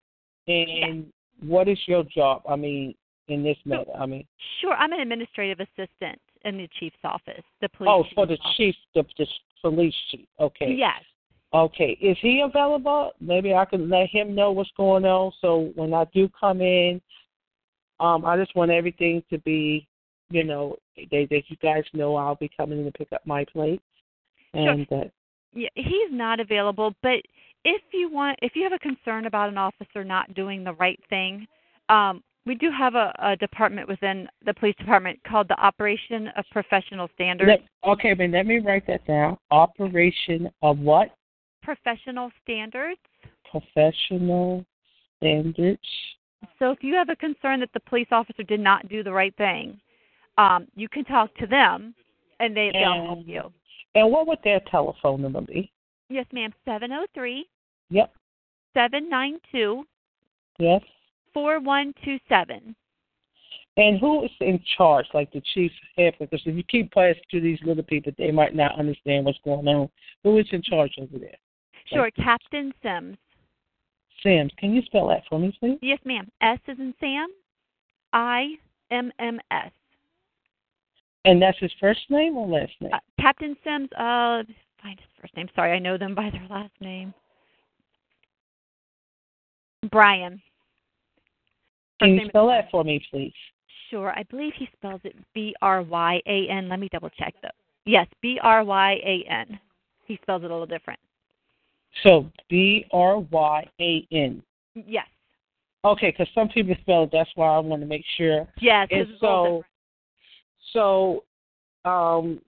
and 0.48 1.06
what 1.42 1.68
is 1.68 1.78
your 1.88 2.04
job? 2.04 2.44
I 2.48 2.56
mean, 2.56 2.96
in 3.28 3.44
this 3.44 3.58
matter. 3.66 3.92
I 3.98 4.06
mean, 4.06 4.26
Sure, 4.62 4.74
I'm 4.74 4.94
an 4.94 5.00
administrative 5.00 5.60
assistant 5.60 6.20
in 6.46 6.58
the 6.58 6.70
chief's 6.80 6.96
office, 7.04 7.44
the 7.62 7.70
police. 7.70 7.90
oh, 7.92 8.06
for 8.14 8.26
the 8.26 8.34
office. 8.34 8.56
chief, 8.56 8.76
the, 8.94 9.04
the 9.18 9.28
police 9.62 9.94
chief. 10.12 10.28
Okay. 10.40 10.76
Yes. 10.78 11.04
Okay. 11.54 11.98
Is 12.02 12.18
he 12.22 12.42
available? 12.42 13.12
Maybe 13.20 13.54
I 13.54 13.66
can 13.66 13.90
let 13.90 14.10
him 14.10 14.36
know 14.36 14.52
what's 14.52 14.72
going 14.78 15.06
on. 15.06 15.32
So 15.42 15.72
when 15.76 15.94
I 15.94 16.06
do 16.14 16.30
come 16.40 16.62
in, 16.62 17.02
um, 18.00 18.26
I 18.26 18.38
just 18.38 18.56
want 18.56 18.72
everything 18.72 19.24
to 19.30 19.38
be, 19.40 19.88
you 20.30 20.44
know, 20.44 20.76
they, 20.96 21.26
that 21.30 21.44
you 21.48 21.56
guys 21.62 21.84
know 21.94 22.16
I'll 22.16 22.36
be 22.36 22.50
coming 22.56 22.80
in 22.80 22.86
to 22.86 22.92
pick 22.92 23.12
up 23.14 23.26
my 23.26 23.46
plates, 23.46 23.84
and 24.54 24.86
that. 24.90 25.12
Yeah, 25.54 25.70
he's 25.76 26.12
not 26.12 26.42
available, 26.42 26.94
but 27.02 27.22
if 27.64 27.82
you 27.94 28.10
want 28.12 28.38
if 28.42 28.54
you 28.56 28.64
have 28.64 28.74
a 28.74 28.80
concern 28.80 29.26
about 29.26 29.50
an 29.50 29.58
officer 29.58 30.04
not 30.04 30.34
doing 30.34 30.64
the 30.64 30.74
right 30.74 31.00
thing, 31.10 31.48
um 31.88 32.22
we 32.46 32.56
do 32.56 32.70
have 32.78 32.96
a, 32.96 33.14
a 33.20 33.36
department 33.38 33.88
within 33.88 34.28
the 34.46 34.54
police 34.54 34.76
department 34.78 35.20
called 35.28 35.48
the 35.48 35.60
Operation 35.60 36.30
of 36.38 36.46
Professional 36.52 37.10
Standards. 37.16 37.50
Let, 37.50 37.92
okay, 37.92 38.14
but 38.14 38.30
let 38.30 38.46
me 38.46 38.60
write 38.60 38.86
that 38.88 39.06
down. 39.08 39.38
Operation 39.52 40.50
of 40.62 40.78
what? 40.80 41.16
Professional 41.64 42.32
standards. 42.44 43.00
Professional 43.50 44.64
standards. 45.18 45.82
So 46.60 46.70
if 46.72 46.84
you 46.84 46.94
have 46.94 47.10
a 47.10 47.16
concern 47.16 47.60
that 47.62 47.70
the 47.74 47.80
police 47.82 48.08
officer 48.12 48.44
did 48.44 48.60
not 48.60 48.88
do 48.90 49.04
the 49.04 49.12
right 49.12 49.36
thing, 49.38 49.80
um, 50.38 50.68
you 50.76 50.88
can 50.88 51.04
talk 51.06 51.34
to 51.38 51.48
them 51.48 51.96
and 52.40 52.56
they, 52.56 52.72
they'll 52.74 53.06
help 53.06 53.26
you. 53.26 53.42
And 53.96 54.12
what 54.12 54.28
would 54.28 54.40
their 54.44 54.60
telephone 54.70 55.22
number 55.22 55.42
be? 55.42 55.72
Yes, 56.10 56.26
ma'am. 56.32 56.54
Seven 56.66 56.92
oh 56.92 57.08
three 57.16 57.48
Yep. 57.90 58.14
seven 58.76 59.10
nine 59.10 59.40
two 59.52 59.86
Yes. 60.60 60.82
Four 61.36 61.60
one 61.60 61.94
two 62.04 62.18
seven. 62.28 62.76
And 63.78 64.00
who 64.00 64.24
is 64.24 64.32
in 64.40 64.60
charge, 64.78 65.06
like 65.14 65.32
the 65.34 65.44
chief 65.54 65.72
head? 65.98 66.14
Because 66.18 66.42
if 66.46 66.56
you 66.56 66.64
keep 66.64 66.92
passing 66.94 67.22
to 67.30 67.42
these 67.42 67.60
little 67.64 67.84
people, 67.84 68.14
they 68.18 68.32
might 68.32 68.56
not 68.56 68.80
understand 68.80 69.26
what's 69.26 69.38
going 69.44 69.68
on. 69.68 69.90
Who 70.24 70.38
is 70.38 70.48
in 70.52 70.62
charge 70.62 70.94
over 70.98 71.20
there? 71.20 71.36
Sure, 71.92 72.10
Captain 72.12 72.74
Sims. 72.82 73.18
Sims. 74.24 74.52
Can 74.58 74.74
you 74.74 74.82
spell 74.84 75.10
that 75.10 75.24
for 75.30 75.38
me, 75.38 75.56
please? 75.60 75.78
Yes, 75.82 76.00
ma'am. 76.06 76.28
S 76.42 76.58
is 76.70 76.80
in 76.80 76.94
Sam. 77.02 77.28
I 78.14 78.54
M 78.92 79.12
M 79.20 79.42
S. 79.52 79.72
And 81.26 81.42
that's 81.42 81.60
his 81.60 81.72
first 81.82 82.00
name 82.10 82.38
or 82.38 82.48
last 82.48 82.72
name? 82.80 82.94
Uh, 82.94 83.00
Captain 83.20 83.58
Sims. 83.64 83.90
Uh, 83.92 84.44
find 84.82 84.98
his 85.00 85.10
first 85.20 85.36
name. 85.36 85.50
Sorry, 85.54 85.74
I 85.74 85.80
know 85.80 85.98
them 85.98 86.16
by 86.16 86.30
their 86.30 86.48
last 86.50 86.74
name. 86.80 87.14
Brian. 89.92 90.42
Can 92.00 92.16
you 92.16 92.28
spell 92.28 92.48
that 92.48 92.70
for 92.72 92.84
me, 92.84 93.04
please? 93.10 93.34
Sure, 93.90 94.12
I 94.12 94.24
believe 94.24 94.54
he 94.58 94.68
spells 94.74 95.02
it 95.04 95.16
B 95.34 95.56
R 95.62 95.82
Y 95.82 96.22
A 96.28 96.48
N. 96.50 96.68
Let 96.70 96.80
me 96.80 96.90
double 96.92 97.10
check 97.10 97.34
though. 97.42 97.50
Yes, 97.86 98.08
B 98.22 98.40
R 98.42 98.64
Y 98.64 98.92
A 98.94 99.26
N. 99.30 99.60
He 100.06 100.20
spells 100.22 100.44
it 100.44 100.52
a 100.52 100.54
little 100.54 100.66
different. 100.66 101.00
So 102.04 102.30
B 102.50 102.86
R 102.92 103.20
Y 103.20 103.66
A 103.80 104.08
N. 104.12 104.42
Yes. 104.74 105.08
Okay, 105.86 106.10
because 106.10 106.28
some 106.34 106.50
people 106.50 106.76
spell 106.82 107.04
it. 107.04 107.10
That's 107.12 107.30
why 107.36 107.56
I 107.56 107.60
want 107.60 107.82
to 107.82 107.88
make 107.88 108.04
sure. 108.18 108.48
Yes. 108.60 108.88
And 108.92 109.02
it's 109.02 109.22
a 109.22 109.26
little 109.26 109.64
so, 110.74 111.24
so, 111.86 111.90
um, 111.90 112.42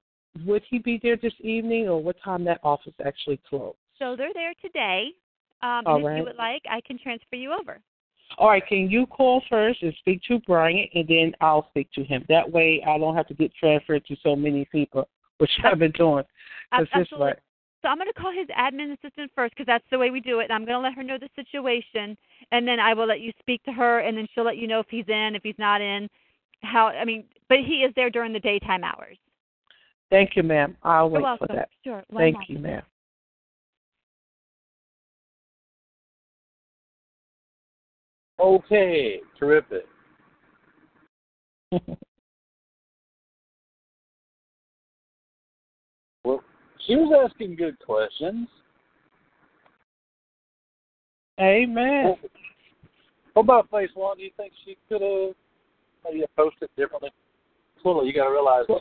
would 0.46 0.64
he 0.70 0.80
be 0.80 1.00
there 1.02 1.18
this 1.18 1.34
evening, 1.40 1.88
or 1.88 2.02
what 2.02 2.16
time 2.24 2.44
that 2.46 2.60
office 2.64 2.94
actually 3.06 3.40
closed? 3.48 3.78
So 4.00 4.16
they're 4.16 4.34
there 4.34 4.54
today. 4.62 5.10
Um, 5.62 5.84
All 5.86 6.00
if 6.00 6.06
right. 6.06 6.18
you 6.18 6.24
would 6.24 6.36
like, 6.36 6.64
I 6.70 6.82
can 6.82 7.00
transfer 7.00 7.36
you 7.36 7.54
over. 7.54 7.80
All 8.38 8.50
right, 8.50 8.66
can 8.68 8.90
you 8.90 9.06
call 9.08 9.42
first 9.50 9.82
and 9.82 9.94
speak 10.00 10.22
to 10.24 10.40
Brian, 10.46 10.88
and 10.94 11.08
then 11.08 11.34
I'll 11.42 11.68
speak 11.70 11.92
to 11.94 12.04
him. 12.04 12.26
That 12.30 12.52
way, 12.52 12.84
I 12.86 12.98
don't 12.98 13.16
have 13.16 13.28
to 13.28 13.34
get 13.34 13.54
transferred 13.56 14.06
to 14.06 14.16
so 14.22 14.36
many 14.36 14.66
people, 14.72 15.08
which 15.38 15.52
I've 15.64 15.80
been 15.80 15.92
doing. 15.92 16.24
Ab- 16.72 16.88
absolutely. 16.94 17.34
So 17.82 17.90
I'm 17.90 17.98
going 17.98 18.08
to 18.08 18.20
call 18.20 18.34
his 18.34 18.48
admin 18.48 18.94
assistant 18.94 19.32
first 19.36 19.54
because 19.54 19.68
that's 19.68 19.86
the 19.92 20.00
way 20.00 20.10
we 20.10 20.20
do 20.20 20.40
it. 20.40 20.46
And 20.46 20.54
I'm 20.54 20.66
going 20.66 20.76
to 20.76 20.80
let 20.80 20.96
her 20.96 21.04
know 21.04 21.18
the 21.20 21.30
situation, 21.36 22.18
and 22.52 22.68
then 22.68 22.80
I 22.80 22.94
will 22.94 23.08
let 23.08 23.22
you 23.22 23.32
speak 23.40 23.64
to 23.64 23.72
her, 23.72 24.00
and 24.00 24.18
then 24.18 24.28
she'll 24.34 24.46
let 24.46 24.58
you 24.58 24.68
know 24.68 24.80
if 24.80 24.88
he's 24.90 25.08
in, 25.08 25.36
if 25.36 25.44
he's 25.44 25.56
not 25.58 25.82
in. 25.82 26.10
How 26.64 26.88
I 26.88 27.06
mean, 27.06 27.26
but 27.50 27.60
he 27.60 27.84
is 27.84 27.94
there 27.96 28.10
during 28.10 28.34
the 28.34 28.40
daytime 28.40 28.84
hours. 28.84 29.18
Thank 30.10 30.36
you, 30.36 30.44
ma'am. 30.44 30.76
I'll 30.84 31.10
wait 31.10 31.24
for 31.38 31.48
that. 31.48 31.70
Sure. 31.84 32.04
Thank 32.16 32.38
you, 32.48 32.60
ma'am. 32.60 32.82
Okay, 38.40 39.20
terrific. 39.38 39.86
well, 46.24 46.42
she 46.86 46.96
was 46.96 47.30
asking 47.30 47.56
good 47.56 47.78
questions. 47.80 48.48
Amen. 51.40 52.16
What 53.34 53.44
about 53.44 53.70
Face 53.72 53.90
One? 53.96 54.18
Do 54.18 54.24
you 54.24 54.32
think 54.38 54.54
she 54.66 54.78
could 54.90 55.02
have 55.02 55.34
maybe 56.06 56.24
approached 56.24 56.58
it 56.62 56.70
differently? 56.78 57.10
Well, 57.84 58.06
you 58.06 58.14
got 58.14 58.26
to 58.26 58.32
realize. 58.32 58.66
Go 58.68 58.80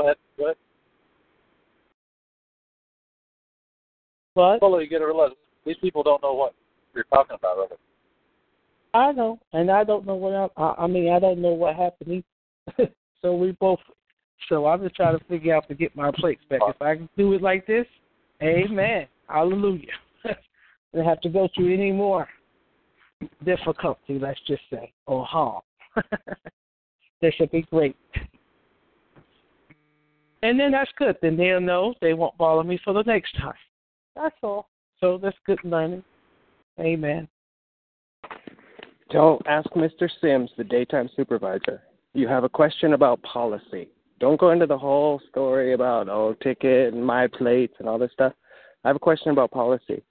ahead. 0.00 0.16
Go 0.38 0.44
ahead. 0.44 0.56
What? 4.34 4.62
Well, 4.62 4.80
you 4.80 4.88
got 4.88 4.98
to 4.98 5.06
realize 5.06 5.32
these 5.66 5.76
people 5.80 6.02
don't 6.02 6.22
know 6.22 6.32
what 6.32 6.54
you're 6.94 7.04
talking 7.04 7.36
about, 7.36 7.56
really. 7.56 7.76
I 8.94 9.12
know, 9.12 9.38
and 9.52 9.70
I 9.70 9.84
don't 9.84 10.06
know 10.06 10.14
what 10.14 10.52
I, 10.56 10.62
I 10.62 10.84
I 10.84 10.86
mean. 10.86 11.10
I 11.10 11.18
don't 11.18 11.40
know 11.40 11.52
what 11.52 11.76
happened. 11.76 12.24
either. 12.78 12.90
so 13.22 13.34
we 13.34 13.52
both. 13.52 13.78
So 14.48 14.66
I'm 14.66 14.82
just 14.82 14.96
trying 14.96 15.18
to 15.18 15.24
figure 15.26 15.54
out 15.54 15.68
to 15.68 15.74
get 15.74 15.96
my 15.96 16.10
plates 16.14 16.42
back. 16.50 16.60
If 16.66 16.82
I 16.82 16.96
can 16.96 17.08
do 17.16 17.32
it 17.32 17.40
like 17.40 17.66
this, 17.66 17.86
Amen. 18.42 19.06
Hallelujah. 19.28 19.86
don't 20.94 21.04
have 21.04 21.20
to 21.20 21.28
go 21.28 21.48
through 21.54 21.72
any 21.72 21.92
more 21.92 22.28
difficulty. 23.44 24.18
Let's 24.18 24.40
just 24.46 24.62
say 24.70 24.92
or 25.06 25.24
harm. 25.24 25.62
this 27.22 27.34
should 27.34 27.50
be 27.50 27.62
great. 27.62 27.96
And 30.42 30.58
then 30.58 30.72
that's 30.72 30.90
good. 30.98 31.16
Then 31.22 31.36
they'll 31.36 31.60
know 31.60 31.94
they 32.00 32.14
won't 32.14 32.36
bother 32.36 32.64
me 32.64 32.80
for 32.84 32.92
the 32.92 33.02
next 33.02 33.36
time. 33.38 33.54
That's 34.16 34.34
all. 34.42 34.68
So 35.00 35.18
that's 35.22 35.36
good 35.46 35.60
learning. 35.62 36.02
Amen. 36.80 37.28
Don't 39.10 39.46
ask 39.46 39.68
Mr. 39.70 40.08
Sims, 40.20 40.50
the 40.56 40.64
daytime 40.64 41.08
supervisor. 41.14 41.82
You 42.14 42.28
have 42.28 42.44
a 42.44 42.48
question 42.48 42.94
about 42.94 43.22
policy. 43.22 43.88
Don't 44.20 44.40
go 44.40 44.50
into 44.50 44.66
the 44.66 44.78
whole 44.78 45.20
story 45.28 45.74
about 45.74 46.08
oh 46.08 46.34
ticket 46.42 46.94
and 46.94 47.04
my 47.04 47.26
plates 47.26 47.74
and 47.78 47.88
all 47.88 47.98
this 47.98 48.12
stuff. 48.12 48.32
I 48.84 48.88
have 48.88 48.96
a 48.96 49.00
question 49.00 49.32
about 49.32 49.50
policy. 49.50 50.02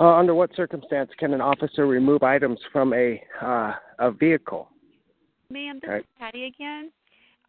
Uh, 0.00 0.14
under 0.14 0.34
what 0.34 0.50
circumstance 0.56 1.10
can 1.18 1.32
an 1.34 1.40
officer 1.40 1.86
remove 1.86 2.22
items 2.22 2.58
from 2.72 2.92
a 2.92 3.22
uh, 3.40 3.72
a 4.00 4.10
vehicle? 4.10 4.68
Ma'am, 5.50 5.78
this 5.80 5.88
Right. 5.88 6.00
is 6.00 6.06
Patty 6.18 6.46
again. 6.46 6.90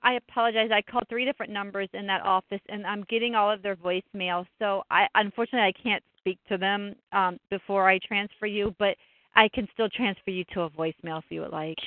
I 0.03 0.13
apologize. 0.13 0.69
I 0.71 0.83
called 0.83 1.05
three 1.09 1.25
different 1.25 1.51
numbers 1.51 1.89
in 1.93 2.05
that 2.07 2.21
office, 2.21 2.61
and 2.69 2.85
I'm 2.85 3.03
getting 3.09 3.33
all 3.33 3.51
of 3.51 3.63
their 3.63 3.75
voicemail. 3.75 4.45
So 4.59 4.83
I 4.91 5.07
unfortunately 5.15 5.67
I 5.67 5.71
can't 5.81 6.03
speak 6.26 6.39
to 6.49 6.57
them 6.57 6.95
um, 7.14 7.38
before 7.52 7.88
I 7.88 7.99
transfer 7.99 8.47
you, 8.47 8.73
but 8.80 8.95
I 9.35 9.47
can 9.53 9.68
still 9.73 9.89
transfer 9.89 10.31
you 10.31 10.43
to 10.53 10.61
a 10.61 10.69
voicemail 10.72 11.19
if 11.19 11.26
you 11.30 11.41
would 11.41 11.52
like. 11.52 11.77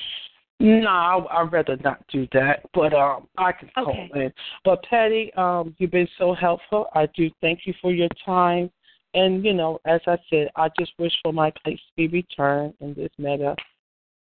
No, 0.60 0.88
I, 0.88 1.40
I'd 1.40 1.52
rather 1.52 1.76
not 1.82 2.04
do 2.12 2.26
that. 2.32 2.60
But 2.72 2.92
um, 2.94 3.26
I 3.36 3.52
can 3.52 3.70
call 3.74 3.90
Okay. 3.90 4.10
in. 4.14 4.32
But 4.64 4.84
Patty, 4.84 5.32
um, 5.34 5.74
you've 5.78 5.90
been 5.90 6.08
so 6.18 6.34
helpful. 6.34 6.86
I 6.94 7.06
do 7.16 7.30
thank 7.40 7.60
you 7.64 7.74
for 7.80 7.92
your 7.92 8.08
time. 8.24 8.70
And 9.14 9.44
you 9.44 9.54
know, 9.54 9.80
as 9.86 10.00
I 10.06 10.18
said, 10.30 10.50
I 10.54 10.68
just 10.78 10.92
wish 10.98 11.12
for 11.22 11.32
my 11.32 11.50
place 11.64 11.78
to 11.78 11.96
be 11.96 12.08
returned 12.08 12.74
and 12.80 12.94
this 12.94 13.10
matter 13.18 13.56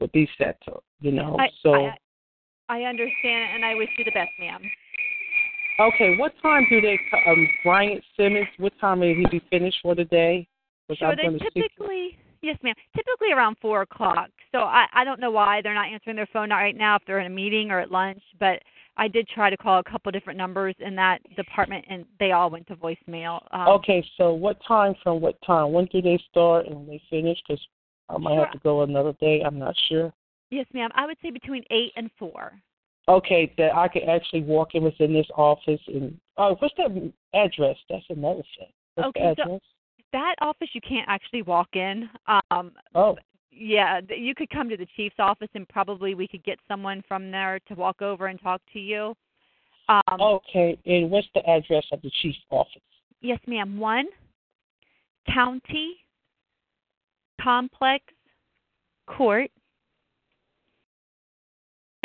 would 0.00 0.12
be 0.12 0.28
settled. 0.36 0.82
You 1.00 1.12
know, 1.12 1.36
I, 1.40 1.48
so 1.62 1.74
I, 1.74 1.96
I 2.68 2.82
understand, 2.82 3.54
and 3.54 3.64
I 3.64 3.74
wish 3.74 3.88
you 3.96 4.04
the 4.04 4.10
best, 4.10 4.30
ma'am. 4.38 4.60
Okay. 5.80 6.16
What 6.18 6.32
time 6.42 6.66
do 6.70 6.80
they? 6.80 6.98
Um, 7.26 7.48
Bryant 7.64 8.02
Simmons. 8.16 8.46
What 8.58 8.72
time 8.80 9.00
will 9.00 9.14
he 9.14 9.26
be 9.30 9.40
finished 9.50 9.78
for 9.82 9.94
the 9.94 10.04
day? 10.04 10.46
'Cause 10.88 10.98
Sure, 10.98 11.08
I'm 11.08 11.16
they 11.16 11.22
gonna 11.24 11.38
speak- 11.40 11.54
typically 11.54 12.18
yes, 12.42 12.56
ma'am. 12.62 12.74
Typically 12.94 13.32
around 13.32 13.56
four 13.58 13.82
o'clock. 13.82 14.30
So 14.52 14.60
I 14.60 14.86
I 14.92 15.04
don't 15.04 15.20
know 15.20 15.30
why 15.30 15.60
they're 15.62 15.74
not 15.74 15.88
answering 15.88 16.16
their 16.16 16.26
phone 16.26 16.50
right 16.50 16.76
now 16.76 16.96
if 16.96 17.04
they're 17.04 17.18
in 17.18 17.26
a 17.26 17.30
meeting 17.30 17.70
or 17.70 17.80
at 17.80 17.90
lunch, 17.90 18.22
but 18.38 18.62
I 18.96 19.08
did 19.08 19.28
try 19.28 19.50
to 19.50 19.56
call 19.56 19.78
a 19.78 19.82
couple 19.84 20.10
different 20.12 20.38
numbers 20.38 20.74
in 20.78 20.94
that 20.96 21.20
department 21.34 21.84
and 21.88 22.06
they 22.18 22.32
all 22.32 22.48
went 22.48 22.66
to 22.68 22.76
voicemail. 22.76 23.42
Um, 23.50 23.68
Okay, 23.68 24.02
so 24.16 24.32
what 24.32 24.62
time 24.62 24.94
from 25.02 25.20
what 25.20 25.40
time? 25.42 25.72
When 25.72 25.86
do 25.86 26.00
they 26.00 26.16
start 26.30 26.66
and 26.66 26.76
when 26.76 26.86
they 26.86 26.98
finish? 27.10 27.38
Because 27.46 27.66
I 28.08 28.16
might 28.18 28.38
have 28.38 28.52
to 28.52 28.58
go 28.60 28.82
another 28.82 29.12
day. 29.14 29.42
I'm 29.42 29.58
not 29.58 29.76
sure. 29.88 30.12
Yes, 30.50 30.66
ma'am. 30.72 30.90
I 30.94 31.06
would 31.06 31.18
say 31.20 31.30
between 31.30 31.64
eight 31.70 31.92
and 31.96 32.10
four. 32.12 32.52
Okay, 33.08 33.52
that 33.56 33.74
I 33.74 33.86
could 33.88 34.02
actually 34.08 34.42
walk 34.42 34.74
in 34.74 34.82
within 34.82 35.12
this 35.12 35.26
office 35.36 35.80
and 35.86 36.18
oh, 36.38 36.56
what's 36.58 36.74
the 36.76 37.12
address? 37.34 37.76
That's 37.88 38.04
another 38.10 38.42
thing. 38.58 38.68
What's 38.94 39.08
Okay, 39.08 39.34
so- 39.44 39.60
That 40.12 40.34
office 40.40 40.68
you 40.72 40.80
can't 40.80 41.08
actually 41.08 41.42
walk 41.42 41.68
in. 41.74 42.08
Um 42.50 42.72
oh. 42.94 43.16
Yeah, 43.58 44.00
you 44.14 44.34
could 44.34 44.50
come 44.50 44.68
to 44.68 44.76
the 44.76 44.86
chief's 44.96 45.16
office 45.18 45.48
and 45.54 45.68
probably 45.68 46.14
we 46.14 46.28
could 46.28 46.44
get 46.44 46.58
someone 46.68 47.02
from 47.08 47.30
there 47.30 47.58
to 47.68 47.74
walk 47.74 48.02
over 48.02 48.26
and 48.26 48.40
talk 48.40 48.60
to 48.72 48.80
you. 48.80 49.14
Um 49.88 50.20
okay, 50.20 50.76
and 50.84 51.10
what's 51.10 51.28
the 51.34 51.48
address 51.48 51.84
of 51.92 52.02
the 52.02 52.10
chief's 52.22 52.38
office? 52.50 52.82
Yes, 53.20 53.38
ma'am. 53.46 53.78
One 53.78 54.06
county 55.32 55.96
complex 57.40 58.04
court, 59.06 59.50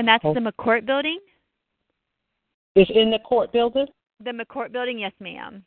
and 0.01 0.07
that's 0.07 0.25
Oh. 0.25 0.33
the 0.33 0.39
McCoart 0.39 0.87
building. 0.87 1.19
It's 2.73 2.89
in 2.89 3.11
the 3.11 3.19
court 3.19 3.51
building. 3.51 3.85
The 4.19 4.31
McCoart 4.31 4.71
building, 4.71 4.97
yes, 4.97 5.13
ma'am. 5.19 5.63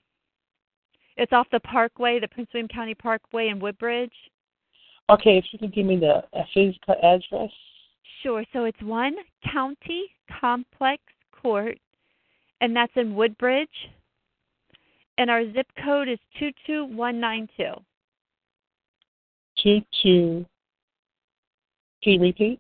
It's 1.17 1.33
off 1.33 1.49
the 1.51 1.61
Parkway, 1.61 2.19
the 2.19 2.27
Prince 2.27 2.53
William 2.53 2.67
County 2.67 2.97
Parkway 2.97 3.47
in 3.47 3.61
Woodbridge. 3.61 4.33
Okay, 5.09 5.39
if 5.39 5.45
you 5.53 5.61
can 5.61 5.71
give 5.71 5.87
me 5.87 5.95
the 5.95 6.25
uh, 6.33 6.43
physical 6.53 6.97
address. 7.01 7.53
Sure. 8.25 8.45
So 8.53 8.65
it's 8.65 8.83
one 8.83 9.15
county 9.53 10.07
complex 10.41 11.01
court, 11.31 11.79
and 12.61 12.75
that's 12.75 12.97
in 12.97 13.15
Woodbridge. 13.15 13.93
And 15.17 15.31
our 15.31 15.45
zip 15.53 15.69
code 15.85 16.09
is 16.09 16.19
two 16.41 16.51
two 16.67 16.87
one 16.87 17.21
nine 17.21 17.49
two. 17.57 17.75
Two 19.63 19.81
two. 20.03 20.45
Can 22.03 22.15
you 22.15 22.21
repeat? 22.21 22.59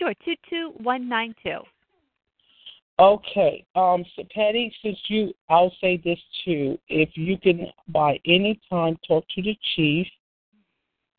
Sure, 0.00 0.14
two 0.24 0.34
two 0.48 0.72
one 0.78 1.08
nine 1.08 1.34
two. 1.42 1.58
Okay. 2.98 3.64
Um, 3.74 4.02
so 4.16 4.22
Patty, 4.34 4.72
since 4.82 4.98
you, 5.08 5.34
I'll 5.50 5.72
say 5.80 6.00
this 6.02 6.18
too. 6.44 6.78
If 6.88 7.10
you 7.16 7.36
can, 7.38 7.66
by 7.88 8.18
any 8.26 8.58
time, 8.70 8.98
talk 9.06 9.24
to 9.34 9.42
the 9.42 9.56
chief. 9.74 10.06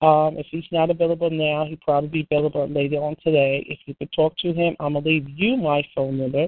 Um, 0.01 0.35
if 0.37 0.47
he's 0.49 0.63
not 0.71 0.89
available 0.89 1.29
now, 1.29 1.65
he'll 1.65 1.77
probably 1.77 2.09
be 2.09 2.27
available 2.31 2.67
later 2.67 2.97
on 2.97 3.15
today. 3.23 3.63
If 3.69 3.77
you 3.85 3.93
could 3.93 4.11
talk 4.13 4.35
to 4.39 4.51
him, 4.51 4.75
I'm 4.79 4.93
gonna 4.93 5.05
leave 5.05 5.29
you 5.29 5.57
my 5.57 5.83
phone 5.93 6.17
number, 6.17 6.47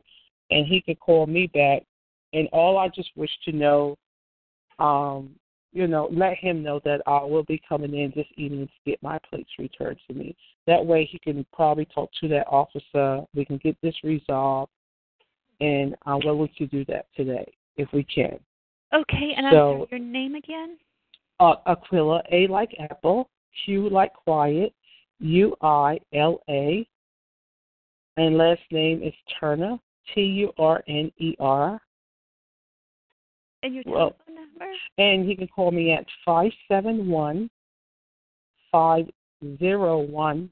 and 0.50 0.66
he 0.66 0.82
could 0.82 1.00
call 1.00 1.28
me 1.28 1.46
back. 1.54 1.84
And 2.34 2.48
all 2.52 2.80
I 2.80 2.88
just 2.88 3.12
wish 3.16 3.30
to 3.46 3.52
know, 3.52 3.96
um, 4.80 5.36
you 5.74 5.88
know, 5.88 6.08
let 6.12 6.38
him 6.38 6.62
know 6.62 6.80
that 6.86 7.02
I 7.08 7.24
will 7.24 7.44
be 7.44 7.62
coming 7.68 7.96
in 7.96 8.14
this 8.16 8.28
evening 8.38 8.68
to 8.68 8.90
get 8.92 9.02
my 9.02 9.20
plates 9.30 9.50
returned 9.58 9.98
to 10.08 10.14
me. 10.14 10.36
That 10.68 10.86
way, 10.86 11.06
he 11.12 11.20
can 11.20 11.46
probably 11.52 11.86
talk 11.86 12.12
to 12.22 12.28
that 12.30 12.48
officer. 12.48 13.26
We 13.36 13.44
can 13.44 13.58
get 13.58 13.76
this 13.82 13.96
resolved 14.04 14.72
and 15.60 15.96
I'm 16.06 16.20
willing 16.24 16.50
to 16.58 16.68
do 16.68 16.84
that 16.86 17.06
today 17.16 17.52
if 17.78 17.92
we 17.94 18.04
can. 18.04 18.40
Okay, 18.94 19.34
and 19.36 19.48
So- 19.52 19.88
your 19.90 20.00
name 20.00 20.36
again? 20.36 20.78
Uh, 21.40 21.56
Aquila, 21.66 22.24
A 22.32 22.48
like 22.48 22.76
apple, 22.80 23.30
Q 23.66 23.90
like 23.90 24.14
quiet, 24.14 24.74
U 25.20 25.56
I 25.62 26.00
L 26.14 26.42
A, 26.50 26.88
and 28.18 28.38
last 28.38 28.62
name 28.72 29.02
is 29.02 29.14
Turner, 29.40 29.80
T 30.14 30.22
U 30.22 30.54
R 30.58 30.84
N 30.88 31.12
E 31.18 31.36
R. 31.40 31.82
And 33.64 33.74
your 33.74 33.84
Well- 33.88 34.12
telephone 34.12 34.36
number? 34.36 34.74
And 34.98 35.26
he 35.26 35.36
can 35.36 35.48
call 35.48 35.72
me 35.72 35.92
at 35.92 36.06
five 36.24 36.52
seven 36.68 37.10
one 37.10 37.50
five 38.72 39.10
zero 39.58 40.00
one 40.00 40.52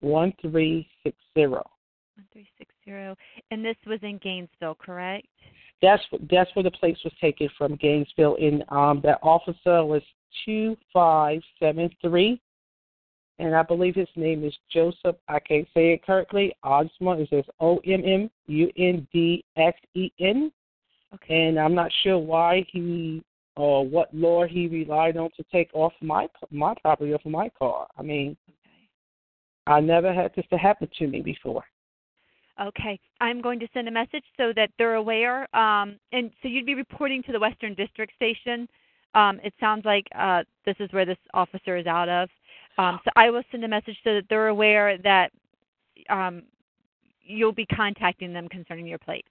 one 0.00 0.32
three 0.40 0.88
six 1.02 1.16
zero. 1.34 1.68
One 2.16 2.26
three 2.32 2.48
six 2.56 2.74
zero. 2.84 3.16
And 3.50 3.64
this 3.64 3.76
was 3.86 4.02
in 4.02 4.18
Gainesville, 4.18 4.76
correct? 4.76 5.26
That's 5.82 6.02
that's 6.30 6.54
where 6.54 6.62
the 6.62 6.70
place 6.70 6.98
was 7.04 7.12
taken 7.20 7.48
from 7.58 7.76
Gainesville. 7.76 8.36
And 8.40 8.64
um, 8.68 9.00
that 9.02 9.18
officer 9.22 9.84
was 9.84 10.02
two 10.44 10.76
five 10.92 11.42
seven 11.58 11.90
three, 12.00 12.40
and 13.38 13.54
I 13.56 13.62
believe 13.62 13.94
his 13.94 14.08
name 14.14 14.44
is 14.44 14.54
Joseph. 14.70 15.16
I 15.28 15.40
can't 15.40 15.66
say 15.74 15.92
it 15.94 16.04
correctly. 16.04 16.54
Osmond. 16.62 17.22
It 17.22 17.28
says 17.30 17.44
O 17.58 17.78
M 17.78 18.02
M 18.04 18.30
U 18.46 18.70
N 18.76 19.08
D 19.12 19.44
S 19.56 19.74
E 19.94 20.10
N. 20.20 20.52
Okay. 21.14 21.46
And 21.46 21.58
I'm 21.58 21.74
not 21.74 21.90
sure 22.02 22.18
why 22.18 22.64
he 22.70 23.22
or 23.56 23.86
what 23.86 24.14
law 24.14 24.46
he 24.46 24.68
relied 24.68 25.16
on 25.16 25.30
to 25.36 25.44
take 25.52 25.70
off 25.74 25.92
my 26.00 26.28
my 26.50 26.74
property 26.80 27.12
off 27.12 27.24
of 27.24 27.32
my 27.32 27.48
car. 27.58 27.86
I 27.98 28.02
mean, 28.02 28.36
I 29.66 29.80
never 29.80 30.12
had 30.12 30.32
this 30.34 30.46
to 30.50 30.56
happen 30.56 30.88
to 30.98 31.06
me 31.06 31.20
before. 31.20 31.64
Okay. 32.60 32.98
I'm 33.20 33.40
going 33.40 33.58
to 33.60 33.68
send 33.72 33.88
a 33.88 33.90
message 33.90 34.24
so 34.36 34.52
that 34.54 34.70
they're 34.78 34.96
aware. 34.96 35.54
Um, 35.56 35.96
and 36.12 36.30
so 36.42 36.48
you'd 36.48 36.66
be 36.66 36.74
reporting 36.74 37.22
to 37.24 37.32
the 37.32 37.40
Western 37.40 37.74
District 37.74 38.12
Station. 38.14 38.68
Um, 39.14 39.40
it 39.42 39.54
sounds 39.58 39.84
like 39.84 40.06
uh, 40.16 40.44
this 40.66 40.76
is 40.78 40.92
where 40.92 41.06
this 41.06 41.18
officer 41.34 41.76
is 41.76 41.86
out 41.86 42.08
of. 42.08 42.28
Um, 42.78 43.00
so 43.04 43.10
I 43.16 43.30
will 43.30 43.42
send 43.50 43.64
a 43.64 43.68
message 43.68 43.96
so 44.04 44.14
that 44.14 44.24
they're 44.28 44.48
aware 44.48 44.98
that 44.98 45.32
um, 46.08 46.42
you'll 47.22 47.52
be 47.52 47.66
contacting 47.66 48.32
them 48.32 48.48
concerning 48.48 48.86
your 48.86 48.98
plates. 48.98 49.28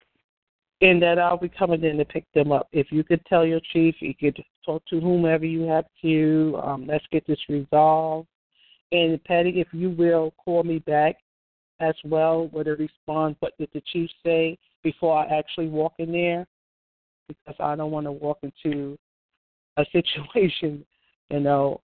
And 0.81 1.01
that 1.01 1.19
I'll 1.19 1.37
be 1.37 1.49
coming 1.49 1.83
in 1.83 1.97
to 1.97 2.05
pick 2.05 2.25
them 2.33 2.51
up. 2.53 2.69
If 2.71 2.91
you 2.91 3.03
could 3.03 3.25
tell 3.25 3.45
your 3.45 3.59
chief, 3.73 3.95
you 3.99 4.13
could 4.15 4.41
talk 4.65 4.85
to 4.87 4.99
whomever 5.01 5.45
you 5.45 5.63
have 5.63 5.85
to. 6.01 6.59
Um, 6.63 6.87
let's 6.87 7.05
get 7.11 7.27
this 7.27 7.39
resolved. 7.49 8.27
And 8.91 9.21
Patty, 9.25 9.59
if 9.59 9.67
you 9.71 9.89
will, 9.91 10.33
call 10.43 10.63
me 10.63 10.79
back 10.79 11.17
as 11.79 11.95
well 12.05 12.49
with 12.53 12.67
a 12.67 12.75
response. 12.75 13.35
What 13.39 13.57
did 13.57 13.69
the 13.73 13.81
chief 13.91 14.09
say 14.25 14.57
before 14.83 15.17
I 15.17 15.37
actually 15.37 15.67
walk 15.67 15.93
in 15.99 16.11
there? 16.11 16.47
Because 17.27 17.55
I 17.59 17.75
don't 17.75 17.91
want 17.91 18.05
to 18.05 18.11
walk 18.11 18.39
into 18.41 18.97
a 19.77 19.85
situation, 19.91 20.85
you 21.29 21.39
know. 21.39 21.81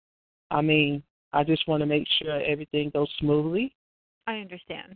I 0.52 0.62
mean, 0.62 1.04
I 1.34 1.44
just 1.44 1.68
want 1.68 1.82
to 1.82 1.86
make 1.86 2.08
sure 2.22 2.42
everything 2.42 2.92
goes 2.92 3.10
smoothly. 3.20 3.76
I 4.28 4.36
understand. 4.38 4.96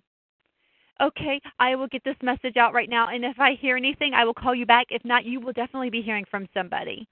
Okay, 1.02 1.40
I 1.60 1.76
will 1.76 1.88
get 1.88 2.04
this 2.04 2.18
message 2.22 2.58
out 2.58 2.74
right 2.74 2.90
now, 2.90 3.08
and 3.08 3.24
if 3.24 3.40
I 3.40 3.54
hear 3.54 3.78
anything, 3.78 4.14
I 4.14 4.26
will 4.26 4.34
call 4.34 4.54
you 4.54 4.66
back. 4.66 4.88
If 4.90 5.04
not, 5.06 5.24
you 5.26 5.40
will 5.40 5.54
definitely 5.54 5.90
be 5.90 6.02
hearing 6.02 6.26
from 6.30 6.48
somebody. 6.54 7.08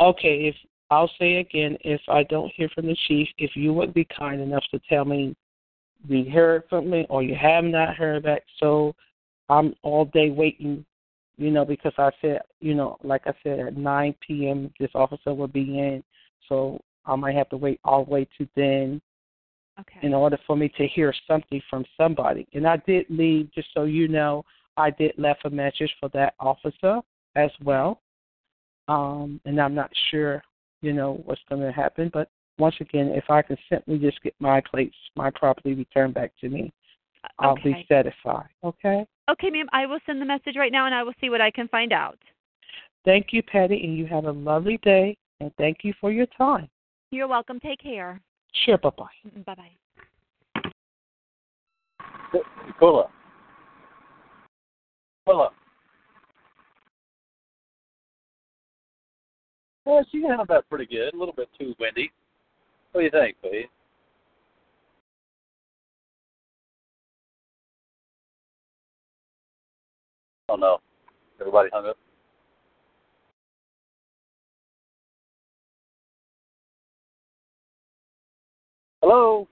Okay, 0.00 0.46
if 0.46 0.54
I'll 0.90 1.10
say 1.18 1.36
again, 1.36 1.76
if 1.80 2.00
I 2.08 2.22
don't 2.22 2.52
hear 2.54 2.68
from 2.74 2.86
the 2.86 2.96
chief, 3.08 3.28
if 3.38 3.56
you 3.56 3.72
would 3.72 3.92
be 3.92 4.06
kind 4.16 4.40
enough 4.40 4.62
to 4.70 4.80
tell 4.88 5.04
me 5.04 5.34
we 6.08 6.28
heard 6.28 6.62
from 6.70 6.88
me 6.88 7.06
or 7.10 7.24
you 7.24 7.34
have 7.34 7.64
not 7.64 7.96
heard 7.96 8.22
back, 8.22 8.42
so 8.60 8.94
I'm 9.48 9.74
all 9.82 10.04
day 10.04 10.30
waiting, 10.30 10.84
you 11.36 11.50
know, 11.50 11.64
because 11.64 11.92
I 11.98 12.10
said, 12.20 12.42
you 12.60 12.74
know, 12.74 12.96
like 13.02 13.22
I 13.26 13.32
said, 13.42 13.58
at 13.58 13.76
9 13.76 14.14
p.m. 14.24 14.72
this 14.78 14.90
officer 14.94 15.34
will 15.34 15.48
be 15.48 15.78
in, 15.78 16.04
so 16.48 16.80
I 17.04 17.16
might 17.16 17.34
have 17.34 17.48
to 17.48 17.56
wait 17.56 17.80
all 17.84 18.04
the 18.04 18.10
way 18.10 18.28
to 18.38 18.48
then 18.54 19.00
Okay. 19.80 20.00
in 20.02 20.14
order 20.14 20.38
for 20.46 20.56
me 20.56 20.68
to 20.76 20.86
hear 20.86 21.14
something 21.26 21.60
from 21.70 21.84
somebody. 21.96 22.46
And 22.52 22.66
I 22.66 22.78
did 22.78 23.06
leave, 23.08 23.52
just 23.52 23.68
so 23.72 23.84
you 23.84 24.08
know, 24.08 24.44
I 24.76 24.90
did 24.90 25.12
left 25.18 25.44
a 25.44 25.50
message 25.50 25.92
for 26.00 26.08
that 26.10 26.34
officer 26.40 27.00
as 27.36 27.50
well. 27.62 28.00
Um, 28.88 29.40
and 29.44 29.60
I'm 29.60 29.74
not 29.74 29.90
sure, 30.10 30.42
you 30.82 30.92
know, 30.92 31.20
what's 31.24 31.40
going 31.48 31.60
to 31.62 31.72
happen. 31.72 32.10
But 32.12 32.28
once 32.58 32.74
again, 32.80 33.08
if 33.08 33.24
I 33.30 33.42
can 33.42 33.56
simply 33.68 33.98
just 33.98 34.22
get 34.22 34.34
my 34.40 34.60
plates, 34.60 34.96
my 35.14 35.30
property 35.30 35.74
returned 35.74 36.14
back 36.14 36.32
to 36.40 36.48
me, 36.48 36.72
I'll 37.38 37.56
be 37.62 37.84
satisfied. 37.88 38.48
Okay. 38.64 39.06
Okay, 39.30 39.50
ma'am, 39.50 39.66
I 39.72 39.86
will 39.86 39.98
send 40.06 40.20
the 40.20 40.26
message 40.26 40.56
right 40.56 40.72
now, 40.72 40.86
and 40.86 40.94
I 40.94 41.02
will 41.02 41.12
see 41.20 41.28
what 41.28 41.40
I 41.40 41.50
can 41.50 41.68
find 41.68 41.92
out. 41.92 42.18
Thank 43.04 43.26
you, 43.32 43.42
Patty, 43.42 43.84
and 43.84 43.96
you 43.96 44.06
have 44.06 44.24
a 44.24 44.32
lovely 44.32 44.78
day. 44.82 45.16
And 45.40 45.52
thank 45.56 45.78
you 45.82 45.92
for 46.00 46.10
your 46.10 46.26
time. 46.36 46.68
You're 47.10 47.28
welcome. 47.28 47.60
Take 47.60 47.80
care. 47.80 48.20
Sure. 48.64 48.78
Bye 48.78 48.90
bye. 48.96 49.06
Bye 49.46 49.54
bye. 49.54 49.70
Pull 52.78 53.00
up. 53.00 53.10
Pull 55.26 55.42
up. 55.42 55.54
Well, 59.84 60.04
she 60.12 60.22
handled 60.22 60.48
that 60.48 60.68
pretty 60.68 60.86
good. 60.86 61.14
A 61.14 61.16
little 61.16 61.34
bit 61.34 61.48
too 61.58 61.74
windy. 61.80 62.12
What 62.92 63.00
do 63.00 63.04
you 63.04 63.10
think, 63.10 63.36
Pete? 63.42 63.70
Oh 70.48 70.56
no. 70.56 70.78
Everybody 71.40 71.70
hung 71.72 71.86
up. 71.86 71.96
Hello? 79.10 79.48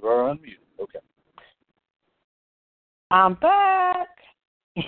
You 0.00 0.08
are 0.08 0.34
unmuted. 0.34 0.54
Okay. 0.80 1.00
I'm 3.10 3.34
back. 3.34 4.08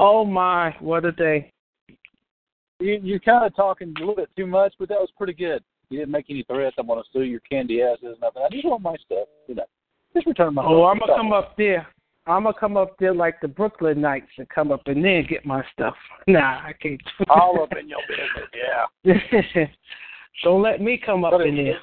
oh 0.00 0.24
my, 0.24 0.74
what 0.80 1.04
a 1.04 1.12
day. 1.12 1.52
You 2.80 2.98
you're 3.00 3.20
kind 3.20 3.46
of 3.46 3.54
talking 3.54 3.94
a 3.96 4.00
little 4.00 4.16
bit 4.16 4.28
too 4.36 4.48
much, 4.48 4.74
but 4.80 4.88
that 4.88 4.98
was 4.98 5.10
pretty 5.16 5.34
good. 5.34 5.62
You 5.90 5.98
didn't 5.98 6.12
make 6.12 6.26
any 6.28 6.42
threats. 6.44 6.76
I'm 6.78 6.86
going 6.86 7.02
to 7.02 7.08
sue 7.12 7.22
your 7.22 7.40
candy 7.40 7.82
asses. 7.82 8.16
Nothing. 8.20 8.42
I 8.44 8.48
just 8.52 8.64
want 8.64 8.82
my 8.82 8.96
stuff. 9.04 9.28
You 9.46 9.54
know, 9.56 9.64
just 10.14 10.26
return 10.26 10.54
my. 10.54 10.64
Oh, 10.64 10.84
I'm 10.84 10.98
gonna 10.98 11.16
come 11.16 11.32
up 11.32 11.56
there. 11.56 11.86
I'm 12.26 12.42
gonna 12.42 12.56
come 12.58 12.76
up 12.76 12.96
there 12.98 13.14
like 13.14 13.40
the 13.40 13.46
Brooklyn 13.48 14.00
Knights 14.00 14.26
and 14.38 14.48
come 14.48 14.72
up 14.72 14.82
in 14.86 15.00
there 15.00 15.18
and 15.20 15.28
get 15.28 15.46
my 15.46 15.62
stuff. 15.72 15.94
Nah, 16.28 16.40
I 16.66 16.72
can't. 16.82 17.00
All 17.28 17.62
up 17.62 17.72
in 17.80 17.88
your 17.88 18.00
business. 18.08 19.30
Yeah. 19.54 19.66
Don't 20.44 20.60
let 20.60 20.80
me 20.80 21.00
come 21.04 21.24
up 21.24 21.32
But 21.32 21.42
in 21.42 21.56
there. 21.56 21.78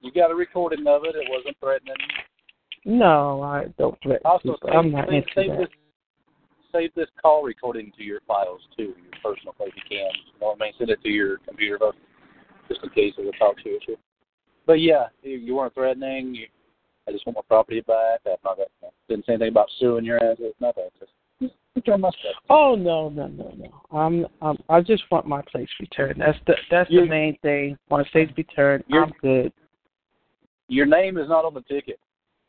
You 0.00 0.10
got 0.12 0.32
a 0.32 0.34
recording 0.34 0.84
of 0.88 1.04
it. 1.04 1.14
It 1.14 1.28
wasn't 1.30 1.56
threatening. 1.60 1.94
No, 2.84 3.42
I 3.42 3.66
don't 3.78 3.96
threaten 4.02 4.26
Also, 4.26 4.52
people. 4.52 4.58
save, 4.66 4.74
I'm 4.74 4.90
not 4.90 5.08
save, 5.08 5.14
into 5.14 5.28
save 5.34 5.50
that. 5.50 5.58
this 5.58 5.68
save 6.72 6.94
this 6.94 7.08
call 7.22 7.42
recording 7.42 7.92
to 7.96 8.02
your 8.02 8.20
files 8.26 8.60
too, 8.76 8.92
your 9.00 9.14
personal 9.22 9.54
if 9.60 9.74
you 9.76 9.82
can. 9.88 10.10
You 10.34 10.40
know 10.40 10.48
what 10.48 10.56
I 10.60 10.64
mean? 10.64 10.72
Send 10.76 10.90
it 10.90 11.00
to 11.02 11.08
your 11.08 11.38
computer, 11.38 11.78
but 11.78 11.94
just 12.68 12.82
in 12.82 12.90
case 12.90 13.14
it 13.18 13.24
will 13.24 13.32
talk 13.32 13.56
to 13.62 13.68
you. 13.68 13.78
But 14.66 14.80
yeah, 14.80 15.06
you, 15.22 15.36
you 15.36 15.54
weren't 15.54 15.74
threatening. 15.74 16.34
You, 16.34 16.46
I 17.06 17.12
just 17.12 17.26
want 17.26 17.36
my 17.36 17.42
property 17.46 17.80
back. 17.82 18.20
I've 18.26 18.38
not 18.44 18.58
didn't 19.08 19.26
say 19.26 19.34
anything 19.34 19.48
about 19.48 19.68
suing 19.78 20.04
your 20.04 20.22
ass. 20.22 20.38
Nothing. 20.60 20.88
Just 20.98 21.12
just 21.84 21.98
my 21.98 22.08
stuff. 22.10 22.42
Oh 22.48 22.74
no, 22.74 23.08
no, 23.08 23.26
no, 23.26 23.52
no. 23.56 23.98
I'm, 23.98 24.26
I'm 24.40 24.56
I 24.68 24.80
just 24.80 25.02
want 25.10 25.26
my 25.26 25.42
place 25.42 25.68
returned. 25.80 26.20
That's 26.20 26.38
the 26.46 26.54
that's 26.70 26.88
the 26.90 27.04
main 27.04 27.36
thing. 27.42 27.76
Want 27.90 28.06
my 28.06 28.10
place 28.10 28.32
returned. 28.36 28.84
I'm 28.92 29.12
good. 29.20 29.52
Your 30.68 30.86
name 30.86 31.18
is 31.18 31.28
not 31.28 31.44
on 31.44 31.52
the 31.52 31.60
ticket. 31.62 31.98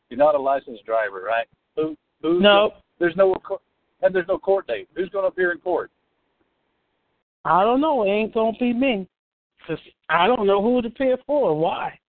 You're 0.10 0.20
not 0.20 0.36
a 0.36 0.40
licensed 0.40 0.86
driver, 0.86 1.24
right? 1.28 1.48
Who? 1.76 1.98
Who's 2.22 2.42
No. 2.42 2.72
There's 3.00 3.16
no 3.16 3.36
and 4.02 4.14
there's 4.14 4.28
no 4.28 4.38
court 4.38 4.68
date. 4.68 4.88
Who's 4.96 5.10
going 5.10 5.24
to 5.24 5.30
appear 5.30 5.52
in 5.52 5.58
court? 5.58 5.92
I 7.44 7.64
don't 7.64 7.82
know. 7.82 8.04
It 8.04 8.10
ain't 8.10 8.34
gonna 8.34 8.58
be 8.60 8.74
me. 8.74 9.08
'Cause 9.68 9.80
I 10.10 10.28
don't 10.28 10.46
know 10.46 10.62
who 10.62 10.82
to 10.82 10.90
pay 10.90 11.16
for 11.26 11.52
and 11.52 11.60
why. 11.60 12.00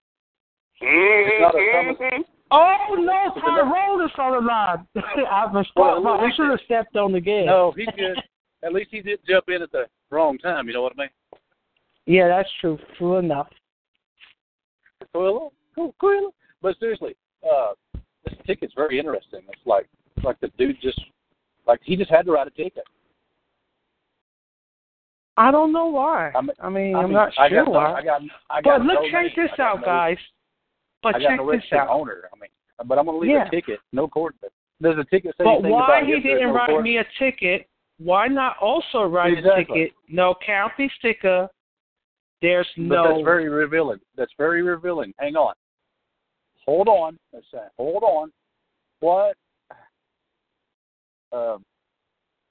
It's 0.81 1.41
not 1.41 1.55
a 1.55 1.97
summons. 1.99 2.27
Oh 2.51 2.97
no, 2.99 3.41
Tyrone 3.41 4.05
is 4.05 4.11
on 4.19 4.33
the 4.33 4.41
line. 4.47 4.87
I 5.27 5.47
was 5.47 5.66
Well, 5.74 6.07
I 6.07 6.31
should 6.37 6.51
have 6.51 6.61
stepped 6.65 6.97
on 6.97 7.12
the 7.12 7.20
gas. 7.20 7.47
No, 7.47 7.73
he 7.77 7.87
did. 7.87 8.19
At 8.62 8.73
least 8.73 8.91
he 8.91 9.01
didn't 9.01 9.27
jump 9.27 9.49
in 9.49 9.62
at 9.62 9.73
the 9.73 9.87
wrong 10.11 10.39
time. 10.39 10.69
You 10.69 10.74
know 10.74 10.83
what 10.83 10.93
I 10.99 11.03
mean? 11.03 11.11
Yeah, 12.07 12.28
that's 12.28 12.49
true. 12.61 12.78
True 12.97 13.16
enough. 13.16 13.49
Cool, 15.12 15.53
cool, 15.74 15.95
cool. 16.01 16.35
But 16.62 16.78
seriously, 16.78 17.16
uh, 17.49 17.73
this 18.24 18.35
ticket's 18.47 18.74
very 18.74 18.99
interesting. 18.99 19.41
It's 19.49 19.66
like, 19.66 19.89
it's 20.16 20.24
like 20.24 20.39
the 20.41 20.49
dude 20.57 20.81
just, 20.81 21.01
like 21.66 21.81
he 21.83 21.97
just 21.97 22.11
had 22.11 22.27
to 22.27 22.33
write 22.33 22.47
a 22.47 22.51
ticket. 22.51 22.85
I 25.37 25.51
don't 25.51 25.73
know 25.73 25.87
why. 25.87 26.33
I 26.35 26.41
mean, 26.41 26.51
I 26.61 26.69
mean, 26.71 26.95
I 26.97 27.01
I'm 27.03 27.13
not 27.13 27.33
I 27.39 27.49
sure 27.49 27.65
got 27.65 27.73
why. 27.73 27.93
I 27.95 28.03
got, 28.03 28.23
I 28.51 28.63
got 28.63 28.79
but 28.79 28.87
look, 28.87 29.03
no 29.03 29.11
check 29.11 29.37
name. 29.37 29.47
this 29.49 29.59
out, 29.61 29.81
no- 29.81 29.85
guys. 29.87 30.17
But 31.03 31.17
I 31.17 31.19
got 31.19 31.29
check 31.29 31.37
no 31.39 31.53
this 31.53 31.63
out. 31.73 31.89
Owner. 31.91 32.29
I 32.33 32.41
mean, 32.41 32.51
but 32.89 32.99
I'm 32.99 33.05
going 33.05 33.17
to 33.17 33.21
leave 33.21 33.31
Yeah. 33.37 33.47
a 33.47 33.51
ticket. 33.51 33.81
No 33.93 34.09
court. 34.09 34.35
There's 34.81 34.99
a 34.99 35.05
ticket 35.05 35.35
But 35.39 35.63
why 35.63 36.03
he 36.05 36.21
didn't 36.21 36.51
write 36.51 36.69
court? 36.71 36.83
me 36.85 36.99
a 36.99 37.05
ticket? 37.19 37.67
Why 37.99 38.27
not 38.29 38.57
also 38.61 39.05
write 39.05 39.39
Exactly. 39.39 39.63
a 39.63 39.65
ticket? 39.87 39.93
No 40.09 40.35
county 40.45 40.91
sticker. 40.99 41.49
There's 42.43 42.69
But 42.77 42.83
no. 42.83 43.09
that's 43.15 43.25
very 43.25 43.49
revealing. 43.49 44.01
That's 44.17 44.33
very 44.37 44.63
revealing. 44.63 45.15
Hang 45.19 45.37
on. 45.37 45.55
Hold 46.67 46.89
on. 46.89 47.19
Hold 47.79 48.03
on. 48.03 48.33
What? 49.01 49.37
Um, 51.33 51.65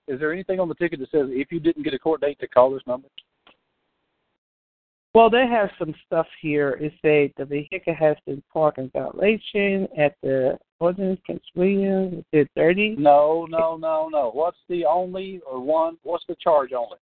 is 0.08 0.20
there 0.20 0.32
anything 0.34 0.60
on 0.60 0.70
the 0.70 0.76
ticket 0.76 1.00
that 1.00 1.12
says 1.12 1.28
if 1.30 1.52
you 1.52 1.60
didn't 1.60 1.84
get 1.84 1.94
a 1.94 2.00
court 2.00 2.22
date 2.22 2.40
to 2.40 2.48
call 2.48 2.72
this 2.72 2.84
number? 2.88 3.08
Well, 5.14 5.30
they 5.30 5.48
have 5.48 5.70
some 5.80 5.96
stuff 6.06 6.28
here. 6.42 6.72
It 6.82 6.92
say 7.02 7.32
the 7.38 7.46
vehicle 7.46 7.96
has 7.98 8.18
been 8.26 8.44
parked 8.52 8.80
in 8.80 8.90
violation 8.90 9.88
at 9.98 10.16
the 10.22 10.58
ordinance 10.80 11.22
Prince 11.24 11.44
William. 11.56 12.20
Is 12.20 12.24
it 12.34 12.50
thirty? 12.54 12.96
No, 12.98 13.48
no, 13.50 13.78
no, 13.78 14.10
no. 14.12 14.30
What's 14.34 14.58
the 14.68 14.86
only 14.86 15.40
or 15.50 15.62
one? 15.62 15.98
What's 16.04 16.26
the 16.28 16.36
charge 16.44 16.74
only? 16.74 16.98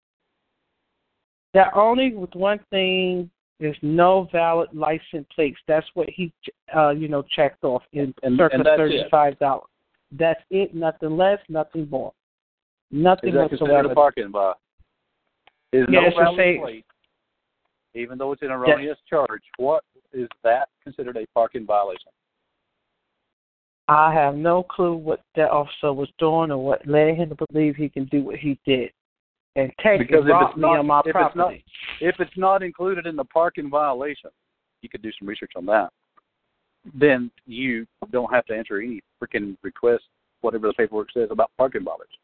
That 1.56 1.72
only 1.76 2.14
with 2.14 2.34
one 2.36 2.60
thing. 2.70 3.30
There's 3.60 3.78
no 3.82 4.28
valid 4.32 4.70
license 4.74 5.26
plates. 5.34 5.60
That's 5.68 5.86
what 5.94 6.10
he, 6.10 6.34
uh, 6.76 6.90
you 6.90 7.08
know, 7.08 7.24
checked 7.36 7.64
off 7.64 7.84
in 7.94 8.14
And- 8.22 8.38
circa 8.38 8.56
and 8.56 8.66
that's 8.66 8.74
it. 8.74 8.78
thirty-five 8.78 9.40
dollars. 9.40 9.70
That's 10.12 10.42
it. 10.52 10.76
Nothing 10.76 11.18
less. 11.18 11.40
Nothing 11.50 11.88
more. 11.90 12.14
Nothing 12.94 13.30
Is 13.30 13.36
that 13.36 13.52
whatsoever. 13.52 13.92
a 13.92 13.96
parking 13.96 14.32
violation? 14.32 14.60
Is 15.74 15.86
Yeah, 15.90 16.02
no 16.02 16.10
valid 16.12 16.38
say- 16.38 16.58
plate, 16.60 16.86
even 17.96 18.20
though 18.20 18.32
it's 18.32 18.44
an 18.44 18.52
erroneous 18.52 19.00
charge. 19.10 19.42
What 19.58 19.84
is 20.12 20.30
that 20.44 20.70
considered 20.84 21.18
a 21.18 21.26
parking 21.34 21.66
violation? 21.66 22.12
I 23.88 24.14
have 24.14 24.36
no 24.36 24.62
clue 24.62 24.94
what 24.96 25.22
that 25.36 25.50
officer 25.50 25.92
was 25.92 26.10
doing 26.20 26.52
or 26.52 26.64
what 26.64 26.86
led 26.88 27.16
him 27.16 27.30
to 27.30 27.46
believe 27.50 27.76
he 27.76 27.90
can 27.90 28.06
do 28.06 28.24
what 28.24 28.36
he 28.36 28.60
did. 28.64 28.92
And 29.56 29.72
take 29.84 30.00
Because 30.00 30.26
if 30.26 30.36
it's 30.50 30.56
me 30.56 30.62
not, 30.62 30.80
on 30.80 30.88
my 30.88 31.00
if 31.06 31.16
it's 31.16 31.36
not, 31.36 31.54
if 32.00 32.20
it's 32.20 32.38
not 32.38 32.62
included 32.64 33.08
in 33.08 33.16
the 33.16 33.26
parking 33.26 33.70
violation, 33.72 34.30
you 34.82 34.90
could 34.90 35.02
do 35.02 35.12
some 35.18 35.28
research 35.28 35.54
on 35.56 35.66
that. 35.66 35.92
Then 36.94 37.32
you 37.46 37.88
don't 38.12 38.32
have 38.32 38.46
to 38.46 38.56
answer 38.56 38.80
any 38.80 39.02
freaking 39.22 39.58
request, 39.64 40.04
whatever 40.42 40.68
the 40.68 40.74
paperwork 40.74 41.12
says 41.12 41.30
about 41.32 41.52
parking 41.58 41.84
violations. 41.84 42.18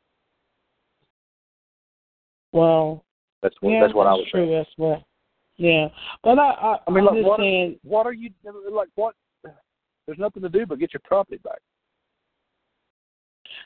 Well, 2.51 3.03
That's 3.43 3.55
what 3.61 3.71
yeah, 3.71 3.81
that's 3.81 3.93
what 3.93 4.07
I 4.07 4.11
that's 4.11 4.19
was 4.19 4.27
true. 4.31 4.45
saying. 4.45 4.57
That's 4.57 4.69
what. 4.77 5.03
Yeah, 5.57 5.87
but 6.23 6.39
I, 6.39 6.51
I, 6.51 6.77
I 6.87 6.91
mean, 6.91 7.05
I'm 7.07 7.15
like, 7.17 7.25
what, 7.25 7.39
saying. 7.39 7.79
what 7.83 8.05
are 8.05 8.13
you 8.13 8.29
like? 8.71 8.87
What? 8.95 9.13
There's 10.05 10.17
nothing 10.17 10.41
to 10.41 10.49
do 10.49 10.65
but 10.65 10.79
get 10.79 10.93
your 10.93 11.01
property 11.03 11.37
back. 11.43 11.59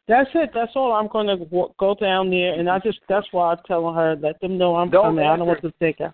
That's 0.07 0.29
it. 0.33 0.49
That's 0.53 0.71
all. 0.75 0.91
I'm 0.93 1.07
going 1.07 1.27
to 1.27 1.45
go 1.79 1.95
down 1.95 2.29
there, 2.29 2.53
and 2.59 2.69
I 2.69 2.79
just 2.79 2.99
that's 3.07 3.27
why 3.31 3.51
I'm 3.51 3.59
telling 3.65 3.95
her 3.95 4.15
let 4.21 4.39
them 4.41 4.57
know 4.57 4.75
I'm 4.75 4.89
Don't 4.89 5.03
coming. 5.05 5.25
I 5.25 5.37
don't 5.37 5.47
want 5.47 5.63
answer- 5.63 5.71
to 5.71 5.79
take 5.79 5.99
her. 5.99 6.13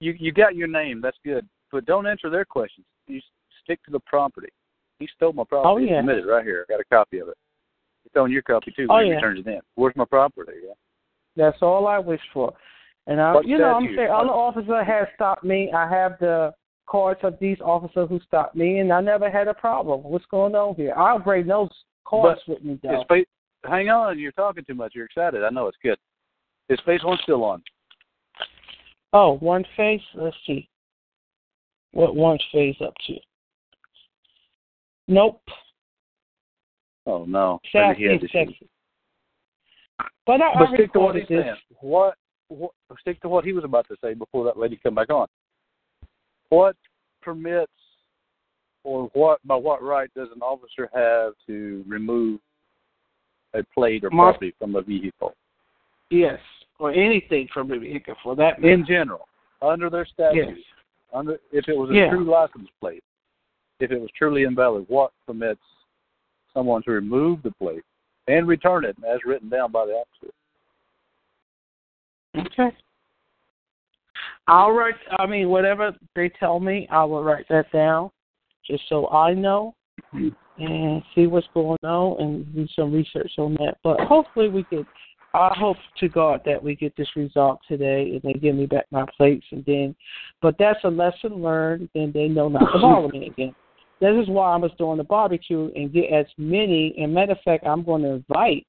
You 0.00 0.14
you 0.18 0.32
got 0.32 0.54
your 0.56 0.68
name. 0.68 1.00
That's 1.00 1.16
good, 1.24 1.46
but 1.72 1.84
don't 1.86 2.06
answer 2.06 2.30
their 2.30 2.44
questions. 2.44 2.86
You 3.06 3.20
stick 3.62 3.82
to 3.84 3.90
the 3.90 4.00
property. 4.00 4.48
He 4.98 5.08
stole 5.16 5.32
my 5.32 5.44
property. 5.44 5.68
Oh, 5.68 5.76
yeah. 5.92 6.00
Admitted 6.00 6.26
right 6.26 6.44
here. 6.44 6.64
I 6.68 6.72
got 6.72 6.80
a 6.80 6.84
copy 6.84 7.18
of 7.18 7.28
it. 7.28 7.36
It's 8.06 8.16
on 8.16 8.30
your 8.30 8.42
copy 8.42 8.72
too 8.76 8.86
Oh, 8.88 8.94
when 8.94 9.04
he 9.06 9.10
yeah. 9.10 9.16
returns 9.16 9.40
it 9.40 9.48
in. 9.48 9.60
Where's 9.74 9.96
my 9.96 10.04
property? 10.04 10.52
Yeah. 10.66 10.74
That's 11.36 11.58
all 11.62 11.86
I 11.86 11.98
wish 11.98 12.20
for. 12.32 12.52
And 13.06 13.20
I, 13.20 13.34
What 13.34 13.46
you 13.46 13.58
know, 13.58 13.74
I'm 13.74 13.82
statute? 13.84 13.96
saying 13.96 14.10
other 14.10 14.30
officer 14.30 14.82
has 14.82 15.06
stopped 15.14 15.44
me. 15.44 15.70
I 15.72 15.88
have 15.88 16.16
the 16.20 16.54
cards 16.86 17.20
of 17.22 17.38
these 17.40 17.58
officers 17.60 18.08
who 18.08 18.20
stopped 18.26 18.56
me, 18.56 18.78
and 18.78 18.92
I 18.92 19.00
never 19.00 19.30
had 19.30 19.48
a 19.48 19.54
problem. 19.54 20.02
What's 20.02 20.26
going 20.26 20.54
on 20.54 20.74
here? 20.74 20.94
I'll 20.96 21.18
bring 21.18 21.46
those 21.46 21.70
cards 22.06 22.40
But 22.46 22.54
with 22.54 22.64
me, 22.64 22.78
though. 22.82 23.04
Hang 23.66 23.88
on, 23.88 24.18
you're 24.18 24.32
talking 24.32 24.64
too 24.64 24.74
much. 24.74 24.92
You're 24.94 25.06
excited. 25.06 25.42
I 25.42 25.50
know 25.50 25.68
it's 25.68 25.78
good. 25.82 25.98
Is 26.68 26.78
phase 26.84 27.02
one 27.02 27.18
still 27.22 27.44
on? 27.44 27.62
Oh, 29.12 29.38
one 29.38 29.64
face. 29.76 30.02
Let's 30.14 30.36
see. 30.46 30.68
What 31.92 32.14
one 32.16 32.38
face 32.52 32.76
up 32.84 32.94
to? 33.06 33.14
Nope. 35.08 35.40
Oh 37.06 37.24
no. 37.24 37.60
Maybe 37.72 37.94
he 37.98 38.04
had 38.04 38.20
Southeast. 38.20 38.32
Texas. 38.32 38.68
But 40.26 40.40
I, 40.40 40.52
But 40.58 40.68
I 40.68 40.74
stick 40.74 40.92
to 40.94 41.00
what 41.00 41.16
he's 41.16 41.28
this. 41.28 41.56
What, 41.80 42.14
what? 42.48 42.72
Stick 43.00 43.20
to 43.22 43.28
what 43.28 43.44
he 43.44 43.52
was 43.52 43.64
about 43.64 43.86
to 43.88 43.96
say 44.02 44.14
before 44.14 44.44
that 44.44 44.58
lady 44.58 44.78
come 44.82 44.94
back 44.94 45.10
on. 45.10 45.26
What 46.48 46.76
permits, 47.22 47.72
or 48.84 49.10
what 49.14 49.40
by 49.46 49.56
what 49.56 49.82
right 49.82 50.10
does 50.14 50.28
an 50.34 50.42
officer 50.42 50.88
have 50.94 51.34
to 51.46 51.84
remove 51.86 52.40
a 53.54 53.62
plate 53.74 54.04
or 54.04 54.10
My- 54.10 54.30
property 54.30 54.54
from 54.58 54.76
a 54.76 54.82
vehicle? 54.82 55.34
Yes, 56.10 56.40
or 56.78 56.92
anything 56.92 57.48
from 57.52 57.70
a 57.72 57.78
vehicle 57.78 58.14
for 58.22 58.36
that 58.36 58.60
matter. 58.60 58.72
In 58.72 58.84
general, 58.86 59.26
under 59.62 59.90
their 59.90 60.06
statute, 60.06 60.56
Yes. 60.56 60.66
under 61.12 61.38
if 61.52 61.68
it 61.68 61.76
was 61.76 61.90
a 61.90 61.94
Yeah. 61.94 62.10
true 62.10 62.24
license 62.24 62.68
plate, 62.80 63.02
if 63.80 63.90
it 63.90 64.00
was 64.00 64.10
truly 64.12 64.44
invalid, 64.44 64.86
what 64.88 65.12
permits 65.26 65.62
someone 66.52 66.82
to 66.82 66.92
remove 66.92 67.42
the 67.42 67.50
plate 67.52 67.84
and 68.26 68.48
return 68.48 68.84
it 68.84 68.96
as 69.08 69.18
written 69.24 69.48
down 69.48 69.72
by 69.72 69.86
the 69.86 69.92
officer? 69.92 70.32
Okay. 72.36 72.76
I'll 74.46 74.72
write. 74.72 74.94
I 75.18 75.26
mean, 75.26 75.48
whatever 75.48 75.92
they 76.14 76.28
tell 76.28 76.60
me, 76.60 76.86
I 76.90 77.04
will 77.04 77.24
write 77.24 77.46
that 77.48 77.70
down, 77.72 78.10
just 78.66 78.82
so 78.88 79.08
I 79.08 79.32
know 79.34 79.74
and 80.58 81.02
see 81.14 81.26
what's 81.26 81.46
going 81.54 81.78
on 81.82 82.20
and 82.20 82.54
do 82.54 82.66
some 82.76 82.92
research 82.92 83.32
on 83.38 83.54
that. 83.54 83.76
But 83.82 84.00
hopefully, 84.00 84.48
we 84.48 84.64
could. 84.64 84.86
I 85.32 85.52
hope 85.56 85.76
to 85.98 86.08
God 86.08 86.42
that 86.46 86.62
we 86.62 86.76
get 86.76 86.96
this 86.96 87.08
resolved 87.16 87.62
today 87.66 88.12
and 88.12 88.22
they 88.22 88.38
give 88.38 88.54
me 88.54 88.66
back 88.66 88.86
my 88.92 89.04
plates 89.16 89.44
and 89.50 89.64
then. 89.66 89.96
But 90.40 90.54
that's 90.60 90.78
a 90.84 90.88
lesson 90.88 91.42
learned, 91.42 91.88
and 91.96 92.12
they 92.12 92.28
know 92.28 92.48
not 92.48 92.72
to 92.72 92.78
bother 92.78 93.08
me 93.08 93.26
again. 93.26 93.54
This 94.04 94.22
is 94.22 94.28
why 94.28 94.52
I 94.52 94.56
was 94.56 94.70
doing 94.76 94.98
the 94.98 95.04
barbecue 95.04 95.70
and 95.74 95.92
get 95.92 96.12
as 96.12 96.26
many. 96.36 96.94
And 96.98 97.14
matter 97.14 97.32
of 97.32 97.38
fact, 97.44 97.66
I'm 97.66 97.82
going 97.82 98.02
to 98.02 98.22
invite 98.28 98.66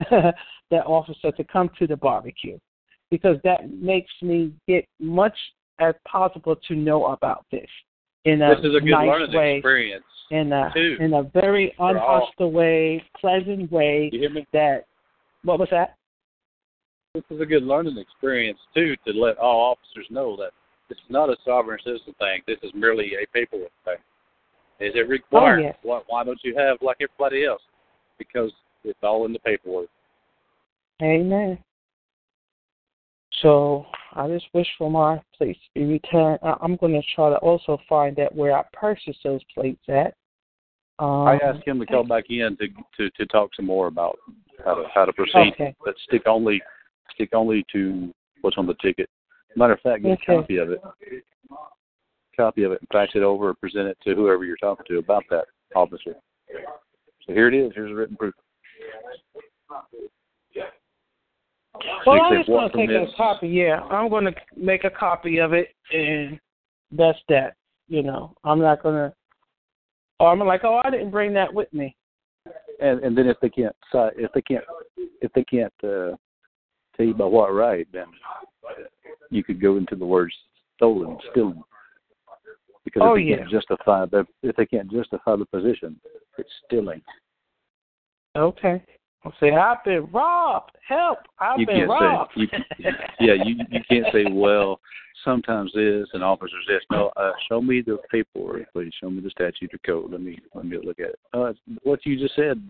that 0.10 0.84
officer 0.86 1.32
to 1.32 1.44
come 1.44 1.70
to 1.78 1.86
the 1.86 1.96
barbecue 1.96 2.58
because 3.10 3.36
that 3.44 3.70
makes 3.70 4.12
me 4.20 4.52
get 4.68 4.84
much 5.00 5.36
as 5.80 5.94
possible 6.06 6.56
to 6.68 6.74
know 6.74 7.06
about 7.06 7.46
this 7.50 7.68
in 8.24 8.42
a 8.42 8.56
This 8.56 8.64
is 8.64 8.76
a 8.76 8.80
good 8.80 8.90
nice 8.90 9.08
learning 9.08 9.36
way, 9.36 9.56
experience. 9.56 10.04
in 10.30 10.52
a 10.52 10.70
too, 10.74 10.96
in 11.00 11.14
a 11.14 11.22
very 11.22 11.74
unhostile 11.78 12.52
way, 12.52 13.02
pleasant 13.20 13.70
way. 13.70 14.10
You 14.12 14.20
hear 14.20 14.30
me? 14.30 14.46
That 14.52 14.84
what 15.44 15.58
was 15.58 15.68
that? 15.70 15.96
This 17.14 17.24
is 17.30 17.40
a 17.40 17.46
good 17.46 17.62
learning 17.62 17.96
experience 17.98 18.58
too 18.74 18.96
to 19.06 19.12
let 19.12 19.38
all 19.38 19.72
officers 19.72 20.06
know 20.10 20.36
that 20.36 20.50
this 20.88 20.98
is 20.98 21.10
not 21.10 21.30
a 21.30 21.36
sovereign 21.44 21.78
citizen 21.84 22.14
thing. 22.18 22.42
This 22.46 22.58
is 22.62 22.70
merely 22.74 23.12
a 23.14 23.26
paperwork 23.32 23.72
thing. 23.84 23.96
Is 24.80 24.92
it 24.94 25.08
required? 25.08 25.60
Oh, 25.60 25.62
yes. 25.62 25.76
Why, 25.82 26.00
why 26.08 26.24
don't 26.24 26.40
you 26.42 26.56
have 26.56 26.78
like 26.82 26.98
everybody 27.00 27.44
else? 27.44 27.62
Because 28.18 28.52
it's 28.84 28.98
all 29.02 29.24
in 29.24 29.32
the 29.32 29.38
paperwork. 29.40 29.88
Amen. 31.02 31.58
So 33.42 33.86
I 34.14 34.28
just 34.28 34.46
wish 34.54 34.66
for 34.78 34.90
my 34.90 35.20
plates 35.36 35.58
to 35.74 35.80
be 35.80 35.86
returned. 35.86 36.38
I- 36.42 36.56
I'm 36.60 36.76
going 36.76 36.92
to 36.92 37.02
try 37.14 37.30
to 37.30 37.36
also 37.36 37.78
find 37.88 38.18
out 38.20 38.34
where 38.34 38.56
I 38.56 38.62
purchased 38.72 39.20
those 39.24 39.42
plates 39.54 39.82
at. 39.88 40.14
Um, 41.00 41.26
I 41.26 41.38
asked 41.38 41.66
him 41.66 41.80
to 41.80 41.86
call 41.86 42.04
back 42.04 42.24
in 42.28 42.56
to 42.58 42.68
to 42.96 43.10
to 43.10 43.26
talk 43.26 43.50
some 43.56 43.66
more 43.66 43.88
about 43.88 44.16
how 44.64 44.74
to 44.76 44.84
how 44.94 45.04
to 45.04 45.12
proceed, 45.12 45.52
Okay. 45.54 45.74
but 45.84 45.96
stick 46.06 46.22
only 46.26 46.62
stick 47.12 47.30
only 47.32 47.66
to 47.72 48.14
what's 48.42 48.56
on 48.58 48.66
the 48.66 48.74
ticket. 48.74 49.10
Matter 49.56 49.72
of 49.72 49.80
fact, 49.80 50.04
get 50.04 50.12
Okay. 50.22 50.34
a 50.34 50.40
copy 50.40 50.56
of 50.58 50.70
it, 50.70 50.80
copy 52.36 52.64
of 52.64 52.72
it, 52.72 52.80
and 52.80 52.88
fax 52.92 53.12
it 53.14 53.22
over 53.22 53.50
or 53.50 53.54
present 53.54 53.88
it 53.88 53.98
to 54.04 54.14
whoever 54.14 54.44
you're 54.44 54.56
talking 54.56 54.84
to 54.88 54.98
about 54.98 55.24
that 55.30 55.46
officer. 55.74 56.14
So 57.26 57.32
here 57.32 57.48
it 57.48 57.54
is. 57.54 57.72
Here's 57.74 57.90
a 57.90 57.94
written 57.94 58.16
proof. 58.16 58.34
Well, 62.06 62.20
I'm 62.22 62.36
just 62.36 62.48
going 62.48 62.70
to 62.70 62.76
take 62.76 62.90
a 62.90 63.16
copy. 63.16 63.48
Yeah, 63.48 63.80
I'm 63.90 64.08
going 64.08 64.26
to 64.26 64.34
make 64.56 64.84
a 64.84 64.90
copy 64.90 65.38
of 65.38 65.52
it, 65.52 65.68
and 65.92 66.38
that's 66.92 67.18
that. 67.28 67.54
You 67.88 68.02
know, 68.02 68.34
I'm 68.44 68.60
not 68.60 68.82
going 68.82 68.94
to. 68.94 69.12
Or 70.20 70.30
I'm 70.30 70.38
like, 70.40 70.62
oh, 70.64 70.80
I 70.84 70.90
didn't 70.90 71.10
bring 71.10 71.34
that 71.34 71.52
with 71.52 71.72
me. 71.72 71.96
And 72.80 73.00
and 73.00 73.16
then 73.16 73.26
if 73.26 73.36
they 73.40 73.48
can't 73.48 73.74
if 73.92 74.30
they 74.32 74.42
can't 74.42 74.64
if 75.20 75.32
they 75.32 75.44
can't 75.44 75.72
uh, 75.82 76.16
tell 76.96 77.06
you 77.06 77.14
by 77.14 77.24
what 77.24 77.52
right, 77.52 77.86
then 77.92 78.06
you 79.30 79.42
could 79.42 79.60
go 79.60 79.76
into 79.76 79.96
the 79.96 80.06
words 80.06 80.34
stolen, 80.76 81.16
stealing. 81.30 81.62
Because 82.84 83.02
Oh, 83.04 83.14
if 83.14 83.18
they 83.18 83.22
yeah. 83.30 83.36
can't 83.38 83.50
justify 83.50 84.06
the 84.06 84.26
if 84.42 84.56
they 84.56 84.66
can't 84.66 84.90
justify 84.90 85.36
the 85.36 85.46
position, 85.46 85.98
it's 86.38 86.50
stealing. 86.66 87.00
Okay. 88.36 88.82
I'll 89.24 89.32
say, 89.40 89.52
I've 89.52 89.82
been 89.84 90.06
robbed. 90.12 90.72
Help! 90.86 91.20
I've 91.38 91.58
you 91.58 91.66
been 91.66 91.76
can't 91.76 91.88
robbed. 91.90 92.32
say 92.36 92.42
you, 92.78 92.90
yeah 93.20 93.34
you 93.42 93.56
you 93.70 93.80
can't 93.88 94.06
say 94.12 94.26
well 94.30 94.80
sometimes 95.24 95.72
this 95.74 96.06
and 96.12 96.22
officers 96.22 96.64
this 96.68 96.82
no 96.90 97.10
uh, 97.16 97.32
show 97.48 97.62
me 97.62 97.80
the 97.80 97.96
paperwork 98.10 98.70
please 98.74 98.92
show 99.00 99.08
me 99.08 99.22
the 99.22 99.30
statute 99.30 99.72
or 99.72 99.78
code 99.86 100.10
let 100.10 100.20
me 100.20 100.38
let 100.54 100.66
me 100.66 100.76
look 100.84 101.00
at 101.00 101.10
it 101.10 101.18
uh, 101.32 101.52
what 101.84 102.04
you 102.04 102.18
just 102.18 102.34
said 102.36 102.60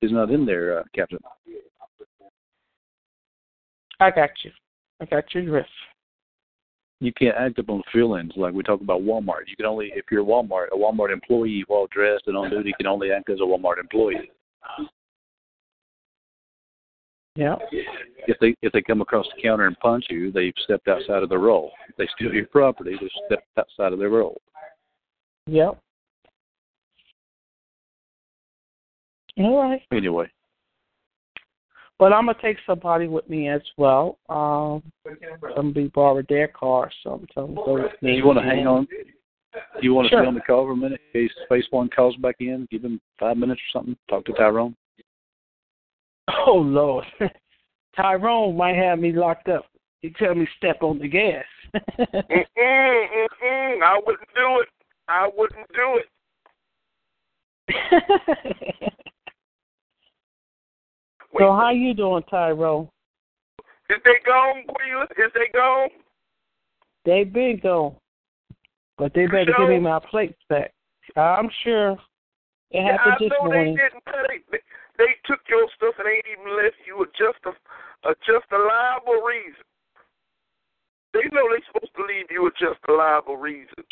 is 0.00 0.10
not 0.10 0.30
in 0.30 0.46
there 0.46 0.78
uh, 0.78 0.82
captain 0.94 1.18
I 3.98 4.10
got 4.10 4.30
you. 4.42 4.50
I 5.00 5.04
got 5.04 5.24
your 5.34 5.44
drift. 5.44 5.68
You 7.00 7.12
can't 7.14 7.36
act 7.36 7.58
upon 7.58 7.82
feelings 7.92 8.32
like 8.36 8.52
we 8.52 8.62
talk 8.62 8.82
about 8.82 9.00
Walmart. 9.00 9.48
You 9.48 9.56
can 9.56 9.66
only 9.66 9.90
if 9.94 10.04
you're 10.10 10.24
Walmart, 10.24 10.66
a 10.72 10.76
Walmart 10.76 11.12
employee 11.12 11.64
well 11.68 11.88
dressed 11.90 12.24
and 12.26 12.36
on 12.36 12.50
duty 12.50 12.74
can 12.76 12.86
only 12.86 13.10
act 13.10 13.30
as 13.30 13.40
a 13.40 13.42
Walmart 13.42 13.78
employee. 13.80 14.30
Yeah. 17.36 17.56
If 18.26 18.36
they 18.40 18.54
if 18.60 18.72
they 18.72 18.82
come 18.82 19.00
across 19.00 19.26
the 19.34 19.42
counter 19.42 19.66
and 19.66 19.78
punch 19.78 20.04
you, 20.10 20.30
they've 20.30 20.52
stepped 20.64 20.88
outside 20.88 21.22
of 21.22 21.30
their 21.30 21.38
role. 21.38 21.72
If 21.88 21.96
they 21.96 22.08
steal 22.14 22.34
your 22.34 22.46
property, 22.46 22.96
they've 23.00 23.10
stepped 23.26 23.48
outside 23.58 23.94
of 23.94 23.98
their 23.98 24.10
role. 24.10 24.38
Yep. 25.46 25.78
All 29.38 29.62
right. 29.62 29.80
Anyway, 29.90 30.30
But 32.00 32.14
I'm 32.14 32.24
gonna 32.24 32.38
take 32.40 32.56
somebody 32.66 33.08
with 33.08 33.28
me 33.28 33.50
as 33.50 33.60
well. 33.76 34.16
Um, 34.30 34.82
somebody 35.54 35.88
borrowed 35.88 36.26
their 36.30 36.48
car, 36.48 36.90
so 37.02 37.10
I'm 37.10 37.26
telling 37.26 37.54
them 37.54 37.62
to 37.62 37.72
with 37.72 37.92
me. 38.00 38.16
you 38.16 38.24
want 38.24 38.38
to 38.38 38.44
hang 38.44 38.66
on? 38.66 38.88
You 39.82 39.92
want 39.92 40.06
to 40.06 40.10
Sure. 40.10 40.22
stay 40.22 40.26
on 40.26 40.34
the 40.34 40.40
call 40.40 40.64
for 40.64 40.72
a 40.72 40.76
minute 40.76 40.98
in 41.12 41.28
case 41.28 41.36
Space 41.44 41.66
One 41.70 41.90
calls 41.90 42.16
back 42.16 42.36
in? 42.40 42.66
Give 42.70 42.82
him 42.82 43.02
five 43.18 43.36
minutes 43.36 43.60
or 43.60 43.78
something. 43.78 43.96
Talk 44.08 44.24
to 44.24 44.32
Tyrone. 44.32 44.74
Oh 46.46 46.54
Lord, 46.54 47.04
Tyrone 47.96 48.56
might 48.56 48.76
have 48.76 48.98
me 48.98 49.12
locked 49.12 49.48
up. 49.50 49.66
He 50.00 50.08
tell 50.08 50.34
me 50.34 50.48
step 50.56 50.82
on 50.82 50.98
the 51.00 51.08
gas. 51.08 51.44
Mm-mm, 51.74 52.46
mm-mm, 52.56 53.82
I 53.82 54.00
wouldn't 54.06 54.34
do 54.34 54.60
it. 54.60 54.68
I 55.06 55.28
wouldn't 55.36 55.68
do 55.74 56.00
it. 57.68 58.92
so 61.38 61.52
how 61.52 61.70
you 61.70 61.94
doing, 61.94 62.22
Tyrone? 62.30 62.88
Is 63.88 63.98
they 64.04 64.18
gone, 64.24 64.64
Queen? 64.68 65.02
Is 65.18 65.32
they 65.34 65.50
gone? 65.52 65.88
They 67.04 67.24
been 67.24 67.60
gone, 67.62 67.96
but 68.98 69.12
they 69.14 69.26
better 69.26 69.52
give 69.58 69.68
me 69.68 69.80
my 69.80 69.98
plates 70.10 70.38
back. 70.48 70.72
I'm 71.16 71.48
sure 71.64 71.92
it 72.70 72.84
Yeah, 72.84 72.92
happened 72.92 73.14
I 73.14 73.24
this 73.24 73.32
know 73.32 73.50
morning. 73.50 73.76
they 73.76 73.82
didn't. 73.82 74.42
They, 74.52 74.58
they 74.98 75.12
took 75.26 75.40
your 75.48 75.66
stuff 75.76 75.94
and 75.98 76.06
ain't 76.06 76.26
even 76.30 76.56
left 76.56 76.76
you 76.86 77.02
a 77.02 77.06
just 77.18 77.40
a, 77.46 77.56
a 78.08 78.14
justifiable 78.26 79.22
reason. 79.26 79.64
They 81.12 81.26
know 81.32 81.48
they 81.50 81.62
supposed 81.66 81.94
to 81.96 82.04
leave 82.04 82.30
you 82.30 82.44
with 82.44 82.54
just 82.54 82.78
a 82.84 82.92
justifiable 82.92 83.36
reason. 83.38 83.82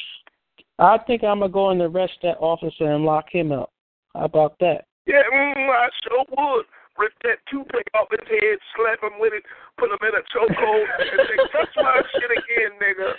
I 0.78 0.98
think 0.98 1.24
I'm 1.24 1.40
gonna 1.40 1.51
go 1.51 1.70
and 1.70 1.82
arrest 1.82 2.19
that 2.23 2.39
officer 2.39 2.93
and 2.93 3.05
lock 3.05 3.27
him 3.32 3.51
up. 3.51 3.70
How 4.15 4.27
about 4.27 4.55
that? 4.60 4.85
Yeah, 5.06 5.23
mm, 5.32 5.70
I 5.70 5.89
sure 6.05 6.24
would. 6.31 6.66
Rip 6.99 7.12
that 7.23 7.39
toupee 7.51 7.79
off 7.95 8.09
his 8.11 8.27
head, 8.29 8.59
slap 8.77 9.03
him 9.03 9.20
with 9.20 9.33
it, 9.33 9.45
put 9.79 9.91
him 9.91 9.99
in 10.03 10.19
a 10.19 10.23
chokehold, 10.35 10.85
and 10.99 11.20
say, 11.29 11.37
touch 11.53 11.70
my 11.77 12.03
shit 12.12 12.31
again, 12.31 12.73
nigga. 12.83 13.12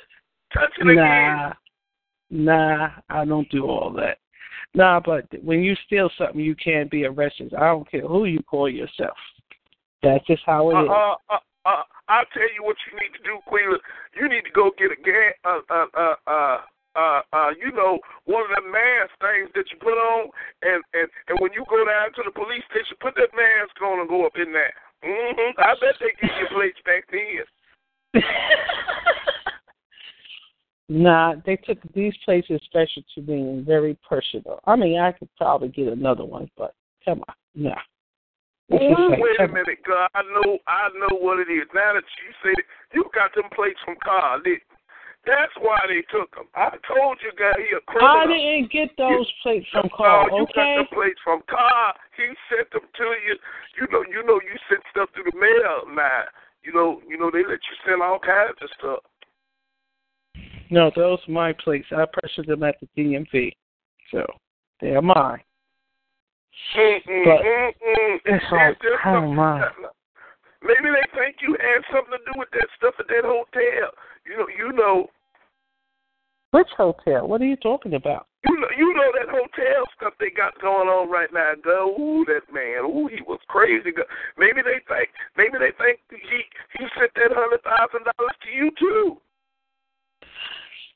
Touch 0.53 0.71
it 0.79 0.87
again. 0.87 0.95
Nah, 0.95 1.53
nah, 2.29 2.89
I 3.09 3.25
don't 3.25 3.49
do 3.49 3.65
all 3.65 3.91
that. 3.97 4.17
Nah, 4.73 4.99
but 4.99 5.25
when 5.41 5.63
you 5.63 5.75
steal 5.85 6.09
something, 6.17 6.41
you 6.41 6.55
can't 6.55 6.91
be 6.91 7.05
arrested. 7.05 7.53
I 7.53 7.67
don't 7.67 7.89
care 7.89 8.05
who 8.05 8.25
you 8.25 8.43
call 8.43 8.69
yourself. 8.69 9.17
That's 10.03 10.25
just 10.27 10.43
how 10.45 10.69
it 10.69 10.75
Uh, 10.75 10.83
is. 10.83 10.89
uh, 10.89 11.15
uh, 11.33 11.39
uh, 11.65 11.83
I'll 12.09 12.25
tell 12.33 12.51
you 12.53 12.63
what 12.63 12.75
you 12.85 12.97
need 12.99 13.15
to 13.17 13.23
do, 13.23 13.39
Queen. 13.45 13.65
You 14.19 14.27
need 14.27 14.43
to 14.43 14.51
go 14.51 14.71
get 14.77 14.91
a 14.91 14.95
gas, 14.95 15.33
uh, 15.45 15.61
uh, 15.69 16.15
uh, 16.27 16.61
uh, 16.99 17.21
uh, 17.31 17.51
you 17.55 17.71
know, 17.71 17.99
one 18.27 18.43
of 18.43 18.51
them 18.51 18.67
mask 18.67 19.15
things 19.23 19.47
that 19.55 19.71
you 19.71 19.79
put 19.79 19.95
on, 19.95 20.27
and 20.61 20.83
and 20.91 21.07
and 21.31 21.39
when 21.39 21.55
you 21.55 21.63
go 21.71 21.79
down 21.87 22.11
to 22.19 22.21
the 22.27 22.35
police 22.35 22.63
station, 22.67 22.99
put 22.99 23.15
that 23.15 23.31
mask 23.31 23.79
on 23.79 24.03
and 24.03 24.09
go 24.11 24.27
up 24.27 24.35
in 24.35 24.51
there. 24.51 24.75
hmm 24.99 25.55
I 25.55 25.79
bet 25.79 25.95
they 26.03 26.11
give 26.19 26.35
you 26.35 26.47
plates 26.51 26.79
back 26.83 27.07
then. 27.07 27.47
Nah, 30.91 31.35
they 31.45 31.55
took 31.55 31.77
these 31.93 32.15
places 32.25 32.59
special 32.65 33.03
to 33.13 33.21
me 33.21 33.41
and 33.41 33.63
very 33.63 33.95
personal. 34.09 34.59
I 34.65 34.75
mean, 34.75 34.99
I 34.99 35.11
could 35.11 35.29
probably 35.37 35.67
get 35.67 35.87
another 35.87 36.25
one, 36.25 36.49
but 36.57 36.73
come 37.05 37.21
on, 37.27 37.35
nah. 37.53 37.77
Wait 38.69 39.39
a 39.39 39.47
minute, 39.47 39.85
God. 39.85 40.09
I 40.15 40.23
know, 40.23 40.57
I 40.67 40.89
know 40.97 41.17
what 41.17 41.39
it 41.39 41.51
is. 41.51 41.69
Now 41.73 41.93
that 41.93 42.03
you 42.25 42.33
say 42.43 42.53
it, 42.57 42.65
you 42.93 43.05
got 43.13 43.33
them 43.35 43.49
plates 43.55 43.79
from 43.85 43.97
Carl. 44.03 44.41
That's 45.25 45.51
why 45.59 45.77
they 45.87 46.01
took 46.07 46.33
them. 46.33 46.47
I 46.55 46.71
told 46.87 47.19
you, 47.21 47.31
guy, 47.37 47.51
he 47.59 47.75
a 47.75 47.81
criminal. 47.85 48.23
I 48.23 48.27
didn't 48.27 48.71
get 48.71 48.95
those 48.97 49.27
plates 49.43 49.67
from 49.71 49.89
Carl. 49.95 50.27
No, 50.31 50.37
you 50.37 50.43
okay. 50.43 50.79
got 50.79 50.89
the 50.89 50.95
plates 50.95 51.19
from 51.23 51.41
Carl. 51.49 51.93
He 52.15 52.23
sent 52.47 52.71
them 52.71 52.87
to 52.87 53.03
you. 53.27 53.35
You 53.75 53.87
know, 53.91 54.03
you 54.07 54.23
know, 54.25 54.39
you 54.39 54.55
sent 54.69 54.81
stuff 54.91 55.09
through 55.13 55.29
the 55.31 55.37
mail. 55.37 55.93
Now, 55.93 56.23
you 56.63 56.73
know, 56.73 57.01
you 57.07 57.17
know, 57.17 57.29
they 57.31 57.43
let 57.43 57.59
you 57.59 57.75
send 57.85 58.01
all 58.01 58.19
kinds 58.19 58.57
of 58.61 58.69
stuff. 58.79 59.03
No, 60.71 60.91
those 60.95 61.19
are 61.27 61.31
my 61.31 61.53
plates. 61.53 61.87
I 61.91 62.05
purchased 62.11 62.47
them 62.47 62.63
at 62.63 62.75
the 62.79 62.87
DMV, 62.95 63.51
so 64.11 64.25
they're 64.79 65.01
mine. 65.01 65.41
Mm-mm, 66.77 67.25
But 67.25 67.41
mm-mm. 67.41 68.15
it's 68.15 68.23
It's 68.25 68.45
all 68.51 68.73
just 68.81 69.03
kind 69.03 69.25
of 69.25 69.31
mine. 69.31 69.63
Maybe 70.61 70.89
they 70.91 71.07
think 71.17 71.37
you 71.41 71.55
had 71.59 71.81
something 71.93 72.17
to 72.19 72.23
do 72.31 72.37
with 72.37 72.49
that 72.51 72.67
stuff 72.77 72.93
at 72.99 73.07
that 73.07 73.23
hotel. 73.23 73.89
You 74.25 74.37
know, 74.37 74.47
you 74.51 74.71
know, 74.73 75.07
Which 76.51 76.67
hotel? 76.75 77.27
What 77.27 77.41
are 77.41 77.45
you 77.45 77.55
talking 77.55 77.93
about? 77.93 78.27
you 78.47 78.55
know, 78.59 78.67
you 78.77 78.93
know 78.93 79.11
that 79.19 79.29
hotel 79.29 79.83
stuff 79.97 80.13
they 80.19 80.29
got 80.29 80.59
going 80.61 80.87
on 80.87 81.09
right 81.11 81.29
now. 81.33 81.51
Go, 81.63 81.95
ooh, 81.99 82.25
that 82.25 82.51
man, 82.53 82.85
ooh, 82.85 83.07
he 83.07 83.21
was 83.27 83.39
crazy. 83.47 83.91
Go- 83.91 84.03
Maybe 84.37 84.61
they 84.61 84.79
think, 84.87 85.09
maybe 85.37 85.57
they 85.59 85.71
think 85.77 85.99
he 86.09 86.41
he 86.77 86.85
sent 86.97 87.11
that 87.15 87.31
hundred 87.35 87.61
thousand 87.63 88.05
dollars 88.05 88.35
to 88.43 88.49
you 88.51 88.71
too. 88.79 89.17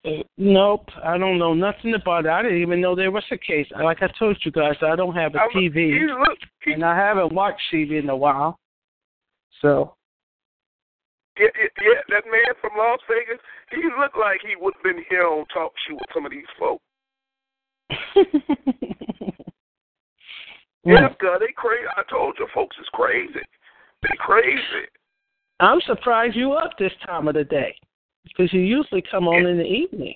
Uh, 0.06 0.24
nope, 0.38 0.90
I 1.04 1.18
don't 1.18 1.38
know 1.40 1.54
nothing 1.54 1.94
about 1.96 2.26
it. 2.26 2.30
I 2.30 2.42
didn't 2.44 2.62
even 2.62 2.82
know 2.82 2.96
there 2.96 3.12
was 3.12 3.24
a 3.32 3.38
case. 3.38 3.68
Like 3.82 4.02
I 4.02 4.08
told 4.20 4.38
you 4.44 4.52
guys, 4.52 4.76
I 4.82 4.96
don't 4.96 5.16
have 5.16 5.36
a 5.36 5.40
I'm- 5.40 5.50
TV, 5.56 6.08
look, 6.20 6.38
he, 6.64 6.74
and 6.74 6.84
I 6.84 6.96
haven't 6.96 7.32
watched 7.34 7.62
TV 7.74 8.00
in 8.00 8.10
a 8.10 8.16
while. 8.16 8.58
So 9.64 9.96
yeah, 11.40 11.48
yeah, 11.56 11.70
yeah, 11.82 12.02
that 12.10 12.26
man 12.30 12.54
from 12.62 12.78
Las 12.78 13.00
Vegas, 13.10 13.42
he 13.72 13.82
looked 14.00 14.18
like 14.18 14.42
he 14.46 14.56
would 14.56 14.76
have 14.76 14.84
been 14.84 15.04
here 15.10 15.26
on 15.26 15.46
talk 15.48 15.72
show 15.88 15.96
with 15.96 16.10
some 16.14 16.26
of 16.28 16.32
these 16.32 16.46
folks. 16.60 16.84
Yeah, 20.86 21.08
God, 21.22 21.40
they 21.40 21.54
crazy. 21.56 21.86
I 21.96 22.04
told 22.10 22.36
you, 22.38 22.48
folks 22.54 22.76
is 22.80 22.88
crazy. 22.94 23.40
They 24.02 24.10
crazy. 24.20 24.86
I'm 25.60 25.80
surprised 25.86 26.36
you 26.36 26.54
up 26.54 26.72
this 26.78 26.92
time 27.06 27.28
of 27.28 27.36
the 27.36 27.46
day 27.46 27.76
because 28.26 28.52
you 28.52 28.60
usually 28.60 29.04
come 29.10 29.28
on 29.28 29.46
in 29.46 29.58
the 29.58 29.64
evening. 29.64 30.16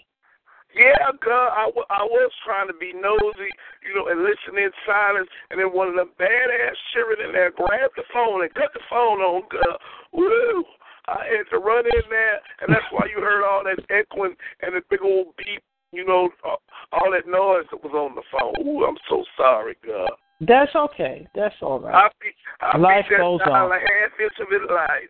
Yeah, 0.78 1.10
God, 1.18 1.50
I, 1.58 1.66
w- 1.74 1.90
I 1.90 2.06
was 2.06 2.32
trying 2.46 2.70
to 2.70 2.78
be 2.78 2.94
nosy, 2.94 3.50
you 3.82 3.98
know, 3.98 4.08
and 4.08 4.22
listen 4.22 4.56
in 4.62 4.70
silence, 4.86 5.28
and 5.50 5.58
then 5.60 5.74
one 5.74 5.90
of 5.90 5.96
them 5.98 6.14
badass 6.22 6.78
shivering 6.94 7.26
in 7.26 7.34
there 7.34 7.50
grabbed 7.52 7.98
the 7.98 8.06
phone 8.14 8.46
and 8.46 8.54
cut 8.54 8.70
the 8.78 8.86
phone 8.90 9.20
on, 9.26 9.42
God. 9.50 9.78
Woo! 10.14 10.64
I 11.08 11.24
had 11.26 11.50
to 11.52 11.58
run 11.58 11.86
in 11.86 12.06
there, 12.10 12.38
and 12.62 12.70
that's 12.70 12.86
why 12.92 13.08
you 13.10 13.24
heard 13.24 13.42
all 13.42 13.64
that 13.64 13.80
echoing 13.90 14.36
and 14.62 14.76
the 14.76 14.82
big 14.90 15.02
old 15.02 15.34
beep, 15.38 15.64
you 15.92 16.06
know, 16.06 16.30
uh, 16.46 16.60
all 16.92 17.12
that 17.12 17.26
noise 17.26 17.66
that 17.72 17.82
was 17.82 17.96
on 17.96 18.14
the 18.14 18.24
phone. 18.30 18.54
Ooh, 18.68 18.84
I'm 18.86 18.98
so 19.10 19.24
sorry, 19.38 19.76
God. 19.86 20.12
That's 20.42 20.76
okay. 20.76 21.26
That's 21.34 21.56
all 21.62 21.80
right. 21.80 21.96
I 21.96 22.10
be, 22.22 22.30
I 22.62 22.78
Life 22.78 23.06
be 23.10 23.18
goes 23.18 23.40
on. 23.42 23.72
half 23.72 24.20
inch 24.20 24.38
of 24.40 24.48
it 24.52 24.70
life. 24.72 25.10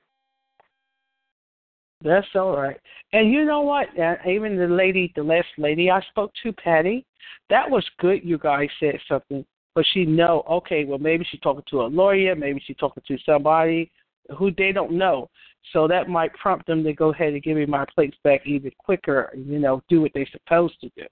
That's 2.03 2.27
all 2.35 2.55
right. 2.55 2.79
And 3.13 3.31
you 3.31 3.45
know 3.45 3.61
what? 3.61 3.87
Even 4.27 4.57
the 4.57 4.67
lady, 4.67 5.11
the 5.15 5.23
last 5.23 5.47
lady 5.57 5.89
I 5.89 6.01
spoke 6.09 6.31
to, 6.43 6.53
Patty, 6.53 7.05
that 7.49 7.69
was 7.69 7.83
good. 7.99 8.21
You 8.23 8.37
guys 8.37 8.69
said 8.79 8.99
something, 9.07 9.43
but 9.73 9.85
she 9.93 10.05
know. 10.05 10.43
Okay, 10.49 10.85
well 10.85 10.99
maybe 10.99 11.25
she's 11.29 11.39
talking 11.41 11.63
to 11.69 11.81
a 11.81 11.87
lawyer, 11.87 12.35
maybe 12.35 12.61
she's 12.65 12.77
talking 12.77 13.03
to 13.07 13.17
somebody 13.25 13.91
who 14.37 14.51
they 14.51 14.71
don't 14.71 14.91
know. 14.91 15.29
So 15.73 15.87
that 15.87 16.07
might 16.07 16.33
prompt 16.33 16.67
them 16.67 16.83
to 16.83 16.93
go 16.93 17.11
ahead 17.11 17.33
and 17.33 17.43
give 17.43 17.57
me 17.57 17.65
my 17.65 17.85
plates 17.93 18.17
back 18.23 18.45
even 18.45 18.71
quicker. 18.77 19.33
You 19.35 19.59
know, 19.59 19.81
do 19.89 20.01
what 20.01 20.11
they're 20.13 20.27
supposed 20.31 20.79
to 20.81 20.89
do. 20.95 21.05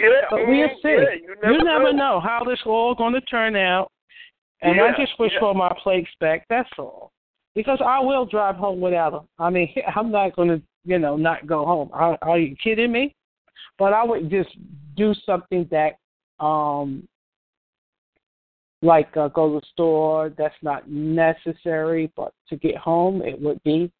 Yeah, 0.00 0.08
But 0.28 0.40
we'll 0.46 0.68
mm, 0.68 0.82
see. 0.82 0.88
Yeah, 0.88 1.14
you 1.22 1.34
never, 1.42 1.52
you 1.52 1.64
never 1.64 1.92
know 1.92 2.20
how 2.20 2.42
this 2.44 2.58
all 2.66 2.94
going 2.94 3.14
to 3.14 3.20
turn 3.22 3.56
out. 3.56 3.90
And 4.62 4.80
I 4.80 4.90
just 4.98 5.12
wish 5.18 5.32
yeah. 5.34 5.40
for 5.40 5.54
my 5.54 5.74
plates 5.82 6.10
back. 6.20 6.46
That's 6.48 6.68
all. 6.78 7.12
Because 7.54 7.78
I 7.84 8.00
will 8.00 8.26
drive 8.26 8.56
home 8.56 8.80
without 8.80 9.10
them. 9.10 9.28
I 9.38 9.50
mean, 9.50 9.72
I'm 9.96 10.10
not 10.10 10.36
going 10.36 10.48
to, 10.48 10.62
you 10.84 10.98
know, 10.98 11.16
not 11.16 11.46
go 11.46 11.64
home. 11.64 11.90
Are, 11.92 12.18
are 12.22 12.38
you 12.38 12.56
kidding 12.62 12.92
me? 12.92 13.14
But 13.78 13.92
I 13.92 14.04
would 14.04 14.30
just 14.30 14.50
do 14.96 15.14
something 15.26 15.68
that, 15.70 15.98
um, 16.44 17.06
like 18.82 19.16
uh, 19.16 19.28
go 19.28 19.48
to 19.48 19.60
the 19.60 19.66
store. 19.72 20.32
That's 20.36 20.54
not 20.62 20.88
necessary, 20.88 22.12
but 22.16 22.32
to 22.48 22.56
get 22.56 22.76
home, 22.76 23.22
it 23.22 23.40
would 23.40 23.62
be. 23.62 23.90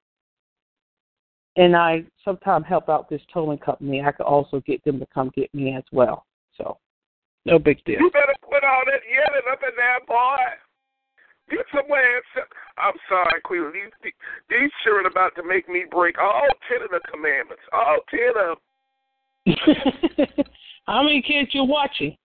And 1.56 1.76
I 1.76 2.04
sometimes 2.24 2.66
help 2.68 2.88
out 2.88 3.08
this 3.08 3.22
towing 3.32 3.58
company. 3.58 4.02
I 4.02 4.12
could 4.12 4.26
also 4.26 4.60
get 4.66 4.82
them 4.84 4.98
to 4.98 5.06
come 5.14 5.30
get 5.34 5.52
me 5.54 5.74
as 5.74 5.84
well. 5.92 6.26
So, 6.58 6.78
no 7.44 7.58
big 7.58 7.82
deal. 7.84 8.00
You 8.00 8.10
better 8.10 8.34
quit 8.42 8.64
all 8.64 8.82
that 8.86 9.00
yelling 9.08 9.42
up 9.50 9.60
in 9.62 9.74
there, 9.76 10.00
boy. 10.06 10.36
Get 11.54 11.66
somewhere. 11.70 12.20
I'm 12.78 12.94
sorry, 13.08 13.40
Queen. 13.44 13.70
These 13.72 14.12
these 14.50 14.70
children 14.82 15.06
about 15.06 15.34
to 15.36 15.46
make 15.46 15.68
me 15.68 15.84
break 15.88 16.18
all 16.18 16.48
ten 16.68 16.82
of 16.82 16.90
the 16.90 17.00
commandments. 17.10 17.62
All 17.72 17.98
ten 18.10 18.34
of. 18.34 18.58
'em. 18.58 18.64
How 20.86 21.02
many 21.02 21.22
kids 21.22 21.54
you 21.54 21.64
watching? 21.64 22.16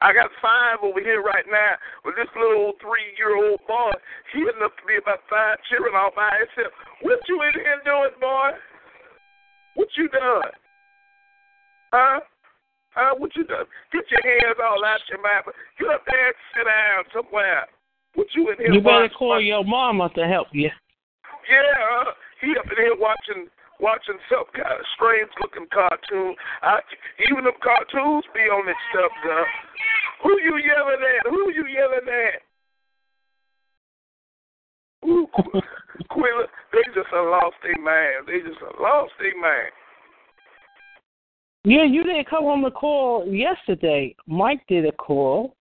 I 0.00 0.12
got 0.12 0.30
five 0.42 0.78
over 0.82 1.00
here 1.00 1.22
right 1.22 1.44
now, 1.48 1.74
with 2.04 2.16
this 2.16 2.28
little 2.36 2.72
three-year-old 2.80 3.60
boy, 3.68 3.92
he 4.32 4.40
enough 4.40 4.74
to 4.80 4.84
be 4.86 4.96
about 4.96 5.20
five 5.30 5.58
children 5.70 5.94
all 5.94 6.10
by 6.16 6.32
himself. 6.40 6.72
What 7.02 7.20
you 7.28 7.40
in 7.42 7.52
here 7.54 7.80
doing, 7.84 8.16
boy? 8.20 8.50
What 9.74 9.88
you 9.96 10.08
done? 10.08 10.50
Huh? 11.92 12.20
Huh? 12.94 13.14
What 13.18 13.34
you 13.34 13.44
done? 13.44 13.66
Get 13.92 14.06
your 14.10 14.22
hands 14.22 14.58
all 14.62 14.84
out 14.84 15.00
your 15.10 15.22
mouth. 15.22 15.50
Get 15.78 15.90
up 15.90 16.02
there 16.06 16.26
and 16.30 16.38
sit 16.54 16.64
down 16.64 17.02
somewhere. 17.10 17.66
What 18.14 18.28
you 18.34 18.50
in 18.50 18.58
here 18.58 18.72
You 18.72 18.80
better 18.80 19.10
watching? 19.10 19.18
call 19.18 19.40
your 19.40 19.64
mama 19.64 20.10
to 20.14 20.26
help 20.26 20.48
you. 20.52 20.70
Yeah, 21.50 21.74
uh, 21.74 22.14
he 22.40 22.54
up 22.56 22.70
in 22.70 22.78
here 22.78 22.94
watching 22.96 23.50
watching 23.82 24.16
some 24.30 24.46
kind 24.54 24.78
of 24.78 24.86
strange 24.94 25.28
looking 25.42 25.66
cartoon. 25.74 26.38
I, 26.62 26.78
even 27.26 27.42
them 27.44 27.58
cartoons 27.58 28.24
be 28.32 28.46
on 28.46 28.64
this 28.64 28.78
stuff, 28.94 29.10
girl. 29.26 29.44
Who 30.22 30.30
you 30.40 30.56
yelling 30.62 31.02
at? 31.02 31.26
Who 31.28 31.50
you 31.50 31.66
yelling 31.66 32.06
at? 32.06 32.40
Ooh, 35.04 35.26
Quilla, 36.10 36.46
they 36.72 36.80
just 36.94 37.12
a 37.12 37.20
lost 37.20 37.56
their 37.62 37.76
mind. 37.76 38.24
They 38.26 38.40
just 38.40 38.62
a 38.62 38.80
lost 38.80 39.12
their 39.18 39.36
mind. 39.36 39.74
Yeah, 41.64 41.84
you 41.84 42.04
didn't 42.04 42.28
come 42.28 42.44
on 42.44 42.60
the 42.60 42.70
call 42.70 43.26
yesterday. 43.26 44.14
Mike 44.26 44.60
did 44.68 44.84
a 44.84 44.92
call, 44.92 45.56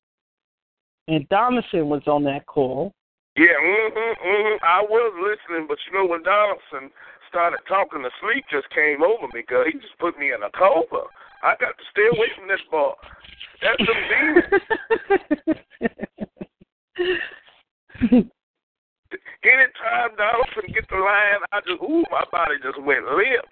and 1.07 1.27
Donaldson 1.29 1.87
was 1.87 2.01
on 2.07 2.25
that 2.25 2.45
call. 2.45 2.93
Yeah, 3.37 3.55
mm-hmm, 3.63 4.27
mm-hmm. 4.27 4.57
I 4.63 4.81
was 4.81 5.13
listening, 5.17 5.65
but 5.67 5.77
you 5.87 5.97
know 5.97 6.05
when 6.05 6.23
Donaldson 6.23 6.91
started 7.29 7.59
talking, 7.67 8.03
the 8.03 8.11
sleep 8.21 8.43
just 8.51 8.69
came 8.75 9.01
over 9.01 9.27
me, 9.33 9.43
girl. 9.47 9.63
He 9.65 9.71
just 9.79 9.97
put 9.97 10.19
me 10.19 10.33
in 10.33 10.43
a 10.43 10.51
coma. 10.51 11.07
I 11.41 11.55
got 11.59 11.77
to 11.77 11.83
stay 11.91 12.07
away 12.11 12.27
from 12.35 12.47
this 12.47 12.61
boy. 12.69 12.93
That's 13.63 13.79
some 13.79 14.03
demons. 14.11 14.61
Anytime 19.43 20.15
Donaldson 20.17 20.67
get 20.73 20.87
the 20.89 20.97
line, 20.97 21.41
I 21.51 21.59
just 21.67 21.81
ooh, 21.81 22.03
my 22.11 22.23
body 22.31 22.55
just 22.61 22.81
went 22.83 23.05
limp. 23.05 23.47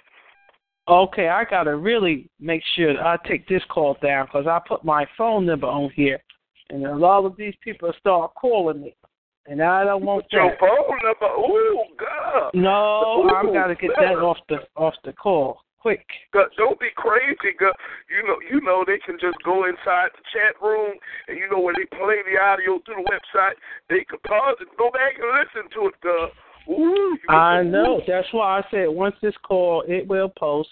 Okay, 0.92 1.30
I 1.30 1.46
gotta 1.46 1.78
really 1.78 2.30
make 2.42 2.62
sure 2.76 2.94
that 2.94 3.02
I 3.02 3.18
take 3.26 3.48
this 3.48 3.64
call 3.70 3.96
down 4.04 4.26
because 4.26 4.46
I 4.46 4.60
put 4.68 4.84
my 4.84 5.06
phone 5.18 5.46
number 5.46 5.66
on 5.68 5.90
here, 5.96 6.20
and 6.70 6.86
a 6.86 6.94
lot 6.94 7.24
of 7.24 7.38
these 7.38 7.54
people 7.64 7.94
start 7.98 8.34
calling 8.36 8.82
me, 8.82 8.94
and 9.48 9.64
I 9.64 9.86
don't 9.86 10.04
want 10.04 10.26
Your 10.34 10.50
that. 10.50 10.60
phone 10.60 10.98
number, 11.02 11.34
ooh, 11.48 11.84
God. 11.98 12.52
No, 12.54 13.24
Ooh, 13.24 13.30
I've 13.30 13.54
got 13.54 13.68
to 13.68 13.76
get 13.76 13.92
that 14.02 14.20
off 14.20 14.40
the 14.50 14.58
off 14.76 14.96
the 15.06 15.14
call 15.14 15.62
quick. 15.82 16.06
Don't 16.34 16.80
be 16.80 16.90
crazy, 16.96 17.56
girl. 17.58 17.74
You 18.10 18.28
know, 18.28 18.38
you 18.52 18.62
know 18.62 18.84
they 18.86 19.00
can 19.00 19.18
just 19.20 19.38
go 19.44 19.66
inside 19.66 20.14
the 20.14 20.24
chat 20.30 20.60
room, 20.62 20.94
and 21.28 21.38
you 21.38 21.50
know 21.50 21.60
when 21.60 21.76
they 21.76 21.86
play 21.98 22.22
the 22.22 22.38
audio 22.38 22.80
through 22.86 23.02
the 23.02 23.10
website, 23.10 23.58
they 23.90 24.04
can 24.06 24.20
pause 24.28 24.58
it, 24.62 24.68
go 24.78 24.92
back 24.92 25.18
and 25.18 25.32
listen 25.34 25.72
to 25.74 25.88
it, 25.88 25.96
girl. 26.02 26.30
Ooh, 26.70 27.18
I 27.30 27.64
know. 27.64 28.02
That's 28.08 28.28
why 28.32 28.60
I 28.60 28.64
said 28.72 28.86
once 28.88 29.16
this 29.22 29.36
call, 29.44 29.84
it 29.88 30.08
will 30.08 30.30
post. 30.38 30.70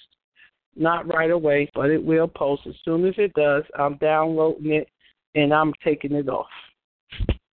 Not 0.75 1.07
right 1.07 1.31
away, 1.31 1.69
but 1.73 1.89
it 1.89 2.03
will 2.03 2.27
post. 2.27 2.61
As 2.67 2.75
soon 2.85 3.05
as 3.05 3.15
it 3.17 3.33
does, 3.33 3.63
I'm 3.77 3.97
downloading 3.97 4.71
it 4.71 4.87
and 5.35 5.53
I'm 5.53 5.73
taking 5.83 6.13
it 6.13 6.29
off. 6.29 6.47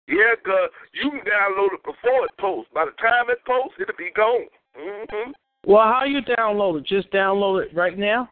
Yeah, 0.08 0.34
girl, 0.44 0.68
you 0.92 1.10
can 1.10 1.20
download 1.20 1.74
it 1.74 1.82
before 1.82 2.24
it 2.24 2.30
posts. 2.38 2.70
By 2.72 2.84
the 2.84 2.92
time 2.92 3.28
it 3.28 3.38
posts, 3.44 3.74
it'll 3.80 3.96
be 3.98 4.12
gone. 4.14 4.46
Mm-hmm. 4.78 5.32
Well, 5.66 5.82
how 5.82 6.04
you 6.04 6.20
download 6.22 6.78
it? 6.78 6.86
Just 6.86 7.10
download 7.10 7.64
it 7.66 7.74
right 7.74 7.98
now? 7.98 8.30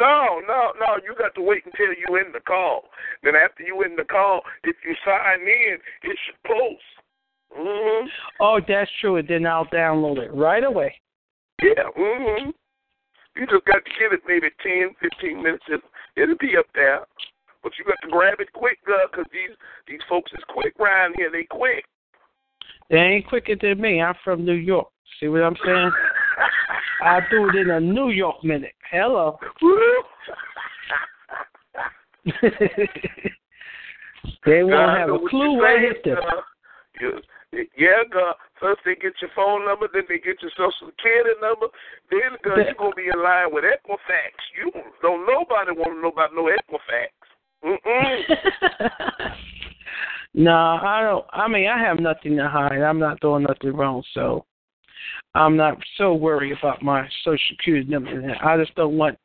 No, 0.00 0.42
no, 0.46 0.72
no. 0.78 0.98
You 1.02 1.14
got 1.16 1.34
to 1.36 1.42
wait 1.42 1.62
until 1.64 1.94
you 1.96 2.16
in 2.16 2.32
the 2.32 2.40
call. 2.40 2.90
Then 3.22 3.34
after 3.36 3.62
you 3.62 3.82
in 3.82 3.96
the 3.96 4.04
call, 4.04 4.42
if 4.64 4.76
you 4.84 4.94
sign 5.04 5.40
in, 5.40 5.78
it 6.02 6.18
should 6.26 6.42
post. 6.46 6.82
Mm-hmm. 7.58 8.06
Oh, 8.40 8.60
that's 8.66 8.90
true. 9.00 9.16
And 9.16 9.28
then 9.28 9.46
I'll 9.46 9.66
download 9.66 10.18
it 10.18 10.32
right 10.34 10.64
away. 10.64 10.94
Yeah. 11.62 11.84
Mm-hmm. 11.96 12.50
You 13.36 13.46
just 13.46 13.64
got 13.64 13.84
to 13.84 13.90
give 13.98 14.12
it 14.12 14.20
maybe 14.26 14.48
ten, 14.62 14.94
fifteen 15.00 15.42
minutes. 15.42 15.64
It, 15.68 15.80
it'll 16.16 16.36
be 16.38 16.56
up 16.56 16.66
there. 16.74 17.00
But 17.62 17.72
you 17.78 17.84
got 17.84 17.96
to 18.02 18.08
grab 18.10 18.40
it 18.40 18.52
quick, 18.52 18.84
girl, 18.84 19.06
'cause 19.12 19.24
these 19.32 19.56
these 19.88 20.00
folks 20.08 20.32
is 20.32 20.44
quick 20.48 20.74
around 20.78 21.14
here. 21.16 21.30
They 21.32 21.44
quick. 21.44 21.84
They 22.90 22.98
ain't 22.98 23.26
quicker 23.26 23.56
than 23.60 23.80
me. 23.80 24.02
I'm 24.02 24.14
from 24.22 24.44
New 24.44 24.52
York. 24.52 24.88
See 25.18 25.28
what 25.28 25.42
I'm 25.42 25.56
saying? 25.64 25.90
I 27.02 27.20
do 27.30 27.48
it 27.48 27.56
in 27.56 27.70
a 27.70 27.80
New 27.80 28.10
York 28.10 28.44
minute. 28.44 28.74
Hello. 28.90 29.38
they 34.46 34.62
won't 34.62 34.98
have 34.98 35.10
a 35.10 35.18
clue 35.28 35.58
what 35.58 35.80
hit 35.80 36.04
them. 36.04 36.16
You- 37.00 37.20
Yeah, 37.76 38.02
girl. 38.10 38.34
First 38.60 38.80
they 38.84 38.94
get 38.94 39.14
your 39.20 39.30
phone 39.34 39.64
number, 39.64 39.88
then 39.92 40.04
they 40.08 40.18
get 40.18 40.42
your 40.42 40.50
social 40.56 40.90
security 40.90 41.38
number. 41.40 41.66
Then, 42.10 42.38
girl, 42.42 42.58
you're 42.58 42.74
gonna 42.74 42.94
be 42.94 43.08
in 43.12 43.22
line 43.22 43.52
with 43.52 43.64
Equifax. 43.64 44.34
You 44.56 44.72
don't 45.02 45.26
nobody 45.26 45.72
want 45.72 45.94
to 45.94 46.02
know 46.02 46.08
about 46.08 46.34
no 46.34 46.50
Equifax. 46.50 47.12
Mm-mm. 47.64 49.34
No, 50.34 50.52
I 50.52 51.00
don't. 51.02 51.24
I 51.30 51.46
mean, 51.46 51.68
I 51.68 51.78
have 51.78 52.00
nothing 52.00 52.36
to 52.36 52.48
hide. 52.48 52.82
I'm 52.82 52.98
not 52.98 53.20
doing 53.20 53.44
nothing 53.44 53.72
wrong, 53.72 54.02
so 54.14 54.44
I'm 55.34 55.56
not 55.56 55.78
so 55.96 56.12
worried 56.12 56.56
about 56.58 56.82
my 56.82 57.08
social 57.24 57.38
security 57.50 57.88
number. 57.88 58.36
I 58.44 58.56
just 58.56 58.74
don't 58.74 58.98
want 58.98 59.16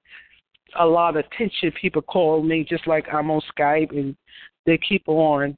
a 0.80 0.86
lot 0.86 1.18
of 1.18 1.26
attention. 1.26 1.72
People 1.82 2.04
call 2.04 2.44
me 2.44 2.64
just 2.64 2.86
like 2.86 3.08
I'm 3.12 3.32
on 3.32 3.42
Skype, 3.58 3.90
and 3.90 4.16
they 4.68 4.78
keep 4.78 5.04
on. 5.08 5.58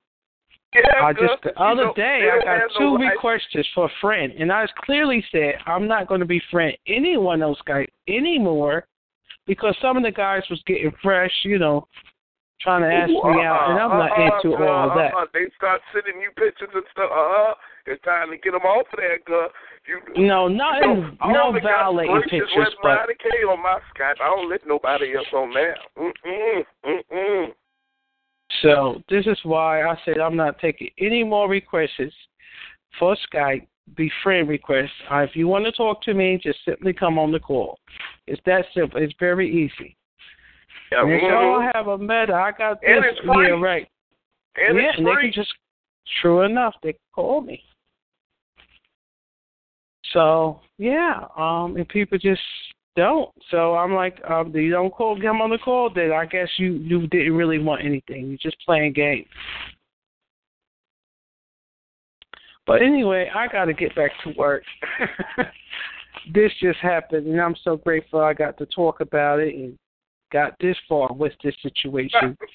Yeah, 0.73 1.03
I 1.03 1.11
just 1.13 1.43
the 1.43 1.59
other 1.61 1.85
know, 1.87 1.93
day 1.93 2.29
I 2.31 2.43
got 2.43 2.71
no 2.79 2.79
two 2.79 2.95
right- 2.95 3.11
requests 3.11 3.67
for 3.75 3.85
a 3.85 3.91
friend, 3.99 4.31
and 4.39 4.51
I 4.51 4.65
clearly 4.85 5.23
said 5.31 5.55
I'm 5.65 5.87
not 5.87 6.07
going 6.07 6.21
to 6.21 6.25
be 6.25 6.41
friend 6.49 6.75
anyone 6.87 7.41
on 7.43 7.55
Skype 7.67 7.89
anymore 8.07 8.85
because 9.47 9.75
some 9.81 9.97
of 9.97 10.03
the 10.03 10.11
guys 10.11 10.43
was 10.49 10.61
getting 10.65 10.91
fresh, 11.03 11.33
you 11.43 11.59
know, 11.59 11.87
trying 12.61 12.83
to 12.83 12.87
ask 12.87 13.09
me 13.09 13.43
out, 13.43 13.69
and 13.69 13.79
I'm 13.79 13.89
not 13.89 14.11
Uh-uh, 14.11 14.37
into 14.37 14.57
girl, 14.57 14.69
all 14.69 14.95
that. 14.95 15.13
Uh-uh. 15.13 15.25
They 15.33 15.47
start 15.57 15.81
sending 15.91 16.21
you 16.21 16.31
pictures 16.37 16.69
and 16.73 16.83
stuff. 16.91 17.09
Uh-uh. 17.11 17.53
It's 17.87 18.01
time 18.03 18.29
to 18.29 18.37
get 18.37 18.51
them 18.51 18.61
off 18.61 18.85
of 18.93 18.99
that, 18.99 19.25
girl. 19.25 19.49
You, 19.87 19.99
No, 20.27 20.47
you 20.47 20.55
not 20.55 20.81
know, 20.81 20.93
in, 20.93 21.17
I 21.19 21.31
no 21.33 21.51
violating 21.59 22.21
pictures, 22.29 22.75
but 22.83 22.99
on 23.49 23.61
my 23.63 23.79
Skype. 23.91 24.21
I 24.21 24.27
don't 24.29 24.49
let 24.49 24.65
nobody 24.67 25.15
else 25.15 25.27
on 25.33 25.51
there. 25.53 25.75
Mm-mm. 25.97 26.63
Mm-mm. 26.85 27.47
So 28.61 29.01
this 29.09 29.25
is 29.25 29.37
why 29.43 29.83
I 29.83 29.95
said 30.05 30.19
I'm 30.19 30.35
not 30.35 30.59
taking 30.59 30.89
any 30.99 31.23
more 31.23 31.49
requests 31.49 32.13
for 32.99 33.15
Skype. 33.31 33.67
befriend 33.95 34.49
requests. 34.49 34.91
Uh, 35.09 35.17
if 35.17 35.35
you 35.35 35.47
want 35.47 35.65
to 35.65 35.71
talk 35.71 36.01
to 36.03 36.13
me, 36.13 36.39
just 36.41 36.59
simply 36.65 36.93
come 36.93 37.17
on 37.17 37.31
the 37.31 37.39
call. 37.39 37.77
It's 38.27 38.41
that 38.45 38.65
simple. 38.73 39.01
It's 39.01 39.13
very 39.19 39.49
easy. 39.49 39.95
Yeah, 40.91 41.03
and 41.03 41.21
y'all 41.21 41.69
have 41.73 41.87
a 41.87 41.97
meta, 41.97 42.33
I 42.33 42.51
got 42.57 42.81
this. 42.81 42.89
And 42.89 43.05
it's 43.05 43.19
free. 43.19 43.47
Yeah, 43.47 43.59
right. 43.61 43.87
And 44.55 44.77
yeah, 44.77 44.89
it's 44.89 44.97
and 44.97 45.07
they 45.07 45.15
can 45.21 45.31
just, 45.33 45.53
true 46.21 46.41
enough, 46.41 46.75
they 46.83 46.95
call 47.13 47.41
me. 47.41 47.63
So 50.13 50.59
yeah, 50.77 51.25
um, 51.37 51.77
and 51.77 51.87
people 51.87 52.17
just 52.17 52.41
don't. 52.95 53.29
So 53.49 53.75
I'm 53.75 53.93
like, 53.93 54.19
um, 54.29 54.55
you 54.55 54.71
don't 54.71 54.91
call, 54.91 55.19
come 55.19 55.41
on 55.41 55.49
the 55.49 55.57
call, 55.57 55.89
then 55.93 56.11
I 56.11 56.25
guess 56.25 56.47
you 56.57 56.73
you 56.73 57.07
didn't 57.07 57.33
really 57.33 57.59
want 57.59 57.85
anything. 57.85 58.27
You're 58.27 58.37
just 58.37 58.57
playing 58.65 58.93
games. 58.93 59.27
But 62.67 62.81
anyway, 62.81 63.29
I 63.33 63.47
got 63.47 63.65
to 63.65 63.73
get 63.73 63.95
back 63.95 64.11
to 64.23 64.33
work. 64.37 64.63
this 66.33 66.51
just 66.61 66.79
happened, 66.79 67.27
and 67.27 67.41
I'm 67.41 67.55
so 67.63 67.77
grateful 67.77 68.21
I 68.21 68.33
got 68.33 68.57
to 68.59 68.65
talk 68.67 69.01
about 69.01 69.39
it 69.39 69.55
and 69.55 69.77
got 70.31 70.53
this 70.59 70.77
far 70.87 71.11
with 71.13 71.33
this 71.43 71.55
situation. 71.61 72.37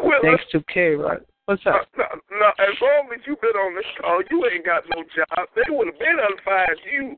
Well, 0.00 0.20
Thanks 0.22 0.44
to 0.52 0.62
K. 0.72 0.94
Right? 0.94 1.18
What's 1.46 1.66
up? 1.66 1.88
No, 1.98 2.04
no, 2.30 2.46
as 2.60 2.76
long 2.80 3.08
as 3.12 3.20
you've 3.26 3.40
been 3.40 3.50
on 3.50 3.74
this 3.74 3.84
call, 4.00 4.22
you 4.30 4.46
ain't 4.46 4.64
got 4.64 4.84
no 4.94 5.02
job. 5.02 5.48
They 5.56 5.74
would 5.74 5.88
have 5.88 5.98
been 5.98 6.18
unfired 6.22 6.78
you. 6.86 7.16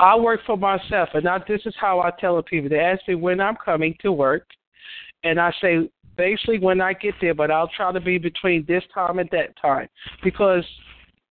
I 0.00 0.16
work 0.16 0.40
for 0.46 0.56
myself, 0.56 1.08
and 1.14 1.28
I, 1.28 1.38
this 1.48 1.62
is 1.64 1.74
how 1.80 2.00
I 2.00 2.12
tell 2.20 2.40
people. 2.42 2.68
They 2.68 2.78
ask 2.78 3.06
me 3.08 3.16
when 3.16 3.40
I'm 3.40 3.56
coming 3.56 3.96
to 4.02 4.12
work, 4.12 4.46
and 5.24 5.40
I 5.40 5.52
say 5.60 5.90
basically 6.16 6.58
when 6.58 6.80
I 6.80 6.92
get 6.92 7.14
there, 7.20 7.34
but 7.34 7.50
I'll 7.50 7.70
try 7.76 7.92
to 7.92 8.00
be 8.00 8.18
between 8.18 8.64
this 8.66 8.84
time 8.94 9.18
and 9.18 9.28
that 9.32 9.56
time 9.60 9.88
because 10.22 10.64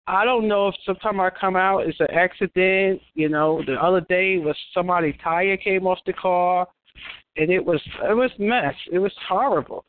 I 0.07 0.25
don't 0.25 0.49
know 0.49 0.69
if 0.69 0.75
sometime 0.85 1.21
I 1.21 1.31
come 1.31 1.57
out 1.57 1.87
it's 1.87 2.01
an 2.01 2.11
accident. 2.11 3.01
You 3.15 3.29
know, 3.29 3.63
the 3.67 3.75
other 3.75 4.01
day 4.03 4.39
was 4.39 4.57
somebody 4.73 5.19
tire 5.23 5.57
came 5.57 5.87
off 5.87 5.99
the 6.07 6.13
car, 6.15 6.67
and 7.37 7.51
it 7.51 7.65
was 7.65 7.83
it 8.03 8.15
was 8.15 8.31
mess. 8.39 8.75
It 8.91 8.99
was 8.99 9.13
horrible, 9.29 9.85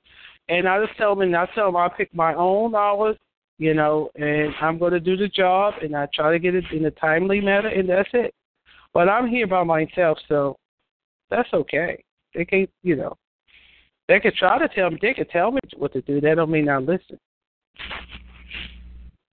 and 0.49 0.68
I 0.68 0.85
just 0.85 0.97
tell 0.97 1.15
them, 1.15 1.34
I 1.34 1.47
tell 1.56 1.68
them 1.68 1.77
I 1.77 1.88
pick 1.89 2.14
my 2.14 2.34
own 2.34 2.76
hours 2.76 3.18
you 3.57 3.73
know, 3.73 4.10
and 4.15 4.53
I'm 4.61 4.77
going 4.77 4.91
to 4.91 4.99
do 4.99 5.15
the 5.15 5.30
job, 5.30 5.76
and 5.81 5.95
I 5.95 6.07
try 6.14 6.31
to 6.34 6.39
get 6.39 6.56
it 6.56 6.65
in 6.73 6.85
a 6.85 6.91
timely 6.91 7.39
manner, 7.39 7.69
and 7.69 7.88
that's 7.88 8.10
it. 8.14 8.34
But 8.95 9.09
I'm 9.09 9.27
here 9.27 9.45
by 9.45 9.63
myself, 9.63 10.17
so 10.30 10.55
that's 11.30 11.49
okay. 11.53 12.01
They 12.34 12.45
can't, 12.45 12.69
you 12.81 12.95
know. 12.95 13.17
They 14.07 14.22
could 14.22 14.35
try 14.35 14.57
to 14.57 14.69
tell 14.69 14.89
me. 14.89 14.97
They 15.01 15.13
could 15.13 15.30
tell 15.30 15.51
me 15.51 15.59
what 15.76 15.91
to 15.93 16.01
do. 16.01 16.22
That 16.22 16.35
don't 16.35 16.49
mean 16.49 16.69
I 16.69 16.77
listen. 16.77 17.19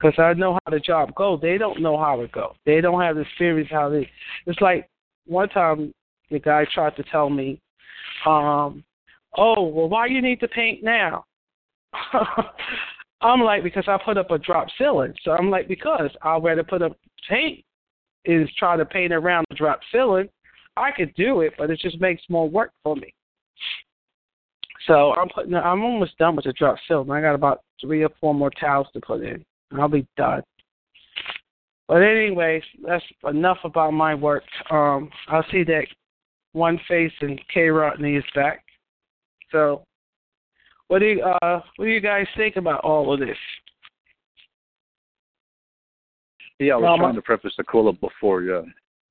Because 0.00 0.18
I 0.18 0.32
know 0.32 0.54
how 0.54 0.72
the 0.72 0.80
job 0.80 1.14
goes. 1.14 1.40
They 1.40 1.58
don't 1.58 1.80
know 1.80 1.96
how 1.96 2.22
it 2.22 2.32
goes. 2.32 2.54
They 2.66 2.80
don't 2.80 3.00
have 3.00 3.14
the 3.14 3.22
experience 3.22 3.68
how 3.70 3.88
they. 3.88 4.10
It's 4.46 4.60
like 4.60 4.88
one 5.26 5.48
time 5.50 5.94
the 6.32 6.40
guy 6.40 6.66
tried 6.74 6.96
to 6.96 7.04
tell 7.04 7.30
me, 7.30 7.60
um, 8.26 8.82
"Oh, 9.36 9.62
well, 9.62 9.88
why 9.88 10.06
you 10.06 10.20
need 10.20 10.40
to 10.40 10.48
paint 10.48 10.82
now?" 10.82 11.24
I'm 13.20 13.42
like, 13.42 13.62
because 13.62 13.84
I 13.86 13.96
put 14.04 14.18
up 14.18 14.32
a 14.32 14.38
drop 14.38 14.66
ceiling. 14.76 15.14
So 15.22 15.30
I'm 15.30 15.50
like, 15.50 15.68
because 15.68 16.10
I'd 16.22 16.42
rather 16.42 16.64
put 16.64 16.82
up 16.82 16.96
paint 17.28 17.64
is 18.24 18.48
try 18.58 18.76
to 18.76 18.84
paint 18.84 19.12
around 19.12 19.46
the 19.50 19.56
drop 19.56 19.80
ceiling. 19.90 20.28
I 20.76 20.90
could 20.90 21.14
do 21.14 21.40
it, 21.40 21.52
but 21.58 21.70
it 21.70 21.80
just 21.80 22.00
makes 22.00 22.22
more 22.28 22.48
work 22.48 22.72
for 22.82 22.96
me. 22.96 23.12
So 24.86 25.12
I'm 25.12 25.28
putting. 25.28 25.54
I'm 25.54 25.82
almost 25.82 26.18
done 26.18 26.34
with 26.34 26.44
the 26.44 26.52
drop 26.52 26.76
ceiling. 26.88 27.10
I 27.10 27.20
got 27.20 27.34
about 27.34 27.62
three 27.80 28.02
or 28.02 28.10
four 28.20 28.34
more 28.34 28.50
towels 28.50 28.88
to 28.94 29.00
put 29.00 29.22
in. 29.22 29.44
And 29.70 29.80
I'll 29.80 29.88
be 29.88 30.06
done. 30.16 30.42
But 31.88 32.02
anyway, 32.02 32.62
that's 32.86 33.04
enough 33.28 33.58
about 33.64 33.92
my 33.92 34.14
work. 34.14 34.44
Um, 34.70 35.10
I 35.28 35.42
see 35.50 35.64
that 35.64 35.86
one 36.52 36.80
face 36.88 37.12
and 37.20 37.40
K 37.52 37.68
Rodney 37.68 38.16
is 38.16 38.24
back. 38.34 38.64
So, 39.50 39.84
what 40.88 41.00
do 41.00 41.06
you 41.06 41.22
uh, 41.22 41.60
what 41.76 41.84
do 41.84 41.90
you 41.90 42.00
guys 42.00 42.26
think 42.36 42.56
about 42.56 42.80
all 42.80 43.12
of 43.12 43.20
this? 43.20 43.36
Yeah, 46.62 46.74
I 46.74 46.76
was 46.76 46.82
Well, 46.84 46.96
trying 46.98 47.08
my- 47.10 47.14
to 47.16 47.22
preface 47.22 47.54
the 47.56 47.64
call 47.64 47.88
up 47.88 47.98
before 48.00 48.54
uh, 48.54 48.62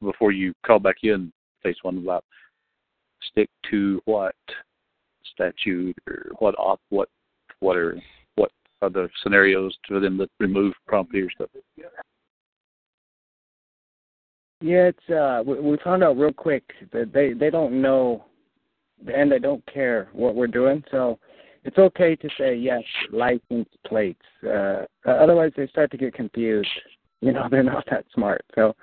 before 0.01 0.31
you 0.31 0.53
call 0.65 0.79
back 0.79 1.03
in, 1.03 1.31
face 1.61 1.75
one 1.83 1.97
about 1.97 2.23
stick 3.29 3.49
to 3.69 4.01
what 4.05 4.35
statute 5.33 5.95
or 6.07 6.31
what 6.39 6.55
op 6.57 6.79
what 6.89 7.09
what 7.59 7.75
are 7.75 8.01
what 8.35 8.51
are 8.81 8.89
the 8.89 9.09
scenarios 9.21 9.77
for 9.87 9.99
them 9.99 10.17
to 10.17 10.27
remove 10.39 10.73
property 10.87 11.21
or 11.21 11.29
stuff. 11.31 11.49
Yeah, 14.61 14.89
it's 14.91 15.09
uh 15.09 15.43
we, 15.45 15.59
we 15.59 15.77
found 15.83 16.03
out 16.03 16.17
real 16.17 16.31
quick 16.33 16.63
that 16.93 17.11
they 17.13 17.33
they 17.33 17.49
don't 17.49 17.81
know 17.81 18.25
and 19.13 19.31
they 19.31 19.39
don't 19.39 19.65
care 19.65 20.07
what 20.13 20.35
we're 20.35 20.47
doing. 20.47 20.83
So 20.89 21.19
it's 21.65 21.77
okay 21.77 22.15
to 22.15 22.29
say 22.37 22.55
yes, 22.55 22.83
license 23.11 23.67
plates. 23.85 24.25
Uh 24.47 24.85
otherwise 25.05 25.51
they 25.57 25.67
start 25.67 25.91
to 25.91 25.97
get 25.97 26.13
confused. 26.13 26.69
You 27.21 27.31
know, 27.31 27.47
they're 27.51 27.63
not 27.63 27.85
that 27.89 28.05
smart. 28.13 28.43
So 28.55 28.75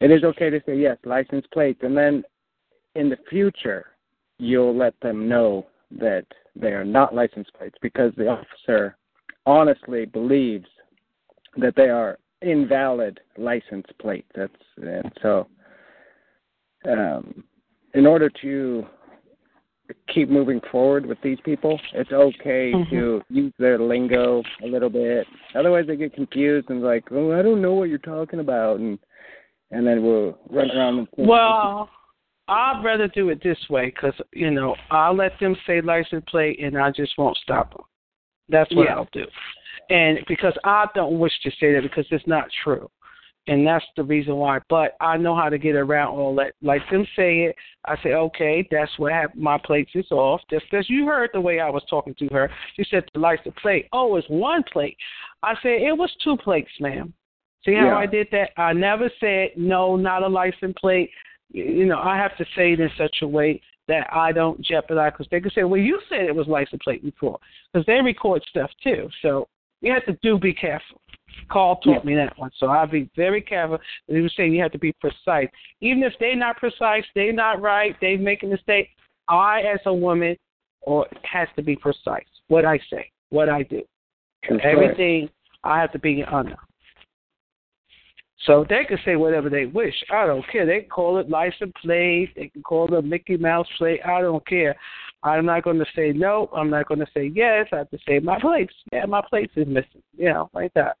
it 0.00 0.10
is 0.10 0.24
okay 0.24 0.50
to 0.50 0.60
say 0.66 0.76
yes, 0.76 0.98
license 1.04 1.46
plates 1.52 1.80
and 1.82 1.96
then 1.96 2.24
in 2.94 3.08
the 3.08 3.18
future 3.30 3.86
you'll 4.38 4.76
let 4.76 4.94
them 5.00 5.28
know 5.28 5.66
that 5.90 6.26
they 6.54 6.68
are 6.68 6.84
not 6.84 7.14
license 7.14 7.48
plates 7.56 7.76
because 7.80 8.12
the 8.16 8.28
officer 8.28 8.96
honestly 9.46 10.04
believes 10.04 10.66
that 11.56 11.74
they 11.76 11.88
are 11.88 12.18
invalid 12.42 13.20
license 13.36 13.86
plate. 14.00 14.26
That's 14.34 14.52
and 14.76 15.12
so 15.22 15.48
um, 16.88 17.44
in 17.94 18.06
order 18.06 18.30
to 18.42 18.86
keep 20.08 20.28
moving 20.28 20.60
forward 20.70 21.06
with 21.06 21.18
these 21.22 21.38
people, 21.44 21.80
it's 21.94 22.12
okay 22.12 22.72
Mhm. 22.72 22.90
to 22.90 23.22
use 23.30 23.52
their 23.58 23.78
lingo 23.78 24.42
a 24.62 24.66
little 24.66 24.90
bit. 24.90 25.26
Otherwise, 25.54 25.86
they 25.86 25.96
get 25.96 26.12
confused 26.12 26.70
and 26.70 26.82
like, 26.82 27.10
oh, 27.10 27.32
I 27.32 27.42
don't 27.42 27.62
know 27.62 27.74
what 27.74 27.88
you're 27.88 27.98
talking 27.98 28.40
about, 28.40 28.78
and 28.80 28.98
and 29.70 29.86
then 29.86 30.02
we'll 30.02 30.38
run 30.48 30.70
around 30.70 30.98
and 30.98 31.08
Well, 31.18 31.90
I'd 32.48 32.82
rather 32.82 33.06
do 33.08 33.28
it 33.28 33.42
this 33.42 33.68
way 33.68 33.86
because 33.86 34.14
you 34.32 34.50
know 34.50 34.76
I'll 34.90 35.14
let 35.14 35.38
them 35.40 35.56
say 35.66 35.80
license 35.80 36.24
plate 36.26 36.58
and 36.60 36.78
I 36.78 36.90
just 36.90 37.16
won't 37.18 37.36
stop 37.36 37.72
them. 37.72 37.84
That's 38.48 38.74
what 38.74 38.86
Yeah. 38.86 38.96
I'll 38.96 39.08
do. 39.12 39.26
And 39.90 40.24
because 40.26 40.56
I 40.64 40.86
don't 40.94 41.18
wish 41.18 41.38
to 41.40 41.50
say 41.52 41.72
that 41.72 41.82
because 41.82 42.06
it's 42.10 42.26
not 42.26 42.50
true. 42.64 42.90
And 43.48 43.66
that's 43.66 43.84
the 43.96 44.04
reason 44.04 44.36
why. 44.36 44.60
But 44.68 44.96
I 45.00 45.16
know 45.16 45.34
how 45.34 45.48
to 45.48 45.58
get 45.58 45.74
around 45.74 46.14
all 46.16 46.34
that. 46.36 46.52
Like 46.62 46.82
them 46.90 47.06
say 47.16 47.40
it, 47.44 47.56
I 47.86 47.96
say, 48.02 48.10
okay, 48.12 48.66
that's 48.70 48.90
what 48.98 49.12
happened. 49.12 49.42
My 49.42 49.58
plates 49.58 49.90
is 49.94 50.10
off. 50.10 50.40
Just 50.50 50.66
because 50.70 50.88
you 50.90 51.06
heard 51.06 51.30
the 51.32 51.40
way 51.40 51.58
I 51.58 51.70
was 51.70 51.82
talking 51.88 52.14
to 52.18 52.26
her. 52.28 52.50
She 52.76 52.84
said 52.90 53.04
the 53.14 53.20
license 53.20 53.54
plate. 53.62 53.88
Oh, 53.92 54.16
it's 54.16 54.28
one 54.28 54.62
plate. 54.70 54.96
I 55.42 55.54
said, 55.62 55.80
it 55.82 55.96
was 55.96 56.10
two 56.22 56.36
plates, 56.36 56.70
ma'am. 56.78 57.12
See 57.64 57.74
how 57.74 57.86
Yeah. 57.86 57.96
I 57.96 58.06
did 58.06 58.28
that? 58.32 58.50
I 58.56 58.72
never 58.72 59.10
said, 59.18 59.50
no, 59.56 59.96
not 59.96 60.22
a 60.22 60.28
license 60.28 60.74
plate. 60.78 61.10
You- 61.50 61.64
You 61.64 61.86
know, 61.86 61.98
I 61.98 62.16
have 62.16 62.36
to 62.36 62.44
say 62.54 62.72
it 62.74 62.80
in 62.80 62.90
such 62.98 63.16
a 63.22 63.26
way 63.26 63.60
that 63.88 64.06
I 64.14 64.32
don't 64.32 64.60
jeopardize. 64.60 65.12
Because 65.12 65.28
they 65.30 65.40
could 65.40 65.52
say, 65.54 65.64
well, 65.64 65.80
you 65.80 65.98
said 66.10 66.20
it 66.22 66.34
was 66.36 66.46
license 66.46 66.82
plate 66.84 67.02
before. 67.02 67.38
Because 67.72 67.86
they 67.86 68.00
record 68.02 68.42
stuff 68.50 68.70
too. 68.84 69.08
So 69.22 69.48
you 69.80 69.92
have 69.92 70.04
to 70.04 70.18
do 70.22 70.38
be 70.38 70.52
careful. 70.52 71.00
Carl 71.50 71.76
taught 71.76 72.04
me 72.04 72.14
that 72.14 72.38
one. 72.38 72.50
So 72.58 72.66
I'll 72.66 72.86
be 72.86 73.10
very 73.16 73.40
careful. 73.40 73.78
He 74.06 74.20
was 74.20 74.32
saying 74.36 74.52
you 74.52 74.62
have 74.62 74.72
to 74.72 74.78
be 74.78 74.92
precise. 75.00 75.48
Even 75.80 76.02
if 76.02 76.12
they're 76.20 76.36
not 76.36 76.56
precise, 76.56 77.04
they're 77.14 77.32
not 77.32 77.60
right, 77.60 77.96
they 78.00 78.16
make 78.16 78.42
a 78.42 78.46
mistake, 78.46 78.88
I 79.28 79.60
as 79.60 79.80
a 79.86 79.94
woman 79.94 80.36
or 80.82 81.06
has 81.22 81.48
to 81.56 81.62
be 81.62 81.76
precise. 81.76 82.26
What 82.48 82.64
I 82.64 82.78
say, 82.90 83.10
what 83.30 83.48
I 83.48 83.62
do. 83.62 83.82
That's 84.48 84.62
Everything 84.64 85.28
I 85.64 85.80
have 85.80 85.92
to 85.92 85.98
be 85.98 86.24
under. 86.24 86.56
So 88.46 88.64
they 88.68 88.84
can 88.84 88.98
say 89.04 89.16
whatever 89.16 89.50
they 89.50 89.66
wish. 89.66 89.94
I 90.10 90.26
don't 90.26 90.44
care. 90.50 90.64
They 90.64 90.80
can 90.80 90.90
call 90.90 91.18
it 91.18 91.28
license 91.28 91.72
plate. 91.82 92.30
They 92.36 92.48
can 92.48 92.62
call 92.62 92.92
it 92.94 93.04
Mickey 93.04 93.36
Mouse 93.36 93.66
plate. 93.76 94.00
I 94.06 94.20
don't 94.20 94.46
care. 94.46 94.76
I'm 95.24 95.44
not 95.44 95.64
going 95.64 95.78
to 95.78 95.86
say 95.96 96.12
no. 96.12 96.48
I'm 96.56 96.70
not 96.70 96.86
going 96.86 97.00
to 97.00 97.06
say 97.12 97.32
yes. 97.34 97.66
I 97.72 97.78
have 97.78 97.90
to 97.90 97.98
say 98.06 98.20
my 98.20 98.40
plates. 98.40 98.72
Yeah, 98.92 99.06
my 99.06 99.22
plates 99.28 99.52
is 99.56 99.66
missing. 99.66 100.02
You 100.16 100.32
know, 100.32 100.50
like 100.54 100.72
that. 100.74 100.96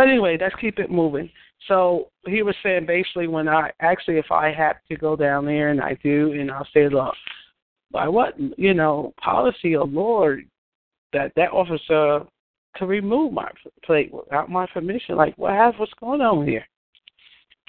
But 0.00 0.08
anyway, 0.08 0.38
let's 0.40 0.54
keep 0.58 0.78
it 0.78 0.90
moving. 0.90 1.28
So 1.68 2.08
he 2.26 2.42
was 2.42 2.54
saying 2.62 2.86
basically 2.86 3.26
when 3.28 3.48
I 3.48 3.70
actually 3.80 4.16
if 4.16 4.32
I 4.32 4.50
have 4.50 4.76
to 4.88 4.96
go 4.96 5.14
down 5.14 5.44
there 5.44 5.68
and 5.68 5.78
I 5.78 5.98
do 6.02 6.32
and 6.32 6.50
I'll 6.50 6.66
say, 6.72 6.88
look, 6.88 7.12
by 7.92 8.08
what 8.08 8.32
you 8.56 8.72
know 8.72 9.12
policy 9.22 9.76
or 9.76 9.84
law 9.84 10.30
that 11.12 11.32
that 11.36 11.50
officer 11.50 12.24
to 12.76 12.86
remove 12.86 13.34
my 13.34 13.50
plate 13.84 14.10
without 14.10 14.48
my 14.48 14.66
permission. 14.72 15.16
Like, 15.16 15.36
what 15.36 15.52
has 15.52 15.74
what's 15.76 15.92
going 16.00 16.22
on 16.22 16.46
here? 16.46 16.66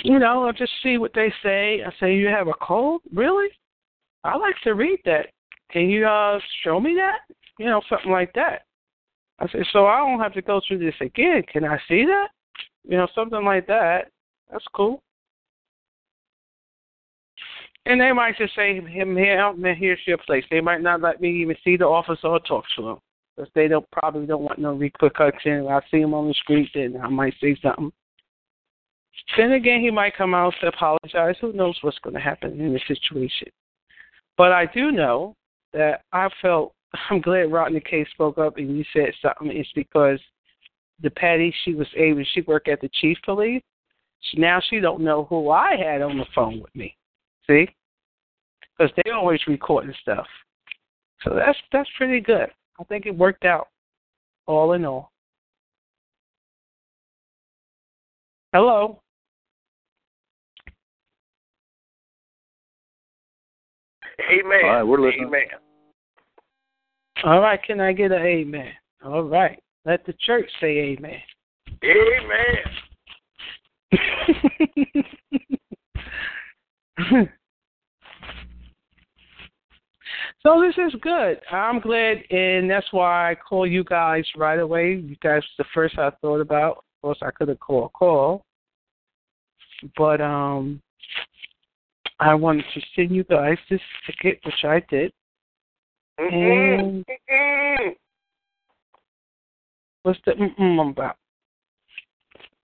You 0.06 0.18
know, 0.18 0.46
I'll 0.46 0.54
just 0.54 0.72
see 0.82 0.98
what 0.98 1.12
they 1.14 1.34
say. 1.44 1.84
I 1.86 1.92
say, 2.00 2.16
you 2.16 2.28
have 2.28 2.48
a 2.48 2.54
cold? 2.62 3.02
Really? 3.14 3.50
I 4.24 4.38
like 4.38 4.56
to 4.64 4.74
read 4.74 5.00
that. 5.04 5.26
Can 5.70 5.90
you 5.90 6.08
uh 6.08 6.40
show 6.64 6.80
me 6.80 6.96
that? 6.96 7.36
You 7.60 7.66
know, 7.66 7.82
something 7.90 8.10
like 8.10 8.32
that. 8.36 8.62
I 9.42 9.48
said, 9.52 9.66
so 9.74 9.88
I 9.88 9.98
don't 9.98 10.20
have 10.20 10.34
to 10.34 10.42
go 10.42 10.62
through 10.68 10.78
this 10.80 10.94
again. 11.02 11.42
Can 11.52 11.66
I 11.66 11.78
see 11.88 12.06
that? 12.06 12.28
You 12.84 12.98
know, 12.98 13.08
something 13.16 13.44
like 13.44 13.66
that. 13.68 14.12
That's 14.52 14.66
cool. 14.76 15.02
And 17.88 18.00
they 18.00 18.12
might 18.12 18.38
just 18.38 18.54
say, 18.56 18.76
him 18.76 19.18
here, 19.18 19.52
man, 19.54 19.76
here's 19.76 20.00
your 20.06 20.20
place. 20.20 20.46
They 20.52 20.62
might 20.62 20.82
not 20.82 21.02
let 21.02 21.20
me 21.20 21.42
even 21.42 21.56
see 21.64 21.76
the 21.76 21.86
officer 21.86 22.28
or 22.28 22.40
talk 22.42 22.66
to 22.78 22.90
him 22.90 22.98
because 23.36 23.52
they 23.56 23.68
don't 23.68 23.90
probably 23.90 24.28
don't 24.28 24.44
want 24.44 24.60
no 24.60 24.74
repercussion. 24.74 25.68
I 25.68 25.80
see 25.90 26.02
him 26.02 26.14
on 26.14 26.28
the 26.28 26.36
street, 26.36 26.70
then 26.76 27.00
I 27.02 27.08
might 27.08 27.34
say 27.42 27.58
something. 27.64 27.92
Then 29.36 29.54
again, 29.54 29.82
he 29.82 29.90
might 29.90 30.16
come 30.16 30.36
out 30.36 30.54
to 30.62 30.68
apologize. 30.68 31.36
Who 31.42 31.52
knows 31.54 31.78
what's 31.82 31.98
going 32.00 32.14
to 32.14 32.20
happen 32.20 32.60
in 32.62 32.74
this 32.74 32.84
situation? 32.88 33.48
But 34.38 34.52
I 34.52 34.68
do 34.68 34.92
know 34.92 35.36
that 35.74 36.02
I 36.14 36.30
felt 36.44 36.74
I'm 37.10 37.22
glad 37.22 37.52
Rodney 37.52 37.80
K 37.80 38.06
spoke 38.12 38.38
up 38.38 38.58
and 38.58 38.78
you 38.78 38.84
said 38.94 39.12
something. 39.22 39.56
It's 39.56 39.70
because 39.74 40.20
the 41.02 41.10
Patty 41.10 41.54
she 41.64 41.74
was 41.74 41.88
able 41.96 42.24
she 42.34 42.42
worked 42.42 42.68
at 42.68 42.82
the 42.82 42.90
chief 43.00 43.18
police. 43.24 43.64
She, 44.22 44.40
now 44.40 44.62
she 44.70 44.80
don't 44.80 45.02
know 45.02 45.26
who 45.26 45.50
I 45.50 45.76
had 45.76 46.02
on 46.02 46.18
the 46.18 46.26
phone 46.36 46.62
with 46.62 46.76
me. 46.76 46.96
See, 47.48 47.68
because 48.78 48.92
they 49.04 49.12
always 49.12 49.40
recording 49.48 49.94
stuff. 50.02 50.28
So 51.24 51.34
that's 51.36 51.58
that's 51.72 51.90
pretty 51.98 52.20
good. 52.20 52.50
I 52.80 52.84
think 52.86 53.06
it 53.06 53.16
worked 53.16 53.46
out, 53.46 53.68
all 54.48 54.74
in 54.74 54.86
all. 54.86 55.12
Hello. 58.54 59.00
Amen. 64.30 64.60
All 64.66 64.70
right, 64.70 64.84
we're 64.84 65.00
listening. 65.02 65.28
Amen. 65.28 65.42
All 67.24 67.40
right, 67.40 67.62
can 67.62 67.80
I 67.80 67.94
get 67.94 68.12
an 68.12 68.24
amen? 68.24 68.72
All 69.06 69.22
right. 69.22 69.62
Let 69.86 70.04
the 70.08 70.14
church 70.26 70.50
say 70.60 70.98
amen. 70.98 71.20
Amen. 71.84 72.58
so 80.42 80.62
this 80.62 80.74
is 80.78 80.96
good. 81.02 81.40
I'm 81.52 81.80
glad, 81.80 82.24
and 82.32 82.68
that's 82.70 82.92
why 82.92 83.32
I 83.32 83.36
call 83.36 83.68
you 83.68 83.84
guys 83.84 84.26
right 84.36 84.60
away. 84.60 84.96
You 84.96 85.16
guys 85.22 85.44
the 85.60 85.66
first 85.76 86.00
I 86.00 86.10
thought 86.22 86.42
about. 86.42 86.78
Of 86.78 86.84
course, 87.04 87.20
I 87.22 87.30
could 87.32 87.50
have 87.50 87.60
called 87.60 87.94
call, 87.94 88.44
but 89.96 90.22
um, 90.22 90.82
I 92.20 92.34
wanted 92.34 92.66
to 92.74 92.82
send 92.96 93.12
you 93.12 93.24
guys 93.26 93.60
this 93.70 93.80
ticket, 94.08 94.40
which 94.44 94.64
I 94.64 94.80
did. 94.90 95.14
Mm-hmm. 96.20 96.36
And 96.36 97.06
Mm-mm. 97.06 97.96
what's 100.04 100.20
the 100.26 100.32
mm-mm 100.34 100.90
about? 100.92 101.18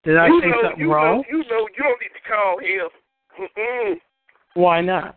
Did 0.04 0.16
I 0.16 0.26
you 0.28 0.40
say 0.40 0.48
know, 0.48 0.62
something 0.62 0.80
you 0.80 0.92
wrong? 0.92 1.16
Know, 1.18 1.24
you 1.30 1.38
know, 1.50 1.68
you 1.76 1.82
don't 1.82 2.00
need 2.00 2.14
to 2.14 2.28
call 2.28 2.58
him. 2.58 2.88
Mm-mm. 3.58 3.94
Why 4.54 4.80
not? 4.80 5.16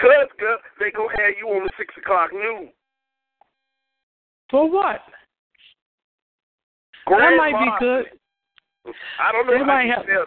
Cause, 0.00 0.28
cause 0.38 0.60
they 0.80 0.90
gonna 0.90 1.08
have 1.16 1.34
you 1.40 1.46
on 1.48 1.64
the 1.64 1.70
six 1.78 1.94
o'clock 1.96 2.32
news. 2.32 2.68
For 4.50 4.70
what? 4.70 5.00
That 7.06 7.16
Grand 7.16 7.36
might 7.36 7.52
be 7.58 7.70
good. 7.80 8.06
I 9.20 9.32
don't 9.32 9.46
know 9.46 9.52
They 9.54 9.58
how 9.60 9.64
might 9.64 9.84
you 9.84 9.92
have- 9.92 10.02
spell 10.04 10.24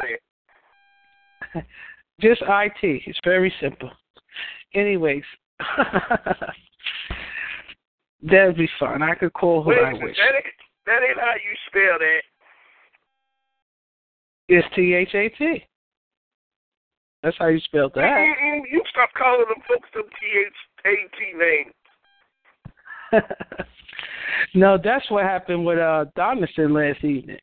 that. 1.53 1.65
Just 2.21 2.41
IT. 2.41 2.73
It's 3.05 3.19
very 3.23 3.53
simple. 3.61 3.91
Anyways, 4.73 5.23
that'd 8.21 8.57
be 8.57 8.69
fun. 8.79 9.01
I 9.01 9.15
could 9.15 9.33
call 9.33 9.63
who 9.63 9.69
Wait, 9.69 9.79
I 9.83 9.93
wish. 9.93 10.15
that 10.17 10.35
ain't 10.35 10.45
that 10.85 11.01
ain't 11.07 11.19
how 11.19 11.33
you 11.33 11.55
spell 11.67 11.99
that. 11.99 12.21
It's 14.49 14.67
T 14.75 14.93
H 14.93 15.13
A 15.13 15.29
T. 15.29 15.63
That's 17.23 17.37
how 17.37 17.47
you 17.47 17.59
spell 17.61 17.89
that. 17.95 18.01
Mm-mm, 18.03 18.61
you 18.71 18.81
stop 18.89 19.09
calling 19.17 19.45
them 19.49 19.61
folks 19.67 19.89
them 19.93 20.03
T 20.19 20.25
H 20.45 20.53
A 20.85 20.95
T 21.17 21.33
names. 21.37 21.73
no, 24.53 24.77
that's 24.81 25.09
what 25.09 25.23
happened 25.23 25.65
with 25.65 25.79
uh 25.79 26.05
Donaldson 26.15 26.73
last 26.73 27.03
evening. 27.03 27.39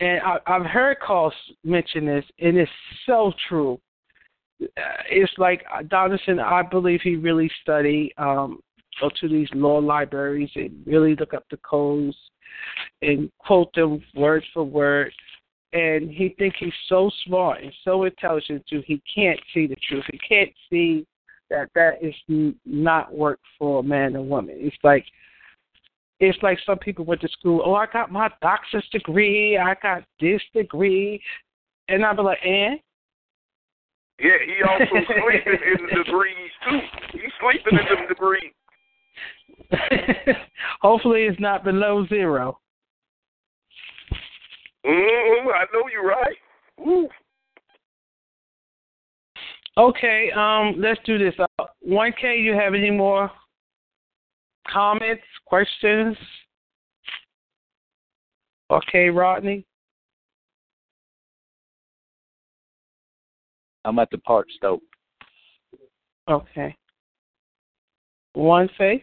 And 0.00 0.20
I, 0.22 0.38
I've 0.46 0.66
heard 0.66 0.98
calls 1.00 1.34
mention 1.62 2.06
this, 2.06 2.24
and 2.40 2.56
it's 2.56 2.70
so 3.06 3.32
true. 3.48 3.80
Uh, 4.60 4.66
It's 5.08 5.32
like 5.38 5.62
Donaldson, 5.88 6.40
I 6.40 6.62
believe 6.62 7.00
he 7.02 7.14
really 7.14 7.48
studied, 7.62 8.12
um, 8.18 8.58
go 9.00 9.10
to 9.20 9.28
these 9.28 9.48
law 9.54 9.78
libraries 9.78 10.50
and 10.54 10.82
really 10.86 11.14
look 11.16 11.34
up 11.34 11.44
the 11.50 11.58
codes 11.58 12.16
and 13.02 13.30
quote 13.38 13.72
them 13.74 14.02
word 14.14 14.44
for 14.52 14.64
word. 14.64 15.12
And 15.72 16.10
he 16.10 16.34
thinks 16.38 16.56
he's 16.60 16.72
so 16.88 17.10
smart 17.26 17.62
and 17.62 17.72
so 17.82 18.04
intelligent 18.04 18.64
too. 18.68 18.82
He 18.86 19.02
can't 19.12 19.40
see 19.52 19.66
the 19.66 19.76
truth. 19.88 20.04
He 20.10 20.18
can't 20.18 20.52
see 20.70 21.06
that 21.50 21.68
that 21.74 22.02
is 22.02 22.14
not 22.64 23.12
work 23.12 23.40
for 23.58 23.80
a 23.80 23.82
man 23.82 24.14
and 24.14 24.28
woman. 24.28 24.56
It's 24.58 24.76
like 24.82 25.04
it's 26.20 26.38
like 26.42 26.58
some 26.64 26.78
people 26.78 27.04
went 27.04 27.20
to 27.22 27.28
school. 27.28 27.62
Oh, 27.64 27.74
I 27.74 27.86
got 27.86 28.10
my 28.10 28.30
doctor's 28.40 28.88
degree. 28.92 29.58
I 29.58 29.74
got 29.82 30.04
this 30.20 30.40
degree, 30.54 31.20
and 31.88 32.04
I'd 32.04 32.16
be 32.16 32.22
like, 32.22 32.38
and 32.44 32.78
Yeah, 34.20 34.38
he 34.46 34.62
also 34.62 35.06
sleeping 35.06 35.60
in 35.60 35.86
the 35.86 36.04
degrees 36.04 36.50
too. 36.68 36.80
He's 37.12 37.32
sleeping 37.40 37.78
in 37.78 38.02
the 38.02 38.14
degrees. 38.14 38.52
hopefully 40.80 41.24
it's 41.24 41.40
not 41.40 41.64
below 41.64 42.06
zero. 42.08 42.58
Mm-hmm, 44.84 45.48
I 45.48 45.64
know 45.72 45.84
you're 45.92 46.06
right. 46.06 46.36
Ooh. 46.80 47.08
Okay, 49.76 50.30
um, 50.36 50.74
let's 50.78 51.00
do 51.04 51.18
this. 51.18 51.34
Uh, 51.38 51.64
1K, 51.88 52.42
you 52.42 52.54
have 52.54 52.74
any 52.74 52.90
more 52.90 53.30
comments, 54.68 55.22
questions? 55.46 56.16
Okay, 58.70 59.08
Rodney. 59.08 59.66
I'm 63.84 63.98
at 63.98 64.10
the 64.10 64.18
park 64.18 64.46
stove. 64.56 64.80
Okay. 66.28 66.74
One 68.32 68.68
face. 68.78 69.02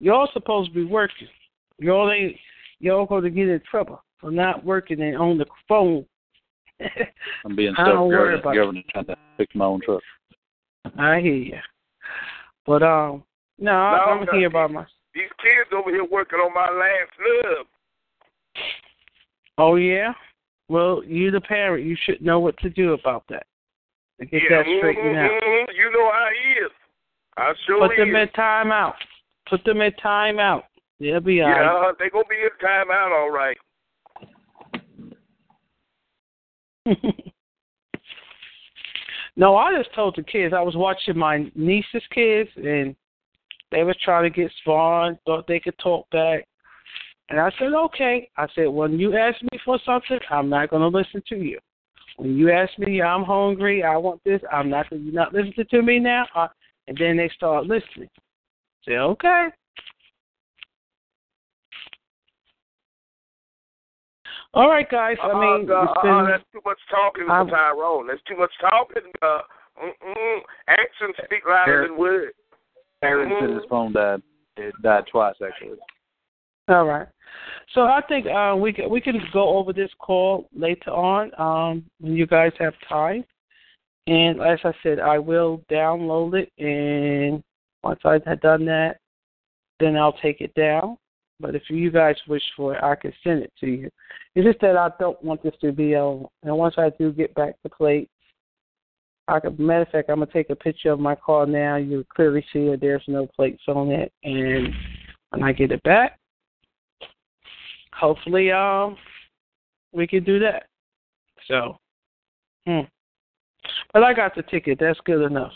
Y'all 0.00 0.28
supposed 0.32 0.70
to 0.70 0.74
be 0.74 0.84
working. 0.84 1.28
Y'all 1.78 2.10
ain't 2.10 2.36
y'all 2.80 3.06
going 3.06 3.24
to 3.24 3.30
get 3.30 3.48
in 3.48 3.60
trouble 3.68 4.02
for 4.20 4.30
not 4.30 4.64
working 4.64 5.00
and 5.02 5.16
on 5.16 5.38
the 5.38 5.46
phone. 5.68 6.04
I'm 7.44 7.56
being 7.56 7.74
I 7.76 7.88
don't 7.88 8.08
worry 8.08 8.36
self 8.42 8.54
trying 8.54 9.06
to 9.06 9.16
fix 9.36 9.54
my 9.54 9.64
own 9.64 9.80
truck. 9.84 10.02
I 10.98 11.20
hear 11.20 11.34
you. 11.34 11.56
But 12.66 12.82
um, 12.82 13.24
no, 13.58 13.72
I'm 13.72 14.24
no, 14.24 14.32
here 14.32 14.50
by 14.50 14.66
my. 14.66 14.84
These 15.14 15.30
kids 15.42 15.70
over 15.76 15.90
here 15.90 16.04
working 16.04 16.38
on 16.38 16.54
my 16.54 16.70
last 16.70 17.56
love. 17.56 17.66
Oh 19.56 19.76
yeah. 19.76 20.12
Well, 20.68 21.02
you 21.04 21.30
the 21.30 21.40
parent, 21.40 21.86
you 21.86 21.96
should 22.04 22.20
know 22.22 22.40
what 22.40 22.56
to 22.58 22.70
do 22.70 22.92
about 22.92 23.24
that. 23.30 23.46
To 24.20 24.26
get 24.26 24.42
yeah, 24.42 24.58
that 24.58 24.66
straightened 24.78 25.16
mhm, 25.16 25.24
out. 25.24 25.42
mhm. 25.42 25.64
You 25.74 25.90
know 25.92 26.10
how 26.12 26.28
he 26.30 26.52
is. 26.64 26.70
I 27.36 27.52
sure 27.66 27.88
Put 27.88 27.96
them 27.96 28.14
is. 28.14 28.22
in 28.22 28.28
time 28.34 28.70
out. 28.70 28.94
Put 29.48 29.64
them 29.64 29.80
in 29.80 29.92
timeout. 30.04 30.62
They'll 31.00 31.20
be 31.20 31.40
all 31.42 31.48
yeah, 31.48 31.60
right. 31.60 31.90
uh, 31.90 31.92
they 31.98 32.10
gonna 32.10 32.24
be 32.28 32.36
in 32.36 32.50
timeout 32.62 33.12
all 33.12 33.30
right. 33.30 33.56
no, 39.36 39.56
I 39.56 39.76
just 39.76 39.94
told 39.94 40.16
the 40.16 40.22
kids 40.22 40.54
I 40.56 40.62
was 40.62 40.74
watching 40.76 41.16
my 41.16 41.50
niece's 41.54 42.02
kids 42.12 42.50
and 42.56 42.96
they 43.70 43.84
was 43.84 43.96
trying 44.02 44.24
to 44.24 44.30
get 44.30 44.50
Spawn, 44.60 45.18
thought 45.26 45.46
they 45.46 45.60
could 45.60 45.78
talk 45.78 46.08
back. 46.10 46.46
And 47.28 47.38
I 47.38 47.50
said, 47.58 47.72
Okay. 47.74 48.30
I 48.36 48.46
said, 48.54 48.66
When 48.66 48.98
you 48.98 49.16
ask 49.16 49.40
me 49.42 49.58
for 49.64 49.78
something, 49.84 50.18
I'm 50.30 50.48
not 50.48 50.70
gonna 50.70 50.88
listen 50.88 51.22
to 51.28 51.36
you. 51.36 51.58
When 52.16 52.36
you 52.36 52.50
ask 52.50 52.76
me 52.78 53.00
I'm 53.00 53.22
hungry, 53.22 53.84
I 53.84 53.96
want 53.96 54.20
this, 54.24 54.40
I'm 54.50 54.68
not 54.68 54.86
you're 54.90 55.12
not 55.12 55.32
listening 55.32 55.66
to 55.70 55.82
me 55.82 56.00
now 56.00 56.26
uh, 56.34 56.48
and 56.88 56.96
then 56.98 57.16
they 57.16 57.30
start 57.36 57.66
listening. 57.66 58.08
Say, 58.88 58.96
Okay. 58.96 59.48
All 64.54 64.68
right, 64.70 64.88
guys. 64.90 65.16
I 65.22 65.26
mean, 65.34 65.70
uh, 65.70 65.82
it's 65.82 65.92
uh, 65.94 66.02
been, 66.02 66.10
uh, 66.10 66.26
that's 66.26 66.42
too 66.52 66.60
much 66.64 66.78
talking, 66.90 67.30
I'm- 67.30 67.48
Tyrone. 67.48 68.06
That's 68.06 68.22
too 68.26 68.36
much 68.36 68.50
talking. 68.62 69.12
Uh, 69.20 69.40
mm-mm. 69.78 70.38
Actions 70.68 71.14
speak 71.24 71.42
louder 71.46 71.86
than 71.86 71.98
words. 71.98 72.34
Aaron 73.02 73.30
said 73.38 73.50
his 73.50 73.64
phone 73.68 73.92
died. 73.92 74.22
It 74.56 74.74
died 74.82 75.04
twice 75.12 75.36
actually. 75.46 75.78
All 76.68 76.86
right. 76.86 77.06
So 77.74 77.82
I 77.82 78.00
think 78.08 78.26
uh, 78.26 78.56
we 78.56 78.72
can 78.72 78.90
we 78.90 79.00
can 79.00 79.20
go 79.32 79.58
over 79.58 79.72
this 79.72 79.90
call 80.00 80.48
later 80.52 80.90
on 80.90 81.30
um, 81.38 81.84
when 82.00 82.14
you 82.14 82.26
guys 82.26 82.52
have 82.58 82.74
time. 82.88 83.24
And 84.06 84.40
as 84.40 84.58
I 84.64 84.72
said, 84.82 84.98
I 84.98 85.18
will 85.18 85.62
download 85.70 86.34
it, 86.34 86.50
and 86.58 87.44
once 87.88 88.00
I've 88.04 88.40
done 88.42 88.66
that, 88.66 88.98
then 89.80 89.96
I'll 89.96 90.12
take 90.12 90.40
it 90.40 90.52
down. 90.54 90.98
But 91.40 91.54
if 91.54 91.62
you 91.70 91.90
guys 91.90 92.16
wish 92.26 92.42
for 92.56 92.74
it, 92.74 92.82
I 92.82 92.96
can 92.96 93.12
send 93.24 93.42
it 93.42 93.52
to 93.60 93.66
you. 93.66 93.90
It's 94.34 94.46
just 94.46 94.60
that 94.60 94.76
I 94.76 94.90
don't 94.98 95.22
want 95.22 95.42
this 95.42 95.54
to 95.62 95.72
be 95.72 95.94
on. 95.94 96.26
And 96.42 96.56
once 96.56 96.74
I 96.76 96.90
do 96.98 97.12
get 97.12 97.34
back 97.34 97.54
the 97.62 97.70
plates, 97.70 98.10
I 99.28 99.40
could, 99.40 99.58
matter 99.58 99.82
of 99.82 99.88
fact, 99.88 100.10
I'm 100.10 100.18
gonna 100.18 100.30
take 100.32 100.50
a 100.50 100.56
picture 100.56 100.90
of 100.90 101.00
my 101.00 101.14
car 101.14 101.46
now. 101.46 101.76
You 101.76 102.04
clearly 102.14 102.44
see 102.52 102.68
that 102.70 102.80
there's 102.80 103.04
no 103.08 103.26
plates 103.26 103.62
on 103.68 103.90
it, 103.90 104.12
and 104.24 104.68
when 105.30 105.42
I 105.42 105.52
get 105.52 105.70
it 105.70 105.82
back, 105.82 106.18
hopefully, 107.92 108.50
um, 108.50 108.96
we 109.92 110.06
can 110.06 110.24
do 110.24 110.38
that. 110.40 110.64
So, 111.46 111.76
hmm. 112.66 112.80
But 113.92 114.02
I 114.02 114.14
got 114.14 114.34
the 114.34 114.42
ticket. 114.42 114.78
That's 114.80 115.00
good 115.04 115.24
enough. 115.24 115.52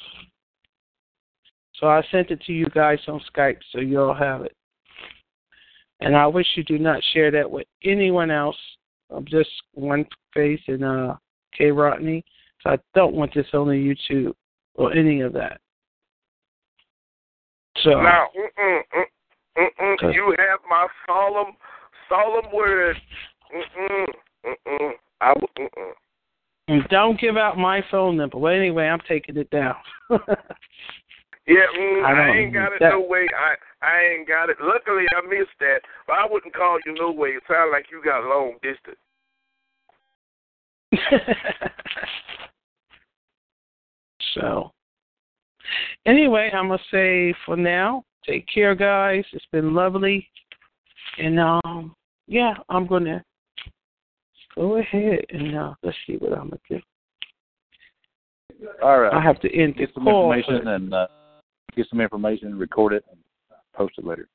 So 1.83 1.89
I 1.89 2.01
sent 2.13 2.31
it 2.31 2.41
to 2.43 2.53
you 2.53 2.67
guys 2.67 3.01
on 3.09 3.21
Skype, 3.35 3.59
so 3.73 3.81
you 3.81 4.01
all 4.01 4.15
have 4.15 4.43
it. 4.43 4.55
And 5.99 6.17
I 6.17 6.29
wish 6.29 6.47
you 6.55 6.63
do 6.63 6.79
not 6.79 7.03
share 7.13 7.33
that 7.33 7.51
with 7.51 7.67
anyone 7.83 8.31
else. 8.31 8.57
I'm 9.11 9.25
just 9.25 9.51
one 9.75 10.07
face 10.33 10.61
and 10.69 10.85
uh, 10.85 11.17
K. 11.59 11.73
Rodney. 11.73 12.25
So 12.61 12.71
I 12.71 12.79
don't 12.95 13.15
want 13.15 13.35
this 13.35 13.49
on 13.53 13.67
the 13.67 13.73
YouTube 13.73 14.33
or 14.77 14.93
any 14.93 15.23
of 15.23 15.33
that. 15.33 15.61
So 17.83 17.91
Now, 18.01 18.29
mm-mm, 18.37 18.81
mm, 18.95 19.03
mm-mm, 19.59 19.95
Okay. 19.95 20.15
you 20.15 20.37
have 20.39 20.61
my 20.71 20.87
solemn, 21.05 21.57
solemn 22.09 22.53
word. 22.55 22.97
Mm-mm, 23.53 24.07
mm-mm. 24.47 24.91
I, 25.21 25.35
mm-mm. 25.35 25.91
and 26.69 26.85
don't 26.91 27.19
give 27.19 27.37
out 27.37 27.59
my 27.59 27.83
phone 27.91 28.17
number. 28.17 28.39
Well, 28.39 28.55
anyway, 28.55 28.87
I'm 28.87 29.01
taking 29.09 29.37
it 29.37 29.51
down. 29.51 29.75
Yeah, 31.47 31.67
mm, 31.77 32.05
I 32.05 32.13
I, 32.13 32.37
ain't 32.37 32.55
got 32.55 32.73
it 32.73 32.79
that- 32.81 32.91
no 32.91 33.01
way. 33.01 33.27
I 33.37 33.55
I 33.85 34.01
ain't 34.15 34.29
got 34.29 34.49
it. 34.49 34.59
Luckily, 34.61 35.05
I 35.17 35.21
missed 35.27 35.59
that. 35.61 35.81
But 36.07 36.15
I 36.15 36.27
wouldn't 36.31 36.55
call 36.55 36.79
you 36.87 36.95
no 36.95 37.11
way. 37.11 37.31
It 37.31 37.43
sounds 37.49 37.71
like 37.73 37.87
you 37.91 38.01
got 38.05 38.25
long 38.25 38.55
distance. 38.63 38.97
so 44.35 44.71
anyway, 46.07 46.51
I'm 46.55 46.69
gonna 46.69 46.79
say 46.91 47.35
for 47.45 47.57
now, 47.57 48.05
take 48.27 48.47
care, 48.53 48.75
guys. 48.77 49.25
It's 49.33 49.45
been 49.51 49.75
lovely, 49.75 50.29
and 51.19 51.41
um, 51.41 51.97
yeah, 52.29 52.55
I'm 52.69 52.87
gonna 52.87 53.25
go 54.55 54.77
ahead 54.77 55.25
and 55.31 55.59
uh, 55.59 55.75
let's 55.83 55.97
see 56.07 56.17
what 56.19 56.33
I'm 56.39 56.51
gonna 56.51 56.61
do. 56.69 56.81
All 58.83 59.01
right. 59.01 59.13
I 59.13 59.21
have 59.21 59.41
to 59.41 59.53
end 59.53 59.75
this 59.75 59.87
get 59.87 59.95
some 59.95 60.05
call. 60.05 60.33
information 60.33 60.69
and 60.69 60.95
uh, 60.95 61.07
get 61.75 61.87
some 61.89 62.01
information, 62.01 62.59
record 62.59 62.93
it, 62.93 63.05
and 63.11 63.19
post 63.75 63.95
it 63.99 64.05
later. 64.05 64.29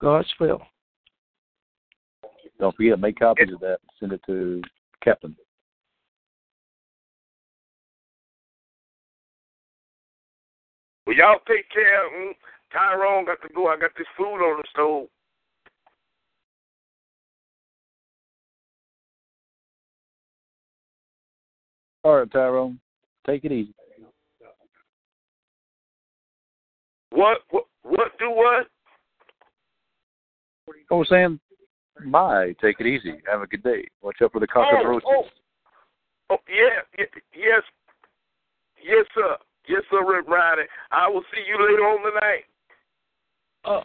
God's 0.00 0.32
will. 0.38 0.60
Don't 2.58 2.74
forget, 2.76 2.98
make 2.98 3.18
copies 3.18 3.52
of 3.52 3.60
that. 3.60 3.78
Send 4.00 4.12
it 4.12 4.20
to 4.26 4.62
Captain. 5.02 5.36
Well, 11.06 11.16
y'all 11.16 11.38
take 11.46 11.70
care. 11.70 12.02
Mm, 12.18 12.32
Tyrone 12.72 13.26
got 13.26 13.40
to 13.42 13.48
go. 13.54 13.68
I 13.68 13.78
got 13.78 13.90
this 13.96 14.06
food 14.16 14.24
on 14.24 14.58
the 14.58 14.64
stove. 14.70 15.08
All 22.02 22.18
right, 22.18 22.30
Tyrone. 22.30 22.80
Take 23.26 23.44
it 23.44 23.52
easy. 23.52 23.74
What? 27.10 27.38
What? 27.50 27.64
What? 27.82 28.18
Do 28.18 28.30
what? 28.30 28.66
I 30.90 30.94
was 30.94 31.08
saying, 31.08 31.38
bye. 32.10 32.54
Take 32.60 32.80
it 32.80 32.86
easy. 32.86 33.14
Have 33.30 33.42
a 33.42 33.46
good 33.46 33.62
day. 33.62 33.86
Watch 34.02 34.16
out 34.22 34.32
for 34.32 34.40
the 34.40 34.46
Oh, 34.54 34.64
cockroaches. 34.70 35.06
oh, 35.08 35.24
oh, 36.30 36.36
yeah, 36.48 36.80
y- 36.98 37.20
yes, 37.34 37.62
yes, 38.82 39.04
sir, 39.14 39.36
yes, 39.68 39.82
sir, 39.90 40.04
Rip 40.04 40.26
Riding. 40.28 40.66
I 40.90 41.08
will 41.08 41.22
see 41.32 41.42
you 41.46 41.54
later 41.54 41.82
on 41.82 41.98
tonight. 42.12 42.44
Oh, 43.64 43.82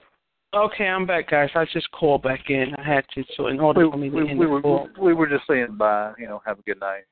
okay, 0.66 0.86
I'm 0.88 1.06
back, 1.06 1.30
guys. 1.30 1.50
I 1.56 1.66
just 1.72 1.90
called 1.92 2.24
back 2.24 2.50
in. 2.50 2.74
I 2.78 2.84
had 2.84 3.06
to, 3.16 3.24
so 3.38 3.48
in 3.48 3.60
order 3.60 3.86
We, 3.86 3.92
for 3.92 3.98
me 3.98 4.10
to 4.10 4.16
we, 4.16 4.30
end 4.30 4.40
we 4.40 4.46
the 4.46 4.52
were 4.52 4.62
call. 4.62 4.90
we 5.00 5.14
were 5.14 5.28
just 5.28 5.46
saying 5.48 5.76
bye. 5.78 6.14
You 6.18 6.28
know, 6.28 6.42
have 6.46 6.60
a 6.60 6.64
good 6.64 6.80
night. 6.80 7.04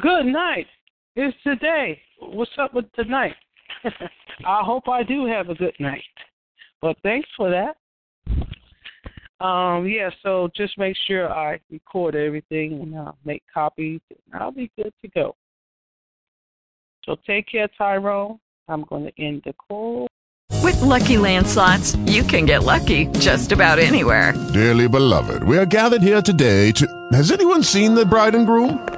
Good 0.00 0.26
night. 0.26 0.66
It's 1.16 1.36
today. 1.42 2.00
What's 2.20 2.50
up 2.58 2.74
with 2.74 2.90
tonight? 2.92 3.34
I 4.46 4.62
hope 4.62 4.88
I 4.88 5.02
do 5.02 5.26
have 5.26 5.48
a 5.48 5.54
good 5.54 5.74
night. 5.78 6.02
Well, 6.82 6.94
thanks 7.02 7.28
for 7.36 7.50
that. 7.50 7.76
Um, 9.44 9.86
yeah, 9.86 10.10
so 10.22 10.48
just 10.56 10.76
make 10.78 10.96
sure 11.06 11.32
I 11.32 11.60
record 11.70 12.16
everything 12.16 12.80
and 12.80 12.96
uh, 12.96 13.12
make 13.24 13.42
copies, 13.52 14.00
and 14.10 14.42
I'll 14.42 14.50
be 14.50 14.70
good 14.76 14.92
to 15.02 15.08
go. 15.08 15.36
So 17.04 17.16
take 17.26 17.46
care, 17.46 17.68
Tyrone. 17.78 18.38
I'm 18.68 18.84
going 18.84 19.04
to 19.04 19.22
end 19.22 19.42
the 19.44 19.52
call. 19.54 20.08
With 20.62 20.76
LuckyLand 20.76 21.46
slots, 21.46 21.94
you 22.12 22.22
can 22.22 22.46
get 22.46 22.64
lucky 22.64 23.06
just 23.18 23.52
about 23.52 23.78
anywhere. 23.78 24.34
Dearly 24.52 24.88
beloved, 24.88 25.42
we 25.44 25.56
are 25.56 25.66
gathered 25.66 26.02
here 26.02 26.20
today 26.20 26.72
to. 26.72 26.86
Has 27.12 27.30
anyone 27.30 27.62
seen 27.62 27.94
the 27.94 28.04
bride 28.04 28.34
and 28.34 28.46
groom? 28.46 28.97